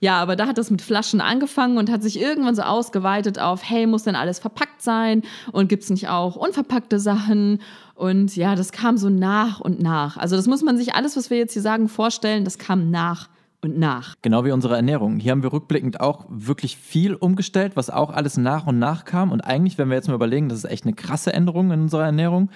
Ja, 0.00 0.18
aber 0.20 0.34
da 0.34 0.46
hat 0.46 0.56
das 0.56 0.70
mit 0.70 0.80
Flaschen 0.80 1.20
angefangen 1.20 1.76
und 1.76 1.90
hat 1.90 2.02
sich 2.02 2.18
irgendwann 2.18 2.54
so 2.54 2.62
ausgeweitet 2.62 3.38
auf, 3.38 3.62
hey, 3.62 3.86
muss 3.86 4.04
denn 4.04 4.16
alles 4.16 4.38
verpackt 4.38 4.80
sein? 4.80 5.22
Und 5.52 5.68
gibt's 5.68 5.90
nicht 5.90 6.08
auch 6.08 6.36
unverpackte 6.36 6.98
Sachen? 6.98 7.60
Und 7.94 8.34
ja, 8.34 8.54
das 8.54 8.72
kam 8.72 8.96
so 8.96 9.10
nach 9.10 9.60
und 9.60 9.80
nach. 9.80 10.16
Also 10.16 10.36
das 10.36 10.46
muss 10.46 10.62
man 10.62 10.78
sich 10.78 10.94
alles, 10.94 11.18
was 11.18 11.28
wir 11.28 11.36
jetzt 11.36 11.52
hier 11.52 11.60
sagen, 11.60 11.88
vorstellen, 11.88 12.44
das 12.44 12.56
kam 12.56 12.90
nach 12.90 13.28
und 13.60 13.78
nach. 13.78 14.14
Genau 14.22 14.46
wie 14.46 14.52
unsere 14.52 14.74
Ernährung. 14.74 15.18
Hier 15.18 15.32
haben 15.32 15.42
wir 15.42 15.52
rückblickend 15.52 16.00
auch 16.00 16.24
wirklich 16.30 16.78
viel 16.78 17.14
umgestellt, 17.14 17.72
was 17.74 17.90
auch 17.90 18.10
alles 18.10 18.38
nach 18.38 18.66
und 18.66 18.78
nach 18.78 19.04
kam. 19.04 19.32
Und 19.32 19.42
eigentlich, 19.42 19.76
wenn 19.76 19.90
wir 19.90 19.96
jetzt 19.96 20.08
mal 20.08 20.14
überlegen, 20.14 20.48
das 20.48 20.58
ist 20.58 20.70
echt 20.70 20.86
eine 20.86 20.94
krasse 20.94 21.34
Änderung 21.34 21.70
in 21.72 21.82
unserer 21.82 22.06
Ernährung, 22.06 22.48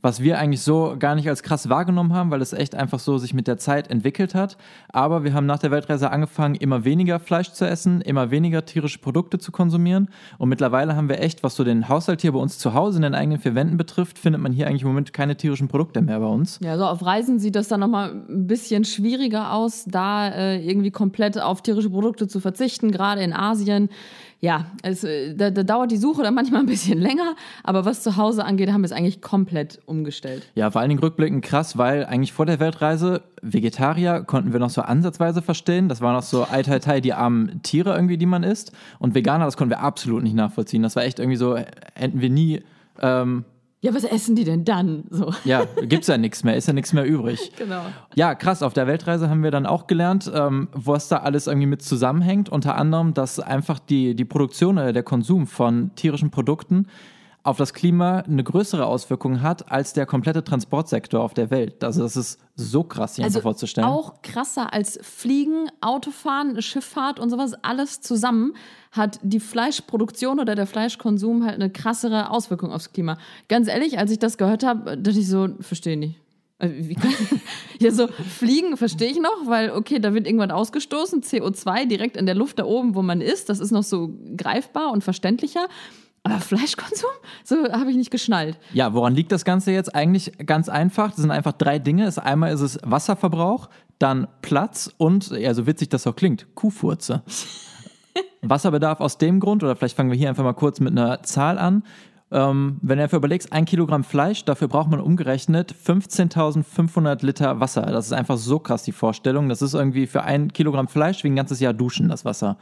was 0.00 0.22
wir 0.22 0.38
eigentlich 0.38 0.62
so 0.62 0.94
gar 0.98 1.14
nicht 1.14 1.28
als 1.28 1.42
krass 1.42 1.68
wahrgenommen 1.68 2.12
haben, 2.12 2.30
weil 2.30 2.40
es 2.40 2.52
echt 2.52 2.74
einfach 2.74 3.00
so 3.00 3.18
sich 3.18 3.34
mit 3.34 3.48
der 3.48 3.58
Zeit 3.58 3.90
entwickelt 3.90 4.34
hat. 4.34 4.56
Aber 4.90 5.24
wir 5.24 5.34
haben 5.34 5.46
nach 5.46 5.58
der 5.58 5.70
Weltreise 5.70 6.10
angefangen, 6.10 6.54
immer 6.54 6.84
weniger 6.84 7.18
Fleisch 7.18 7.50
zu 7.50 7.66
essen, 7.66 8.00
immer 8.00 8.30
weniger 8.30 8.64
tierische 8.64 9.00
Produkte 9.00 9.38
zu 9.38 9.50
konsumieren. 9.50 10.08
Und 10.38 10.48
mittlerweile 10.48 10.94
haben 10.94 11.08
wir 11.08 11.20
echt, 11.20 11.42
was 11.42 11.56
so 11.56 11.64
den 11.64 11.88
Haushalt 11.88 12.20
hier 12.20 12.32
bei 12.32 12.38
uns 12.38 12.58
zu 12.58 12.74
Hause 12.74 12.98
in 12.98 13.02
den 13.02 13.14
eigenen 13.14 13.40
vier 13.40 13.54
Wänden 13.54 13.76
betrifft, 13.76 14.18
findet 14.18 14.40
man 14.40 14.52
hier 14.52 14.68
eigentlich 14.68 14.82
im 14.82 14.88
Moment 14.88 15.12
keine 15.12 15.36
tierischen 15.36 15.68
Produkte 15.68 16.00
mehr 16.00 16.20
bei 16.20 16.26
uns. 16.26 16.60
Ja, 16.62 16.78
so 16.78 16.84
auf 16.84 17.04
Reisen 17.04 17.40
sieht 17.40 17.56
das 17.56 17.68
dann 17.68 17.80
nochmal 17.80 18.10
ein 18.10 18.46
bisschen 18.46 18.84
schwieriger 18.84 19.52
aus, 19.52 19.84
da 19.86 20.28
äh, 20.28 20.64
irgendwie 20.64 20.92
komplett 20.92 21.40
auf 21.40 21.62
tierische 21.62 21.90
Produkte 21.90 22.28
zu 22.28 22.38
verzichten, 22.38 22.92
gerade 22.92 23.22
in 23.22 23.32
Asien. 23.32 23.88
Ja, 24.40 24.66
es, 24.82 25.02
äh, 25.02 25.34
da, 25.34 25.50
da 25.50 25.64
dauert 25.64 25.90
die 25.90 25.96
Suche 25.96 26.22
dann 26.22 26.34
manchmal 26.34 26.60
ein 26.60 26.66
bisschen 26.66 26.98
länger, 27.00 27.34
aber 27.64 27.84
was 27.84 28.02
zu 28.02 28.16
Hause 28.16 28.44
angeht, 28.44 28.70
haben 28.70 28.82
wir 28.82 28.86
es 28.86 28.92
eigentlich 28.92 29.20
komplett 29.20 29.80
umgestellt. 29.86 30.48
Ja, 30.54 30.70
vor 30.70 30.80
allen 30.80 30.90
Dingen 30.90 31.00
rückblickend 31.00 31.44
krass, 31.44 31.76
weil 31.76 32.04
eigentlich 32.04 32.32
vor 32.32 32.46
der 32.46 32.60
Weltreise 32.60 33.22
Vegetarier 33.42 34.22
konnten 34.22 34.52
wir 34.52 34.60
noch 34.60 34.70
so 34.70 34.82
ansatzweise 34.82 35.42
verstehen. 35.42 35.88
Das 35.88 36.00
war 36.00 36.12
noch 36.12 36.22
so 36.22 36.44
tai, 36.44 36.78
tai, 36.78 37.00
die 37.00 37.14
armen 37.14 37.62
Tiere 37.62 37.94
irgendwie, 37.94 38.16
die 38.16 38.26
man 38.26 38.44
isst. 38.44 38.72
Und 38.98 39.14
Veganer, 39.14 39.44
das 39.44 39.56
konnten 39.56 39.70
wir 39.70 39.80
absolut 39.80 40.22
nicht 40.22 40.34
nachvollziehen. 40.34 40.82
Das 40.82 40.94
war 40.94 41.04
echt 41.04 41.18
irgendwie 41.18 41.36
so, 41.36 41.56
hätten 41.94 42.20
wir 42.20 42.30
nie, 42.30 42.62
ähm, 43.00 43.44
Ja, 43.80 43.94
was 43.94 44.02
essen 44.02 44.34
die 44.34 44.42
denn 44.42 44.64
dann? 44.64 45.04
So. 45.08 45.32
ja, 45.44 45.64
gibt's 45.82 46.08
ja 46.08 46.18
nichts 46.18 46.42
mehr, 46.42 46.56
ist 46.56 46.66
ja 46.66 46.72
nichts 46.72 46.92
mehr 46.92 47.04
übrig. 47.04 47.52
Genau. 47.56 47.82
Ja, 48.16 48.34
krass. 48.34 48.62
Auf 48.62 48.72
der 48.72 48.88
Weltreise 48.88 49.30
haben 49.30 49.44
wir 49.44 49.52
dann 49.52 49.66
auch 49.66 49.86
gelernt, 49.86 50.30
ähm, 50.34 50.68
was 50.72 51.08
da 51.08 51.18
alles 51.18 51.46
irgendwie 51.46 51.68
mit 51.68 51.82
zusammenhängt. 51.82 52.48
Unter 52.48 52.74
anderem, 52.74 53.14
dass 53.14 53.38
einfach 53.38 53.78
die, 53.78 54.16
die 54.16 54.24
Produktion 54.24 54.78
oder 54.78 54.92
der 54.92 55.04
Konsum 55.04 55.46
von 55.46 55.92
tierischen 55.94 56.30
Produkten 56.30 56.86
auf 57.48 57.56
das 57.56 57.72
Klima 57.72 58.18
eine 58.20 58.44
größere 58.44 58.84
Auswirkung 58.84 59.40
hat 59.40 59.72
als 59.72 59.94
der 59.94 60.04
komplette 60.04 60.44
Transportsektor 60.44 61.22
auf 61.22 61.32
der 61.32 61.50
Welt. 61.50 61.82
Also 61.82 62.02
das 62.02 62.14
ist 62.14 62.38
so 62.56 62.84
krass, 62.84 63.14
sich 63.14 63.24
einfach 63.24 63.40
vorzustellen. 63.40 63.88
Auch 63.88 64.20
krasser 64.20 64.74
als 64.74 64.98
Fliegen, 65.02 65.70
Autofahren, 65.80 66.60
Schifffahrt 66.60 67.18
und 67.18 67.30
sowas, 67.30 67.54
alles 67.62 68.02
zusammen 68.02 68.52
hat 68.92 69.18
die 69.22 69.40
Fleischproduktion 69.40 70.40
oder 70.40 70.54
der 70.54 70.66
Fleischkonsum 70.66 71.46
halt 71.46 71.54
eine 71.54 71.70
krassere 71.70 72.30
Auswirkung 72.30 72.70
aufs 72.70 72.92
Klima. 72.92 73.16
Ganz 73.48 73.68
ehrlich, 73.68 73.98
als 73.98 74.10
ich 74.10 74.18
das 74.18 74.36
gehört 74.36 74.62
habe, 74.62 74.98
dachte 74.98 75.18
ich 75.18 75.28
so, 75.28 75.48
verstehe 75.60 75.96
nicht. 75.96 76.20
Also, 76.58 76.74
ja, 77.78 77.90
so 77.92 78.08
Fliegen 78.08 78.76
verstehe 78.76 79.10
ich 79.10 79.20
noch, 79.20 79.46
weil, 79.46 79.70
okay, 79.70 80.00
da 80.00 80.12
wird 80.12 80.26
irgendwann 80.26 80.50
ausgestoßen, 80.50 81.22
CO2 81.22 81.86
direkt 81.86 82.18
in 82.18 82.26
der 82.26 82.34
Luft 82.34 82.58
da 82.58 82.64
oben, 82.64 82.94
wo 82.94 83.00
man 83.00 83.22
ist, 83.22 83.48
das 83.48 83.58
ist 83.58 83.70
noch 83.70 83.84
so 83.84 84.10
greifbar 84.36 84.92
und 84.92 85.02
verständlicher. 85.02 85.66
Aber 86.30 86.40
Fleischkonsum? 86.40 87.10
So 87.44 87.56
habe 87.72 87.90
ich 87.90 87.96
nicht 87.96 88.10
geschnallt. 88.10 88.58
Ja, 88.72 88.92
woran 88.94 89.14
liegt 89.14 89.32
das 89.32 89.44
Ganze 89.44 89.72
jetzt? 89.72 89.94
Eigentlich 89.94 90.32
ganz 90.44 90.68
einfach. 90.68 91.08
Das 91.10 91.18
sind 91.18 91.30
einfach 91.30 91.52
drei 91.52 91.78
Dinge. 91.78 92.04
Das 92.04 92.18
einmal 92.18 92.52
ist 92.52 92.60
es 92.60 92.78
Wasserverbrauch, 92.82 93.68
dann 93.98 94.28
Platz 94.42 94.90
und, 94.98 95.30
ja, 95.30 95.54
so 95.54 95.66
witzig 95.66 95.88
das 95.88 96.06
auch 96.06 96.16
klingt, 96.16 96.46
Kuhfurze. 96.54 97.22
Wasserbedarf 98.42 99.00
aus 99.00 99.18
dem 99.18 99.40
Grund, 99.40 99.62
oder 99.62 99.74
vielleicht 99.76 99.96
fangen 99.96 100.10
wir 100.10 100.18
hier 100.18 100.28
einfach 100.28 100.44
mal 100.44 100.54
kurz 100.54 100.80
mit 100.80 100.92
einer 100.92 101.22
Zahl 101.22 101.58
an. 101.58 101.82
Ähm, 102.30 102.78
wenn 102.82 102.98
du 102.98 103.04
dafür 103.04 103.18
überlegst, 103.18 103.52
ein 103.52 103.64
Kilogramm 103.64 104.04
Fleisch, 104.04 104.44
dafür 104.44 104.68
braucht 104.68 104.90
man 104.90 105.00
umgerechnet 105.00 105.74
15.500 105.74 107.24
Liter 107.24 107.58
Wasser. 107.60 107.82
Das 107.82 108.06
ist 108.06 108.12
einfach 108.12 108.36
so 108.36 108.58
krass, 108.58 108.82
die 108.82 108.92
Vorstellung. 108.92 109.48
Das 109.48 109.62
ist 109.62 109.74
irgendwie 109.74 110.06
für 110.06 110.22
ein 110.22 110.52
Kilogramm 110.52 110.88
Fleisch 110.88 111.24
wie 111.24 111.28
ein 111.28 111.36
ganzes 111.36 111.60
Jahr 111.60 111.72
duschen, 111.72 112.08
das 112.08 112.24
Wasser. 112.24 112.58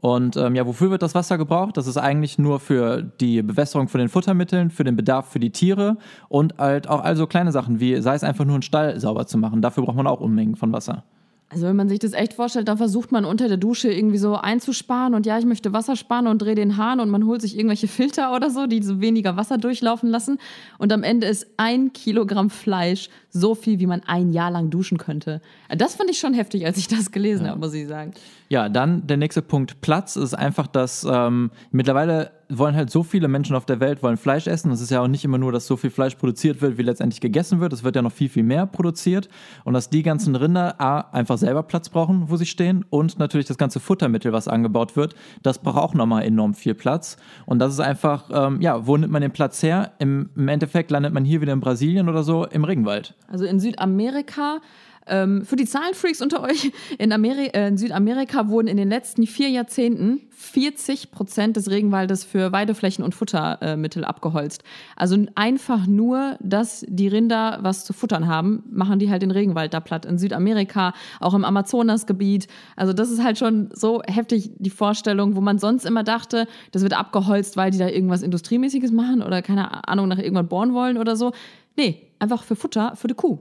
Und 0.00 0.36
ähm, 0.36 0.54
ja, 0.54 0.66
wofür 0.66 0.90
wird 0.90 1.02
das 1.02 1.14
Wasser 1.14 1.38
gebraucht? 1.38 1.76
Das 1.76 1.86
ist 1.86 1.96
eigentlich 1.96 2.38
nur 2.38 2.60
für 2.60 3.02
die 3.02 3.42
Bewässerung 3.42 3.88
von 3.88 3.98
den 3.98 4.08
Futtermitteln, 4.08 4.70
für 4.70 4.84
den 4.84 4.96
Bedarf 4.96 5.30
für 5.30 5.40
die 5.40 5.50
Tiere 5.50 5.96
und 6.28 6.58
halt 6.58 6.88
auch 6.88 7.02
also 7.02 7.26
kleine 7.26 7.52
Sachen 7.52 7.80
wie, 7.80 8.00
sei 8.00 8.14
es 8.14 8.22
einfach 8.22 8.44
nur 8.44 8.54
einen 8.54 8.62
Stall 8.62 9.00
sauber 9.00 9.26
zu 9.26 9.38
machen. 9.38 9.62
Dafür 9.62 9.84
braucht 9.84 9.96
man 9.96 10.06
auch 10.06 10.20
Unmengen 10.20 10.56
von 10.56 10.72
Wasser. 10.72 11.04
Also 11.48 11.68
wenn 11.68 11.76
man 11.76 11.88
sich 11.88 12.00
das 12.00 12.12
echt 12.12 12.32
vorstellt, 12.32 12.66
dann 12.66 12.76
versucht 12.76 13.12
man 13.12 13.24
unter 13.24 13.46
der 13.46 13.56
Dusche 13.56 13.88
irgendwie 13.88 14.18
so 14.18 14.34
einzusparen 14.34 15.14
und 15.14 15.26
ja, 15.26 15.38
ich 15.38 15.44
möchte 15.44 15.72
Wasser 15.72 15.94
sparen 15.94 16.26
und 16.26 16.42
drehe 16.42 16.56
den 16.56 16.76
Hahn 16.76 16.98
und 16.98 17.08
man 17.08 17.24
holt 17.24 17.40
sich 17.40 17.56
irgendwelche 17.56 17.86
Filter 17.86 18.34
oder 18.34 18.50
so, 18.50 18.66
die 18.66 18.82
so 18.82 19.00
weniger 19.00 19.36
Wasser 19.36 19.56
durchlaufen 19.56 20.10
lassen 20.10 20.38
und 20.78 20.92
am 20.92 21.04
Ende 21.04 21.28
ist 21.28 21.46
ein 21.56 21.92
Kilogramm 21.92 22.50
Fleisch 22.50 23.10
so 23.40 23.54
viel, 23.54 23.78
wie 23.78 23.86
man 23.86 24.02
ein 24.06 24.30
Jahr 24.30 24.50
lang 24.50 24.70
duschen 24.70 24.98
könnte. 24.98 25.40
Das 25.76 25.94
fand 25.94 26.10
ich 26.10 26.18
schon 26.18 26.34
heftig, 26.34 26.66
als 26.66 26.78
ich 26.78 26.88
das 26.88 27.10
gelesen 27.10 27.48
habe, 27.48 27.60
muss 27.60 27.74
ich 27.74 27.86
sagen. 27.86 28.12
Ja, 28.48 28.68
dann 28.68 29.06
der 29.06 29.16
nächste 29.16 29.42
Punkt 29.42 29.80
Platz 29.80 30.16
ist 30.16 30.34
einfach, 30.34 30.66
dass 30.66 31.06
ähm, 31.08 31.50
mittlerweile 31.70 32.30
wollen 32.48 32.76
halt 32.76 32.90
so 32.90 33.02
viele 33.02 33.28
Menschen 33.28 33.56
auf 33.56 33.66
der 33.66 33.80
Welt 33.80 34.02
wollen 34.02 34.16
Fleisch 34.16 34.46
essen. 34.46 34.70
Es 34.70 34.80
ist 34.80 34.90
ja 34.90 35.00
auch 35.00 35.08
nicht 35.08 35.24
immer 35.24 35.38
nur, 35.38 35.52
dass 35.52 35.66
so 35.66 35.76
viel 35.76 35.90
Fleisch 35.90 36.14
produziert 36.14 36.62
wird, 36.62 36.78
wie 36.78 36.82
letztendlich 36.82 37.20
gegessen 37.20 37.60
wird. 37.60 37.72
Es 37.72 37.82
wird 37.82 37.96
ja 37.96 38.02
noch 38.02 38.12
viel, 38.12 38.28
viel 38.28 38.44
mehr 38.44 38.66
produziert. 38.66 39.28
Und 39.64 39.74
dass 39.74 39.90
die 39.90 40.02
ganzen 40.02 40.36
Rinder 40.36 40.80
A, 40.80 41.00
einfach 41.12 41.38
selber 41.38 41.62
Platz 41.62 41.88
brauchen, 41.88 42.30
wo 42.30 42.36
sie 42.36 42.46
stehen. 42.46 42.84
Und 42.88 43.18
natürlich 43.18 43.46
das 43.46 43.58
ganze 43.58 43.80
Futtermittel, 43.80 44.32
was 44.32 44.48
angebaut 44.48 44.96
wird, 44.96 45.14
das 45.42 45.58
braucht 45.58 45.76
auch 45.76 45.94
nochmal 45.94 46.22
enorm 46.24 46.54
viel 46.54 46.74
Platz. 46.74 47.16
Und 47.46 47.58
das 47.58 47.72
ist 47.72 47.80
einfach, 47.80 48.30
ähm, 48.32 48.60
ja, 48.60 48.86
wo 48.86 48.96
nimmt 48.96 49.12
man 49.12 49.22
den 49.22 49.32
Platz 49.32 49.62
her? 49.62 49.92
Im, 49.98 50.30
Im 50.36 50.48
Endeffekt 50.48 50.90
landet 50.90 51.12
man 51.12 51.24
hier 51.24 51.40
wieder 51.40 51.52
in 51.52 51.60
Brasilien 51.60 52.08
oder 52.08 52.22
so 52.22 52.46
im 52.46 52.64
Regenwald. 52.64 53.14
Also 53.28 53.44
in 53.44 53.60
Südamerika 53.60 54.60
ähm, 55.06 55.44
für 55.44 55.56
die 55.56 55.66
Zahlenfreaks 55.66 56.20
unter 56.20 56.42
euch, 56.42 56.72
in, 56.98 57.10
äh, 57.10 57.68
in, 57.68 57.78
Südamerika 57.78 58.48
wurden 58.48 58.66
in 58.66 58.76
den 58.76 58.88
letzten 58.88 59.26
vier 59.26 59.48
Jahrzehnten 59.48 60.20
40 60.32 61.12
Prozent 61.12 61.56
des 61.56 61.70
Regenwaldes 61.70 62.24
für 62.24 62.52
Weideflächen 62.52 63.04
und 63.04 63.14
Futtermittel 63.14 64.04
abgeholzt. 64.04 64.64
Also 64.96 65.16
einfach 65.34 65.86
nur, 65.86 66.36
dass 66.40 66.84
die 66.88 67.08
Rinder 67.08 67.58
was 67.62 67.84
zu 67.84 67.92
futtern 67.92 68.26
haben, 68.26 68.64
machen 68.70 68.98
die 68.98 69.10
halt 69.10 69.22
den 69.22 69.30
Regenwald 69.30 69.72
da 69.72 69.80
platt. 69.80 70.04
In 70.04 70.18
Südamerika, 70.18 70.92
auch 71.20 71.34
im 71.34 71.44
Amazonasgebiet. 71.44 72.48
Also 72.74 72.92
das 72.92 73.10
ist 73.10 73.22
halt 73.22 73.38
schon 73.38 73.70
so 73.72 74.02
heftig, 74.06 74.50
die 74.58 74.70
Vorstellung, 74.70 75.36
wo 75.36 75.40
man 75.40 75.58
sonst 75.58 75.86
immer 75.86 76.02
dachte, 76.02 76.46
das 76.72 76.82
wird 76.82 76.98
abgeholzt, 76.98 77.56
weil 77.56 77.70
die 77.70 77.78
da 77.78 77.88
irgendwas 77.88 78.22
Industriemäßiges 78.22 78.92
machen 78.92 79.22
oder 79.22 79.40
keine 79.40 79.88
Ahnung, 79.88 80.08
nach 80.08 80.18
irgendwann 80.18 80.48
bohren 80.48 80.74
wollen 80.74 80.98
oder 80.98 81.16
so. 81.16 81.32
Nee, 81.76 82.10
einfach 82.18 82.42
für 82.42 82.56
Futter, 82.56 82.96
für 82.96 83.08
die 83.08 83.14
Kuh 83.14 83.40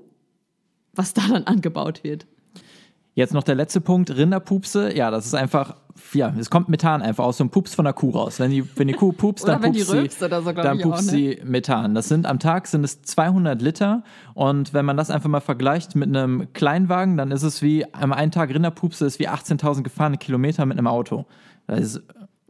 was 0.95 1.13
da 1.13 1.21
dann 1.29 1.43
angebaut 1.43 2.03
wird. 2.03 2.25
Jetzt 3.13 3.33
noch 3.33 3.43
der 3.43 3.55
letzte 3.55 3.79
Punkt, 3.79 4.13
Rinderpupse. 4.15 4.93
Ja, 4.93 5.09
das 5.09 5.25
ist 5.25 5.35
einfach, 5.35 5.77
ja, 6.13 6.33
es 6.37 6.49
kommt 6.49 6.67
Methan 6.67 7.01
einfach 7.01 7.23
aus 7.23 7.37
so 7.37 7.45
einem 7.45 7.49
Pups 7.49 7.73
von 7.73 7.85
der 7.85 7.93
Kuh 7.93 8.09
raus. 8.09 8.41
Wenn 8.41 8.51
die, 8.51 8.77
wenn 8.77 8.89
die 8.89 8.93
Kuh 8.93 9.13
pupst, 9.13 9.47
dann 9.47 9.61
pupst 9.61 9.79
sie, 9.79 10.09
so, 10.09 10.27
dann 10.27 10.79
pupst 10.79 11.05
ne? 11.05 11.11
sie 11.11 11.41
Methan. 11.45 11.95
Das 11.95 12.09
sind 12.09 12.25
am 12.25 12.39
Tag 12.39 12.67
sind 12.67 12.83
es 12.83 13.03
200 13.03 13.61
Liter 13.61 14.03
und 14.33 14.73
wenn 14.73 14.83
man 14.83 14.97
das 14.97 15.11
einfach 15.11 15.29
mal 15.29 15.39
vergleicht 15.39 15.95
mit 15.95 16.09
einem 16.09 16.51
Kleinwagen, 16.51 17.15
dann 17.15 17.31
ist 17.31 17.43
es 17.43 17.61
wie, 17.61 17.85
am 17.93 18.11
einen 18.11 18.31
Tag 18.31 18.49
Rinderpupse 18.53 19.05
ist 19.05 19.19
wie 19.19 19.29
18.000 19.29 19.83
gefahrene 19.83 20.17
Kilometer 20.17 20.65
mit 20.65 20.77
einem 20.77 20.87
Auto. 20.87 21.25
Das 21.67 21.79
ist 21.79 22.03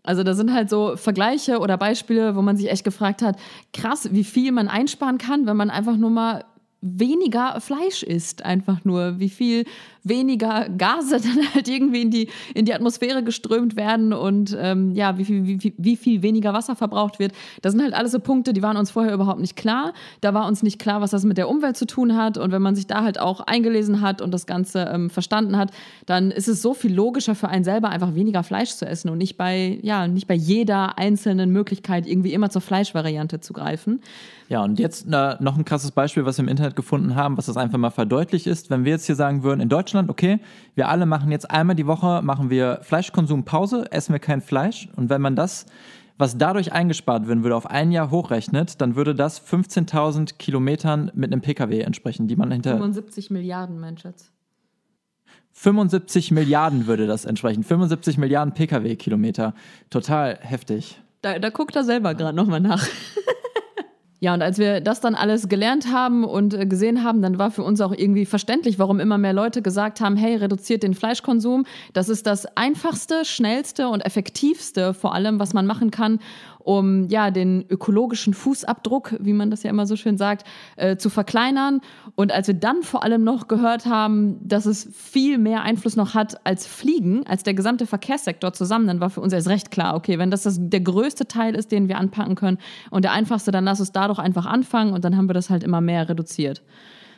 also 0.07 0.23
da 0.23 0.33
sind 0.33 0.53
halt 0.53 0.69
so 0.69 0.95
Vergleiche 0.95 1.59
oder 1.59 1.77
Beispiele, 1.77 2.35
wo 2.35 2.41
man 2.41 2.57
sich 2.57 2.69
echt 2.69 2.83
gefragt 2.83 3.21
hat, 3.21 3.37
krass, 3.73 4.09
wie 4.11 4.23
viel 4.23 4.51
man 4.51 4.67
einsparen 4.67 5.17
kann, 5.17 5.45
wenn 5.45 5.57
man 5.57 5.69
einfach 5.69 5.97
nur 5.97 6.09
mal 6.09 6.45
weniger 6.81 7.59
Fleisch 7.61 8.03
isst, 8.03 8.45
einfach 8.45 8.85
nur, 8.85 9.19
wie 9.19 9.29
viel 9.29 9.65
weniger 10.05 10.69
Gase 10.69 11.19
dann 11.19 11.53
halt 11.53 11.67
irgendwie 11.67 12.01
in 12.03 12.11
die, 12.11 12.29
in 12.53 12.63
die 12.65 12.73
Atmosphäre 12.73 13.23
geströmt 13.23 13.75
werden 13.75 14.13
und 14.13 14.55
ähm, 14.57 14.93
ja, 14.93 15.17
wie 15.17 15.25
viel, 15.25 15.45
wie, 15.45 15.73
wie 15.77 15.97
viel 15.97 16.21
weniger 16.21 16.53
Wasser 16.53 16.75
verbraucht 16.75 17.19
wird. 17.19 17.33
Das 17.61 17.73
sind 17.73 17.81
halt 17.81 17.93
alles 17.93 18.13
so 18.13 18.19
Punkte, 18.19 18.53
die 18.53 18.61
waren 18.61 18.77
uns 18.77 18.91
vorher 18.91 19.13
überhaupt 19.13 19.41
nicht 19.41 19.57
klar. 19.57 19.93
Da 20.21 20.33
war 20.33 20.47
uns 20.47 20.63
nicht 20.63 20.79
klar, 20.79 21.01
was 21.01 21.11
das 21.11 21.25
mit 21.25 21.37
der 21.37 21.49
Umwelt 21.49 21.75
zu 21.75 21.85
tun 21.85 22.15
hat. 22.15 22.37
Und 22.37 22.51
wenn 22.51 22.61
man 22.61 22.75
sich 22.75 22.87
da 22.87 23.03
halt 23.03 23.19
auch 23.19 23.41
eingelesen 23.41 24.01
hat 24.01 24.21
und 24.21 24.31
das 24.31 24.45
Ganze 24.45 24.89
ähm, 24.93 25.09
verstanden 25.09 25.57
hat, 25.57 25.71
dann 26.05 26.31
ist 26.31 26.47
es 26.47 26.61
so 26.61 26.73
viel 26.73 26.93
logischer 26.93 27.35
für 27.35 27.49
einen 27.49 27.63
selber, 27.63 27.89
einfach 27.89 28.15
weniger 28.15 28.43
Fleisch 28.43 28.71
zu 28.75 28.85
essen 28.85 29.09
und 29.09 29.17
nicht 29.17 29.37
bei, 29.37 29.79
ja, 29.81 30.07
nicht 30.07 30.27
bei 30.27 30.35
jeder 30.35 30.97
einzelnen 30.97 31.51
Möglichkeit 31.51 32.05
irgendwie 32.07 32.33
immer 32.33 32.49
zur 32.49 32.61
Fleischvariante 32.61 33.39
zu 33.39 33.53
greifen. 33.53 34.01
Ja, 34.47 34.63
und 34.63 34.77
jetzt 34.79 35.07
äh, 35.11 35.35
noch 35.39 35.57
ein 35.57 35.65
krasses 35.65 35.91
Beispiel, 35.91 36.25
was 36.25 36.37
wir 36.37 36.43
im 36.43 36.49
Internet 36.49 36.75
gefunden 36.75 37.15
haben, 37.15 37.35
was 37.37 37.47
das 37.47 37.57
einfach 37.57 37.79
mal 37.79 37.89
verdeutlicht 37.89 38.45
ist. 38.45 38.69
Wenn 38.69 38.85
wir 38.85 38.91
jetzt 38.91 39.07
hier 39.07 39.15
sagen 39.15 39.41
würden, 39.41 39.59
in 39.59 39.69
Deutschland 39.69 39.94
Deutschland, 39.95 40.09
okay, 40.09 40.39
wir 40.75 40.89
alle 40.89 41.05
machen 41.05 41.31
jetzt 41.31 41.49
einmal 41.49 41.75
die 41.75 41.87
Woche, 41.87 42.21
machen 42.21 42.49
wir 42.49 42.79
Fleischkonsumpause, 42.81 43.91
essen 43.91 44.13
wir 44.13 44.19
kein 44.19 44.41
Fleisch. 44.41 44.89
Und 44.95 45.09
wenn 45.09 45.21
man 45.21 45.35
das, 45.35 45.65
was 46.17 46.37
dadurch 46.37 46.73
eingespart 46.73 47.27
werden 47.27 47.43
würde, 47.43 47.55
auf 47.55 47.65
ein 47.65 47.91
Jahr 47.91 48.11
hochrechnet, 48.11 48.81
dann 48.81 48.95
würde 48.95 49.15
das 49.15 49.41
15.000 49.41 50.37
Kilometern 50.37 51.11
mit 51.15 51.31
einem 51.31 51.41
Pkw 51.41 51.79
entsprechen, 51.79 52.27
die 52.27 52.35
man 52.35 52.51
hinter... 52.51 52.71
75 52.71 53.31
Milliarden, 53.31 53.79
mein 53.79 53.97
Schatz. 53.97 54.31
75 55.53 56.31
Milliarden 56.31 56.85
würde 56.87 57.07
das 57.07 57.23
entsprechen. 57.23 57.63
75 57.63 58.17
Milliarden 58.17 58.53
Pkw-Kilometer. 58.53 59.53
Total 59.89 60.37
heftig. 60.41 60.99
Da, 61.21 61.39
da 61.39 61.49
guckt 61.49 61.75
er 61.77 61.85
selber 61.85 62.13
gerade 62.13 62.35
nochmal 62.35 62.59
nach. 62.59 62.85
Ja, 64.25 64.33
und 64.33 64.41
als 64.41 64.57
wir 64.57 64.81
das 64.81 65.01
dann 65.01 65.13
alles 65.13 65.49
gelernt 65.49 65.93
haben 65.93 66.23
und 66.23 66.55
äh, 66.55 66.65
gesehen 66.65 67.03
haben, 67.03 67.21
dann 67.21 67.37
war 67.37 67.51
für 67.51 67.61
uns 67.61 67.79
auch 67.79 67.91
irgendwie 67.91 68.25
verständlich, 68.25 68.79
warum 68.79 68.99
immer 68.99 69.19
mehr 69.19 69.33
Leute 69.33 69.61
gesagt 69.61 70.01
haben, 70.01 70.15
hey, 70.15 70.35
reduziert 70.35 70.81
den 70.81 70.95
Fleischkonsum. 70.95 71.67
Das 71.93 72.09
ist 72.09 72.25
das 72.25 72.47
einfachste, 72.57 73.23
schnellste 73.23 73.87
und 73.87 74.01
effektivste 74.01 74.95
vor 74.95 75.13
allem, 75.13 75.39
was 75.39 75.53
man 75.53 75.67
machen 75.67 75.91
kann, 75.91 76.17
um 76.65 77.07
ja 77.09 77.29
den 77.29 77.63
ökologischen 77.69 78.33
Fußabdruck, 78.33 79.15
wie 79.19 79.33
man 79.33 79.51
das 79.51 79.61
ja 79.61 79.69
immer 79.69 79.85
so 79.85 79.95
schön 79.95 80.17
sagt, 80.17 80.47
äh, 80.77 80.97
zu 80.97 81.11
verkleinern. 81.11 81.79
Und 82.15 82.31
als 82.31 82.47
wir 82.47 82.55
dann 82.55 82.81
vor 82.81 83.03
allem 83.03 83.23
noch 83.23 83.47
gehört 83.47 83.85
haben, 83.85 84.39
dass 84.41 84.65
es 84.65 84.89
viel 84.91 85.37
mehr 85.37 85.61
Einfluss 85.61 85.95
noch 85.95 86.15
hat 86.15 86.43
als 86.43 86.65
Fliegen, 86.65 87.25
als 87.27 87.43
der 87.43 87.53
gesamte 87.53 87.85
Verkehrssektor 87.85 88.51
zusammen, 88.51 88.87
dann 88.87 88.99
war 88.99 89.11
für 89.11 89.21
uns 89.21 89.31
erst 89.31 89.47
recht 89.47 89.69
klar, 89.69 89.95
okay, 89.95 90.17
wenn 90.17 90.31
das, 90.31 90.41
das 90.41 90.57
der 90.59 90.81
größte 90.81 91.27
Teil 91.27 91.53
ist, 91.53 91.71
den 91.71 91.87
wir 91.87 91.99
anpacken 91.99 92.33
können 92.33 92.57
und 92.89 93.03
der 93.03 93.11
einfachste, 93.11 93.51
dann 93.51 93.65
lass 93.65 93.79
uns 93.79 93.91
da 93.91 94.07
doch 94.07 94.17
einfach 94.17 94.47
anfangen 94.47 94.93
und 94.93 95.05
dann 95.05 95.15
haben 95.15 95.29
wir 95.29 95.35
das 95.35 95.51
halt 95.51 95.63
immer 95.63 95.81
mehr 95.81 96.09
reduziert. 96.09 96.63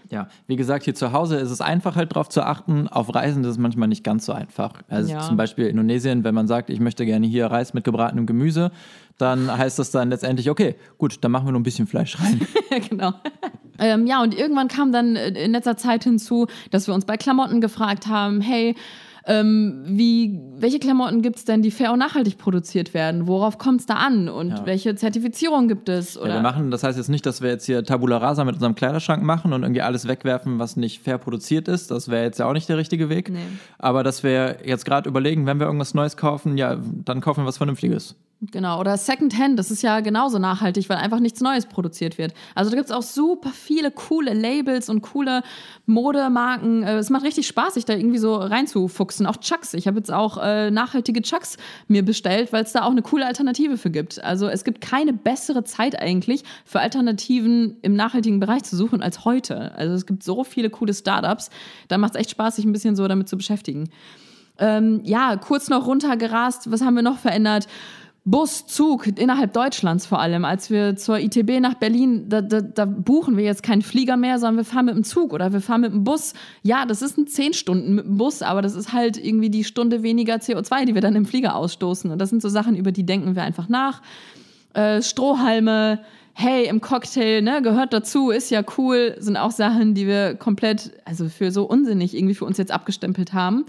Ja, 0.09 0.27
wie 0.47 0.55
gesagt, 0.55 0.85
hier 0.85 0.95
zu 0.95 1.11
Hause 1.11 1.37
ist 1.37 1.51
es 1.51 1.61
einfach 1.61 1.95
halt 1.95 2.11
darauf 2.11 2.29
zu 2.29 2.41
achten. 2.41 2.87
Auf 2.87 3.13
Reisen 3.13 3.43
ist 3.43 3.51
es 3.51 3.57
manchmal 3.57 3.87
nicht 3.87 4.03
ganz 4.03 4.25
so 4.25 4.33
einfach. 4.33 4.73
Also 4.87 5.11
ja. 5.11 5.21
zum 5.21 5.37
Beispiel 5.37 5.67
Indonesien, 5.67 6.23
wenn 6.23 6.35
man 6.35 6.47
sagt, 6.47 6.69
ich 6.69 6.79
möchte 6.79 7.05
gerne 7.05 7.27
hier 7.27 7.47
Reis 7.47 7.73
mit 7.73 7.83
gebratenem 7.83 8.25
Gemüse, 8.25 8.71
dann 9.17 9.55
heißt 9.55 9.79
das 9.79 9.91
dann 9.91 10.09
letztendlich, 10.09 10.49
okay, 10.49 10.75
gut, 10.97 11.17
dann 11.21 11.31
machen 11.31 11.47
wir 11.47 11.51
nur 11.51 11.59
ein 11.59 11.63
bisschen 11.63 11.87
Fleisch 11.87 12.17
rein. 12.19 12.41
genau. 12.89 13.13
ähm, 13.79 14.05
ja, 14.05 14.21
und 14.21 14.37
irgendwann 14.37 14.67
kam 14.67 14.91
dann 14.91 15.15
in 15.15 15.51
letzter 15.51 15.77
Zeit 15.77 16.03
hinzu, 16.03 16.47
dass 16.71 16.87
wir 16.87 16.93
uns 16.93 17.05
bei 17.05 17.17
Klamotten 17.17 17.61
gefragt 17.61 18.07
haben, 18.07 18.41
hey, 18.41 18.75
ähm, 19.27 19.83
wie, 19.85 20.39
welche 20.55 20.79
Klamotten 20.79 21.21
gibt 21.21 21.35
es 21.35 21.45
denn, 21.45 21.61
die 21.61 21.69
fair 21.69 21.91
und 21.91 21.99
nachhaltig 21.99 22.37
produziert 22.37 22.93
werden? 22.93 23.27
Worauf 23.27 23.57
kommt 23.57 23.81
es 23.81 23.85
da 23.85 23.95
an? 23.95 24.29
Und 24.29 24.49
ja. 24.49 24.65
welche 24.65 24.95
Zertifizierung 24.95 25.67
gibt 25.67 25.89
es? 25.89 26.17
Oder? 26.17 26.29
Ja, 26.29 26.33
wir 26.35 26.41
machen, 26.41 26.71
das 26.71 26.83
heißt 26.83 26.97
jetzt 26.97 27.09
nicht, 27.09 27.25
dass 27.25 27.41
wir 27.41 27.49
jetzt 27.49 27.65
hier 27.65 27.83
Tabula 27.83 28.17
Rasa 28.17 28.45
mit 28.45 28.55
unserem 28.55 28.75
Kleiderschrank 28.75 29.21
machen 29.23 29.51
und 29.51 29.63
irgendwie 29.63 29.81
alles 29.81 30.07
wegwerfen, 30.07 30.59
was 30.59 30.77
nicht 30.77 31.03
fair 31.03 31.17
produziert 31.17 31.67
ist. 31.67 31.91
Das 31.91 32.07
wäre 32.07 32.23
jetzt 32.23 32.39
ja 32.39 32.47
auch 32.47 32.53
nicht 32.53 32.69
der 32.69 32.77
richtige 32.77 33.09
Weg. 33.09 33.29
Nee. 33.29 33.39
Aber 33.77 34.03
dass 34.03 34.23
wir 34.23 34.59
jetzt 34.63 34.85
gerade 34.85 35.09
überlegen, 35.09 35.45
wenn 35.45 35.59
wir 35.59 35.65
irgendwas 35.65 35.93
Neues 35.93 36.15
kaufen, 36.15 36.57
ja, 36.57 36.77
dann 37.03 37.19
kaufen 37.19 37.43
wir 37.43 37.47
was 37.47 37.57
Vernünftiges. 37.57 38.15
Genau, 38.39 38.79
oder 38.79 38.97
Secondhand, 38.97 39.57
das 39.57 39.71
ist 39.71 39.81
ja 39.81 39.99
genauso 39.99 40.37
nachhaltig, 40.37 40.87
weil 40.89 40.97
einfach 40.97 41.19
nichts 41.19 41.41
Neues 41.41 41.65
produziert 41.65 42.19
wird. 42.19 42.35
Also 42.53 42.69
da 42.69 42.77
gibt 42.77 42.87
es 42.87 42.95
auch 42.95 43.01
super 43.01 43.49
viele 43.49 43.89
coole 43.89 44.35
Labels 44.35 44.89
und 44.89 45.01
coole 45.01 45.41
Modemarken. 45.87 46.83
Äh, 46.83 46.97
es 46.97 47.09
macht 47.09 47.23
richtig 47.23 47.47
Spaß, 47.47 47.73
sich 47.73 47.85
da 47.85 47.93
irgendwie 47.93 48.19
so 48.19 48.35
reinzufuchsen. 48.35 49.25
Auch 49.25 49.37
Chucks. 49.37 49.73
Ich 49.73 49.87
habe 49.87 49.97
jetzt 49.97 50.13
auch 50.13 50.37
äh, 50.37 50.69
nachhaltige 50.69 51.23
Chucks 51.23 51.57
mir 51.87 52.05
bestellt, 52.05 52.53
weil 52.53 52.63
es 52.63 52.73
da 52.73 52.83
auch 52.83 52.91
eine 52.91 53.01
coole 53.01 53.25
Alternative 53.25 53.75
für 53.75 53.89
gibt. 53.89 54.23
Also 54.23 54.47
es 54.47 54.63
gibt 54.63 54.81
keine 54.81 55.13
bessere 55.13 55.63
Zeit 55.63 55.99
eigentlich 55.99 56.43
für 56.63 56.79
Alternativen 56.79 57.77
im 57.81 57.95
nachhaltigen 57.95 58.39
Bereich 58.39 58.63
zu 58.65 58.77
suchen 58.77 59.01
als 59.01 59.25
heute. 59.25 59.73
Also 59.73 59.95
es 59.95 60.05
gibt 60.05 60.21
so 60.21 60.43
viele 60.43 60.69
coole 60.69 60.93
Startups. 60.93 61.49
Da 61.87 61.97
macht 61.97 62.13
es 62.13 62.21
echt 62.21 62.29
Spaß, 62.29 62.57
sich 62.57 62.65
ein 62.65 62.71
bisschen 62.71 62.95
so 62.95 63.07
damit 63.07 63.29
zu 63.29 63.35
beschäftigen. 63.35 63.89
Ähm, 64.59 65.01
ja, 65.03 65.37
kurz 65.37 65.69
noch 65.69 65.85
runtergerast. 65.85 66.71
Was 66.71 66.81
haben 66.81 66.95
wir 66.95 67.03
noch 67.03 67.17
verändert? 67.17 67.67
Bus, 68.29 68.67
Zug, 68.67 69.07
innerhalb 69.07 69.53
Deutschlands 69.53 70.05
vor 70.05 70.19
allem. 70.19 70.43
Als 70.43 70.69
wir 70.69 70.97
zur 70.97 71.17
ITB 71.17 71.61
nach 71.61 71.75
Berlin, 71.75 72.27
da, 72.27 72.41
da, 72.41 72.59
da, 72.59 72.83
buchen 72.83 73.37
wir 73.37 73.45
jetzt 73.45 73.63
keinen 73.63 73.81
Flieger 73.81 74.17
mehr, 74.17 74.37
sondern 74.37 74.57
wir 74.57 74.65
fahren 74.65 74.87
mit 74.87 74.95
dem 74.95 75.05
Zug 75.05 75.31
oder 75.31 75.53
wir 75.53 75.61
fahren 75.61 75.79
mit 75.79 75.93
dem 75.93 76.03
Bus. 76.03 76.33
Ja, 76.61 76.85
das 76.85 77.01
ist 77.01 77.17
ein 77.17 77.27
zehn 77.27 77.53
Stunden 77.53 77.95
mit 77.95 78.03
dem 78.03 78.17
Bus, 78.17 78.41
aber 78.41 78.61
das 78.61 78.75
ist 78.75 78.91
halt 78.91 79.15
irgendwie 79.15 79.49
die 79.49 79.63
Stunde 79.63 80.03
weniger 80.03 80.35
CO2, 80.35 80.83
die 80.83 80.93
wir 80.93 81.01
dann 81.01 81.15
im 81.15 81.25
Flieger 81.25 81.55
ausstoßen. 81.55 82.11
Und 82.11 82.19
das 82.19 82.29
sind 82.29 82.41
so 82.41 82.49
Sachen, 82.49 82.75
über 82.75 82.91
die 82.91 83.05
denken 83.05 83.37
wir 83.37 83.43
einfach 83.43 83.69
nach. 83.69 84.01
Äh, 84.73 85.01
Strohhalme, 85.01 85.99
hey, 86.33 86.67
im 86.67 86.81
Cocktail, 86.81 87.41
ne, 87.41 87.61
gehört 87.61 87.93
dazu, 87.93 88.31
ist 88.31 88.51
ja 88.51 88.61
cool, 88.77 89.15
sind 89.19 89.37
auch 89.37 89.51
Sachen, 89.51 89.93
die 89.93 90.05
wir 90.05 90.35
komplett, 90.35 90.91
also 91.05 91.29
für 91.29 91.49
so 91.51 91.63
unsinnig 91.63 92.13
irgendwie 92.13 92.35
für 92.35 92.43
uns 92.43 92.57
jetzt 92.57 92.73
abgestempelt 92.73 93.31
haben, 93.31 93.63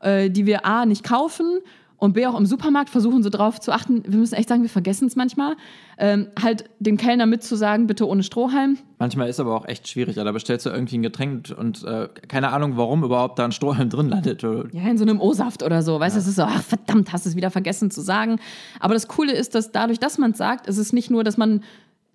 äh, 0.00 0.28
die 0.28 0.44
wir 0.44 0.66
A, 0.66 0.84
nicht 0.84 1.02
kaufen 1.02 1.60
und 1.98 2.12
B 2.12 2.26
auch 2.26 2.38
im 2.38 2.46
Supermarkt 2.46 2.90
versuchen 2.90 3.22
so 3.22 3.30
drauf 3.30 3.60
zu 3.60 3.72
achten, 3.72 4.02
wir 4.06 4.18
müssen 4.18 4.34
echt 4.34 4.48
sagen, 4.48 4.62
wir 4.62 4.68
vergessen 4.68 5.06
es 5.06 5.16
manchmal, 5.16 5.56
ähm, 5.98 6.28
halt 6.40 6.64
dem 6.78 6.96
Kellner 6.96 7.26
mitzusagen, 7.26 7.86
bitte 7.86 8.06
ohne 8.06 8.22
Strohhalm. 8.22 8.78
Manchmal 8.98 9.28
ist 9.28 9.40
aber 9.40 9.54
auch 9.56 9.66
echt 9.66 9.88
schwierig, 9.88 10.16
da 10.16 10.30
bestellst 10.30 10.66
du 10.66 10.70
irgendwie 10.70 10.98
ein 10.98 11.02
Getränk 11.02 11.54
und 11.56 11.84
äh, 11.84 12.08
keine 12.28 12.52
Ahnung, 12.52 12.76
warum 12.76 13.02
überhaupt 13.02 13.38
da 13.38 13.44
ein 13.44 13.52
Strohhalm 13.52 13.88
drin 13.88 14.08
landet. 14.08 14.42
Ja, 14.42 14.88
in 14.88 14.98
so 14.98 15.04
einem 15.04 15.20
O-Saft 15.20 15.62
oder 15.62 15.82
so, 15.82 15.98
weißt 15.98 16.16
du, 16.16 16.18
ja. 16.18 16.22
es 16.22 16.28
ist 16.28 16.36
so, 16.36 16.42
ach 16.42 16.62
verdammt, 16.62 17.12
hast 17.12 17.24
du 17.24 17.30
es 17.30 17.36
wieder 17.36 17.50
vergessen 17.50 17.90
zu 17.90 18.02
sagen. 18.02 18.38
Aber 18.80 18.94
das 18.94 19.08
Coole 19.08 19.32
ist, 19.32 19.54
dass 19.54 19.72
dadurch, 19.72 19.98
dass 19.98 20.18
man 20.18 20.32
es 20.32 20.38
sagt, 20.38 20.66
ist 20.66 20.78
es 20.78 20.92
nicht 20.92 21.10
nur, 21.10 21.24
dass 21.24 21.36
man 21.36 21.62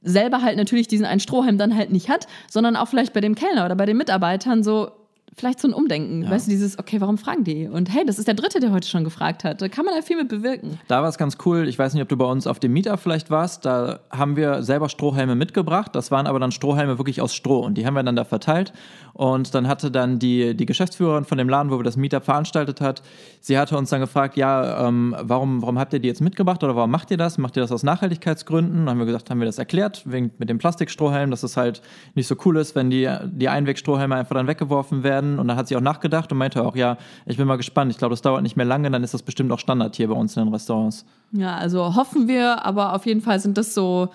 selber 0.03 0.41
halt 0.41 0.57
natürlich 0.57 0.87
diesen 0.87 1.05
einen 1.05 1.19
Strohhalm 1.19 1.57
dann 1.57 1.75
halt 1.75 1.91
nicht 1.91 2.09
hat, 2.09 2.27
sondern 2.49 2.75
auch 2.75 2.87
vielleicht 2.87 3.13
bei 3.13 3.21
dem 3.21 3.35
Kellner 3.35 3.65
oder 3.65 3.75
bei 3.75 3.85
den 3.85 3.97
Mitarbeitern 3.97 4.63
so, 4.63 4.91
vielleicht 5.37 5.59
so 5.59 5.67
ein 5.67 5.73
Umdenken. 5.73 6.23
Ja. 6.23 6.31
Weißt 6.31 6.47
du, 6.47 6.51
dieses, 6.51 6.77
okay, 6.77 6.99
warum 6.99 7.17
fragen 7.17 7.43
die? 7.43 7.67
Und 7.67 7.93
hey, 7.93 8.05
das 8.05 8.19
ist 8.19 8.27
der 8.27 8.33
Dritte, 8.33 8.59
der 8.59 8.71
heute 8.71 8.87
schon 8.87 9.03
gefragt 9.03 9.43
hat. 9.43 9.61
Da 9.61 9.69
kann 9.69 9.85
man 9.85 9.93
halt 9.93 10.03
viel 10.03 10.17
mit 10.17 10.27
bewirken. 10.27 10.79
Da 10.87 11.01
war 11.01 11.09
es 11.09 11.17
ganz 11.17 11.37
cool. 11.45 11.67
Ich 11.67 11.79
weiß 11.79 11.93
nicht, 11.93 12.03
ob 12.03 12.09
du 12.09 12.17
bei 12.17 12.25
uns 12.25 12.47
auf 12.47 12.59
dem 12.59 12.73
Mieter 12.73 12.97
vielleicht 12.97 13.29
warst. 13.29 13.65
Da 13.65 14.01
haben 14.11 14.35
wir 14.35 14.63
selber 14.63 14.89
Strohhelme 14.89 15.35
mitgebracht. 15.35 15.95
Das 15.95 16.11
waren 16.11 16.27
aber 16.27 16.39
dann 16.39 16.51
Strohhelme 16.51 16.97
wirklich 16.97 17.21
aus 17.21 17.33
Stroh. 17.33 17.59
Und 17.59 17.77
die 17.77 17.85
haben 17.85 17.93
wir 17.93 18.03
dann 18.03 18.15
da 18.15 18.25
verteilt. 18.25 18.73
Und 19.13 19.53
dann 19.55 19.67
hatte 19.67 19.91
dann 19.91 20.19
die, 20.19 20.55
die 20.55 20.65
Geschäftsführerin 20.65 21.25
von 21.25 21.37
dem 21.37 21.49
Laden, 21.49 21.71
wo 21.71 21.77
wir 21.77 21.83
das 21.83 21.97
Mieter 21.97 22.21
veranstaltet 22.21 22.81
hat, 22.81 23.01
sie 23.39 23.57
hatte 23.57 23.77
uns 23.77 23.89
dann 23.89 23.99
gefragt, 23.99 24.37
ja, 24.37 24.87
ähm, 24.87 25.15
warum, 25.19 25.61
warum 25.61 25.77
habt 25.77 25.93
ihr 25.93 25.99
die 25.99 26.07
jetzt 26.07 26.21
mitgebracht 26.21 26.63
oder 26.63 26.75
warum 26.75 26.91
macht 26.91 27.11
ihr 27.11 27.17
das? 27.17 27.37
Macht 27.37 27.57
ihr 27.57 27.61
das 27.61 27.71
aus 27.71 27.83
Nachhaltigkeitsgründen? 27.83 28.85
Dann 28.85 28.89
haben 28.89 28.99
wir 28.99 29.05
gesagt, 29.05 29.29
haben 29.29 29.39
wir 29.39 29.45
das 29.45 29.57
erklärt, 29.57 30.03
wegen, 30.05 30.31
mit 30.37 30.49
dem 30.49 30.57
Plastikstrohhelm, 30.57 31.29
dass 31.29 31.43
es 31.43 31.57
halt 31.57 31.81
nicht 32.15 32.27
so 32.27 32.35
cool 32.45 32.57
ist, 32.57 32.75
wenn 32.75 32.89
die, 32.89 33.09
die 33.25 33.49
Einwegstrohhelme 33.49 34.15
einfach 34.15 34.35
dann 34.35 34.47
weggeworfen 34.47 35.03
werden. 35.03 35.20
Und 35.21 35.47
dann 35.47 35.57
hat 35.57 35.67
sie 35.67 35.75
auch 35.75 35.81
nachgedacht 35.81 36.31
und 36.31 36.37
meinte 36.37 36.63
auch, 36.63 36.75
ja, 36.75 36.97
ich 37.25 37.37
bin 37.37 37.47
mal 37.47 37.57
gespannt. 37.57 37.91
Ich 37.91 37.97
glaube, 37.97 38.13
das 38.13 38.21
dauert 38.21 38.43
nicht 38.43 38.55
mehr 38.55 38.65
lange, 38.65 38.89
dann 38.91 39.03
ist 39.03 39.13
das 39.13 39.23
bestimmt 39.23 39.51
auch 39.51 39.59
Standard 39.59 39.95
hier 39.95 40.07
bei 40.07 40.15
uns 40.15 40.35
in 40.37 40.45
den 40.45 40.53
Restaurants. 40.53 41.05
Ja, 41.31 41.55
also 41.55 41.95
hoffen 41.95 42.27
wir, 42.27 42.65
aber 42.65 42.93
auf 42.93 43.05
jeden 43.05 43.21
Fall 43.21 43.39
sind 43.39 43.57
das 43.57 43.73
so 43.73 44.09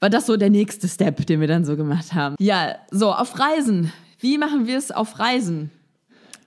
war 0.00 0.10
das 0.10 0.26
so 0.26 0.36
der 0.36 0.50
nächste 0.50 0.88
Step, 0.88 1.26
den 1.26 1.40
wir 1.40 1.48
dann 1.48 1.64
so 1.64 1.76
gemacht 1.76 2.14
haben. 2.14 2.36
Ja, 2.38 2.76
so 2.90 3.12
auf 3.12 3.38
Reisen. 3.38 3.92
Wie 4.20 4.38
machen 4.38 4.66
wir 4.66 4.78
es 4.78 4.90
auf 4.90 5.18
Reisen? 5.18 5.70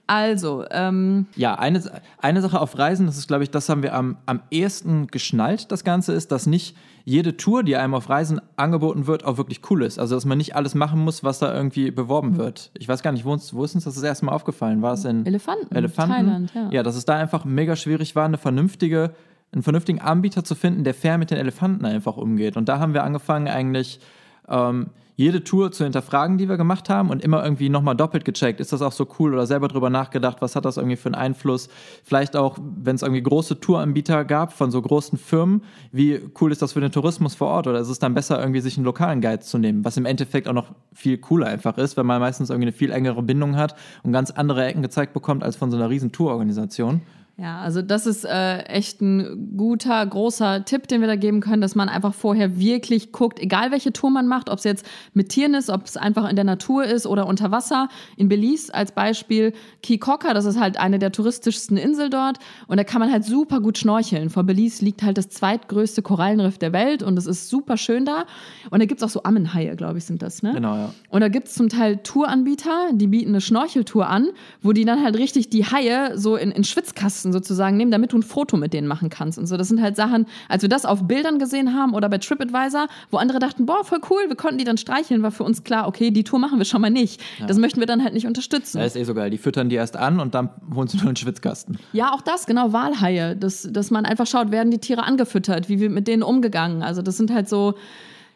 Also, 0.07 0.65
ähm 0.71 1.27
ja, 1.35 1.55
eine, 1.55 1.81
eine 2.17 2.41
Sache 2.41 2.59
auf 2.59 2.77
Reisen, 2.77 3.05
das 3.05 3.17
ist, 3.17 3.27
glaube 3.27 3.43
ich, 3.43 3.51
das 3.51 3.69
haben 3.69 3.81
wir 3.81 3.93
am, 3.93 4.17
am 4.25 4.41
ehesten 4.51 5.07
geschnallt, 5.07 5.71
das 5.71 5.85
Ganze 5.85 6.11
ist, 6.11 6.31
dass 6.33 6.47
nicht 6.47 6.75
jede 7.03 7.37
Tour, 7.37 7.63
die 7.63 7.75
einem 7.75 7.93
auf 7.93 8.09
Reisen 8.09 8.41
angeboten 8.55 9.07
wird, 9.07 9.25
auch 9.25 9.37
wirklich 9.37 9.61
cool 9.69 9.83
ist. 9.83 9.99
Also, 9.99 10.15
dass 10.15 10.25
man 10.25 10.37
nicht 10.37 10.55
alles 10.55 10.75
machen 10.75 10.99
muss, 10.99 11.23
was 11.23 11.39
da 11.39 11.53
irgendwie 11.53 11.91
beworben 11.91 12.37
wird. 12.37 12.71
Ich 12.77 12.87
weiß 12.87 13.01
gar 13.03 13.11
nicht, 13.11 13.25
wo, 13.25 13.31
uns, 13.31 13.53
wo 13.53 13.63
ist 13.63 13.75
uns 13.75 13.85
das 13.85 13.95
das 13.95 14.03
erste 14.03 14.25
Mal 14.25 14.33
aufgefallen? 14.33 14.81
War 14.81 14.93
es 14.93 15.05
in 15.05 15.25
Elefanten? 15.25 15.75
Elefanten? 15.75 16.13
Thailand, 16.13 16.53
ja. 16.53 16.69
Ja, 16.71 16.83
dass 16.83 16.95
es 16.95 17.05
da 17.05 17.15
einfach 17.15 17.45
mega 17.45 17.75
schwierig 17.75 18.15
war, 18.15 18.25
eine 18.25 18.37
vernünftige, 18.37 19.11
einen 19.51 19.63
vernünftigen 19.63 19.99
Anbieter 19.99 20.43
zu 20.43 20.55
finden, 20.55 20.83
der 20.83 20.93
fair 20.93 21.17
mit 21.17 21.31
den 21.31 21.37
Elefanten 21.37 21.85
einfach 21.85 22.17
umgeht. 22.17 22.57
Und 22.57 22.69
da 22.69 22.79
haben 22.79 22.93
wir 22.93 23.03
angefangen, 23.03 23.47
eigentlich. 23.47 23.99
Ähm, 24.47 24.87
jede 25.15 25.43
Tour 25.43 25.71
zu 25.71 25.83
hinterfragen, 25.83 26.37
die 26.37 26.49
wir 26.49 26.57
gemacht 26.57 26.89
haben 26.89 27.09
und 27.09 27.23
immer 27.23 27.43
irgendwie 27.43 27.69
nochmal 27.69 27.95
doppelt 27.95 28.25
gecheckt, 28.25 28.59
ist 28.59 28.73
das 28.73 28.81
auch 28.81 28.91
so 28.91 29.07
cool 29.19 29.33
oder 29.33 29.45
selber 29.45 29.67
drüber 29.67 29.89
nachgedacht, 29.89 30.41
was 30.41 30.55
hat 30.55 30.65
das 30.65 30.77
irgendwie 30.77 30.95
für 30.95 31.07
einen 31.07 31.15
Einfluss? 31.15 31.69
Vielleicht 32.03 32.35
auch, 32.35 32.57
wenn 32.59 32.95
es 32.95 33.01
irgendwie 33.01 33.21
große 33.21 33.59
Touranbieter 33.59 34.25
gab 34.25 34.53
von 34.53 34.71
so 34.71 34.81
großen 34.81 35.17
Firmen, 35.17 35.63
wie 35.91 36.19
cool 36.39 36.51
ist 36.51 36.61
das 36.61 36.73
für 36.73 36.81
den 36.81 36.91
Tourismus 36.91 37.35
vor 37.35 37.47
Ort 37.47 37.67
oder 37.67 37.79
ist 37.79 37.89
es 37.89 37.99
dann 37.99 38.13
besser, 38.13 38.39
irgendwie 38.39 38.61
sich 38.61 38.77
einen 38.77 38.85
lokalen 38.85 39.21
Guide 39.21 39.41
zu 39.41 39.57
nehmen, 39.57 39.85
was 39.85 39.97
im 39.97 40.05
Endeffekt 40.05 40.47
auch 40.47 40.53
noch 40.53 40.71
viel 40.93 41.17
cooler 41.17 41.47
einfach 41.47 41.77
ist, 41.77 41.97
wenn 41.97 42.05
man 42.05 42.19
meistens 42.19 42.49
irgendwie 42.49 42.67
eine 42.67 42.73
viel 42.73 42.91
engere 42.91 43.21
Bindung 43.23 43.55
hat 43.55 43.75
und 44.03 44.11
ganz 44.11 44.31
andere 44.31 44.65
Ecken 44.65 44.81
gezeigt 44.81 45.13
bekommt 45.13 45.43
als 45.43 45.55
von 45.55 45.71
so 45.71 45.77
einer 45.77 45.89
riesen 45.89 46.11
Tourorganisation. 46.11 47.01
Ja, 47.41 47.59
also 47.61 47.81
das 47.81 48.05
ist 48.05 48.23
äh, 48.23 48.59
echt 48.65 49.01
ein 49.01 49.55
guter, 49.57 50.05
großer 50.05 50.63
Tipp, 50.63 50.87
den 50.87 51.01
wir 51.01 51.07
da 51.07 51.15
geben 51.15 51.41
können, 51.41 51.59
dass 51.59 51.73
man 51.73 51.89
einfach 51.89 52.13
vorher 52.13 52.59
wirklich 52.59 53.11
guckt, 53.11 53.39
egal 53.39 53.71
welche 53.71 53.91
Tour 53.91 54.11
man 54.11 54.27
macht, 54.27 54.47
ob 54.47 54.59
es 54.59 54.63
jetzt 54.63 54.85
mit 55.15 55.29
Tieren 55.29 55.55
ist, 55.55 55.71
ob 55.71 55.85
es 55.85 55.97
einfach 55.97 56.29
in 56.29 56.35
der 56.35 56.45
Natur 56.45 56.83
ist 56.83 57.07
oder 57.07 57.25
unter 57.25 57.49
Wasser. 57.49 57.89
In 58.15 58.29
Belize 58.29 58.71
als 58.71 58.91
Beispiel 58.91 59.53
Kikoka, 59.81 60.35
das 60.35 60.45
ist 60.45 60.59
halt 60.59 60.77
eine 60.77 60.99
der 60.99 61.11
touristischsten 61.11 61.77
Insel 61.77 62.11
dort 62.11 62.37
und 62.67 62.77
da 62.77 62.83
kann 62.83 62.99
man 62.99 63.11
halt 63.11 63.25
super 63.25 63.59
gut 63.59 63.79
schnorcheln. 63.79 64.29
Vor 64.29 64.43
Belize 64.43 64.85
liegt 64.85 65.01
halt 65.01 65.17
das 65.17 65.29
zweitgrößte 65.29 66.03
Korallenriff 66.03 66.59
der 66.59 66.73
Welt 66.73 67.01
und 67.01 67.17
es 67.17 67.25
ist 67.25 67.49
super 67.49 67.75
schön 67.75 68.05
da. 68.05 68.25
Und 68.69 68.81
da 68.81 68.85
gibt's 68.85 69.01
auch 69.01 69.09
so 69.09 69.23
Ammenhaie, 69.23 69.75
glaube 69.75 69.97
ich, 69.97 70.05
sind 70.05 70.21
das, 70.21 70.43
ne? 70.43 70.53
Genau, 70.53 70.75
ja. 70.75 70.93
Und 71.09 71.21
da 71.21 71.27
gibt's 71.27 71.55
zum 71.55 71.69
Teil 71.69 71.97
Touranbieter, 72.03 72.91
die 72.93 73.07
bieten 73.07 73.29
eine 73.29 73.41
Schnorcheltour 73.41 74.07
an, 74.07 74.27
wo 74.61 74.73
die 74.73 74.85
dann 74.85 75.03
halt 75.03 75.17
richtig 75.17 75.49
die 75.49 75.65
Haie 75.65 76.19
so 76.19 76.35
in, 76.35 76.51
in 76.51 76.63
Schwitzkasten 76.63 77.30
sozusagen 77.31 77.77
nehmen, 77.77 77.91
damit 77.91 78.13
du 78.13 78.17
ein 78.17 78.23
Foto 78.23 78.57
mit 78.57 78.73
denen 78.73 78.87
machen 78.87 79.09
kannst. 79.09 79.37
Und 79.37 79.47
so, 79.47 79.57
das 79.57 79.67
sind 79.67 79.81
halt 79.81 79.95
Sachen, 79.95 80.25
als 80.49 80.61
wir 80.61 80.69
das 80.69 80.85
auf 80.85 81.07
Bildern 81.07 81.39
gesehen 81.39 81.73
haben 81.73 81.93
oder 81.93 82.09
bei 82.09 82.17
TripAdvisor, 82.17 82.87
wo 83.09 83.17
andere 83.17 83.39
dachten, 83.39 83.65
boah, 83.65 83.83
voll 83.83 83.99
cool, 84.09 84.21
wir 84.27 84.35
konnten 84.35 84.57
die 84.57 84.63
dann 84.63 84.77
streicheln, 84.77 85.23
war 85.23 85.31
für 85.31 85.43
uns 85.43 85.63
klar, 85.63 85.87
okay, 85.87 86.11
die 86.11 86.23
Tour 86.23 86.39
machen 86.39 86.57
wir 86.57 86.65
schon 86.65 86.81
mal 86.81 86.89
nicht. 86.89 87.21
Ja. 87.39 87.45
Das 87.45 87.57
möchten 87.57 87.79
wir 87.79 87.87
dann 87.87 88.03
halt 88.03 88.13
nicht 88.13 88.27
unterstützen. 88.27 88.79
Das 88.79 88.95
ist 88.95 89.01
eh 89.01 89.03
so 89.03 89.13
geil. 89.13 89.29
Die 89.29 89.37
füttern 89.37 89.69
die 89.69 89.75
erst 89.75 89.97
an 89.97 90.19
und 90.19 90.35
dann 90.35 90.49
holen 90.73 90.87
sie 90.87 90.97
nur 90.97 91.07
einen 91.07 91.15
Schwitzkasten. 91.15 91.77
Ja, 91.93 92.13
auch 92.13 92.21
das, 92.21 92.45
genau, 92.45 92.73
Walhaie. 92.73 93.35
Das, 93.35 93.67
dass 93.71 93.91
man 93.91 94.05
einfach 94.05 94.27
schaut, 94.27 94.51
werden 94.51 94.71
die 94.71 94.79
Tiere 94.79 95.03
angefüttert, 95.03 95.69
wie 95.69 95.79
wir 95.79 95.89
mit 95.89 96.07
denen 96.07 96.23
umgegangen. 96.23 96.83
Also 96.83 97.01
das 97.01 97.17
sind 97.17 97.31
halt 97.31 97.49
so 97.49 97.75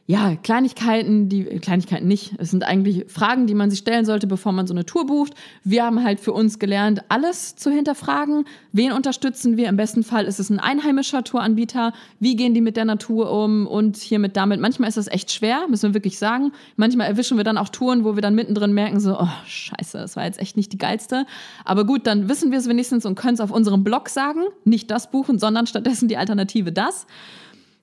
ja, 0.08 0.36
Kleinigkeiten, 0.36 1.30
die, 1.30 1.46
Kleinigkeiten 1.46 2.08
nicht. 2.08 2.36
Es 2.38 2.52
sind 2.52 2.64
eigentlich 2.64 3.06
Fragen, 3.08 3.48
die 3.48 3.56
man 3.56 3.72
sich 3.72 3.80
stellen 3.80 4.06
sollte, 4.06 4.28
bevor 4.28 4.52
man 4.52 4.68
so 4.68 4.74
eine 4.74 4.86
Tour 4.86 5.08
bucht. 5.08 5.34
Wir 5.64 5.84
haben 5.84 6.04
halt 6.04 6.20
für 6.20 6.32
uns 6.32 6.60
gelernt, 6.60 7.02
alles 7.10 7.56
zu 7.56 7.72
hinterfragen. 7.72 8.46
Wen 8.72 8.92
unterstützen 8.92 9.58
wir? 9.58 9.68
Im 9.68 9.78
besten 9.78 10.04
Fall 10.04 10.26
ist 10.26 10.40
es 10.40 10.52
ein 10.52 10.60
einheimischer 10.60 11.24
Touranbieter. 11.24 11.92
Wie 12.20 12.36
gehen 12.36 12.54
die 12.54 12.62
mit 12.62 12.78
der 12.78 12.86
Natur 12.86 13.32
um 13.32 13.66
und 13.66 13.98
hiermit 13.98 14.38
damit? 14.38 14.60
Manchmal 14.60 14.90
ist 14.90 14.98
das 14.98 15.08
echt 15.08 15.32
schwer, 15.32 15.66
müssen 15.70 15.90
wir 15.90 15.94
wirklich 15.96 16.20
sagen. 16.20 16.52
Manchmal 16.76 17.08
erwischen 17.08 17.38
wir 17.38 17.44
dann 17.44 17.58
auch 17.58 17.70
Touren, 17.70 18.04
wo 18.04 18.14
wir 18.14 18.22
dann 18.22 18.36
mittendrin 18.36 18.74
merken, 18.74 19.00
so, 19.00 19.20
oh, 19.20 19.30
scheiße, 19.48 19.98
das 19.98 20.16
war 20.16 20.26
jetzt 20.26 20.40
echt 20.40 20.56
nicht 20.56 20.72
die 20.72 20.78
geilste. 20.78 21.26
Aber 21.64 21.84
gut, 21.84 22.06
dann 22.06 22.30
wissen 22.30 22.52
wir 22.52 22.60
es 22.60 22.70
wenigstens 22.70 23.08
und 23.08 23.16
können 23.16 23.34
es 23.34 23.42
auf 23.42 23.50
unserem 23.50 23.84
Blog 23.84 24.10
sagen. 24.10 24.42
Nicht 24.66 24.92
das 24.92 25.10
buchen, 25.10 25.40
sondern 25.40 25.66
stattdessen 25.66 26.08
die 26.08 26.18
Alternative 26.18 26.72
das. 26.72 27.08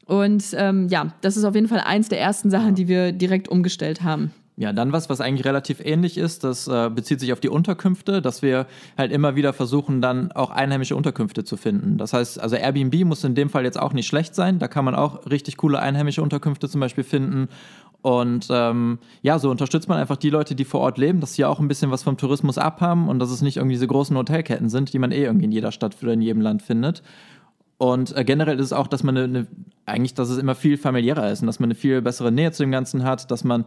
Und 0.07 0.44
ähm, 0.57 0.88
ja, 0.88 1.12
das 1.20 1.36
ist 1.36 1.44
auf 1.44 1.55
jeden 1.55 1.68
Fall 1.68 1.80
eins 1.80 2.09
der 2.09 2.20
ersten 2.20 2.50
Sachen, 2.50 2.74
die 2.74 2.88
wir 2.88 3.12
direkt 3.12 3.48
umgestellt 3.48 4.03
haben. 4.03 4.32
Ja, 4.57 4.74
dann 4.74 4.92
was, 4.92 5.09
was 5.09 5.22
eigentlich 5.22 5.46
relativ 5.46 5.80
ähnlich 5.80 6.18
ist, 6.18 6.44
das 6.44 6.68
äh, 6.68 6.90
bezieht 6.90 7.20
sich 7.20 7.32
auf 7.32 7.40
die 7.40 7.48
Unterkünfte, 7.48 8.20
dass 8.20 8.42
wir 8.42 8.66
halt 8.98 9.11
immer 9.11 9.34
wieder 9.34 9.55
versuchen, 9.55 10.03
dann 10.03 10.30
auch 10.32 10.50
einheimische 10.50 10.94
Unterkünfte 10.94 11.42
zu 11.42 11.57
finden. 11.57 11.96
Das 11.96 12.12
heißt, 12.12 12.38
also 12.38 12.57
Airbnb 12.57 13.05
muss 13.07 13.24
in 13.24 13.34
dem 13.34 13.48
Fall 13.48 13.64
jetzt 13.64 13.80
auch 13.80 13.94
nicht 13.94 14.07
schlecht 14.07 14.34
sein. 14.34 14.59
Da 14.59 14.68
kann 14.68 14.84
man 14.84 14.94
auch 14.94 15.24
richtig 15.26 15.57
coole 15.57 15.78
einheimische 15.78 16.22
Unterkünfte 16.22 16.68
zum 16.68 16.82
Beispiel 16.82 17.03
finden. 17.03 17.48
Und 18.03 18.48
ähm, 18.50 18.98
ja, 19.22 19.38
so 19.38 19.50
unterstützt 19.50 19.88
man 19.88 19.98
einfach 19.98 20.16
die 20.16 20.30
Leute, 20.30 20.55
die 20.55 20.64
vor 20.64 20.80
Ort 20.80 20.98
leben, 20.98 21.20
dass 21.20 21.34
sie 21.34 21.46
auch 21.46 21.59
ein 21.59 21.68
bisschen 21.68 21.90
was 21.90 22.03
vom 22.03 22.18
Tourismus 22.18 22.59
abhaben 22.59 23.09
und 23.09 23.20
dass 23.20 23.30
es 23.30 23.40
nicht 23.40 23.57
irgendwie 23.57 23.74
diese 23.74 23.86
großen 23.86 24.16
Hotelketten 24.16 24.68
sind, 24.68 24.92
die 24.92 24.98
man 24.98 25.12
eh 25.12 25.24
irgendwie 25.24 25.46
in 25.46 25.53
jeder 25.53 25.72
Stadt 25.72 25.96
oder 26.03 26.12
in 26.12 26.20
jedem 26.20 26.42
Land 26.42 26.62
findet. 26.62 27.03
Und 27.78 28.16
äh, 28.16 28.24
generell 28.24 28.58
ist 28.58 28.66
es 28.66 28.72
auch, 28.72 28.86
dass 28.86 29.02
man 29.02 29.16
eine, 29.16 29.24
eine, 29.24 29.46
eigentlich, 29.86 30.14
dass 30.14 30.30
es 30.30 30.38
immer 30.38 30.54
viel 30.54 30.76
familiärer 30.76 31.30
ist 31.30 31.40
und 31.40 31.46
dass 31.46 31.58
man 31.58 31.68
eine 31.68 31.74
viel 31.74 32.00
bessere 32.00 32.30
Nähe 32.30 32.52
zu 32.52 32.62
dem 32.62 32.70
Ganzen 32.70 33.02
hat, 33.02 33.30
dass 33.30 33.42
man 33.42 33.64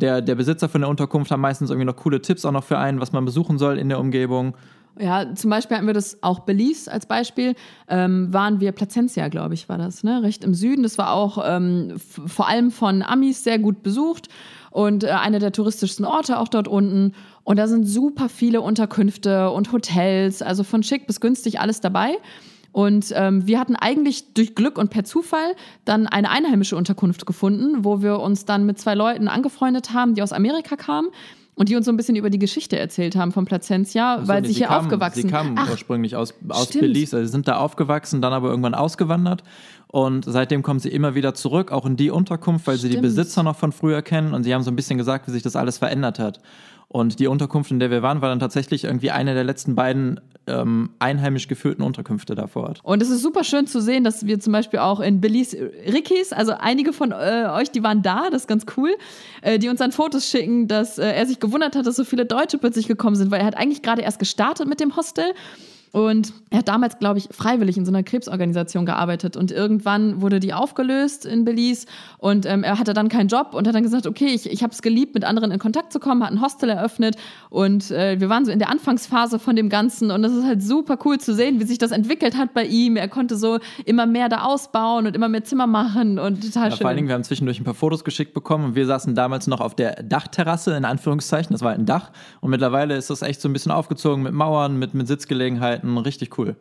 der, 0.00 0.20
der 0.20 0.34
Besitzer 0.34 0.68
von 0.68 0.82
der 0.82 0.90
Unterkunft 0.90 1.30
hat 1.30 1.38
meistens 1.38 1.70
irgendwie 1.70 1.86
noch 1.86 1.96
coole 1.96 2.20
Tipps 2.20 2.44
auch 2.44 2.52
noch 2.52 2.64
für 2.64 2.78
einen, 2.78 3.00
was 3.00 3.12
man 3.12 3.24
besuchen 3.24 3.58
soll 3.58 3.78
in 3.78 3.88
der 3.88 4.00
Umgebung. 4.00 4.54
Ja, 4.98 5.34
zum 5.34 5.50
Beispiel 5.50 5.76
hatten 5.76 5.86
wir 5.88 5.94
das 5.94 6.22
auch 6.22 6.40
Belize 6.40 6.90
als 6.90 7.06
Beispiel. 7.06 7.54
Ähm, 7.88 8.32
waren 8.32 8.60
wir 8.60 8.70
Placentia, 8.70 9.28
glaube 9.28 9.54
ich, 9.54 9.68
war 9.68 9.76
das, 9.76 10.04
ne? 10.04 10.22
Recht 10.22 10.44
im 10.44 10.54
Süden. 10.54 10.84
Das 10.84 10.98
war 10.98 11.12
auch 11.12 11.42
ähm, 11.44 11.94
vor 11.98 12.48
allem 12.48 12.70
von 12.70 13.02
Amis 13.02 13.42
sehr 13.42 13.58
gut 13.58 13.82
besucht 13.82 14.28
und 14.70 15.02
äh, 15.02 15.08
einer 15.08 15.40
der 15.40 15.50
touristischsten 15.50 16.04
Orte 16.04 16.38
auch 16.38 16.48
dort 16.48 16.68
unten. 16.68 17.12
Und 17.42 17.58
da 17.58 17.66
sind 17.66 17.86
super 17.86 18.28
viele 18.28 18.60
Unterkünfte 18.60 19.50
und 19.50 19.72
Hotels, 19.72 20.42
also 20.42 20.62
von 20.62 20.84
schick 20.84 21.08
bis 21.08 21.20
günstig 21.20 21.60
alles 21.60 21.80
dabei. 21.80 22.16
Und 22.74 23.12
ähm, 23.14 23.46
wir 23.46 23.60
hatten 23.60 23.76
eigentlich 23.76 24.34
durch 24.34 24.56
Glück 24.56 24.78
und 24.78 24.90
per 24.90 25.04
Zufall 25.04 25.54
dann 25.84 26.08
eine 26.08 26.28
einheimische 26.28 26.74
Unterkunft 26.74 27.24
gefunden, 27.24 27.84
wo 27.84 28.02
wir 28.02 28.18
uns 28.18 28.46
dann 28.46 28.66
mit 28.66 28.80
zwei 28.80 28.96
Leuten 28.96 29.28
angefreundet 29.28 29.92
haben, 29.92 30.16
die 30.16 30.22
aus 30.22 30.32
Amerika 30.32 30.74
kamen. 30.74 31.10
Und 31.54 31.68
die 31.68 31.76
uns 31.76 31.86
so 31.86 31.92
ein 31.92 31.96
bisschen 31.96 32.16
über 32.16 32.30
die 32.30 32.40
Geschichte 32.40 32.76
erzählt 32.76 33.14
haben 33.14 33.30
von 33.30 33.44
Placentia, 33.44 34.16
also, 34.16 34.26
weil 34.26 34.42
nee, 34.42 34.48
sie 34.48 34.54
hier 34.54 34.66
kamen, 34.66 34.86
aufgewachsen 34.86 35.20
sind. 35.20 35.28
Sie 35.28 35.32
kamen 35.32 35.54
Ach, 35.56 35.70
ursprünglich 35.70 36.16
aus, 36.16 36.34
aus 36.48 36.66
Belize, 36.66 37.14
also 37.14 37.26
sie 37.28 37.30
sind 37.30 37.46
da 37.46 37.58
aufgewachsen, 37.58 38.20
dann 38.20 38.32
aber 38.32 38.48
irgendwann 38.48 38.74
ausgewandert. 38.74 39.44
Und 39.86 40.24
seitdem 40.24 40.64
kommen 40.64 40.80
sie 40.80 40.88
immer 40.88 41.14
wieder 41.14 41.32
zurück, 41.34 41.70
auch 41.70 41.86
in 41.86 41.96
die 41.96 42.10
Unterkunft, 42.10 42.66
weil 42.66 42.76
stimmt. 42.76 42.90
sie 42.90 42.96
die 42.96 43.00
Besitzer 43.00 43.44
noch 43.44 43.54
von 43.54 43.70
früher 43.70 44.02
kennen. 44.02 44.34
Und 44.34 44.42
sie 44.42 44.52
haben 44.52 44.64
so 44.64 44.72
ein 44.72 44.74
bisschen 44.74 44.98
gesagt, 44.98 45.28
wie 45.28 45.30
sich 45.30 45.44
das 45.44 45.54
alles 45.54 45.78
verändert 45.78 46.18
hat. 46.18 46.40
Und 46.88 47.20
die 47.20 47.28
Unterkunft, 47.28 47.70
in 47.70 47.78
der 47.78 47.92
wir 47.92 48.02
waren, 48.02 48.20
war 48.20 48.30
dann 48.30 48.40
tatsächlich 48.40 48.82
irgendwie 48.82 49.12
eine 49.12 49.34
der 49.34 49.44
letzten 49.44 49.76
beiden 49.76 50.20
ähm, 50.46 50.90
einheimisch 50.98 51.48
geführten 51.48 51.82
Unterkünfte 51.82 52.34
da 52.34 52.46
vor 52.46 52.64
Ort. 52.64 52.80
Und 52.82 53.02
es 53.02 53.10
ist 53.10 53.22
super 53.22 53.44
schön 53.44 53.66
zu 53.66 53.80
sehen, 53.80 54.04
dass 54.04 54.26
wir 54.26 54.40
zum 54.40 54.52
Beispiel 54.52 54.80
auch 54.80 55.00
in 55.00 55.20
Belize 55.20 55.70
Rickys, 55.86 56.32
also 56.32 56.52
einige 56.58 56.92
von 56.92 57.12
äh, 57.12 57.48
euch, 57.52 57.70
die 57.70 57.82
waren 57.82 58.02
da, 58.02 58.30
das 58.30 58.42
ist 58.42 58.48
ganz 58.48 58.66
cool, 58.76 58.94
äh, 59.42 59.58
die 59.58 59.68
uns 59.68 59.78
dann 59.78 59.92
Fotos 59.92 60.28
schicken, 60.28 60.68
dass 60.68 60.98
äh, 60.98 61.10
er 61.10 61.26
sich 61.26 61.40
gewundert 61.40 61.76
hat, 61.76 61.86
dass 61.86 61.96
so 61.96 62.04
viele 62.04 62.26
Deutsche 62.26 62.58
plötzlich 62.58 62.86
gekommen 62.86 63.16
sind, 63.16 63.30
weil 63.30 63.40
er 63.40 63.46
hat 63.46 63.56
eigentlich 63.56 63.82
gerade 63.82 64.02
erst 64.02 64.18
gestartet 64.18 64.68
mit 64.68 64.80
dem 64.80 64.96
Hostel 64.96 65.24
Und 65.94 66.32
er 66.50 66.58
hat 66.58 66.66
damals, 66.66 66.98
glaube 66.98 67.18
ich, 67.18 67.28
freiwillig 67.30 67.76
in 67.76 67.84
so 67.84 67.92
einer 67.92 68.02
Krebsorganisation 68.02 68.84
gearbeitet. 68.84 69.36
Und 69.36 69.52
irgendwann 69.52 70.20
wurde 70.20 70.40
die 70.40 70.52
aufgelöst 70.52 71.24
in 71.24 71.44
Belize. 71.44 71.86
Und 72.18 72.46
ähm, 72.46 72.64
er 72.64 72.80
hatte 72.80 72.94
dann 72.94 73.08
keinen 73.08 73.28
Job 73.28 73.54
und 73.54 73.68
hat 73.68 73.76
dann 73.76 73.84
gesagt, 73.84 74.08
okay, 74.08 74.26
ich, 74.26 74.50
ich 74.50 74.64
habe 74.64 74.72
es 74.72 74.82
geliebt, 74.82 75.14
mit 75.14 75.24
anderen 75.24 75.52
in 75.52 75.60
Kontakt 75.60 75.92
zu 75.92 76.00
kommen, 76.00 76.24
hat 76.24 76.32
ein 76.32 76.40
Hostel 76.40 76.68
eröffnet. 76.68 77.14
Und 77.48 77.92
äh, 77.92 78.18
wir 78.18 78.28
waren 78.28 78.44
so 78.44 78.50
in 78.50 78.58
der 78.58 78.70
Anfangsphase 78.70 79.38
von 79.38 79.54
dem 79.54 79.68
Ganzen. 79.68 80.10
Und 80.10 80.22
das 80.22 80.32
ist 80.32 80.42
halt 80.44 80.64
super 80.64 80.98
cool 81.04 81.18
zu 81.18 81.32
sehen, 81.32 81.60
wie 81.60 81.64
sich 81.64 81.78
das 81.78 81.92
entwickelt 81.92 82.36
hat 82.36 82.54
bei 82.54 82.64
ihm. 82.64 82.96
Er 82.96 83.06
konnte 83.06 83.36
so 83.36 83.60
immer 83.84 84.06
mehr 84.06 84.28
da 84.28 84.42
ausbauen 84.42 85.06
und 85.06 85.14
immer 85.14 85.28
mehr 85.28 85.44
Zimmer 85.44 85.68
machen 85.68 86.18
und 86.18 86.42
total 86.42 86.64
Ja, 86.64 86.70
schön. 86.72 86.78
vor 86.78 86.88
allen 86.88 86.96
Dingen, 86.96 87.06
wir 87.06 87.14
haben 87.14 87.22
zwischendurch 87.22 87.60
ein 87.60 87.64
paar 87.64 87.74
Fotos 87.74 88.02
geschickt 88.02 88.34
bekommen 88.34 88.64
und 88.64 88.74
wir 88.74 88.86
saßen 88.86 89.14
damals 89.14 89.46
noch 89.46 89.60
auf 89.60 89.76
der 89.76 90.02
Dachterrasse, 90.02 90.74
in 90.74 90.84
Anführungszeichen. 90.84 91.52
Das 91.52 91.62
war 91.62 91.70
halt 91.70 91.78
ein 91.78 91.86
Dach. 91.86 92.10
Und 92.40 92.50
mittlerweile 92.50 92.96
ist 92.96 93.10
das 93.10 93.22
echt 93.22 93.40
so 93.40 93.48
ein 93.48 93.52
bisschen 93.52 93.70
aufgezogen 93.70 94.24
mit 94.24 94.32
Mauern, 94.32 94.76
mit, 94.76 94.92
mit 94.94 95.06
Sitzgelegenheiten. 95.06 95.83
Richtig 95.84 96.38
cool. 96.38 96.56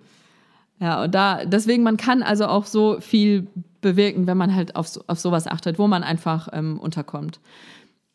Ja, 0.80 1.04
und 1.04 1.16
da, 1.16 1.46
deswegen, 1.46 1.84
man 1.84 1.98
kann 1.98 2.24
also 2.24 2.46
auch 2.46 2.66
so 2.66 3.00
viel 3.00 3.48
bewirken, 3.82 4.28
wenn 4.28 4.38
man 4.38 4.54
halt 4.54 4.76
auf, 4.76 5.00
auf 5.08 5.20
sowas 5.20 5.48
achtet, 5.48 5.80
wo 5.80 5.88
man 5.88 6.04
einfach 6.04 6.50
ähm, 6.52 6.80
unterkommt. 6.80 7.40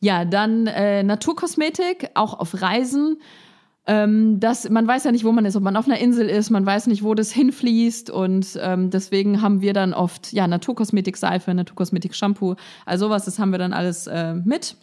Ja, 0.00 0.24
dann 0.24 0.66
äh, 0.66 1.02
Naturkosmetik, 1.02 2.10
auch 2.14 2.38
auf 2.38 2.60
Reisen. 2.60 3.18
Ähm, 3.86 4.38
das, 4.38 4.68
man 4.68 4.86
weiß 4.86 5.04
ja 5.04 5.12
nicht, 5.12 5.24
wo 5.24 5.32
man 5.32 5.46
ist, 5.46 5.56
ob 5.56 5.62
man 5.62 5.76
auf 5.76 5.86
einer 5.86 5.98
Insel 5.98 6.28
ist, 6.28 6.50
man 6.50 6.66
weiß 6.66 6.88
nicht, 6.88 7.02
wo 7.02 7.14
das 7.14 7.32
hinfließt 7.32 8.10
und 8.10 8.58
ähm, 8.60 8.90
deswegen 8.90 9.40
haben 9.40 9.62
wir 9.62 9.72
dann 9.72 9.94
oft 9.94 10.30
ja 10.32 10.46
Naturkosmetik-Seife, 10.46 11.54
Naturkosmetik-Shampoo, 11.54 12.56
also 12.84 13.06
sowas, 13.06 13.24
das 13.24 13.38
haben 13.38 13.50
wir 13.50 13.58
dann 13.58 13.72
alles 13.72 14.06
äh, 14.06 14.34
mit. 14.34 14.76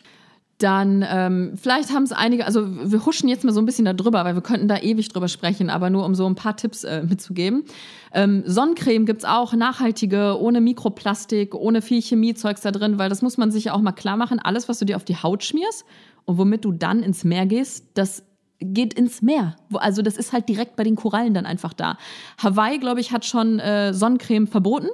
Dann, 0.58 1.06
ähm, 1.06 1.54
vielleicht 1.56 1.92
haben 1.92 2.04
es 2.04 2.14
einige, 2.14 2.46
also 2.46 2.66
wir 2.90 3.06
huschen 3.06 3.28
jetzt 3.28 3.44
mal 3.44 3.52
so 3.52 3.60
ein 3.60 3.66
bisschen 3.66 3.84
da 3.84 3.92
drüber, 3.92 4.24
weil 4.24 4.36
wir 4.36 4.42
könnten 4.42 4.70
da 4.70 4.78
ewig 4.78 5.10
drüber 5.10 5.28
sprechen, 5.28 5.70
aber 5.70 5.90
nur 5.90 6.06
um 6.06 6.16
so 6.16 6.26
ein 6.26 6.36
paar 6.36 6.56
Tipps 6.56 6.86
äh, 6.86 7.04
mitzugeben. 7.04 7.66
Ähm, 8.14 8.44
Sonnencreme 8.46 9.06
gibt's 9.06 9.26
auch, 9.26 9.54
nachhaltige, 9.54 10.40
ohne 10.40 10.62
Mikroplastik, 10.62 11.54
ohne 11.54 11.82
viel 11.82 12.02
Chemiezeugs 12.02 12.62
da 12.62 12.72
drin, 12.72 12.98
weil 12.98 13.10
das 13.10 13.22
muss 13.22 13.38
man 13.38 13.52
sich 13.52 13.66
ja 13.66 13.74
auch 13.74 13.82
mal 13.82 13.92
klar 13.92 14.16
machen. 14.16 14.40
Alles, 14.40 14.70
was 14.70 14.80
du 14.80 14.86
dir 14.86 14.96
auf 14.96 15.04
die 15.04 15.18
Haut 15.18 15.44
schmierst 15.44 15.84
und 16.24 16.38
womit 16.38 16.64
du 16.64 16.72
dann 16.72 17.04
ins 17.04 17.26
Meer 17.26 17.46
gehst, 17.46 17.88
das 17.96 18.24
geht 18.60 18.94
ins 18.94 19.22
Meer. 19.22 19.58
Also 19.74 20.02
das 20.02 20.16
ist 20.16 20.32
halt 20.32 20.48
direkt 20.48 20.78
bei 20.78 20.84
den 20.86 20.96
Korallen 20.96 21.34
dann 21.34 21.46
einfach 21.46 21.74
da. 21.74 21.98
Hawaii, 22.38 22.78
glaube 22.80 23.02
ich, 23.02 23.12
hat 23.12 23.26
schon 23.26 23.60
äh, 23.60 23.94
Sonnencreme 23.94 24.48
verboten. 24.48 24.88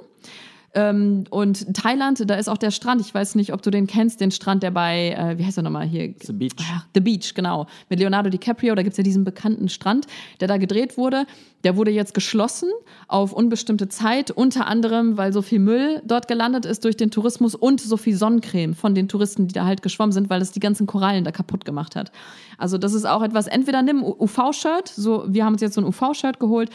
Ähm, 0.74 1.24
und 1.28 1.74
Thailand, 1.74 2.22
da 2.28 2.34
ist 2.36 2.48
auch 2.48 2.56
der 2.56 2.70
Strand. 2.70 3.00
Ich 3.02 3.12
weiß 3.12 3.34
nicht, 3.34 3.52
ob 3.52 3.60
du 3.60 3.70
den 3.70 3.86
kennst, 3.86 4.20
den 4.20 4.30
Strand, 4.30 4.62
der 4.62 4.70
bei, 4.70 5.10
äh, 5.10 5.38
wie 5.38 5.44
heißt 5.44 5.58
er 5.58 5.62
nochmal 5.62 5.86
hier? 5.86 6.14
The 6.22 6.32
Beach. 6.32 6.54
Ja, 6.58 6.84
The 6.94 7.00
Beach, 7.00 7.34
genau. 7.34 7.66
Mit 7.90 8.00
Leonardo 8.00 8.30
DiCaprio, 8.30 8.74
da 8.74 8.82
gibt's 8.82 8.96
ja 8.96 9.04
diesen 9.04 9.24
bekannten 9.24 9.68
Strand, 9.68 10.06
der 10.40 10.48
da 10.48 10.56
gedreht 10.56 10.96
wurde. 10.96 11.26
Der 11.64 11.76
wurde 11.76 11.90
jetzt 11.90 12.14
geschlossen 12.14 12.70
auf 13.06 13.32
unbestimmte 13.32 13.88
Zeit, 13.88 14.30
unter 14.30 14.66
anderem, 14.66 15.16
weil 15.18 15.32
so 15.32 15.42
viel 15.42 15.58
Müll 15.58 16.02
dort 16.06 16.26
gelandet 16.26 16.64
ist 16.64 16.84
durch 16.84 16.96
den 16.96 17.10
Tourismus 17.10 17.54
und 17.54 17.80
so 17.80 17.96
viel 17.96 18.16
Sonnencreme 18.16 18.74
von 18.74 18.94
den 18.94 19.08
Touristen, 19.08 19.46
die 19.48 19.54
da 19.54 19.66
halt 19.66 19.82
geschwommen 19.82 20.12
sind, 20.12 20.30
weil 20.30 20.40
es 20.40 20.52
die 20.52 20.60
ganzen 20.60 20.86
Korallen 20.86 21.24
da 21.24 21.30
kaputt 21.30 21.64
gemacht 21.64 21.96
hat. 21.96 22.10
Also 22.56 22.78
das 22.78 22.94
ist 22.94 23.04
auch 23.04 23.22
etwas, 23.22 23.46
entweder 23.46 23.82
nimm 23.82 24.02
UV-Shirt, 24.02 24.88
so, 24.88 25.24
wir 25.28 25.44
haben 25.44 25.52
uns 25.52 25.62
jetzt 25.62 25.74
so 25.74 25.80
ein 25.82 25.86
UV-Shirt 25.86 26.40
geholt, 26.40 26.70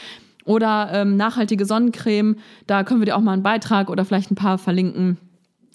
oder 0.48 0.90
ähm, 0.92 1.16
nachhaltige 1.16 1.64
Sonnencreme. 1.64 2.36
Da 2.66 2.82
können 2.82 3.00
wir 3.00 3.06
dir 3.06 3.16
auch 3.16 3.20
mal 3.20 3.34
einen 3.34 3.42
Beitrag 3.42 3.90
oder 3.90 4.04
vielleicht 4.04 4.30
ein 4.30 4.34
paar 4.34 4.58
verlinken, 4.58 5.18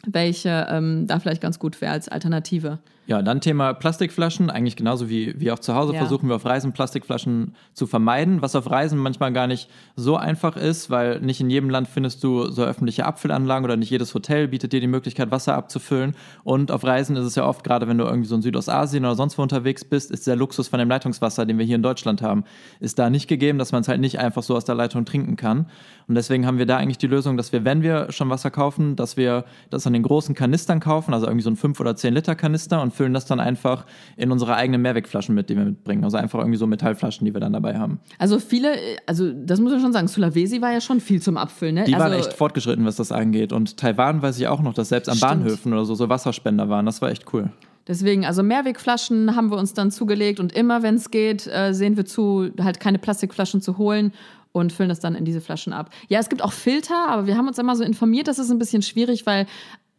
welche 0.05 0.67
ähm, 0.69 1.05
da 1.07 1.19
vielleicht 1.19 1.41
ganz 1.41 1.59
gut 1.59 1.79
wäre 1.79 1.93
als 1.93 2.09
Alternative. 2.09 2.79
Ja, 3.05 3.21
dann 3.21 3.41
Thema 3.41 3.73
Plastikflaschen. 3.73 4.49
Eigentlich 4.49 4.77
genauso 4.77 5.09
wie, 5.09 5.33
wie 5.37 5.51
auch 5.51 5.59
zu 5.59 5.75
Hause 5.75 5.93
Ja. 5.93 5.99
versuchen 5.99 6.29
wir 6.29 6.35
auf 6.35 6.45
Reisen 6.45 6.71
Plastikflaschen 6.71 7.53
zu 7.73 7.85
vermeiden, 7.85 8.41
was 8.41 8.55
auf 8.55 8.69
Reisen 8.69 8.97
manchmal 8.97 9.33
gar 9.33 9.47
nicht 9.47 9.69
so 9.97 10.15
einfach 10.15 10.55
ist, 10.55 10.89
weil 10.89 11.19
nicht 11.19 11.41
in 11.41 11.49
jedem 11.49 11.69
Land 11.69 11.89
findest 11.89 12.23
du 12.23 12.49
so 12.49 12.63
öffentliche 12.63 13.05
Abfüllanlagen 13.05 13.65
oder 13.65 13.75
nicht 13.75 13.89
jedes 13.89 14.13
Hotel 14.13 14.47
bietet 14.47 14.71
dir 14.71 14.79
die 14.79 14.87
Möglichkeit, 14.87 15.31
Wasser 15.31 15.55
abzufüllen. 15.55 16.15
Und 16.45 16.71
auf 16.71 16.85
Reisen 16.85 17.17
ist 17.17 17.25
es 17.25 17.35
ja 17.35 17.45
oft, 17.45 17.65
gerade 17.65 17.89
wenn 17.89 17.97
du 17.97 18.05
irgendwie 18.05 18.27
so 18.27 18.35
in 18.35 18.41
Südostasien 18.41 19.03
oder 19.03 19.15
sonst 19.15 19.37
wo 19.37 19.41
unterwegs 19.41 19.83
bist, 19.83 20.09
ist 20.09 20.25
der 20.25 20.37
Luxus 20.37 20.69
von 20.69 20.79
dem 20.79 20.87
Leitungswasser, 20.87 21.45
den 21.45 21.57
wir 21.57 21.65
hier 21.65 21.75
in 21.75 21.83
Deutschland 21.83 22.21
haben, 22.21 22.45
ist 22.79 22.99
da 22.99 23.09
nicht 23.09 23.27
gegeben, 23.27 23.57
dass 23.59 23.73
man 23.73 23.81
es 23.81 23.89
halt 23.89 23.99
nicht 23.99 24.19
einfach 24.19 24.43
so 24.43 24.55
aus 24.55 24.63
der 24.63 24.75
Leitung 24.75 25.03
trinken 25.03 25.35
kann. 25.35 25.67
Und 26.07 26.15
deswegen 26.15 26.45
haben 26.45 26.57
wir 26.57 26.65
da 26.65 26.77
eigentlich 26.77 26.97
die 26.99 27.07
Lösung, 27.07 27.35
dass 27.35 27.51
wir, 27.51 27.65
wenn 27.65 27.81
wir 27.81 28.11
schon 28.11 28.29
Wasser 28.29 28.51
kaufen, 28.51 28.95
dass 28.95 29.17
wir 29.17 29.43
das 29.69 29.85
an 29.87 29.93
den 29.93 30.03
großen 30.03 30.35
Kanistern 30.35 30.79
kaufen, 30.79 31.13
also 31.13 31.25
irgendwie 31.25 31.43
so 31.43 31.49
ein 31.49 31.55
5 31.57 31.79
oder 31.81 31.95
10 31.95 32.13
Liter 32.13 32.35
Kanister 32.35 32.81
und 32.81 32.92
füllen 32.93 33.13
das 33.13 33.25
dann 33.25 33.39
einfach 33.39 33.85
in 34.15 34.31
unsere 34.31 34.55
eigenen 34.55 34.81
Mehrwegflaschen 34.81 35.35
mit, 35.35 35.49
die 35.49 35.57
wir 35.57 35.65
mitbringen. 35.65 36.03
Also 36.03 36.17
einfach 36.17 36.39
irgendwie 36.39 36.57
so 36.57 36.67
Metallflaschen, 36.67 37.25
die 37.25 37.33
wir 37.33 37.41
dann 37.41 37.53
dabei 37.53 37.77
haben. 37.77 37.99
Also 38.17 38.39
viele, 38.39 38.75
also 39.05 39.31
das 39.31 39.59
muss 39.59 39.71
man 39.71 39.81
schon 39.81 39.93
sagen, 39.93 40.07
Sulawesi 40.07 40.61
war 40.61 40.71
ja 40.71 40.81
schon 40.81 40.99
viel 40.99 41.21
zum 41.21 41.37
Abfüllen. 41.37 41.75
Ne? 41.75 41.83
Die 41.85 41.95
also, 41.95 42.05
waren 42.05 42.13
echt 42.13 42.33
fortgeschritten, 42.33 42.85
was 42.85 42.95
das 42.95 43.11
angeht. 43.11 43.51
Und 43.51 43.77
Taiwan 43.77 44.21
weiß 44.21 44.39
ich 44.39 44.47
auch 44.47 44.61
noch, 44.61 44.73
dass 44.73 44.89
selbst 44.89 45.09
an 45.09 45.17
Stimmt. 45.17 45.31
Bahnhöfen 45.31 45.73
oder 45.73 45.85
so, 45.85 45.95
so 45.95 46.09
Wasserspender 46.09 46.69
waren. 46.69 46.85
Das 46.85 47.01
war 47.01 47.09
echt 47.09 47.33
cool. 47.33 47.51
Deswegen, 47.87 48.25
also 48.25 48.43
Mehrwegflaschen 48.43 49.35
haben 49.35 49.51
wir 49.51 49.57
uns 49.57 49.73
dann 49.73 49.91
zugelegt 49.91 50.39
und 50.39 50.53
immer, 50.53 50.83
wenn 50.83 50.95
es 50.95 51.11
geht, 51.11 51.47
äh, 51.47 51.73
sehen 51.73 51.97
wir 51.97 52.05
zu, 52.05 52.49
halt 52.61 52.79
keine 52.79 52.97
Plastikflaschen 52.97 53.61
zu 53.61 53.77
holen 53.77 54.13
und 54.53 54.71
füllen 54.71 54.87
das 54.87 55.01
dann 55.01 55.15
in 55.15 55.25
diese 55.25 55.41
Flaschen 55.41 55.73
ab. 55.73 55.89
Ja, 56.07 56.19
es 56.19 56.29
gibt 56.29 56.41
auch 56.41 56.53
Filter, 56.53 57.09
aber 57.09 57.27
wir 57.27 57.35
haben 57.35 57.47
uns 57.47 57.57
immer 57.57 57.75
so 57.75 57.83
informiert, 57.83 58.27
das 58.29 58.39
ist 58.39 58.51
ein 58.51 58.59
bisschen 58.59 58.83
schwierig, 58.83 59.25
weil 59.25 59.47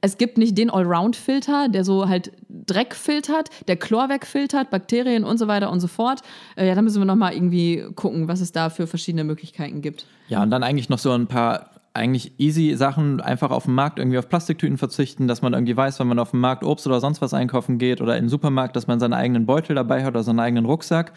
es 0.05 0.19
gibt 0.19 0.37
nicht 0.37 0.59
den 0.59 0.69
Allround-Filter, 0.69 1.69
der 1.71 1.83
so 1.83 2.09
halt 2.09 2.31
Dreck 2.51 2.95
filtert, 2.95 3.49
der 3.69 3.77
Chlor 3.77 4.11
wegfiltert, 4.11 4.69
Bakterien 4.69 5.25
und 5.25 5.39
so 5.39 5.49
weiter 5.49 5.71
und 5.71 5.81
so 5.81 5.87
fort. 5.87 6.21
Äh, 6.57 6.69
ja, 6.69 6.75
da 6.75 6.83
müssen 6.83 7.01
wir 7.01 7.07
nochmal 7.07 7.33
irgendwie 7.33 7.87
gucken, 7.95 8.29
was 8.29 8.43
es 8.43 8.53
da 8.53 8.69
für 8.69 8.87
verschiedene 8.87 9.25
Möglichkeiten 9.25 9.81
gibt. 9.81 10.05
Ja, 10.29 10.43
und 10.43 10.51
dann 10.51 10.63
eigentlich 10.63 10.91
noch 10.91 10.99
so 10.99 11.11
ein 11.13 11.27
paar 11.27 11.71
eigentlich 11.95 12.33
easy 12.39 12.75
Sachen, 12.77 13.23
einfach 13.23 13.51
auf 13.51 13.65
dem 13.65 13.75
Markt 13.75 13.99
irgendwie 13.99 14.19
auf 14.19 14.29
Plastiktüten 14.29 14.77
verzichten, 14.77 15.27
dass 15.27 15.41
man 15.41 15.55
irgendwie 15.55 15.77
weiß, 15.77 16.01
wenn 16.01 16.09
man 16.09 16.19
auf 16.19 16.33
dem 16.33 16.41
Markt 16.41 16.65
Obst 16.65 16.87
oder 16.87 17.01
sonst 17.01 17.23
was 17.23 17.33
einkaufen 17.33 17.79
geht 17.79 18.03
oder 18.03 18.17
in 18.17 18.25
den 18.25 18.29
Supermarkt, 18.29 18.77
dass 18.77 18.87
man 18.87 19.01
seinen 19.01 19.15
eigenen 19.15 19.47
Beutel 19.47 19.75
dabei 19.75 20.03
hat 20.03 20.11
oder 20.11 20.23
seinen 20.23 20.41
eigenen 20.41 20.67
Rucksack. 20.67 21.13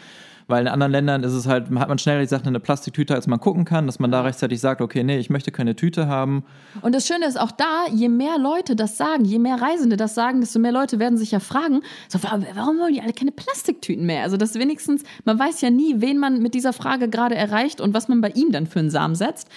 Weil 0.48 0.62
in 0.62 0.68
anderen 0.68 0.92
Ländern 0.92 1.22
ist 1.24 1.34
es 1.34 1.46
halt, 1.46 1.66
hat 1.78 1.88
man 1.88 1.98
schneller 1.98 2.20
die 2.20 2.26
Sachen 2.26 2.44
in 2.44 2.48
eine 2.48 2.60
Plastiktüte, 2.60 3.14
als 3.14 3.26
man 3.26 3.38
gucken 3.38 3.66
kann, 3.66 3.84
dass 3.86 3.98
man 3.98 4.10
da 4.10 4.22
rechtzeitig 4.22 4.60
sagt, 4.60 4.80
okay, 4.80 5.04
nee, 5.04 5.18
ich 5.18 5.28
möchte 5.28 5.52
keine 5.52 5.76
Tüte 5.76 6.06
haben. 6.08 6.42
Und 6.80 6.94
das 6.94 7.06
Schöne 7.06 7.26
ist 7.26 7.38
auch 7.38 7.50
da, 7.50 7.84
je 7.92 8.08
mehr 8.08 8.38
Leute 8.38 8.74
das 8.74 8.96
sagen, 8.96 9.26
je 9.26 9.38
mehr 9.38 9.60
Reisende 9.60 9.98
das 9.98 10.14
sagen, 10.14 10.40
desto 10.40 10.58
mehr 10.58 10.72
Leute 10.72 10.98
werden 10.98 11.18
sich 11.18 11.32
ja 11.32 11.40
fragen, 11.40 11.82
so, 12.08 12.22
wa- 12.22 12.40
warum 12.54 12.78
wollen 12.78 12.94
die 12.94 13.02
alle 13.02 13.12
keine 13.12 13.30
Plastiktüten 13.30 14.06
mehr? 14.06 14.22
Also 14.22 14.38
das 14.38 14.54
wenigstens, 14.54 15.02
man 15.26 15.38
weiß 15.38 15.60
ja 15.60 15.68
nie, 15.68 15.96
wen 15.98 16.16
man 16.18 16.40
mit 16.40 16.54
dieser 16.54 16.72
Frage 16.72 17.10
gerade 17.10 17.34
erreicht 17.34 17.82
und 17.82 17.92
was 17.92 18.08
man 18.08 18.22
bei 18.22 18.30
ihm 18.30 18.50
dann 18.50 18.66
für 18.66 18.78
einen 18.78 18.90
Samen 18.90 19.16
setzt. 19.16 19.48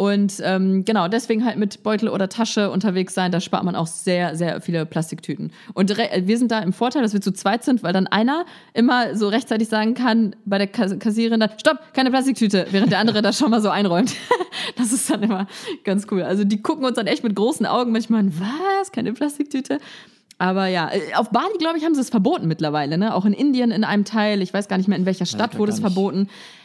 Und 0.00 0.40
ähm, 0.42 0.86
genau, 0.86 1.08
deswegen 1.08 1.44
halt 1.44 1.58
mit 1.58 1.82
Beutel 1.82 2.08
oder 2.08 2.30
Tasche 2.30 2.70
unterwegs 2.70 3.12
sein, 3.12 3.30
da 3.32 3.38
spart 3.38 3.64
man 3.64 3.76
auch 3.76 3.86
sehr, 3.86 4.34
sehr 4.34 4.62
viele 4.62 4.86
Plastiktüten. 4.86 5.52
Und 5.74 5.90
re- 5.98 6.22
wir 6.24 6.38
sind 6.38 6.50
da 6.50 6.60
im 6.60 6.72
Vorteil, 6.72 7.02
dass 7.02 7.12
wir 7.12 7.20
zu 7.20 7.32
zweit 7.32 7.64
sind, 7.64 7.82
weil 7.82 7.92
dann 7.92 8.06
einer 8.06 8.46
immer 8.72 9.14
so 9.14 9.28
rechtzeitig 9.28 9.68
sagen 9.68 9.92
kann 9.92 10.34
bei 10.46 10.56
der 10.56 10.68
Kas 10.68 10.98
Kassiererin, 10.98 11.40
dann, 11.40 11.50
stopp, 11.58 11.80
keine 11.92 12.10
Plastiktüte, 12.10 12.66
während 12.70 12.92
der 12.92 12.98
andere 12.98 13.20
das 13.20 13.36
schon 13.36 13.50
mal 13.50 13.60
so 13.60 13.68
einräumt. 13.68 14.14
das 14.78 14.90
ist 14.90 15.10
dann 15.10 15.22
immer 15.22 15.46
ganz 15.84 16.06
cool. 16.10 16.22
Also 16.22 16.44
die 16.44 16.62
gucken 16.62 16.86
uns 16.86 16.96
dann 16.96 17.06
echt 17.06 17.22
mit 17.22 17.36
großen 17.36 17.66
Augen 17.66 17.92
manchmal 17.92 18.20
an, 18.20 18.32
was, 18.40 18.92
keine 18.92 19.12
Plastiktüte? 19.12 19.80
Aber 20.38 20.66
ja, 20.68 20.88
äh, 20.90 21.12
auf 21.16 21.28
Bali, 21.28 21.58
glaube 21.58 21.76
ich, 21.76 21.84
haben 21.84 21.94
sie 21.94 22.00
es 22.00 22.08
verboten 22.08 22.48
mittlerweile. 22.48 22.96
Ne? 22.96 23.14
Auch 23.14 23.26
in 23.26 23.34
Indien 23.34 23.70
in 23.70 23.84
einem 23.84 24.06
Teil. 24.06 24.40
Ich 24.40 24.54
weiß 24.54 24.66
gar 24.68 24.78
nicht 24.78 24.88
mehr, 24.88 24.96
in 24.96 25.04
welcher 25.04 25.26
Stadt 25.26 25.52
da 25.52 25.58
wurde 25.58 25.72
es 25.72 25.76
nicht. 25.82 25.84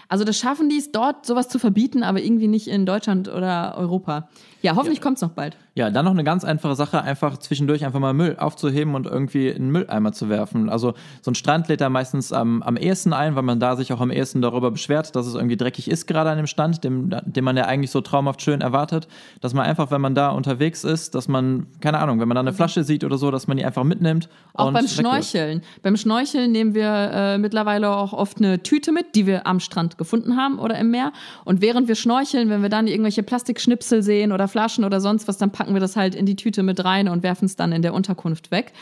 Also 0.08 0.24
das 0.24 0.38
schaffen 0.38 0.70
die 0.70 0.78
es 0.78 0.91
dort, 0.91 1.26
sowas 1.26 1.49
zu 1.49 1.60
verbieten, 1.60 2.03
aber 2.03 2.22
irgendwie 2.22 2.47
nicht 2.47 2.68
in 2.68 2.86
Deutschland 2.86 3.28
oder 3.28 3.76
Europa. 3.78 4.28
Ja, 4.62 4.76
hoffentlich 4.76 5.01
kommt's 5.01 5.22
noch 5.22 5.30
bald. 5.30 5.58
Ja, 5.76 5.91
dann 5.91 6.06
noch 6.06 6.12
eine 6.14 6.24
ganz 6.24 6.43
einfache 6.43 6.74
Sache, 6.74 7.03
einfach 7.03 7.38
zwischendurch 7.38 7.86
einfach 7.86 7.99
mal 7.99 8.14
Müll 8.14 8.38
aufzuheben 8.39 8.95
und 8.95 9.06
irgendwie 9.06 9.49
in 9.49 9.64
einen 9.64 9.72
Mülleimer 9.72 10.14
zu 10.14 10.30
werfen. 10.30 10.70
Also 10.70 10.93
so 11.22 11.32
ein 11.32 11.36
Strand 11.36 11.68
lädt 11.68 11.82
da 11.82 11.89
meistens 11.89 12.32
am, 12.32 12.64
am 12.64 12.78
ehesten 12.78 13.14
ein, 13.14 13.36
weil 13.36 13.43
man 13.43 13.60
da 13.60 13.76
sich 13.76 13.91
auch 13.93 13.99
am 13.99 14.10
ehesten 14.10 14.41
darüber 14.41 14.72
beschwert, 14.72 15.16
dass 15.16 15.28
es 15.28 15.36
irgendwie 15.36 15.58
dreckig 15.58 15.91
ist 15.91 16.08
gerade 16.08 16.30
an 16.30 16.38
dem 16.38 16.47
Stand, 16.47 16.84
dem, 16.84 17.14
den 17.26 17.43
man 17.43 17.58
ja 17.58 17.66
eigentlich 17.66 17.91
so 17.91 18.01
traumhaft 18.01 18.41
schön 18.41 18.62
erwartet. 18.62 19.08
Dass 19.41 19.53
man 19.53 19.66
einfach, 19.66 19.91
wenn 19.91 20.01
man 20.01 20.16
da 20.16 20.30
unterwegs 20.30 20.84
ist, 20.84 21.14
dass 21.14 21.28
man, 21.28 21.68
keine 21.82 21.99
Ahnung, 21.99 22.20
wenn 22.20 22.28
man 22.28 22.36
da 22.36 22.41
eine 22.41 22.53
Flasche 22.53 22.84
sieht 22.84 23.03
oder 23.03 23.18
so, 23.18 23.30
dass 23.30 23.47
man 23.47 23.58
die 23.58 23.66
einfach 23.66 23.84
mitnimmt. 23.84 24.30
Auch 24.53 24.72
beim. 24.72 24.88
Schnorcheln. 24.88 25.62
Beim 25.84 25.97
Schnorcheln 25.97 26.51
nehmen 26.51 26.74
wir 26.74 27.12
äh, 27.14 27.38
mittlerweile 27.38 27.89
auch 27.91 28.14
oft 28.14 28.38
eine 28.38 28.64
Tüte 28.64 28.91
mit, 28.91 29.14
die 29.14 29.28
wir 29.28 29.45
am 29.45 29.60
Strand 29.60 29.95
gefunden 29.98 30.38
haben 30.38 30.60
oder 30.60 30.78
im 30.78 30.91
Meer. 30.91 31.12
Und 31.43 31.62
während 31.62 31.88
wir 31.88 31.96
schnorcheln, 31.96 32.50
wenn 32.50 32.62
wir 32.62 32.70
dann 32.70 32.88
irgendwelche 32.88 33.24
Plastikschnipsel 33.24 34.04
sehen 34.04 34.32
oder 34.32 34.48
Flaschen 34.48 34.84
oder 34.84 35.02
sonst 35.02 35.28
was, 35.28 35.38
dann 35.38 35.52
packen 35.52 35.74
wir 35.74 35.82
das 35.82 35.96
halt 35.96 36.16
in 36.16 36.26
die 36.26 36.36
Tüte 36.36 36.64
mit 36.64 36.84
rein 36.84 37.08
und 37.08 37.24
werfen 37.24 37.46
es 37.46 37.56
dann 37.56 37.72
in 37.72 37.82
der 37.82 37.93
Unterkunft 37.93 38.52
weg. 38.52 38.74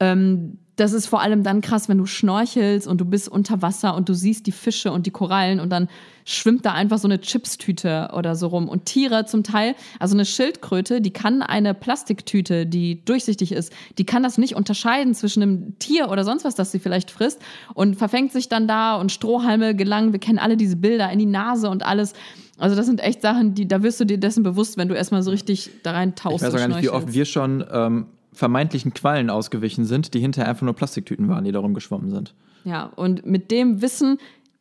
Ähm, 0.00 0.58
das 0.76 0.92
ist 0.92 1.06
vor 1.06 1.22
allem 1.22 1.42
dann 1.42 1.62
krass, 1.62 1.88
wenn 1.88 1.96
du 1.96 2.04
schnorchelst 2.04 2.86
und 2.86 3.00
du 3.00 3.06
bist 3.06 3.28
unter 3.28 3.62
Wasser 3.62 3.94
und 3.94 4.10
du 4.10 4.14
siehst 4.14 4.46
die 4.46 4.52
Fische 4.52 4.92
und 4.92 5.06
die 5.06 5.10
Korallen 5.10 5.58
und 5.58 5.70
dann 5.70 5.88
schwimmt 6.26 6.66
da 6.66 6.72
einfach 6.72 6.98
so 6.98 7.08
eine 7.08 7.18
Chipstüte 7.18 8.10
oder 8.12 8.36
so 8.36 8.48
rum. 8.48 8.68
Und 8.68 8.84
Tiere 8.84 9.24
zum 9.24 9.42
Teil, 9.42 9.74
also 9.98 10.14
eine 10.14 10.26
Schildkröte, 10.26 11.00
die 11.00 11.12
kann 11.12 11.40
eine 11.40 11.72
Plastiktüte, 11.72 12.66
die 12.66 13.02
durchsichtig 13.04 13.52
ist, 13.52 13.72
die 13.96 14.04
kann 14.04 14.22
das 14.22 14.36
nicht 14.36 14.54
unterscheiden 14.54 15.14
zwischen 15.14 15.42
einem 15.42 15.78
Tier 15.78 16.10
oder 16.10 16.24
sonst 16.24 16.44
was, 16.44 16.54
das 16.54 16.72
sie 16.72 16.78
vielleicht 16.78 17.10
frisst 17.10 17.40
und 17.72 17.96
verfängt 17.96 18.32
sich 18.32 18.50
dann 18.50 18.68
da 18.68 18.96
und 18.96 19.12
Strohhalme 19.12 19.74
gelangen. 19.74 20.12
Wir 20.12 20.20
kennen 20.20 20.38
alle 20.38 20.58
diese 20.58 20.76
Bilder 20.76 21.10
in 21.10 21.18
die 21.18 21.26
Nase 21.26 21.70
und 21.70 21.86
alles. 21.86 22.12
Also 22.58 22.76
das 22.76 22.86
sind 22.86 23.00
echt 23.00 23.22
Sachen, 23.22 23.54
die, 23.54 23.66
da 23.66 23.82
wirst 23.82 24.00
du 24.00 24.04
dir 24.04 24.18
dessen 24.18 24.42
bewusst, 24.42 24.76
wenn 24.76 24.88
du 24.88 24.94
erstmal 24.94 25.22
so 25.22 25.30
richtig 25.30 25.70
da 25.82 25.92
rein 25.92 26.14
tauchst. 26.16 26.42
Ich 26.44 26.52
weiß 26.52 26.54
auch 26.54 26.58
gar 26.58 26.68
nicht, 26.68 26.82
wie 26.82 26.90
oft 26.90 27.12
wir 27.12 27.24
schon 27.24 27.64
ähm, 27.70 28.06
vermeintlichen 28.36 28.92
Quallen 28.92 29.30
ausgewichen 29.30 29.84
sind, 29.84 30.14
die 30.14 30.20
hinterher 30.20 30.48
einfach 30.48 30.62
nur 30.62 30.74
Plastiktüten 30.74 31.28
waren, 31.28 31.44
die 31.44 31.52
da 31.52 31.58
rumgeschwommen 31.58 32.10
sind. 32.10 32.34
Ja, 32.64 32.84
und 32.96 33.24
mit 33.24 33.50
dem 33.50 33.80
Wissen, 33.80 34.18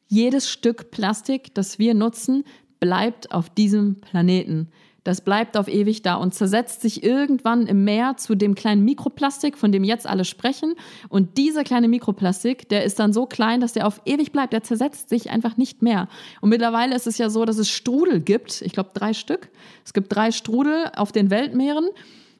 jedes 0.07 0.49
Stück 0.49 0.91
Plastik, 0.91 1.53
das 1.53 1.79
wir 1.79 1.93
nutzen, 1.93 2.43
bleibt 2.79 3.31
auf 3.31 3.49
diesem 3.49 3.95
Planeten. 3.95 4.69
Das 5.03 5.21
bleibt 5.21 5.55
auf 5.55 5.67
ewig 5.67 6.01
da 6.01 6.15
und 6.15 6.33
zersetzt 6.33 6.81
sich 6.81 7.03
irgendwann 7.03 7.67
im 7.67 7.83
Meer 7.83 8.17
zu 8.17 8.33
dem 8.33 8.55
kleinen 8.55 8.83
Mikroplastik, 8.83 9.55
von 9.55 9.71
dem 9.71 9.83
jetzt 9.83 10.07
alle 10.07 10.25
sprechen. 10.25 10.73
Und 11.09 11.37
dieser 11.37 11.63
kleine 11.63 11.87
Mikroplastik, 11.87 12.69
der 12.69 12.83
ist 12.85 12.97
dann 12.97 13.13
so 13.13 13.27
klein, 13.27 13.61
dass 13.61 13.73
der 13.73 13.85
auf 13.85 14.01
ewig 14.05 14.31
bleibt. 14.31 14.51
Der 14.51 14.63
zersetzt 14.63 15.09
sich 15.09 15.29
einfach 15.29 15.57
nicht 15.57 15.83
mehr. 15.83 16.07
Und 16.41 16.49
mittlerweile 16.49 16.95
ist 16.95 17.05
es 17.05 17.19
ja 17.19 17.29
so, 17.29 17.45
dass 17.45 17.59
es 17.59 17.69
Strudel 17.69 18.19
gibt. 18.19 18.63
Ich 18.63 18.73
glaube, 18.73 18.89
drei 18.95 19.13
Stück. 19.13 19.51
Es 19.83 19.93
gibt 19.93 20.13
drei 20.13 20.31
Strudel 20.31 20.91
auf 20.95 21.11
den 21.11 21.29
Weltmeeren 21.29 21.87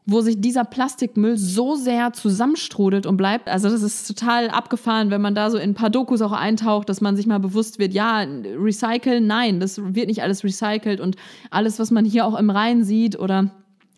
wo 0.06 0.22
sich 0.22 0.40
dieser 0.40 0.64
Plastikmüll 0.64 1.38
so 1.38 1.76
sehr 1.76 2.14
zusammenstrudelt 2.14 3.06
und 3.06 3.18
bleibt. 3.18 3.48
Also 3.48 3.70
das 3.70 3.82
ist 3.82 4.08
total 4.08 4.50
abgefahren, 4.50 5.10
wenn 5.10 5.22
man 5.22 5.34
da 5.34 5.50
so 5.50 5.58
in 5.58 5.72
ein 5.72 5.74
paar 5.74 5.90
Dokus 5.90 6.22
auch 6.22 6.32
eintaucht, 6.32 6.90
dass 6.90 7.02
man 7.02 7.16
sich 7.16 7.26
mal 7.26 7.40
bewusst 7.40 7.80
wird, 7.80 7.94
ja, 7.94 8.20
recyceln, 8.20 9.26
nein, 9.26 9.60
das 9.60 9.82
wird 9.84 10.08
nicht 10.08 10.22
alles 10.22 10.44
recycelt 10.44 11.00
und 11.00 11.16
alles, 11.50 11.80
was 11.80 11.90
man 11.90 12.06
hier 12.06 12.26
auch 12.26 12.38
im 12.38 12.50
Rhein 12.50 12.84
sieht 12.84 13.18
oder 13.18 13.52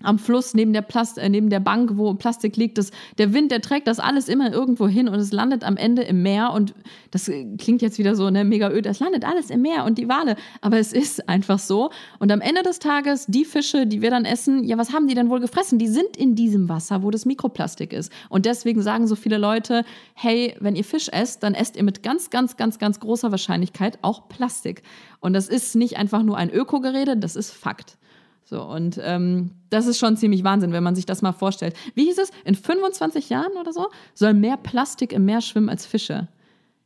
am 0.03 0.19
Fluss 0.19 0.53
neben 0.53 0.73
der, 0.73 0.83
Plast 0.83 1.17
äh, 1.17 1.27
neben 1.27 1.49
der 1.49 1.59
Bank, 1.59 1.97
wo 1.97 2.13
Plastik 2.13 2.55
liegt. 2.55 2.77
Das, 2.77 2.91
der 3.17 3.33
Wind, 3.33 3.51
der 3.51 3.61
trägt 3.61 3.87
das 3.87 3.99
alles 3.99 4.29
immer 4.29 4.51
irgendwo 4.51 4.87
hin 4.87 5.07
und 5.07 5.15
es 5.15 5.31
landet 5.31 5.63
am 5.63 5.75
Ende 5.75 6.03
im 6.03 6.21
Meer. 6.21 6.53
Und 6.53 6.75
das 7.11 7.27
äh, 7.27 7.45
klingt 7.57 7.81
jetzt 7.81 7.97
wieder 7.97 8.15
so 8.15 8.29
ne, 8.29 8.43
mega 8.43 8.69
öd. 8.69 8.85
Das 8.85 8.99
landet 8.99 9.25
alles 9.25 9.49
im 9.49 9.61
Meer 9.61 9.85
und 9.85 9.97
die 9.97 10.07
Wale. 10.07 10.35
Aber 10.61 10.77
es 10.77 10.93
ist 10.93 11.27
einfach 11.27 11.59
so. 11.59 11.89
Und 12.19 12.31
am 12.31 12.41
Ende 12.41 12.61
des 12.61 12.79
Tages, 12.79 13.25
die 13.27 13.45
Fische, 13.45 13.87
die 13.87 14.01
wir 14.01 14.11
dann 14.11 14.25
essen, 14.25 14.63
ja, 14.63 14.77
was 14.77 14.93
haben 14.93 15.07
die 15.07 15.15
denn 15.15 15.29
wohl 15.29 15.39
gefressen? 15.39 15.79
Die 15.79 15.87
sind 15.87 16.15
in 16.15 16.35
diesem 16.35 16.69
Wasser, 16.69 17.01
wo 17.01 17.09
das 17.09 17.25
Mikroplastik 17.25 17.91
ist. 17.91 18.11
Und 18.29 18.45
deswegen 18.45 18.81
sagen 18.81 19.07
so 19.07 19.15
viele 19.15 19.37
Leute, 19.37 19.83
hey, 20.13 20.55
wenn 20.59 20.75
ihr 20.75 20.83
Fisch 20.83 21.09
esst, 21.09 21.41
dann 21.41 21.55
esst 21.55 21.75
ihr 21.75 21.83
mit 21.83 22.03
ganz, 22.03 22.29
ganz, 22.29 22.55
ganz, 22.55 22.77
ganz 22.77 22.99
großer 22.99 23.31
Wahrscheinlichkeit 23.31 23.97
auch 24.03 24.29
Plastik. 24.29 24.83
Und 25.19 25.33
das 25.33 25.47
ist 25.47 25.75
nicht 25.75 25.97
einfach 25.97 26.21
nur 26.21 26.37
ein 26.37 26.51
Ökogerede, 26.51 27.17
das 27.17 27.35
ist 27.35 27.51
Fakt. 27.51 27.97
So, 28.49 28.63
und 28.63 28.97
ähm, 29.03 29.51
das 29.69 29.87
ist 29.87 29.99
schon 29.99 30.15
ziemlich 30.15 30.45
Wahnsinn, 30.45 30.71
wenn 30.71 30.83
man 30.83 30.95
sich 30.95 31.05
das 31.05 31.21
mal 31.21 31.33
vorstellt. 31.33 31.75
Wie 31.95 32.05
hieß 32.05 32.17
es? 32.17 32.31
In 32.45 32.55
25 32.55 33.29
Jahren 33.29 33.51
oder 33.59 33.73
so 33.73 33.87
soll 34.13 34.33
mehr 34.33 34.55
Plastik 34.55 35.11
im 35.11 35.25
Meer 35.25 35.41
schwimmen 35.41 35.67
als 35.67 35.85
Fische. 35.85 36.29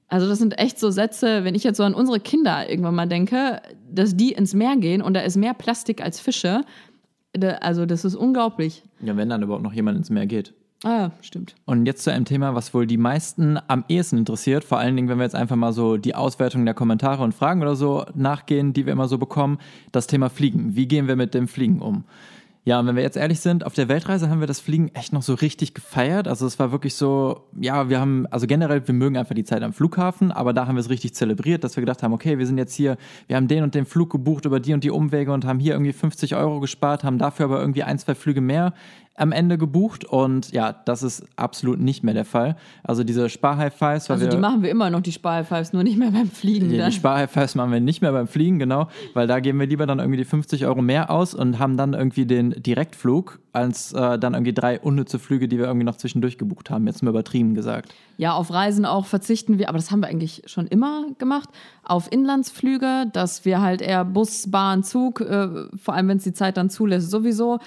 Also, 0.07 0.27
das 0.27 0.39
sind 0.39 0.57
echt 0.57 0.79
so 0.79 0.89
Sätze, 0.89 1.43
wenn 1.43 1.53
ich 1.53 1.63
jetzt 1.63 1.77
so 1.77 1.83
an 1.83 1.93
unsere 1.93 2.19
Kinder 2.19 2.67
irgendwann 2.67 2.95
mal 2.95 3.07
denke, 3.07 3.61
dass 3.91 4.17
die 4.17 4.31
ins 4.31 4.55
Meer 4.55 4.75
gehen 4.77 5.03
und 5.03 5.13
da 5.13 5.19
ist 5.19 5.37
mehr 5.37 5.53
Plastik 5.53 6.01
als 6.01 6.19
Fische. 6.19 6.65
Also, 7.59 7.85
das 7.85 8.05
ist 8.05 8.15
unglaublich. 8.15 8.81
Ja, 8.99 9.15
wenn 9.15 9.29
dann 9.29 9.43
überhaupt 9.43 9.63
noch 9.63 9.73
jemand 9.73 9.99
ins 9.99 10.09
Meer 10.09 10.25
geht. 10.25 10.55
Ah, 10.83 11.11
stimmt. 11.21 11.55
Und 11.65 11.85
jetzt 11.85 12.03
zu 12.03 12.11
einem 12.11 12.25
Thema, 12.25 12.55
was 12.55 12.73
wohl 12.73 12.87
die 12.87 12.97
meisten 12.97 13.59
am 13.67 13.85
ehesten 13.87 14.17
interessiert, 14.17 14.63
vor 14.63 14.79
allen 14.79 14.95
Dingen, 14.95 15.09
wenn 15.09 15.19
wir 15.19 15.25
jetzt 15.25 15.35
einfach 15.35 15.55
mal 15.55 15.73
so 15.73 15.97
die 15.97 16.15
Auswertung 16.15 16.65
der 16.65 16.73
Kommentare 16.73 17.23
und 17.23 17.35
Fragen 17.35 17.61
oder 17.61 17.75
so 17.75 18.05
nachgehen, 18.15 18.73
die 18.73 18.87
wir 18.87 18.93
immer 18.93 19.07
so 19.07 19.19
bekommen, 19.19 19.59
das 19.91 20.07
Thema 20.07 20.29
Fliegen. 20.29 20.75
Wie 20.75 20.87
gehen 20.87 21.07
wir 21.07 21.15
mit 21.15 21.35
dem 21.35 21.47
Fliegen 21.47 21.81
um? 21.81 22.05
Ja, 22.63 22.79
und 22.79 22.85
wenn 22.85 22.95
wir 22.95 23.01
jetzt 23.01 23.17
ehrlich 23.17 23.39
sind, 23.39 23.65
auf 23.65 23.73
der 23.73 23.89
Weltreise 23.89 24.29
haben 24.29 24.39
wir 24.39 24.45
das 24.45 24.59
Fliegen 24.59 24.89
echt 24.93 25.13
noch 25.13 25.23
so 25.23 25.33
richtig 25.33 25.73
gefeiert. 25.73 26.27
Also 26.27 26.45
es 26.45 26.59
war 26.59 26.71
wirklich 26.71 26.93
so, 26.93 27.47
ja, 27.59 27.89
wir 27.89 27.99
haben, 27.99 28.27
also 28.27 28.45
generell, 28.45 28.87
wir 28.87 28.93
mögen 28.93 29.17
einfach 29.17 29.33
die 29.33 29.43
Zeit 29.43 29.63
am 29.63 29.73
Flughafen, 29.73 30.31
aber 30.31 30.53
da 30.53 30.67
haben 30.67 30.75
wir 30.75 30.81
es 30.81 30.91
richtig 30.91 31.15
zelebriert, 31.15 31.63
dass 31.63 31.75
wir 31.75 31.81
gedacht 31.81 32.03
haben, 32.03 32.13
okay, 32.13 32.37
wir 32.37 32.45
sind 32.45 32.59
jetzt 32.59 32.75
hier, 32.75 32.97
wir 33.25 33.35
haben 33.35 33.47
den 33.47 33.63
und 33.63 33.73
den 33.73 33.87
Flug 33.87 34.11
gebucht 34.11 34.45
über 34.45 34.59
die 34.59 34.75
und 34.75 34.83
die 34.83 34.91
Umwege 34.91 35.33
und 35.33 35.43
haben 35.43 35.57
hier 35.59 35.73
irgendwie 35.73 35.91
50 35.91 36.35
Euro 36.35 36.59
gespart, 36.59 37.03
haben 37.03 37.17
dafür 37.17 37.45
aber 37.45 37.59
irgendwie 37.59 37.81
ein, 37.81 37.97
zwei 37.97 38.13
Flüge 38.13 38.41
mehr 38.41 38.73
am 39.15 39.31
Ende 39.31 39.57
gebucht 39.57 40.05
und 40.05 40.51
ja, 40.51 40.71
das 40.71 41.03
ist 41.03 41.23
absolut 41.35 41.79
nicht 41.79 42.03
mehr 42.03 42.13
der 42.13 42.25
Fall. 42.25 42.55
Also 42.83 43.03
diese 43.03 43.29
Spar-High-Fives. 43.29 44.09
Also 44.09 44.27
die 44.27 44.37
machen 44.37 44.63
wir 44.63 44.71
immer 44.71 44.89
noch, 44.89 45.01
die 45.01 45.11
Spar-High-Fives, 45.11 45.73
nur 45.73 45.83
nicht 45.83 45.97
mehr 45.97 46.11
beim 46.11 46.29
Fliegen. 46.29 46.69
Die, 46.69 46.77
die 46.77 46.91
Spar-High-Fives 46.91 47.55
machen 47.55 47.71
wir 47.71 47.81
nicht 47.81 48.01
mehr 48.01 48.13
beim 48.13 48.27
Fliegen, 48.27 48.57
genau, 48.57 48.87
weil 49.13 49.27
da 49.27 49.39
geben 49.39 49.59
wir 49.59 49.67
lieber 49.67 49.85
dann 49.85 49.99
irgendwie 49.99 50.17
die 50.17 50.25
50 50.25 50.65
Euro 50.65 50.81
mehr 50.81 51.11
aus 51.11 51.33
und 51.33 51.59
haben 51.59 51.75
dann 51.75 51.93
irgendwie 51.93 52.25
den 52.25 52.51
Direktflug, 52.51 53.39
als 53.51 53.91
äh, 53.91 54.17
dann 54.17 54.33
irgendwie 54.33 54.53
drei 54.53 54.79
unnütze 54.79 55.19
Flüge, 55.19 55.49
die 55.49 55.57
wir 55.57 55.65
irgendwie 55.65 55.85
noch 55.85 55.97
zwischendurch 55.97 56.37
gebucht 56.37 56.69
haben, 56.69 56.87
jetzt 56.87 57.03
mal 57.03 57.09
übertrieben 57.09 57.53
gesagt. 57.53 57.93
Ja, 58.17 58.33
auf 58.33 58.51
Reisen 58.51 58.85
auch 58.85 59.05
verzichten 59.05 59.59
wir, 59.59 59.67
aber 59.67 59.77
das 59.77 59.91
haben 59.91 59.99
wir 59.99 60.07
eigentlich 60.07 60.43
schon 60.45 60.67
immer 60.67 61.07
gemacht, 61.17 61.49
auf 61.83 62.09
Inlandsflüge, 62.11 63.07
dass 63.11 63.43
wir 63.43 63.61
halt 63.61 63.81
eher 63.81 64.05
Bus, 64.05 64.49
Bahn, 64.49 64.83
Zug, 64.83 65.19
äh, 65.19 65.49
vor 65.75 65.95
allem 65.95 66.07
wenn 66.07 66.17
es 66.17 66.23
die 66.23 66.33
Zeit 66.33 66.55
dann 66.55 66.69
zulässt, 66.69 67.11
sowieso 67.11 67.59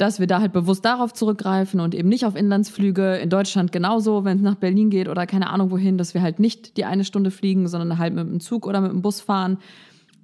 dass 0.00 0.18
wir 0.18 0.26
da 0.26 0.40
halt 0.40 0.52
bewusst 0.52 0.84
darauf 0.84 1.12
zurückgreifen 1.12 1.78
und 1.78 1.94
eben 1.94 2.08
nicht 2.08 2.24
auf 2.24 2.34
Inlandsflüge. 2.34 3.16
In 3.16 3.28
Deutschland 3.28 3.70
genauso, 3.70 4.24
wenn 4.24 4.38
es 4.38 4.42
nach 4.42 4.54
Berlin 4.54 4.88
geht 4.88 5.08
oder 5.08 5.26
keine 5.26 5.50
Ahnung 5.50 5.70
wohin, 5.70 5.98
dass 5.98 6.14
wir 6.14 6.22
halt 6.22 6.38
nicht 6.38 6.78
die 6.78 6.86
eine 6.86 7.04
Stunde 7.04 7.30
fliegen, 7.30 7.68
sondern 7.68 7.98
halt 7.98 8.14
mit 8.14 8.26
dem 8.26 8.40
Zug 8.40 8.66
oder 8.66 8.80
mit 8.80 8.92
dem 8.92 9.02
Bus 9.02 9.20
fahren. 9.20 9.58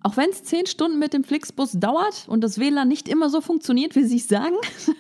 Auch 0.03 0.17
wenn 0.17 0.31
es 0.31 0.45
zehn 0.45 0.67
Stunden 0.67 0.99
mit 0.99 1.13
dem 1.13 1.25
Flixbus 1.25 1.73
dauert 1.73 2.27
und 2.29 2.43
das 2.43 2.59
WLAN 2.59 2.87
nicht 2.87 3.09
immer 3.09 3.29
so 3.29 3.41
funktioniert, 3.41 3.97
wie 3.97 4.05
Sie 4.05 4.19
es 4.19 4.29
sagen. 4.29 4.55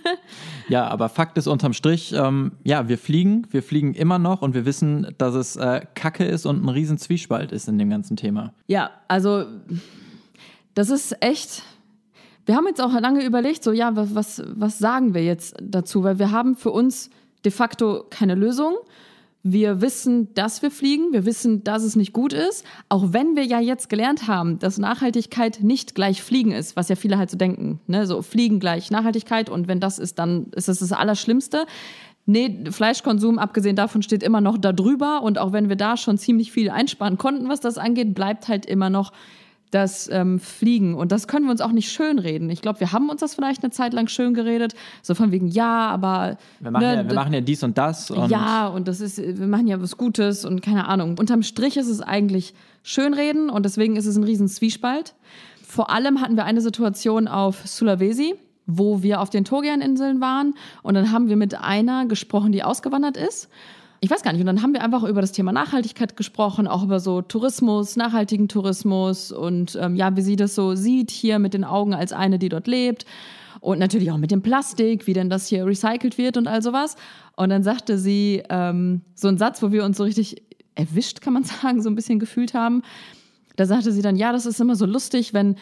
ja, 0.68 0.87
aber 0.89 1.09
Fakt 1.09 1.39
ist 1.39 1.47
unterm 1.47 1.72
Strich, 1.72 2.12
ähm, 2.12 2.53
ja, 2.64 2.89
wir 2.89 2.99
fliegen, 2.99 3.47
wir 3.51 3.62
fliegen 3.62 3.95
immer 3.95 4.18
noch 4.18 4.43
und 4.43 4.55
wir 4.55 4.66
wissen, 4.66 5.14
dass 5.16 5.35
es 5.35 5.57
äh, 5.57 5.83
Kacke 5.95 6.24
ist 6.24 6.45
und 6.45 6.64
ein 6.64 6.68
riesen 6.68 6.99
Zwiespalt 6.99 7.53
ist 7.53 7.68
in 7.68 7.79
dem 7.79 7.89
ganzen 7.89 8.16
Thema. 8.16 8.53
Ja, 8.66 8.91
also 9.07 9.45
das 10.74 10.91
ist 10.91 11.22
echt, 11.22 11.62
wir 12.47 12.55
haben 12.55 12.66
jetzt 12.66 12.80
auch 12.80 12.99
lange 12.99 13.24
überlegt, 13.24 13.64
so 13.64 13.72
ja, 13.72 13.90
was, 13.94 14.42
was 14.47 14.78
sagen 14.78 15.14
wir 15.14 15.24
jetzt 15.24 15.57
dazu? 15.61 16.05
Weil 16.05 16.18
wir 16.20 16.30
haben 16.30 16.55
für 16.57 16.70
uns 16.70 17.11
de 17.44 17.51
facto 17.51 18.05
keine 18.09 18.36
Lösung. 18.36 18.74
Wir 19.42 19.80
wissen, 19.80 20.32
dass 20.34 20.62
wir 20.62 20.70
fliegen. 20.70 21.12
Wir 21.12 21.24
wissen, 21.24 21.64
dass 21.64 21.82
es 21.82 21.97
nicht 21.97 22.12
gut 22.12 22.32
ist. 22.32 22.64
Auch 22.88 23.12
wenn 23.12 23.36
wir 23.36 23.44
ja 23.44 23.61
jetzt 23.61 23.88
gelernt 23.88 24.28
haben, 24.28 24.59
dass 24.61 24.78
Nachhaltigkeit 24.78 25.59
nicht 25.62 25.94
gleich 25.94 26.22
Fliegen 26.22 26.53
ist, 26.53 26.76
was 26.76 26.88
ja 26.88 26.97
viele 26.97 27.18
halt 27.18 27.30
so 27.30 27.36
denken. 27.36 27.80
Ne? 27.88 28.07
So 28.07 28.22
Fliegen 28.22 28.61
gleich 28.61 28.90
Nachhaltigkeit 28.90 29.51
und 29.51 29.66
wenn 29.66 29.80
das 29.80 29.99
ist, 29.99 30.18
dann 30.18 30.47
ist 30.55 30.68
das 30.68 30.78
das 30.78 30.92
Allerschlimmste. 30.92 31.66
Nee, 32.28 32.64
Fleischkonsum, 32.70 33.38
abgesehen 33.38 33.76
davon, 33.76 34.03
steht 34.03 34.24
immer 34.24 34.40
noch 34.40 34.59
da 34.59 34.72
drüber. 34.72 35.22
Und 35.22 35.38
auch 35.38 35.53
wenn 35.53 35.68
wir 35.68 35.76
da 35.76 35.97
schon 35.97 36.18
ziemlich 36.18 36.51
viel 36.51 36.70
einsparen 36.70 37.18
konnten, 37.18 37.49
was 37.49 37.61
das 37.61 37.78
angeht, 37.78 38.14
bleibt 38.14 38.49
halt 38.49 38.66
immer 38.66 38.90
noch 38.90 39.12
das 39.71 40.09
ähm, 40.12 40.39
Fliegen. 40.39 40.95
Und 40.95 41.12
das 41.12 41.29
können 41.29 41.47
wir 41.47 41.51
uns 41.51 41.61
auch 41.61 41.73
nicht 41.73 41.91
schönreden. 41.91 42.51
Ich 42.51 42.62
glaube, 42.62 42.81
wir 42.81 42.93
haben 42.93 43.11
uns 43.11 43.21
das 43.21 43.35
vielleicht 43.35 43.62
eine 43.62 43.71
Zeit 43.71 43.93
lang 43.93 44.09
schön 44.09 44.35
geredet. 44.35 44.75
So 45.03 45.14
von 45.14 45.33
wegen, 45.33 45.49
ja, 45.49 45.89
aber. 45.89 46.39
Wir 46.61 46.71
machen, 46.71 46.85
ne, 46.85 46.95
ja, 46.97 47.09
wir 47.09 47.14
machen 47.14 47.33
ja 47.33 47.41
dies 47.41 47.62
und 47.62 47.77
das. 47.77 48.11
Und 48.11 48.31
ja, 48.31 48.69
und 48.69 48.89
das 48.89 49.01
ist, 49.01 49.19
wir 49.19 49.47
machen 49.47 49.67
ja 49.67 49.81
was 49.81 49.97
Gutes 49.97 50.45
und 50.45 50.62
keine 50.62 50.87
Ahnung. 50.89 51.17
Unterm 51.19 51.43
Strich 51.43 51.77
ist 51.77 51.89
es 51.89 52.01
eigentlich 52.01 52.55
Schönreden 52.83 53.51
und 53.51 53.64
deswegen 53.64 53.97
ist 53.97 54.07
es 54.07 54.17
ein 54.17 54.25
riesen 54.25 54.49
Zwiespalt. 54.49 55.14
Vor 55.67 55.91
allem 55.91 56.21
hatten 56.21 56.37
wir 56.37 56.45
eine 56.45 56.61
Situation 56.61 57.27
auf 57.27 57.67
Sulawesi, 57.67 58.35
wo 58.67 59.03
wir 59.03 59.21
auf 59.21 59.31
den 59.31 59.45
Togian-Inseln 59.45 60.21
waren 60.21 60.55
und 60.83 60.95
dann 60.95 61.11
haben 61.11 61.29
wir 61.29 61.37
mit 61.37 61.61
einer 61.61 62.07
gesprochen, 62.07 62.53
die 62.53 62.62
ausgewandert 62.62 63.17
ist 63.17 63.49
ich 64.01 64.11
weiß 64.11 64.22
gar 64.22 64.32
nicht. 64.32 64.40
Und 64.40 64.47
dann 64.47 64.62
haben 64.62 64.72
wir 64.72 64.82
einfach 64.82 65.05
über 65.05 65.20
das 65.20 65.32
Thema 65.32 65.53
Nachhaltigkeit 65.53 66.16
gesprochen, 66.16 66.66
auch 66.66 66.82
über 66.82 67.01
so 67.01 67.22
Tourismus, 67.22 67.97
nachhaltigen 67.97 68.49
Tourismus 68.49 69.32
und 69.32 69.78
ähm, 69.80 69.97
ja, 69.97 70.16
wie 70.16 70.22
sie 70.22 70.36
das 70.36 70.55
so 70.55 70.74
sieht 70.74 71.11
hier 71.11 71.38
mit 71.38 71.55
den 71.55 71.64
Augen 71.64 71.94
als 71.94 72.12
eine, 72.12 72.38
die 72.38 72.49
dort 72.49 72.66
lebt. 72.66 73.07
Und 73.61 73.78
natürlich 73.78 74.12
auch 74.12 74.18
mit 74.18 74.30
dem 74.30 74.42
Plastik, 74.42 75.07
wie 75.07 75.12
denn 75.12 75.30
das 75.30 75.49
hier 75.49 75.66
recycelt 75.66 76.18
wird 76.18 76.36
und 76.36 76.47
all 76.47 76.62
sowas. 76.62 76.97
Und 77.36 77.49
dann 77.49 77.62
sagte 77.62 77.99
sie 77.99 78.42
ähm, 78.49 79.01
so 79.14 79.28
einen 79.28 79.38
Satz, 79.38 79.62
wo 79.62 79.72
wir 79.72 79.84
uns 79.84 79.97
so 79.97 80.05
richtig 80.05 80.42
erwischt, 80.74 81.20
kann 81.20 81.32
man 81.32 81.44
sagen, 81.62 81.82
so 81.82 81.90
ein 81.90 81.94
bisschen 81.94 82.18
gefühlt 82.18 82.55
haben. 82.55 82.82
Da 83.57 83.64
sagte 83.64 83.90
sie 83.90 84.03
dann, 84.03 84.16
ja, 84.16 84.32
das 84.32 84.47
ist 84.47 84.61
immer 84.61 84.76
so 84.76 84.86
lustig, 84.86 85.32
wenn 85.32 85.57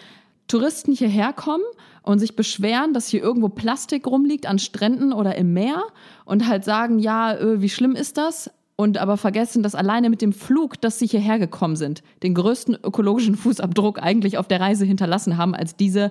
Touristen 0.49 0.93
hierher 0.93 1.33
kommen 1.33 1.65
und 2.03 2.19
sich 2.19 2.37
beschweren, 2.37 2.93
dass 2.93 3.09
hier 3.09 3.23
irgendwo 3.23 3.49
Plastik 3.49 4.07
rumliegt 4.07 4.47
an 4.47 4.59
Stränden 4.59 5.13
oder 5.13 5.37
im 5.37 5.53
Meer 5.53 5.83
und 6.25 6.47
halt 6.47 6.65
sagen, 6.65 6.99
ja, 6.99 7.35
äh, 7.35 7.61
wie 7.61 7.71
schlimm 7.71 7.97
ist 7.97 8.17
das? 8.19 8.51
Und 8.77 8.99
aber 8.99 9.17
vergessen, 9.17 9.63
dass 9.63 9.75
alleine 9.75 10.11
mit 10.11 10.21
dem 10.21 10.33
Flug, 10.33 10.81
dass 10.81 10.99
sie 10.99 11.07
hierher 11.07 11.39
gekommen 11.39 11.77
sind, 11.77 12.03
den 12.23 12.35
größten 12.35 12.77
ökologischen 12.83 13.37
Fußabdruck 13.37 14.03
eigentlich 14.03 14.37
auf 14.37 14.49
der 14.49 14.61
Reise 14.61 14.85
hinterlassen 14.85 15.37
haben, 15.37 15.55
als 15.55 15.77
diese 15.77 16.11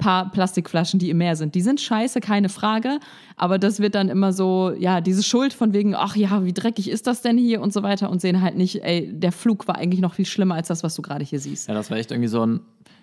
paar 0.00 0.30
Plastikflaschen, 0.32 0.98
die 0.98 1.10
im 1.10 1.18
Meer 1.18 1.36
sind. 1.36 1.54
Die 1.54 1.60
sind 1.60 1.80
scheiße, 1.80 2.20
keine 2.20 2.48
Frage. 2.48 2.98
Aber 3.36 3.58
das 3.58 3.78
wird 3.78 3.94
dann 3.94 4.08
immer 4.08 4.32
so, 4.32 4.72
ja, 4.76 5.00
diese 5.00 5.22
Schuld 5.22 5.52
von 5.52 5.72
wegen, 5.72 5.94
ach 5.94 6.16
ja, 6.16 6.44
wie 6.44 6.52
dreckig 6.52 6.90
ist 6.90 7.06
das 7.06 7.22
denn 7.22 7.38
hier 7.38 7.60
und 7.60 7.72
so 7.72 7.82
weiter 7.82 8.10
und 8.10 8.20
sehen 8.20 8.40
halt 8.40 8.56
nicht, 8.56 8.82
ey, 8.82 9.10
der 9.12 9.30
Flug 9.30 9.68
war 9.68 9.76
eigentlich 9.76 10.00
noch 10.00 10.14
viel 10.14 10.26
schlimmer 10.26 10.56
als 10.56 10.68
das, 10.68 10.82
was 10.82 10.94
du 10.96 11.02
gerade 11.02 11.24
hier 11.24 11.38
siehst. 11.38 11.68
Ja, 11.68 11.74
das 11.74 11.90
war 11.90 11.98
echt 11.98 12.10
irgendwie 12.10 12.28
so 12.28 12.44
ein 12.44 12.60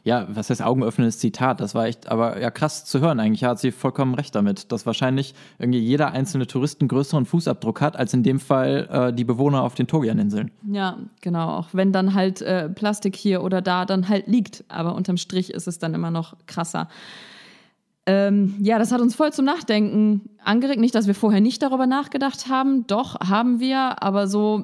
ja, 0.08 0.26
was 0.30 0.50
heißt 0.50 0.62
augenöffnendes 0.62 1.20
Zitat? 1.20 1.60
Das 1.60 1.76
war 1.76 1.86
echt, 1.86 2.08
aber 2.08 2.40
ja, 2.40 2.50
krass 2.50 2.86
zu 2.86 3.02
hören 3.02 3.20
eigentlich. 3.20 3.42
Ja, 3.42 3.50
hat 3.50 3.60
sie 3.60 3.74
vollkommen 3.74 4.16
recht 4.16 4.34
damit, 4.34 4.72
dass 4.72 4.86
wahrscheinlich 4.86 5.36
irgendwie 5.60 5.80
jeder 5.80 6.14
einzelne 6.14 6.48
Tourist 6.48 6.80
einen 6.80 6.88
größeren 6.88 7.26
Fußabdruck 7.26 7.82
hat, 7.82 7.98
als 7.98 8.14
in 8.14 8.24
dem 8.24 8.40
Fall 8.40 8.88
äh, 8.90 9.14
die 9.14 9.26
Bewohner 9.26 9.64
auf 9.64 9.76
den 9.76 9.86
Togian-Inseln. 9.86 10.52
Ja, 10.72 10.98
genau. 11.20 11.58
Auch 11.58 11.68
wenn 11.74 11.92
dann 11.92 12.14
halt 12.14 12.42
äh, 12.42 12.70
Plastik 12.70 13.18
hier 13.18 13.44
oder 13.44 13.62
da 13.62 13.84
dann 13.84 14.08
halt 14.08 14.28
liegt. 14.28 14.64
Aber 14.70 14.96
unterm 14.96 15.18
Strich 15.18 15.54
ist 15.54 15.68
es 15.68 15.78
dann 15.78 15.94
immer 15.94 16.10
noch 16.10 16.38
krasser. 16.46 16.88
Ähm, 18.06 18.56
ja, 18.62 18.80
das 18.80 18.94
hat 18.94 19.02
uns 19.02 19.14
voll 19.14 19.34
zum 19.34 19.44
Nachdenken 19.44 20.30
angeregt. 20.42 20.80
Nicht, 20.80 20.96
dass 20.96 21.08
wir 21.08 21.16
vorher 21.16 21.42
nicht 21.42 21.62
darüber 21.62 21.86
nachgedacht 21.86 22.48
haben. 22.48 22.88
Doch, 22.88 23.20
haben 23.20 23.60
wir. 23.60 24.02
Aber 24.02 24.28
so 24.28 24.64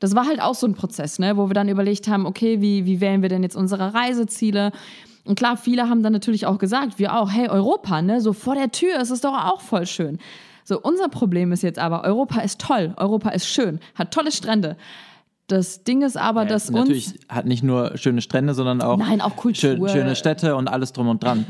das 0.00 0.14
war 0.14 0.26
halt 0.26 0.40
auch 0.40 0.54
so 0.54 0.66
ein 0.66 0.74
Prozess, 0.74 1.18
ne, 1.18 1.36
wo 1.36 1.48
wir 1.48 1.54
dann 1.54 1.68
überlegt 1.68 2.08
haben, 2.08 2.26
okay, 2.26 2.60
wie, 2.60 2.86
wie 2.86 3.00
wählen 3.00 3.22
wir 3.22 3.28
denn 3.28 3.42
jetzt 3.42 3.56
unsere 3.56 3.94
Reiseziele? 3.94 4.72
Und 5.24 5.36
klar, 5.36 5.56
viele 5.56 5.88
haben 5.88 6.02
dann 6.02 6.12
natürlich 6.12 6.46
auch 6.46 6.58
gesagt, 6.58 6.98
wir 6.98 7.16
auch, 7.16 7.30
hey, 7.30 7.48
Europa, 7.48 8.02
ne, 8.02 8.20
so 8.20 8.32
vor 8.32 8.54
der 8.54 8.70
Tür 8.70 9.00
ist 9.00 9.10
es 9.10 9.20
doch 9.20 9.34
auch 9.34 9.60
voll 9.60 9.86
schön. 9.86 10.18
So, 10.64 10.80
unser 10.80 11.08
Problem 11.08 11.52
ist 11.52 11.62
jetzt 11.62 11.78
aber, 11.78 12.04
Europa 12.04 12.40
ist 12.40 12.60
toll, 12.60 12.92
Europa 12.96 13.30
ist 13.30 13.46
schön, 13.46 13.78
hat 13.94 14.12
tolle 14.12 14.32
Strände. 14.32 14.76
Das 15.46 15.84
Ding 15.84 16.02
ist 16.02 16.16
aber, 16.16 16.42
ja, 16.42 16.48
dass 16.48 16.70
natürlich 16.70 17.06
uns. 17.06 17.12
Natürlich 17.14 17.28
hat 17.28 17.46
nicht 17.46 17.62
nur 17.62 17.96
schöne 17.96 18.20
Strände, 18.20 18.52
sondern 18.54 18.82
auch, 18.82 18.96
Nein, 18.96 19.20
auch 19.20 19.36
Kultur. 19.36 19.88
schöne 19.88 20.16
Städte 20.16 20.56
und 20.56 20.66
alles 20.66 20.92
drum 20.92 21.08
und 21.08 21.22
dran. 21.22 21.46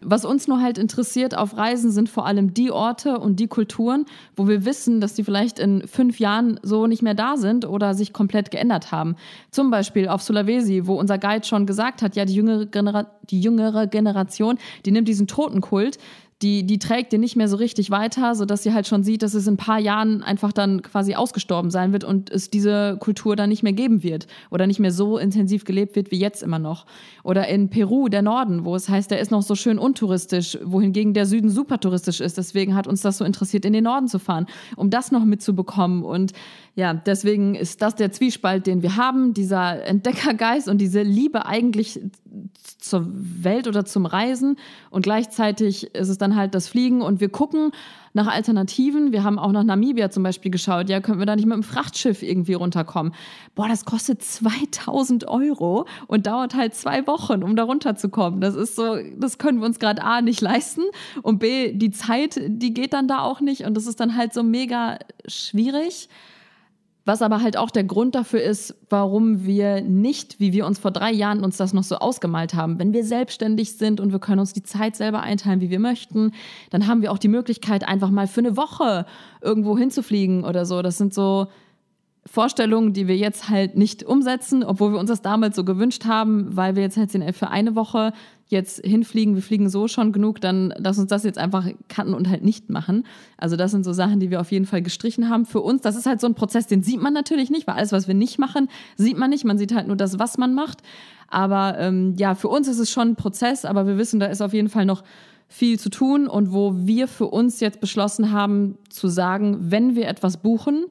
Was 0.00 0.24
uns 0.24 0.46
nur 0.46 0.60
halt 0.62 0.78
interessiert 0.78 1.36
auf 1.36 1.56
Reisen 1.56 1.90
sind 1.90 2.08
vor 2.08 2.24
allem 2.24 2.54
die 2.54 2.70
Orte 2.70 3.18
und 3.18 3.40
die 3.40 3.48
Kulturen, 3.48 4.04
wo 4.36 4.46
wir 4.46 4.64
wissen, 4.64 5.00
dass 5.00 5.14
die 5.14 5.24
vielleicht 5.24 5.58
in 5.58 5.88
fünf 5.88 6.20
Jahren 6.20 6.60
so 6.62 6.86
nicht 6.86 7.02
mehr 7.02 7.14
da 7.14 7.36
sind 7.36 7.64
oder 7.64 7.94
sich 7.94 8.12
komplett 8.12 8.52
geändert 8.52 8.92
haben. 8.92 9.16
Zum 9.50 9.70
Beispiel 9.70 10.08
auf 10.08 10.22
Sulawesi, 10.22 10.86
wo 10.86 10.94
unser 10.94 11.18
Guide 11.18 11.44
schon 11.44 11.66
gesagt 11.66 12.02
hat, 12.02 12.14
ja, 12.14 12.24
die 12.24 12.34
jüngere, 12.34 12.66
Genera 12.66 13.06
die 13.30 13.40
jüngere 13.40 13.86
Generation, 13.88 14.58
die 14.86 14.92
nimmt 14.92 15.08
diesen 15.08 15.26
Totenkult 15.26 15.98
die, 16.42 16.64
die 16.64 16.78
trägt 16.78 17.12
dir 17.12 17.18
nicht 17.18 17.34
mehr 17.34 17.48
so 17.48 17.56
richtig 17.56 17.90
weiter, 17.90 18.36
sodass 18.36 18.62
sie 18.62 18.72
halt 18.72 18.86
schon 18.86 19.02
sieht, 19.02 19.22
dass 19.22 19.34
es 19.34 19.48
in 19.48 19.54
ein 19.54 19.56
paar 19.56 19.80
Jahren 19.80 20.22
einfach 20.22 20.52
dann 20.52 20.82
quasi 20.82 21.16
ausgestorben 21.16 21.72
sein 21.72 21.92
wird 21.92 22.04
und 22.04 22.30
es 22.30 22.48
diese 22.48 22.96
Kultur 23.00 23.34
dann 23.34 23.48
nicht 23.48 23.64
mehr 23.64 23.72
geben 23.72 24.04
wird 24.04 24.28
oder 24.50 24.68
nicht 24.68 24.78
mehr 24.78 24.92
so 24.92 25.18
intensiv 25.18 25.64
gelebt 25.64 25.96
wird 25.96 26.12
wie 26.12 26.18
jetzt 26.18 26.44
immer 26.44 26.60
noch. 26.60 26.86
Oder 27.24 27.48
in 27.48 27.70
Peru, 27.70 28.08
der 28.08 28.22
Norden, 28.22 28.64
wo 28.64 28.76
es 28.76 28.88
heißt, 28.88 29.10
der 29.10 29.18
ist 29.18 29.32
noch 29.32 29.42
so 29.42 29.56
schön 29.56 29.80
untouristisch, 29.80 30.56
wohingegen 30.62 31.12
der 31.12 31.26
Süden 31.26 31.50
super 31.50 31.80
touristisch 31.80 32.20
ist. 32.20 32.38
Deswegen 32.38 32.76
hat 32.76 32.86
uns 32.86 33.00
das 33.00 33.18
so 33.18 33.24
interessiert, 33.24 33.64
in 33.64 33.72
den 33.72 33.84
Norden 33.84 34.06
zu 34.06 34.20
fahren, 34.20 34.46
um 34.76 34.90
das 34.90 35.10
noch 35.10 35.24
mitzubekommen. 35.24 36.04
Und 36.04 36.32
ja, 36.78 36.94
deswegen 36.94 37.56
ist 37.56 37.82
das 37.82 37.96
der 37.96 38.12
Zwiespalt, 38.12 38.68
den 38.68 38.82
wir 38.82 38.94
haben, 38.94 39.34
dieser 39.34 39.84
Entdeckergeist 39.84 40.68
und 40.68 40.78
diese 40.78 41.02
Liebe 41.02 41.44
eigentlich 41.44 42.00
zur 42.78 43.04
Welt 43.08 43.66
oder 43.66 43.84
zum 43.84 44.06
Reisen. 44.06 44.54
Und 44.90 45.02
gleichzeitig 45.02 45.92
ist 45.92 46.08
es 46.08 46.18
dann 46.18 46.36
halt 46.36 46.54
das 46.54 46.68
Fliegen 46.68 47.02
und 47.02 47.20
wir 47.20 47.30
gucken 47.30 47.72
nach 48.12 48.28
Alternativen. 48.28 49.10
Wir 49.10 49.24
haben 49.24 49.40
auch 49.40 49.50
nach 49.50 49.64
Namibia 49.64 50.08
zum 50.10 50.22
Beispiel 50.22 50.52
geschaut. 50.52 50.88
Ja, 50.88 51.00
können 51.00 51.18
wir 51.18 51.26
da 51.26 51.34
nicht 51.34 51.46
mit 51.46 51.56
dem 51.56 51.64
Frachtschiff 51.64 52.22
irgendwie 52.22 52.54
runterkommen? 52.54 53.12
Boah, 53.56 53.66
das 53.66 53.84
kostet 53.84 54.22
2000 54.22 55.26
Euro 55.26 55.84
und 56.06 56.28
dauert 56.28 56.54
halt 56.54 56.74
zwei 56.74 57.08
Wochen, 57.08 57.42
um 57.42 57.56
da 57.56 57.64
runterzukommen. 57.64 58.40
Das 58.40 58.54
ist 58.54 58.76
so, 58.76 58.98
das 59.16 59.38
können 59.38 59.58
wir 59.58 59.66
uns 59.66 59.80
gerade 59.80 60.04
A 60.04 60.22
nicht 60.22 60.40
leisten 60.40 60.82
und 61.22 61.40
B, 61.40 61.72
die 61.72 61.90
Zeit, 61.90 62.40
die 62.46 62.72
geht 62.72 62.92
dann 62.92 63.08
da 63.08 63.22
auch 63.22 63.40
nicht 63.40 63.64
und 63.64 63.76
das 63.76 63.88
ist 63.88 63.98
dann 63.98 64.14
halt 64.14 64.32
so 64.32 64.44
mega 64.44 65.00
schwierig. 65.26 66.08
Was 67.08 67.22
aber 67.22 67.40
halt 67.40 67.56
auch 67.56 67.70
der 67.70 67.84
Grund 67.84 68.14
dafür 68.14 68.42
ist, 68.42 68.74
warum 68.90 69.46
wir 69.46 69.80
nicht, 69.80 70.40
wie 70.40 70.52
wir 70.52 70.66
uns 70.66 70.78
vor 70.78 70.90
drei 70.90 71.10
Jahren 71.10 71.42
uns 71.42 71.56
das 71.56 71.72
noch 71.72 71.82
so 71.82 71.96
ausgemalt 71.96 72.52
haben, 72.52 72.78
wenn 72.78 72.92
wir 72.92 73.02
selbstständig 73.02 73.78
sind 73.78 73.98
und 73.98 74.12
wir 74.12 74.18
können 74.18 74.40
uns 74.40 74.52
die 74.52 74.62
Zeit 74.62 74.94
selber 74.94 75.22
einteilen, 75.22 75.62
wie 75.62 75.70
wir 75.70 75.80
möchten, 75.80 76.32
dann 76.68 76.86
haben 76.86 77.00
wir 77.00 77.10
auch 77.10 77.16
die 77.16 77.28
Möglichkeit, 77.28 77.88
einfach 77.88 78.10
mal 78.10 78.26
für 78.26 78.40
eine 78.40 78.58
Woche 78.58 79.06
irgendwo 79.40 79.78
hinzufliegen 79.78 80.44
oder 80.44 80.66
so. 80.66 80.82
Das 80.82 80.98
sind 80.98 81.14
so 81.14 81.46
Vorstellungen, 82.30 82.92
die 82.92 83.08
wir 83.08 83.16
jetzt 83.16 83.48
halt 83.48 83.76
nicht 83.76 84.04
umsetzen, 84.04 84.62
obwohl 84.62 84.92
wir 84.92 84.98
uns 84.98 85.08
das 85.08 85.22
damals 85.22 85.56
so 85.56 85.64
gewünscht 85.64 86.04
haben, 86.04 86.56
weil 86.56 86.76
wir 86.76 86.82
jetzt 86.82 86.96
halt 86.96 87.10
für 87.34 87.48
eine 87.48 87.74
Woche 87.74 88.12
jetzt 88.48 88.84
hinfliegen, 88.84 89.34
wir 89.34 89.42
fliegen 89.42 89.68
so 89.68 89.88
schon 89.88 90.12
genug, 90.12 90.40
dann 90.40 90.72
lass 90.76 90.98
uns 90.98 91.08
das 91.08 91.24
jetzt 91.24 91.38
einfach 91.38 91.66
cutten 91.88 92.14
und 92.14 92.28
halt 92.28 92.44
nicht 92.44 92.70
machen. 92.70 93.04
Also 93.36 93.56
das 93.56 93.70
sind 93.70 93.84
so 93.84 93.92
Sachen, 93.92 94.20
die 94.20 94.30
wir 94.30 94.40
auf 94.40 94.52
jeden 94.52 94.66
Fall 94.66 94.82
gestrichen 94.82 95.28
haben. 95.28 95.46
Für 95.46 95.60
uns, 95.60 95.82
das 95.82 95.96
ist 95.96 96.06
halt 96.06 96.20
so 96.20 96.26
ein 96.26 96.34
Prozess, 96.34 96.66
den 96.66 96.82
sieht 96.82 97.00
man 97.00 97.12
natürlich 97.12 97.50
nicht, 97.50 97.66
weil 97.66 97.76
alles, 97.76 97.92
was 97.92 98.08
wir 98.08 98.14
nicht 98.14 98.38
machen, 98.38 98.68
sieht 98.96 99.18
man 99.18 99.30
nicht. 99.30 99.44
Man 99.44 99.58
sieht 99.58 99.74
halt 99.74 99.86
nur 99.86 99.96
das, 99.96 100.18
was 100.18 100.38
man 100.38 100.54
macht. 100.54 100.78
Aber 101.28 101.78
ähm, 101.78 102.14
ja, 102.16 102.34
für 102.34 102.48
uns 102.48 102.68
ist 102.68 102.78
es 102.78 102.90
schon 102.90 103.08
ein 103.08 103.16
Prozess, 103.16 103.64
aber 103.64 103.86
wir 103.86 103.98
wissen, 103.98 104.18
da 104.18 104.26
ist 104.26 104.40
auf 104.40 104.54
jeden 104.54 104.70
Fall 104.70 104.86
noch 104.86 105.02
viel 105.46 105.78
zu 105.78 105.88
tun 105.88 106.26
und 106.26 106.52
wo 106.52 106.74
wir 106.76 107.08
für 107.08 107.26
uns 107.26 107.60
jetzt 107.60 107.80
beschlossen 107.80 108.32
haben 108.32 108.76
zu 108.90 109.08
sagen, 109.08 109.56
wenn 109.70 109.94
wir 109.94 110.08
etwas 110.08 110.38
buchen, 110.38 110.86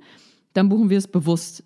dann 0.57 0.69
buchen 0.69 0.89
wir 0.89 0.97
es 0.97 1.07
bewusst. 1.07 1.63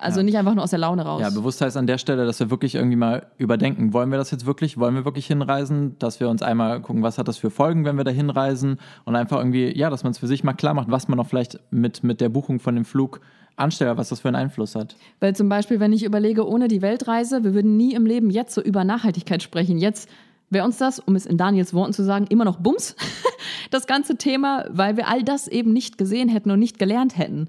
Also 0.00 0.20
ja. 0.20 0.24
nicht 0.24 0.38
einfach 0.38 0.54
nur 0.54 0.62
aus 0.62 0.70
der 0.70 0.78
Laune 0.78 1.04
raus. 1.04 1.20
Ja, 1.20 1.30
Bewusstheit 1.30 1.68
ist 1.68 1.76
an 1.76 1.88
der 1.88 1.98
Stelle, 1.98 2.24
dass 2.24 2.38
wir 2.38 2.50
wirklich 2.50 2.76
irgendwie 2.76 2.96
mal 2.96 3.26
überdenken, 3.36 3.92
wollen 3.92 4.12
wir 4.12 4.18
das 4.18 4.30
jetzt 4.30 4.46
wirklich, 4.46 4.78
wollen 4.78 4.94
wir 4.94 5.04
wirklich 5.04 5.26
hinreisen, 5.26 5.98
dass 5.98 6.20
wir 6.20 6.28
uns 6.28 6.40
einmal 6.40 6.80
gucken, 6.80 7.02
was 7.02 7.18
hat 7.18 7.26
das 7.26 7.36
für 7.36 7.50
Folgen, 7.50 7.84
wenn 7.84 7.96
wir 7.96 8.04
da 8.04 8.12
hinreisen 8.12 8.78
und 9.04 9.16
einfach 9.16 9.38
irgendwie, 9.38 9.76
ja, 9.76 9.90
dass 9.90 10.04
man 10.04 10.12
es 10.12 10.18
für 10.18 10.28
sich 10.28 10.44
mal 10.44 10.52
klar 10.52 10.72
macht, 10.74 10.88
was 10.88 11.08
man 11.08 11.16
noch 11.16 11.26
vielleicht 11.26 11.58
mit, 11.72 12.04
mit 12.04 12.20
der 12.20 12.28
Buchung 12.28 12.60
von 12.60 12.76
dem 12.76 12.84
Flug 12.84 13.20
anstelle, 13.56 13.96
was 13.96 14.10
das 14.10 14.20
für 14.20 14.28
einen 14.28 14.36
Einfluss 14.36 14.76
hat. 14.76 14.94
Weil 15.18 15.34
zum 15.34 15.48
Beispiel, 15.48 15.80
wenn 15.80 15.92
ich 15.92 16.04
überlege, 16.04 16.46
ohne 16.46 16.68
die 16.68 16.80
Weltreise, 16.80 17.42
wir 17.42 17.52
würden 17.52 17.76
nie 17.76 17.94
im 17.94 18.06
Leben 18.06 18.30
jetzt 18.30 18.54
so 18.54 18.62
über 18.62 18.84
Nachhaltigkeit 18.84 19.42
sprechen. 19.42 19.78
Jetzt 19.78 20.08
wäre 20.48 20.64
uns 20.64 20.78
das, 20.78 21.00
um 21.00 21.16
es 21.16 21.26
in 21.26 21.36
Daniels 21.36 21.74
Worten 21.74 21.92
zu 21.92 22.04
sagen, 22.04 22.26
immer 22.28 22.44
noch 22.44 22.58
Bums, 22.58 22.94
das 23.72 23.88
ganze 23.88 24.16
Thema, 24.16 24.64
weil 24.70 24.96
wir 24.96 25.08
all 25.08 25.24
das 25.24 25.48
eben 25.48 25.72
nicht 25.72 25.98
gesehen 25.98 26.28
hätten 26.28 26.52
und 26.52 26.60
nicht 26.60 26.78
gelernt 26.78 27.18
hätten. 27.18 27.48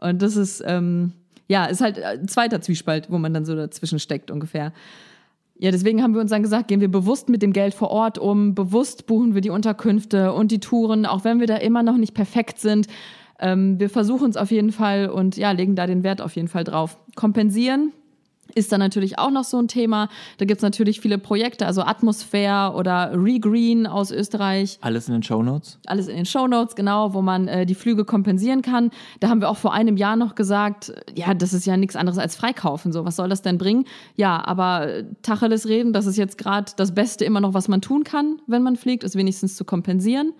Und 0.00 0.22
das 0.22 0.36
ist, 0.36 0.62
ähm, 0.66 1.12
ja, 1.48 1.66
ist 1.66 1.80
halt 1.80 2.02
ein 2.02 2.28
zweiter 2.28 2.60
Zwiespalt, 2.60 3.10
wo 3.10 3.18
man 3.18 3.34
dann 3.34 3.44
so 3.44 3.54
dazwischen 3.54 3.98
steckt 3.98 4.30
ungefähr. 4.30 4.72
Ja, 5.56 5.70
deswegen 5.70 6.02
haben 6.02 6.14
wir 6.14 6.20
uns 6.20 6.30
dann 6.30 6.42
gesagt, 6.42 6.68
gehen 6.68 6.80
wir 6.80 6.90
bewusst 6.90 7.28
mit 7.28 7.40
dem 7.40 7.52
Geld 7.52 7.74
vor 7.74 7.90
Ort 7.90 8.18
um, 8.18 8.54
bewusst 8.54 9.06
buchen 9.06 9.34
wir 9.34 9.40
die 9.40 9.50
Unterkünfte 9.50 10.32
und 10.32 10.50
die 10.50 10.58
Touren, 10.58 11.06
auch 11.06 11.24
wenn 11.24 11.38
wir 11.38 11.46
da 11.46 11.56
immer 11.56 11.82
noch 11.82 11.96
nicht 11.96 12.14
perfekt 12.14 12.58
sind. 12.58 12.88
Ähm, 13.38 13.78
wir 13.78 13.88
versuchen 13.88 14.30
es 14.30 14.36
auf 14.36 14.50
jeden 14.50 14.72
Fall 14.72 15.08
und 15.08 15.36
ja, 15.36 15.52
legen 15.52 15.76
da 15.76 15.86
den 15.86 16.02
Wert 16.02 16.20
auf 16.20 16.34
jeden 16.34 16.48
Fall 16.48 16.64
drauf. 16.64 16.98
Kompensieren 17.14 17.92
ist 18.54 18.72
dann 18.72 18.80
natürlich 18.80 19.18
auch 19.18 19.30
noch 19.30 19.44
so 19.44 19.58
ein 19.58 19.68
Thema. 19.68 20.08
Da 20.38 20.44
gibt 20.44 20.58
es 20.58 20.62
natürlich 20.62 21.00
viele 21.00 21.18
Projekte, 21.18 21.66
also 21.66 21.82
Atmosphäre 21.82 22.72
oder 22.74 23.12
Regreen 23.14 23.86
aus 23.86 24.10
Österreich. 24.10 24.78
Alles 24.80 25.08
in 25.08 25.14
den 25.14 25.22
Show 25.22 25.42
Notes? 25.42 25.78
Alles 25.86 26.08
in 26.08 26.16
den 26.16 26.26
Show 26.26 26.46
Notes, 26.46 26.74
genau, 26.74 27.14
wo 27.14 27.22
man 27.22 27.48
äh, 27.48 27.66
die 27.66 27.74
Flüge 27.74 28.04
kompensieren 28.04 28.62
kann. 28.62 28.90
Da 29.20 29.28
haben 29.28 29.40
wir 29.40 29.48
auch 29.48 29.56
vor 29.56 29.72
einem 29.72 29.96
Jahr 29.96 30.16
noch 30.16 30.34
gesagt, 30.34 30.92
ja, 31.14 31.34
das 31.34 31.52
ist 31.52 31.66
ja 31.66 31.76
nichts 31.76 31.96
anderes 31.96 32.18
als 32.18 32.36
Freikaufen. 32.36 32.92
So, 32.92 33.04
was 33.04 33.16
soll 33.16 33.28
das 33.28 33.42
denn 33.42 33.58
bringen? 33.58 33.84
Ja, 34.16 34.44
aber 34.44 34.88
äh, 34.88 35.04
Tacheles 35.22 35.68
reden, 35.68 35.92
das 35.92 36.06
ist 36.06 36.16
jetzt 36.16 36.38
gerade 36.38 36.72
das 36.76 36.94
Beste 36.94 37.24
immer 37.24 37.40
noch, 37.40 37.54
was 37.54 37.68
man 37.68 37.80
tun 37.80 38.04
kann, 38.04 38.40
wenn 38.46 38.62
man 38.62 38.76
fliegt, 38.76 39.04
ist 39.04 39.16
wenigstens 39.16 39.56
zu 39.56 39.64
kompensieren. 39.64 40.32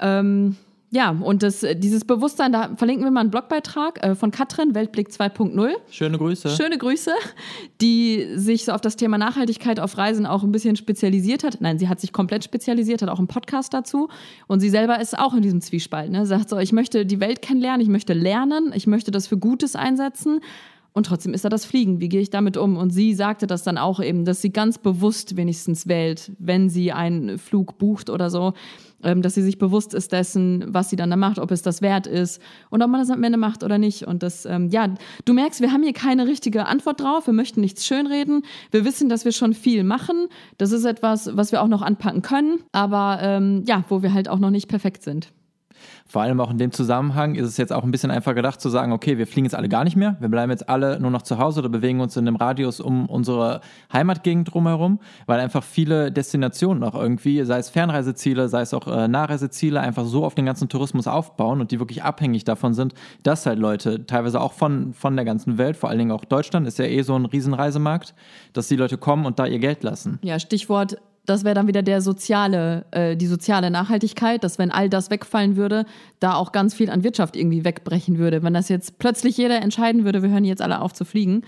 Ähm, 0.00 0.56
ja, 0.94 1.10
und 1.10 1.42
das, 1.42 1.64
äh, 1.64 1.74
dieses 1.74 2.04
Bewusstsein, 2.04 2.52
da 2.52 2.70
verlinken 2.76 3.04
wir 3.04 3.10
mal 3.10 3.22
einen 3.22 3.30
Blogbeitrag 3.30 4.00
äh, 4.04 4.14
von 4.14 4.30
Katrin, 4.30 4.76
Weltblick 4.76 5.08
2.0. 5.08 5.72
Schöne 5.90 6.18
Grüße. 6.18 6.50
Schöne 6.50 6.78
Grüße, 6.78 7.10
die 7.80 8.28
sich 8.36 8.64
so 8.64 8.70
auf 8.70 8.80
das 8.80 8.94
Thema 8.94 9.18
Nachhaltigkeit 9.18 9.80
auf 9.80 9.98
Reisen 9.98 10.24
auch 10.24 10.44
ein 10.44 10.52
bisschen 10.52 10.76
spezialisiert 10.76 11.42
hat. 11.42 11.60
Nein, 11.60 11.80
sie 11.80 11.88
hat 11.88 11.98
sich 11.98 12.12
komplett 12.12 12.44
spezialisiert, 12.44 13.02
hat 13.02 13.08
auch 13.08 13.18
einen 13.18 13.26
Podcast 13.26 13.74
dazu. 13.74 14.08
Und 14.46 14.60
sie 14.60 14.70
selber 14.70 15.00
ist 15.00 15.18
auch 15.18 15.34
in 15.34 15.42
diesem 15.42 15.60
Zwiespalt. 15.60 16.12
Ne? 16.12 16.26
Sagt 16.26 16.48
so, 16.48 16.58
ich 16.58 16.72
möchte 16.72 17.04
die 17.04 17.18
Welt 17.18 17.42
kennenlernen, 17.42 17.80
ich 17.80 17.88
möchte 17.88 18.12
lernen, 18.12 18.72
ich 18.72 18.86
möchte 18.86 19.10
das 19.10 19.26
für 19.26 19.36
Gutes 19.36 19.74
einsetzen. 19.74 20.42
Und 20.92 21.06
trotzdem 21.06 21.34
ist 21.34 21.44
da 21.44 21.48
das 21.48 21.64
Fliegen. 21.64 21.98
Wie 21.98 22.08
gehe 22.08 22.20
ich 22.20 22.30
damit 22.30 22.56
um? 22.56 22.76
Und 22.76 22.90
sie 22.90 23.14
sagte 23.14 23.48
das 23.48 23.64
dann 23.64 23.78
auch 23.78 23.98
eben, 23.98 24.24
dass 24.24 24.40
sie 24.40 24.50
ganz 24.50 24.78
bewusst 24.78 25.36
wenigstens 25.36 25.88
wählt, 25.88 26.30
wenn 26.38 26.68
sie 26.68 26.92
einen 26.92 27.38
Flug 27.38 27.78
bucht 27.78 28.10
oder 28.10 28.30
so, 28.30 28.54
dass 29.00 29.34
sie 29.34 29.42
sich 29.42 29.58
bewusst 29.58 29.94
ist 29.94 30.12
dessen, 30.12 30.64
was 30.68 30.90
sie 30.90 30.96
dann 30.96 31.10
da 31.10 31.16
macht, 31.16 31.38
ob 31.38 31.50
es 31.50 31.62
das 31.62 31.82
wert 31.82 32.06
ist 32.06 32.40
und 32.70 32.82
ob 32.82 32.90
man 32.90 33.00
das 33.00 33.10
am 33.10 33.22
Ende 33.22 33.38
macht 33.38 33.62
oder 33.62 33.78
nicht. 33.78 34.06
Und 34.06 34.22
das, 34.22 34.46
ähm, 34.46 34.68
ja, 34.70 34.88
du 35.24 35.34
merkst, 35.34 35.60
wir 35.60 35.72
haben 35.72 35.82
hier 35.82 35.92
keine 35.92 36.26
richtige 36.26 36.66
Antwort 36.66 37.00
drauf. 37.00 37.26
Wir 37.26 37.34
möchten 37.34 37.60
nichts 37.60 37.86
schönreden. 37.86 38.42
Wir 38.70 38.84
wissen, 38.84 39.08
dass 39.08 39.24
wir 39.24 39.32
schon 39.32 39.52
viel 39.52 39.84
machen. 39.84 40.28
Das 40.58 40.72
ist 40.72 40.84
etwas, 40.84 41.36
was 41.36 41.52
wir 41.52 41.62
auch 41.62 41.68
noch 41.68 41.82
anpacken 41.82 42.22
können, 42.22 42.60
aber 42.72 43.18
ähm, 43.20 43.64
ja, 43.66 43.84
wo 43.88 44.02
wir 44.02 44.14
halt 44.14 44.28
auch 44.28 44.38
noch 44.38 44.50
nicht 44.50 44.68
perfekt 44.68 45.02
sind. 45.02 45.32
Vor 46.06 46.22
allem 46.22 46.40
auch 46.40 46.50
in 46.50 46.58
dem 46.58 46.72
Zusammenhang 46.72 47.34
ist 47.34 47.46
es 47.46 47.56
jetzt 47.56 47.72
auch 47.72 47.82
ein 47.82 47.90
bisschen 47.90 48.10
einfach 48.10 48.34
gedacht 48.34 48.60
zu 48.60 48.68
sagen, 48.68 48.92
okay, 48.92 49.18
wir 49.18 49.26
fliegen 49.26 49.46
jetzt 49.46 49.54
alle 49.54 49.68
gar 49.68 49.84
nicht 49.84 49.96
mehr, 49.96 50.16
wir 50.20 50.28
bleiben 50.28 50.50
jetzt 50.50 50.68
alle 50.68 51.00
nur 51.00 51.10
noch 51.10 51.22
zu 51.22 51.38
Hause 51.38 51.60
oder 51.60 51.68
bewegen 51.68 52.00
uns 52.00 52.16
in 52.16 52.26
einem 52.26 52.36
Radius 52.36 52.80
um 52.80 53.06
unsere 53.06 53.60
Heimatgegend 53.92 54.52
drumherum, 54.52 55.00
weil 55.26 55.40
einfach 55.40 55.62
viele 55.62 56.12
Destinationen 56.12 56.82
auch 56.84 56.94
irgendwie, 56.94 57.42
sei 57.44 57.58
es 57.58 57.70
Fernreiseziele, 57.70 58.48
sei 58.48 58.60
es 58.60 58.74
auch 58.74 58.86
äh, 58.86 59.08
Nahreiseziele, 59.08 59.80
einfach 59.80 60.04
so 60.04 60.24
auf 60.24 60.34
den 60.34 60.46
ganzen 60.46 60.68
Tourismus 60.68 61.06
aufbauen 61.06 61.60
und 61.60 61.70
die 61.70 61.78
wirklich 61.78 62.02
abhängig 62.02 62.44
davon 62.44 62.74
sind, 62.74 62.94
dass 63.22 63.46
halt 63.46 63.58
Leute 63.58 64.06
teilweise 64.06 64.40
auch 64.40 64.52
von, 64.52 64.92
von 64.92 65.16
der 65.16 65.24
ganzen 65.24 65.58
Welt, 65.58 65.76
vor 65.76 65.88
allen 65.90 65.98
Dingen 65.98 66.12
auch 66.12 66.24
Deutschland, 66.24 66.66
ist 66.66 66.78
ja 66.78 66.84
eh 66.84 67.02
so 67.02 67.14
ein 67.16 67.26
Riesenreisemarkt, 67.26 68.14
dass 68.52 68.68
die 68.68 68.76
Leute 68.76 68.98
kommen 68.98 69.26
und 69.26 69.38
da 69.38 69.46
ihr 69.46 69.58
Geld 69.58 69.82
lassen. 69.82 70.18
Ja, 70.22 70.38
Stichwort 70.38 70.98
das 71.26 71.44
wäre 71.44 71.54
dann 71.54 71.66
wieder 71.66 71.82
der 71.82 72.00
soziale, 72.00 72.84
äh, 72.90 73.16
die 73.16 73.26
soziale 73.26 73.70
Nachhaltigkeit, 73.70 74.44
dass 74.44 74.58
wenn 74.58 74.70
all 74.70 74.88
das 74.88 75.10
wegfallen 75.10 75.56
würde, 75.56 75.86
da 76.20 76.34
auch 76.34 76.52
ganz 76.52 76.74
viel 76.74 76.90
an 76.90 77.04
Wirtschaft 77.04 77.36
irgendwie 77.36 77.64
wegbrechen 77.64 78.18
würde. 78.18 78.42
Wenn 78.42 78.54
das 78.54 78.68
jetzt 78.68 78.98
plötzlich 78.98 79.36
jeder 79.36 79.62
entscheiden 79.62 80.04
würde, 80.04 80.22
wir 80.22 80.30
hören 80.30 80.44
jetzt 80.44 80.62
alle 80.62 80.80
auf 80.80 80.92
zu 80.92 81.04
fliegen. 81.04 81.42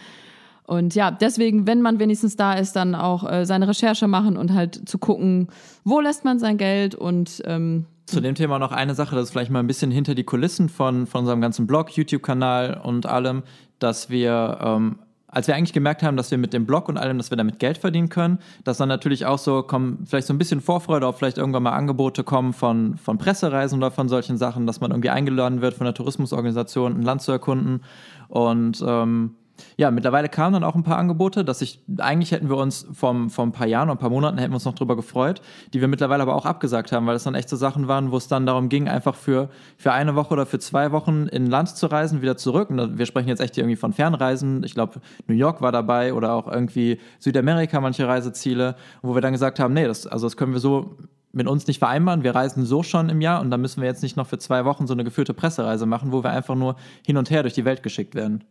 Und 0.65 0.95
ja, 0.95 1.11
deswegen, 1.11 1.67
wenn 1.67 1.81
man 1.81 2.01
wenigstens 2.01 2.37
da 2.37 2.55
ist, 2.55 2.75
dann 2.75 2.95
auch 2.95 3.31
äh, 3.31 3.47
seine 3.47 3.69
Recherche 3.69 4.09
machen 4.09 4.37
und 4.37 4.53
halt 4.53 4.89
zu 4.89 4.99
gucken, 4.99 5.49
wo 5.85 6.01
lässt 6.01 6.25
man 6.25 6.39
sein 6.39 6.59
Geld 6.59 6.95
und 6.95 7.43
ähm, 7.45 7.87
zu 8.07 8.21
dem 8.21 8.37
Thema 8.37 8.61
noch 8.61 8.71
eine 8.71 8.95
Sache, 8.95 9.17
das 9.17 9.25
ist 9.25 9.31
vielleicht 9.33 9.51
mal 9.51 9.59
ein 9.59 9.67
bisschen 9.67 9.91
hinter 9.91 10.15
die 10.15 10.23
Kulissen 10.23 10.69
von, 10.69 11.07
von 11.09 11.21
unserem 11.21 11.41
ganzen 11.41 11.67
Blog, 11.67 11.91
YouTube-Kanal 11.91 12.81
und 12.83 13.05
allem, 13.05 13.43
dass 13.81 14.11
wir 14.11 14.59
ähm, 14.63 14.99
als 15.37 15.49
wir 15.49 15.55
eigentlich 15.55 15.75
gemerkt 15.75 16.03
haben, 16.03 16.17
dass 16.17 16.31
wir 16.31 16.39
mit 16.39 16.55
dem 16.55 16.65
Blog 16.65 16.89
und 16.89 16.97
allem, 16.97 17.19
dass 17.19 17.29
wir 17.29 17.37
damit 17.37 17.59
Geld 17.59 17.77
verdienen 17.77 18.09
können, 18.09 18.39
dass 18.65 18.79
dann 18.79 18.89
natürlich 18.89 19.27
auch 19.27 19.37
so 19.37 19.63
kommen, 19.63 20.03
vielleicht 20.07 20.27
so 20.27 20.33
ein 20.33 20.39
bisschen 20.39 20.63
Vorfreude 20.63 21.07
auf 21.07 21.19
vielleicht 21.19 21.37
irgendwann 21.37 21.63
mal 21.63 21.73
Angebote 21.73 22.25
kommen 22.25 22.55
von, 22.55 22.97
von 22.97 23.19
Pressereisen 23.19 23.77
oder 23.77 23.91
von 23.91 24.09
solchen 24.09 24.39
Sachen, 24.39 24.67
dass 24.67 24.81
man 24.81 24.93
irgendwie 24.93 25.11
eingeladen 25.11 25.61
wird 25.61 25.75
von 25.75 25.85
der 25.85 25.93
Tourismusorganisation, 25.93 26.95
ein 26.95 27.03
Land 27.03 27.21
zu 27.21 27.33
erkunden. 27.33 27.83
Und 28.29 28.83
ähm, 28.87 29.35
ja, 29.77 29.91
mittlerweile 29.91 30.29
kamen 30.29 30.55
dann 30.55 30.65
auch 30.65 30.75
ein 30.75 30.83
paar 30.83 30.99
Angebote, 30.99 31.45
dass 31.45 31.63
ich, 31.63 31.81
eigentlich 31.99 32.33
hätten 32.33 32.49
wir 32.49 32.57
uns 32.57 32.87
vom, 32.93 33.31
vor 33.31 33.45
ein 33.45 33.53
paar 33.53 33.67
Jahren 33.67 33.89
oder 33.89 33.97
ein 33.97 34.01
paar 34.01 34.11
Monaten 34.11 34.39
hätten 34.39 34.53
wir 34.53 34.57
uns 34.57 34.65
noch 34.65 34.75
drüber 34.75 34.97
gefreut, 34.97 35.41
die 35.73 35.81
wir 35.81 35.89
mittlerweile 35.89 36.23
aber 36.23 36.35
auch 36.35 36.47
abgesagt 36.47 36.93
haben, 36.93 37.07
weil 37.07 37.17
es 37.17 37.25
dann 37.25 37.35
echt 37.35 37.49
so 37.49 37.57
Sachen 37.57 37.89
waren, 37.89 38.11
wo 38.11 38.17
es 38.17 38.29
dann 38.29 38.47
darum 38.47 38.69
ging, 38.69 38.89
einfach 38.89 39.15
für, 39.15 39.49
für 39.77 39.93
eine 39.93 40.15
Woche 40.15 40.33
oder 40.33 40.47
für 40.47 40.59
zwei 40.59 40.93
Wochen 40.93 41.27
in 41.27 41.47
Land 41.47 41.77
zu 41.77 41.87
reisen, 41.87 42.23
wieder 42.23 42.37
zurück. 42.37 42.71
Und 42.71 42.99
wir 42.99 43.07
sprechen 43.07 43.29
jetzt 43.29 43.41
echt 43.41 43.55
hier 43.55 43.65
irgendwie 43.65 43.77
von 43.77 43.93
Fernreisen. 43.93 44.63
Ich 44.65 44.75
glaube, 44.75 45.01
New 45.27 45.35
York 45.35 45.61
war 45.61 45.73
dabei 45.73 46.15
oder 46.15 46.33
auch 46.33 46.49
irgendwie 46.49 46.99
Südamerika, 47.19 47.81
manche 47.81 48.07
Reiseziele, 48.07 48.77
wo 49.03 49.15
wir 49.15 49.21
dann 49.21 49.33
gesagt 49.33 49.59
haben, 49.59 49.75
nee, 49.75 49.87
das, 49.87 50.07
also 50.07 50.27
das 50.27 50.37
können 50.37 50.53
wir 50.53 50.61
so 50.61 50.97
mit 51.37 51.47
uns 51.47 51.67
nicht 51.67 51.79
vereinbaren. 51.79 52.25
Wir 52.25 52.35
reisen 52.35 52.65
so 52.65 52.83
schon 52.83 53.11
im 53.11 53.21
Jahr 53.21 53.43
und 53.43 53.51
dann 53.51 53.61
müssen 53.61 53.83
wir 53.83 53.89
jetzt 53.89 54.03
nicht 54.03 54.17
noch 54.17 54.27
für 54.27 54.39
zwei 54.39 54.65
Wochen 54.65 54.87
so 54.87 54.95
eine 54.95 55.05
geführte 55.05 55.35
Pressereise 55.35 55.85
machen, 55.85 56.11
wo 56.11 56.25
wir 56.25 56.31
einfach 56.31 56.55
nur 56.55 56.77
hin 57.05 57.19
und 57.19 57.31
her 57.31 57.43
durch 57.43 57.53
die 57.53 57.67
Welt 57.67 57.83
geschickt 57.83 58.15
werden. 58.15 58.43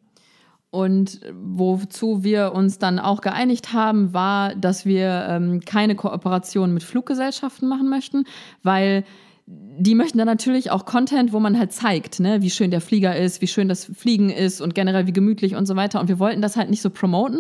Und 0.76 1.21
wozu 1.34 2.26
wir 2.26 2.51
uns 2.51 2.80
dann 2.80 2.99
auch 2.99 3.21
geeinigt 3.21 3.71
haben, 3.71 4.13
war, 4.13 4.53
dass 4.55 4.86
wir 4.86 5.26
ähm, 5.30 5.61
keine 5.61 5.95
Kooperation 5.95 6.73
mit 6.73 6.84
Fluggesellschaften 6.84 7.69
machen 7.69 7.88
möchten, 7.88 8.26
weil 8.61 9.05
die 9.47 9.95
möchten 9.95 10.17
dann 10.17 10.28
natürlich 10.28 10.71
auch 10.71 10.84
Content, 10.84 11.32
wo 11.32 11.39
man 11.39 11.57
halt 11.57 11.71
zeigt, 11.71 12.19
ne, 12.19 12.41
wie 12.41 12.49
schön 12.49 12.71
der 12.71 12.82
Flieger 12.82 13.15
ist, 13.15 13.41
wie 13.41 13.47
schön 13.47 13.69
das 13.69 13.86
Fliegen 13.86 14.30
ist 14.30 14.59
und 14.59 14.76
generell 14.76 15.07
wie 15.07 15.13
gemütlich 15.13 15.55
und 15.55 15.65
so 15.65 15.78
weiter. 15.78 16.01
Und 16.01 16.09
wir 16.09 16.19
wollten 16.19 16.41
das 16.41 16.57
halt 16.57 16.69
nicht 16.69 16.82
so 16.82 16.89
promoten. 16.89 17.39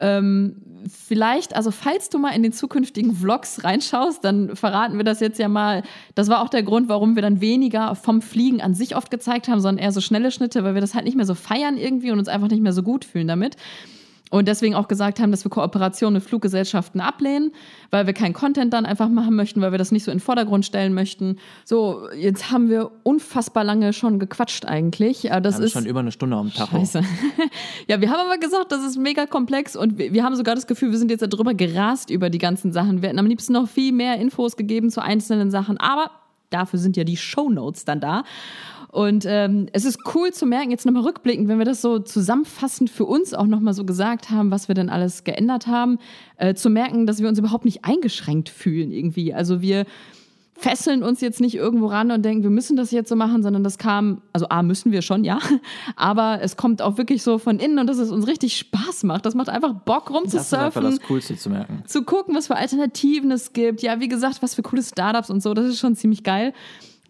Ähm, 0.00 0.56
vielleicht, 0.88 1.56
also 1.56 1.70
falls 1.70 2.08
du 2.08 2.18
mal 2.18 2.30
in 2.30 2.42
den 2.42 2.52
zukünftigen 2.52 3.14
Vlogs 3.14 3.64
reinschaust, 3.64 4.24
dann 4.24 4.54
verraten 4.54 4.96
wir 4.96 5.04
das 5.04 5.20
jetzt 5.20 5.38
ja 5.38 5.48
mal. 5.48 5.82
Das 6.14 6.28
war 6.28 6.42
auch 6.42 6.48
der 6.48 6.62
Grund, 6.62 6.88
warum 6.88 7.16
wir 7.16 7.22
dann 7.22 7.40
weniger 7.40 7.94
vom 7.94 8.22
Fliegen 8.22 8.60
an 8.60 8.74
sich 8.74 8.96
oft 8.96 9.10
gezeigt 9.10 9.48
haben, 9.48 9.60
sondern 9.60 9.82
eher 9.82 9.92
so 9.92 10.00
schnelle 10.00 10.30
Schnitte, 10.30 10.64
weil 10.64 10.74
wir 10.74 10.80
das 10.80 10.94
halt 10.94 11.04
nicht 11.04 11.16
mehr 11.16 11.26
so 11.26 11.34
feiern 11.34 11.76
irgendwie 11.76 12.10
und 12.10 12.18
uns 12.18 12.28
einfach 12.28 12.48
nicht 12.48 12.62
mehr 12.62 12.72
so 12.72 12.82
gut 12.82 13.04
fühlen 13.04 13.28
damit. 13.28 13.56
Und 14.30 14.48
deswegen 14.48 14.74
auch 14.74 14.88
gesagt 14.88 15.20
haben, 15.20 15.30
dass 15.30 15.44
wir 15.44 15.50
Kooperationen 15.50 16.14
mit 16.14 16.22
Fluggesellschaften 16.22 17.00
ablehnen, 17.00 17.52
weil 17.90 18.06
wir 18.06 18.12
keinen 18.12 18.34
Content 18.34 18.72
dann 18.72 18.86
einfach 18.86 19.08
machen 19.08 19.34
möchten, 19.36 19.60
weil 19.60 19.72
wir 19.72 19.78
das 19.78 19.92
nicht 19.92 20.04
so 20.04 20.10
in 20.10 20.18
den 20.18 20.22
Vordergrund 20.22 20.66
stellen 20.66 20.94
möchten. 20.94 21.38
So, 21.64 22.08
jetzt 22.16 22.50
haben 22.50 22.68
wir 22.68 22.90
unfassbar 23.02 23.64
lange 23.64 23.92
schon 23.92 24.18
gequatscht 24.18 24.64
eigentlich. 24.66 25.30
Das 25.42 25.58
wir 25.58 25.64
ist 25.64 25.72
schon 25.72 25.86
über 25.86 26.00
eine 26.00 26.12
Stunde 26.12 26.36
am 26.36 26.52
Tag. 26.52 26.68
Scheiße. 26.68 27.02
ja, 27.88 28.00
wir 28.00 28.10
haben 28.10 28.26
aber 28.26 28.38
gesagt, 28.38 28.72
das 28.72 28.84
ist 28.84 28.98
mega 28.98 29.26
komplex 29.26 29.76
und 29.76 29.98
wir, 29.98 30.12
wir 30.12 30.24
haben 30.24 30.36
sogar 30.36 30.54
das 30.54 30.66
Gefühl, 30.66 30.90
wir 30.90 30.98
sind 30.98 31.10
jetzt 31.10 31.22
darüber 31.22 31.54
gerast 31.54 32.10
über 32.10 32.30
die 32.30 32.38
ganzen 32.38 32.72
Sachen. 32.72 33.02
Wir 33.02 33.08
hätten 33.08 33.18
am 33.18 33.26
liebsten 33.26 33.52
noch 33.54 33.68
viel 33.68 33.92
mehr 33.92 34.18
Infos 34.18 34.56
gegeben 34.56 34.90
zu 34.90 35.02
einzelnen 35.02 35.50
Sachen, 35.50 35.78
aber 35.78 36.10
dafür 36.50 36.78
sind 36.78 36.96
ja 36.96 37.04
die 37.04 37.16
Show 37.16 37.50
Notes 37.50 37.84
dann 37.84 38.00
da. 38.00 38.24
Und 38.90 39.24
ähm, 39.26 39.66
es 39.72 39.84
ist 39.84 40.00
cool 40.14 40.32
zu 40.32 40.46
merken, 40.46 40.70
jetzt 40.70 40.86
nochmal 40.86 41.02
rückblickend, 41.02 41.48
wenn 41.48 41.58
wir 41.58 41.66
das 41.66 41.82
so 41.82 41.98
zusammenfassend 41.98 42.88
für 42.88 43.04
uns 43.04 43.34
auch 43.34 43.46
nochmal 43.46 43.74
so 43.74 43.84
gesagt 43.84 44.30
haben, 44.30 44.50
was 44.50 44.68
wir 44.68 44.74
denn 44.74 44.88
alles 44.88 45.24
geändert 45.24 45.66
haben, 45.66 45.98
äh, 46.38 46.54
zu 46.54 46.70
merken, 46.70 47.06
dass 47.06 47.20
wir 47.20 47.28
uns 47.28 47.38
überhaupt 47.38 47.64
nicht 47.64 47.84
eingeschränkt 47.84 48.48
fühlen 48.48 48.90
irgendwie. 48.90 49.34
Also 49.34 49.60
wir 49.60 49.84
fesseln 50.58 51.04
uns 51.04 51.20
jetzt 51.20 51.40
nicht 51.40 51.54
irgendwo 51.54 51.86
ran 51.86 52.10
und 52.10 52.24
denken, 52.24 52.42
wir 52.42 52.50
müssen 52.50 52.76
das 52.76 52.90
jetzt 52.90 53.08
so 53.08 53.14
machen, 53.14 53.42
sondern 53.42 53.62
das 53.62 53.78
kam, 53.78 54.22
also 54.32 54.48
A, 54.48 54.62
müssen 54.62 54.90
wir 54.90 55.02
schon, 55.02 55.22
ja, 55.22 55.38
aber 55.96 56.40
es 56.42 56.56
kommt 56.56 56.82
auch 56.82 56.98
wirklich 56.98 57.22
so 57.22 57.38
von 57.38 57.60
innen 57.60 57.78
und 57.78 57.86
dass 57.86 57.98
es 57.98 58.10
uns 58.10 58.26
richtig 58.26 58.56
Spaß 58.56 59.04
macht. 59.04 59.24
Das 59.24 59.34
macht 59.34 59.48
einfach 59.48 59.72
Bock 59.72 60.10
rumzusurfen. 60.10 60.32
Das 60.32 60.46
ist 60.46 60.54
einfach 60.54 60.82
das 60.82 61.00
Coolste 61.02 61.36
zu 61.36 61.50
merken. 61.50 61.84
Zu 61.86 62.02
gucken, 62.02 62.34
was 62.34 62.48
für 62.48 62.56
Alternativen 62.56 63.30
es 63.30 63.52
gibt. 63.52 63.82
Ja, 63.82 64.00
wie 64.00 64.08
gesagt, 64.08 64.42
was 64.42 64.54
für 64.54 64.62
coole 64.62 64.82
Startups 64.82 65.30
und 65.30 65.42
so, 65.42 65.54
das 65.54 65.66
ist 65.66 65.78
schon 65.78 65.94
ziemlich 65.94 66.24
geil. 66.24 66.52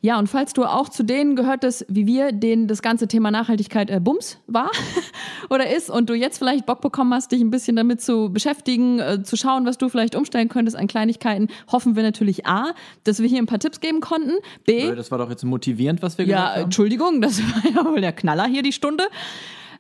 Ja, 0.01 0.18
und 0.18 0.28
falls 0.28 0.53
du 0.53 0.64
auch 0.64 0.88
zu 0.88 1.03
denen 1.03 1.34
gehörtest, 1.34 1.84
wie 1.88 2.07
wir, 2.07 2.30
denen 2.30 2.68
das 2.68 2.82
ganze 2.82 3.09
Thema 3.09 3.32
Nachhaltigkeit 3.32 3.90
äh, 3.90 3.99
Bums 3.99 4.38
war 4.46 4.70
oder 5.51 5.74
ist 5.74 5.90
und 5.90 6.09
du 6.09 6.14
jetzt 6.14 6.38
vielleicht 6.38 6.66
Bock 6.66 6.80
bekommen 6.80 7.12
hast, 7.12 7.32
dich 7.32 7.40
ein 7.40 7.51
bisschen 7.51 7.74
damit 7.74 8.01
zu 8.01 8.32
beschäftigen, 8.32 9.01
äh, 9.01 9.22
zu 9.24 9.36
schauen, 9.36 9.66
was 9.66 9.76
du 9.76 9.88
vielleicht 9.88 10.14
umstellen 10.14 10.49
könntest 10.49 10.76
an 10.76 10.86
Kleinigkeiten, 10.86 11.49
hoffen 11.72 11.96
wir 11.96 12.05
natürlich 12.05 12.46
A, 12.46 12.74
dass 13.03 13.20
wir 13.20 13.28
hier 13.28 13.38
ein 13.38 13.46
paar 13.46 13.59
Tipps 13.59 13.80
geben 13.80 14.01
konnten. 14.01 14.34
B. 14.64 14.94
Das 14.94 15.11
war 15.11 15.18
doch 15.18 15.30
jetzt 15.30 15.44
motivierend, 15.44 16.01
was 16.01 16.16
wir 16.16 16.26
ja, 16.26 16.36
gesagt 16.36 16.49
haben. 16.51 16.59
Ja, 16.59 16.64
Entschuldigung, 16.64 17.20
das 17.20 17.42
war 17.64 17.70
ja 17.72 17.84
wohl 17.84 18.01
der 18.01 18.12
Knaller 18.12 18.46
hier 18.46 18.62
die 18.62 18.72
Stunde. 18.72 19.05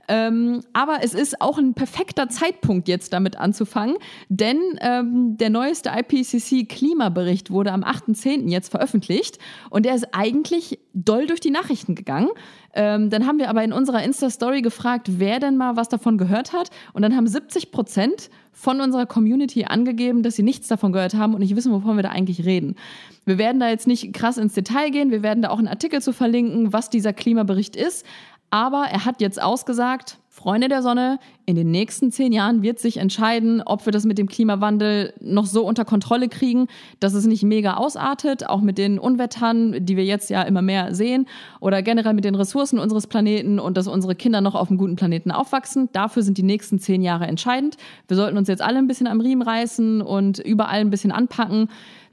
Ähm, 0.08 0.62
aber 0.72 0.98
es 1.02 1.14
ist 1.14 1.40
auch 1.40 1.58
ein 1.58 1.74
perfekter 1.74 2.28
Zeitpunkt, 2.28 2.88
jetzt 2.88 3.12
damit 3.12 3.36
anzufangen, 3.36 3.96
denn 4.28 4.58
ähm, 4.80 5.36
der 5.36 5.50
neueste 5.50 5.90
IPCC-Klimabericht 5.90 7.50
wurde 7.50 7.72
am 7.72 7.84
8.10. 7.84 8.48
jetzt 8.48 8.70
veröffentlicht 8.70 9.38
und 9.70 9.84
der 9.84 9.94
ist 9.94 10.08
eigentlich 10.12 10.78
doll 10.94 11.26
durch 11.26 11.40
die 11.40 11.50
Nachrichten 11.50 11.94
gegangen. 11.94 12.28
Ähm, 12.74 13.10
dann 13.10 13.26
haben 13.26 13.38
wir 13.38 13.48
aber 13.48 13.64
in 13.64 13.72
unserer 13.72 14.02
Insta-Story 14.02 14.62
gefragt, 14.62 15.18
wer 15.18 15.40
denn 15.40 15.56
mal 15.56 15.76
was 15.76 15.88
davon 15.88 16.18
gehört 16.18 16.52
hat. 16.52 16.70
Und 16.92 17.02
dann 17.02 17.16
haben 17.16 17.26
70 17.26 17.72
Prozent 17.72 18.30
von 18.52 18.80
unserer 18.80 19.06
Community 19.06 19.64
angegeben, 19.64 20.22
dass 20.22 20.36
sie 20.36 20.42
nichts 20.42 20.68
davon 20.68 20.92
gehört 20.92 21.14
haben 21.14 21.34
und 21.34 21.40
nicht 21.40 21.56
wissen, 21.56 21.72
wovon 21.72 21.96
wir 21.96 22.02
da 22.02 22.10
eigentlich 22.10 22.44
reden. 22.44 22.76
Wir 23.24 23.38
werden 23.38 23.60
da 23.60 23.68
jetzt 23.68 23.86
nicht 23.86 24.12
krass 24.12 24.36
ins 24.36 24.54
Detail 24.54 24.90
gehen. 24.90 25.10
Wir 25.10 25.22
werden 25.22 25.42
da 25.42 25.50
auch 25.50 25.58
einen 25.58 25.68
Artikel 25.68 26.02
zu 26.02 26.12
verlinken, 26.12 26.72
was 26.72 26.90
dieser 26.90 27.12
Klimabericht 27.12 27.76
ist. 27.76 28.04
Aber 28.50 28.84
er 28.90 29.04
hat 29.04 29.20
jetzt 29.20 29.40
ausgesagt, 29.40 30.18
Freunde 30.38 30.68
der 30.68 30.82
Sonne, 30.82 31.18
in 31.46 31.56
den 31.56 31.72
nächsten 31.72 32.12
zehn 32.12 32.32
Jahren 32.32 32.62
wird 32.62 32.78
sich 32.78 32.98
entscheiden, 32.98 33.60
ob 33.60 33.84
wir 33.86 33.92
das 33.92 34.04
mit 34.04 34.18
dem 34.18 34.28
Klimawandel 34.28 35.12
noch 35.20 35.46
so 35.46 35.66
unter 35.66 35.84
Kontrolle 35.84 36.28
kriegen, 36.28 36.68
dass 37.00 37.14
es 37.14 37.26
nicht 37.26 37.42
mega 37.42 37.74
ausartet, 37.74 38.48
auch 38.48 38.60
mit 38.60 38.78
den 38.78 39.00
Unwettern, 39.00 39.84
die 39.84 39.96
wir 39.96 40.04
jetzt 40.04 40.30
ja 40.30 40.42
immer 40.42 40.62
mehr 40.62 40.94
sehen, 40.94 41.26
oder 41.58 41.82
generell 41.82 42.14
mit 42.14 42.24
den 42.24 42.36
Ressourcen 42.36 42.78
unseres 42.78 43.08
Planeten 43.08 43.58
und 43.58 43.76
dass 43.76 43.88
unsere 43.88 44.14
Kinder 44.14 44.40
noch 44.40 44.54
auf 44.54 44.68
einem 44.68 44.78
guten 44.78 44.94
Planeten 44.94 45.32
aufwachsen. 45.32 45.88
Dafür 45.92 46.22
sind 46.22 46.38
die 46.38 46.44
nächsten 46.44 46.78
zehn 46.78 47.02
Jahre 47.02 47.26
entscheidend. 47.26 47.76
Wir 48.06 48.16
sollten 48.16 48.38
uns 48.38 48.46
jetzt 48.46 48.62
alle 48.62 48.78
ein 48.78 48.86
bisschen 48.86 49.08
am 49.08 49.20
Riemen 49.20 49.42
reißen 49.42 50.00
und 50.02 50.38
überall 50.38 50.80
ein 50.80 50.90
bisschen 50.90 51.10
anpacken. 51.10 51.68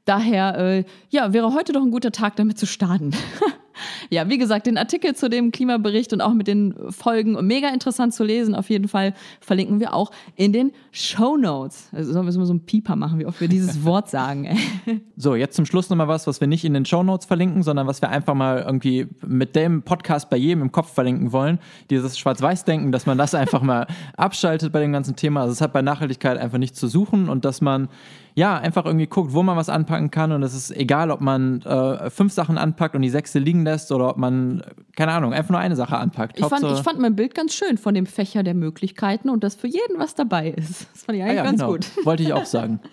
Daher, 0.06 0.58
äh, 0.58 0.84
ja, 1.10 1.32
wäre 1.32 1.54
heute 1.54 1.74
doch 1.74 1.84
ein 1.84 1.92
guter 1.92 2.12
Tag, 2.12 2.36
damit 2.38 2.58
zu 2.58 2.66
starten. 2.66 3.12
ja, 4.10 4.30
wie 4.30 4.38
gesagt, 4.38 4.68
den 4.68 4.78
Artikel 4.78 5.16
zu 5.16 5.30
dem 5.30 5.52
Klimabericht 5.52 6.14
und 6.14 6.22
auch 6.22 6.34
mit 6.34 6.48
den 6.48 6.74
Folgen 6.90 7.38
mega 7.46 7.70
interessant 7.70 8.14
zu 8.14 8.24
lesen. 8.24 8.56
Auf 8.56 8.70
jeden 8.70 8.88
Fall 8.88 9.14
verlinken 9.40 9.80
wir 9.80 9.94
auch 9.94 10.12
in 10.36 10.54
den 10.54 10.72
Show 10.92 11.38
Notes. 11.38 11.90
Also 11.92 12.14
sollen 12.14 12.26
wir 12.26 12.32
so 12.32 12.40
einen 12.40 12.66
Pieper 12.66 12.96
machen, 12.96 13.20
wie 13.20 13.26
oft 13.26 13.40
wir 13.42 13.48
dieses 13.48 13.84
Wort 13.84 14.10
sagen. 14.10 14.46
Ey. 14.46 15.02
So, 15.16 15.36
jetzt 15.36 15.56
zum 15.56 15.66
Schluss 15.66 15.90
nochmal 15.90 16.08
was, 16.08 16.28
was 16.28 16.42
wir 16.42 16.48
nicht 16.48 16.66
in 16.66 16.74
den 16.74 16.86
Show 16.86 17.04
Notes 17.04 17.26
verlinken, 17.26 17.64
sondern 17.64 17.88
was 17.88 18.02
wir 18.02 18.10
einfach 18.10 18.34
mal 18.34 18.64
irgendwie 18.66 19.08
mit 19.26 19.56
dem 19.56 19.84
Podcast 19.84 20.30
bei 20.30 20.38
jedem 20.38 20.62
im 20.62 20.72
Kopf 20.72 20.94
verlinken 20.94 21.32
wollen. 21.32 21.60
Dieses 21.90 22.18
Schwarz-Weiß-Denken, 22.18 22.92
dass 22.92 23.06
man 23.06 23.18
das 23.18 23.34
einfach 23.36 23.62
mal 23.62 23.88
abschaltet 24.18 24.72
bei 24.72 24.82
dem 24.82 24.92
ganzen 24.92 25.16
Thema. 25.16 25.42
Also 25.42 25.54
es 25.54 25.62
hat 25.62 25.74
bei 25.74 25.82
Nachhaltigkeit 25.82 26.38
einfach 26.38 26.58
nichts 26.58 26.80
zu 26.80 26.88
suchen 26.88 27.30
und 27.30 27.46
dass 27.46 27.62
man 27.62 27.90
ja, 28.38 28.58
einfach 28.58 28.86
irgendwie 28.86 29.08
guckt, 29.08 29.34
wo 29.34 29.44
man 29.44 29.56
was 29.56 29.70
anpacken 29.70 30.12
kann 30.12 30.34
und 30.34 30.44
es 30.44 30.54
ist 30.54 30.76
egal, 30.76 31.10
ob 31.10 31.22
man 31.22 31.62
äh, 31.62 32.10
fünf 32.10 32.34
Sachen 32.34 32.58
anpackt 32.58 32.94
und 32.94 33.02
die 33.02 33.10
sechste 33.10 33.40
liegen 33.40 33.64
lässt 33.64 33.94
oder 33.94 34.10
ob 34.10 34.18
man, 34.18 34.62
keine 34.98 35.14
Ahnung, 35.14 35.34
einfach 35.34 35.52
nur 35.52 35.60
eine 35.60 35.78
Sache 35.78 35.98
anpackt. 35.98 36.38
Ich 36.38 36.46
fand, 36.46 36.66
ich 36.66 36.82
fand 36.82 37.00
mein 37.00 37.16
Bild 37.16 37.34
ganz 37.34 37.54
schön 37.54 37.78
von 37.78 37.94
dem 37.94 38.06
Fächer 38.06 38.44
der 38.44 38.54
Möglichkeiten 38.54 39.30
und 39.30 39.42
dass 39.46 39.56
für 39.56 39.68
jeden 39.68 39.98
was 39.98 40.16
dabei 40.16 40.50
ist. 40.50 40.90
Das 40.94 41.04
fand 41.04 41.18
ich 41.18 41.24
Ah 41.24 41.28
eigentlich 41.28 41.38
ja, 41.38 41.44
ganz 41.44 41.62
genau. 41.62 41.72
gut. 41.72 42.06
Wollte 42.06 42.24
ich 42.24 42.34
auch 42.34 42.46
sagen. 42.46 42.80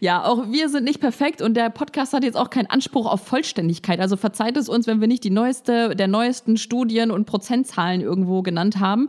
Ja, 0.00 0.24
auch 0.24 0.50
wir 0.50 0.68
sind 0.68 0.84
nicht 0.84 1.00
perfekt 1.00 1.40
und 1.40 1.54
der 1.54 1.70
Podcast 1.70 2.12
hat 2.12 2.24
jetzt 2.24 2.36
auch 2.36 2.50
keinen 2.50 2.66
Anspruch 2.66 3.06
auf 3.06 3.24
Vollständigkeit. 3.26 4.00
Also 4.00 4.16
verzeiht 4.16 4.56
es 4.56 4.68
uns, 4.68 4.86
wenn 4.86 5.00
wir 5.00 5.06
nicht 5.08 5.22
die 5.24 5.30
neueste, 5.30 5.94
der 5.94 6.08
neuesten 6.08 6.56
Studien 6.56 7.10
und 7.12 7.26
Prozentzahlen 7.26 8.00
irgendwo 8.00 8.42
genannt 8.42 8.80
haben. 8.80 9.08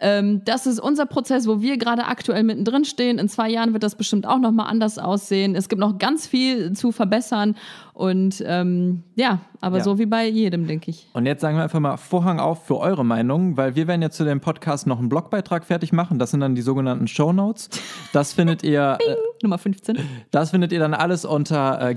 Ähm, 0.00 0.42
das 0.44 0.66
ist 0.66 0.78
unser 0.78 1.06
Prozess, 1.06 1.46
wo 1.46 1.60
wir 1.60 1.78
gerade 1.78 2.06
aktuell 2.06 2.42
mittendrin 2.42 2.84
stehen. 2.84 3.18
In 3.18 3.28
zwei 3.28 3.48
Jahren 3.48 3.72
wird 3.72 3.82
das 3.82 3.94
bestimmt 3.94 4.26
auch 4.26 4.38
nochmal 4.38 4.66
anders 4.68 4.98
aussehen. 4.98 5.54
Es 5.54 5.68
gibt 5.68 5.80
noch 5.80 5.98
ganz 5.98 6.26
viel 6.26 6.72
zu 6.72 6.92
verbessern 6.92 7.56
und 7.96 8.44
ähm, 8.46 9.02
ja, 9.14 9.40
aber 9.62 9.78
Ja. 9.78 9.84
so 9.84 9.98
wie 9.98 10.04
bei 10.04 10.28
jedem, 10.28 10.66
denke 10.66 10.90
ich. 10.90 11.08
Und 11.14 11.24
jetzt 11.24 11.40
sagen 11.40 11.56
wir 11.56 11.62
einfach 11.64 11.80
mal 11.80 11.96
Vorhang 11.96 12.38
auf 12.40 12.66
für 12.66 12.76
eure 12.78 13.06
Meinung, 13.06 13.56
weil 13.56 13.74
wir 13.74 13.86
werden 13.86 14.02
jetzt 14.02 14.18
zu 14.18 14.24
dem 14.24 14.40
Podcast 14.40 14.86
noch 14.86 14.98
einen 14.98 15.08
Blogbeitrag 15.08 15.64
fertig 15.64 15.92
machen. 15.94 16.18
Das 16.18 16.30
sind 16.30 16.40
dann 16.40 16.54
die 16.54 16.60
sogenannten 16.60 17.08
Show 17.08 17.32
Notes. 17.32 17.70
Das 18.12 18.34
findet 18.34 18.62
ihr, 18.62 18.98
äh, 19.08 19.16
Nummer 19.42 19.56
15. 19.56 19.98
das 20.30 20.50
findet 20.50 20.72
ihr 20.72 20.78
dann 20.78 20.92
alles 20.92 21.24
unter 21.24 21.80
äh, 21.90 21.94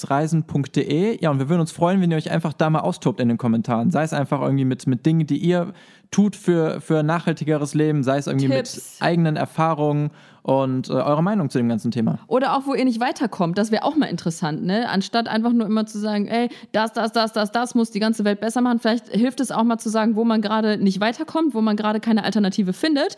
g-mal-reisen.de. 0.00 1.22
Ja, 1.22 1.30
und 1.30 1.38
wir 1.38 1.48
würden 1.48 1.60
uns 1.60 1.70
freuen, 1.72 2.00
wenn 2.00 2.10
ihr 2.10 2.16
euch 2.16 2.30
einfach 2.30 2.52
da 2.52 2.68
mal 2.70 2.80
austobt 2.80 3.20
in 3.20 3.28
den 3.28 3.38
Kommentaren. 3.38 3.90
Sei 3.90 4.02
es 4.02 4.12
einfach 4.12 4.40
irgendwie 4.40 4.64
mit, 4.64 4.86
mit 4.86 5.06
Dingen, 5.06 5.26
die 5.26 5.38
ihr 5.38 5.72
tut 6.10 6.34
für, 6.34 6.80
für 6.80 7.02
nachhaltigeres 7.04 7.74
Leben, 7.74 8.02
sei 8.02 8.18
es 8.18 8.26
irgendwie 8.26 8.48
Tipps. 8.48 8.74
mit 8.74 9.06
eigenen 9.06 9.36
Erfahrungen 9.36 10.10
und 10.42 10.88
äh, 10.88 10.92
eure 10.92 11.22
Meinung 11.22 11.50
zu 11.50 11.58
dem 11.58 11.68
ganzen 11.68 11.90
Thema. 11.90 12.18
Oder 12.26 12.56
auch, 12.56 12.66
wo 12.66 12.74
ihr 12.74 12.84
nicht 12.84 13.00
weiterkommt. 13.00 13.58
Das 13.58 13.70
wäre 13.70 13.84
auch 13.84 13.96
mal 13.96 14.06
interessant, 14.06 14.64
ne? 14.64 14.88
Anstatt 14.88 15.28
einfach 15.28 15.52
nur 15.52 15.66
immer 15.66 15.86
zu 15.86 15.98
sagen, 15.98 16.26
ey, 16.26 16.48
das, 16.72 16.92
das, 16.92 17.12
das, 17.12 17.32
das, 17.32 17.52
das 17.52 17.74
muss 17.74 17.90
die 17.90 18.00
ganze 18.00 18.24
Welt 18.24 18.40
besser 18.40 18.60
machen. 18.60 18.78
Vielleicht 18.78 19.08
hilft 19.08 19.40
es 19.40 19.50
auch 19.50 19.64
mal 19.64 19.78
zu 19.78 19.88
sagen, 19.88 20.16
wo 20.16 20.24
man 20.24 20.42
gerade 20.42 20.78
nicht 20.78 21.00
weiterkommt, 21.00 21.54
wo 21.54 21.60
man 21.60 21.76
gerade 21.76 22.00
keine 22.00 22.24
Alternative 22.24 22.72
findet. 22.72 23.16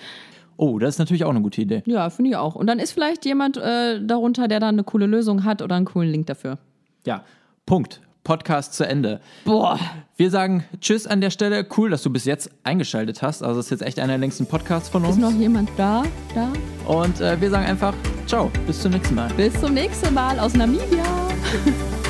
Oh, 0.56 0.78
das 0.78 0.96
ist 0.96 0.98
natürlich 0.98 1.24
auch 1.24 1.30
eine 1.30 1.40
gute 1.40 1.60
Idee. 1.60 1.82
Ja, 1.86 2.10
finde 2.10 2.30
ich 2.30 2.36
auch. 2.36 2.54
Und 2.54 2.66
dann 2.66 2.78
ist 2.78 2.92
vielleicht 2.92 3.24
jemand 3.24 3.56
äh, 3.56 4.04
darunter, 4.04 4.48
der 4.48 4.60
da 4.60 4.68
eine 4.68 4.84
coole 4.84 5.06
Lösung 5.06 5.44
hat 5.44 5.62
oder 5.62 5.76
einen 5.76 5.86
coolen 5.86 6.10
Link 6.10 6.26
dafür. 6.26 6.58
Ja, 7.06 7.24
Punkt. 7.66 8.00
Podcast 8.24 8.74
zu 8.74 8.86
Ende. 8.86 9.20
Boah. 9.44 9.78
Wir 10.16 10.30
sagen 10.30 10.64
Tschüss 10.80 11.06
an 11.06 11.20
der 11.20 11.30
Stelle. 11.30 11.66
Cool, 11.76 11.90
dass 11.90 12.02
du 12.02 12.10
bis 12.10 12.24
jetzt 12.24 12.50
eingeschaltet 12.62 13.22
hast. 13.22 13.42
Also, 13.42 13.56
das 13.56 13.66
ist 13.66 13.70
jetzt 13.70 13.82
echt 13.82 13.98
einer 13.98 14.12
der 14.12 14.18
längsten 14.18 14.46
Podcasts 14.46 14.88
von 14.88 15.04
uns. 15.04 15.16
Ist 15.16 15.22
noch 15.22 15.32
jemand 15.32 15.70
da? 15.76 16.04
Da? 16.34 16.52
Und 16.86 17.20
äh, 17.20 17.40
wir 17.40 17.50
sagen 17.50 17.66
einfach 17.66 17.94
Ciao, 18.26 18.50
bis 18.66 18.80
zum 18.80 18.92
nächsten 18.92 19.14
Mal. 19.14 19.28
Bis 19.34 19.52
zum 19.60 19.74
nächsten 19.74 20.14
Mal 20.14 20.38
aus 20.38 20.54
Namibia. 20.54 21.04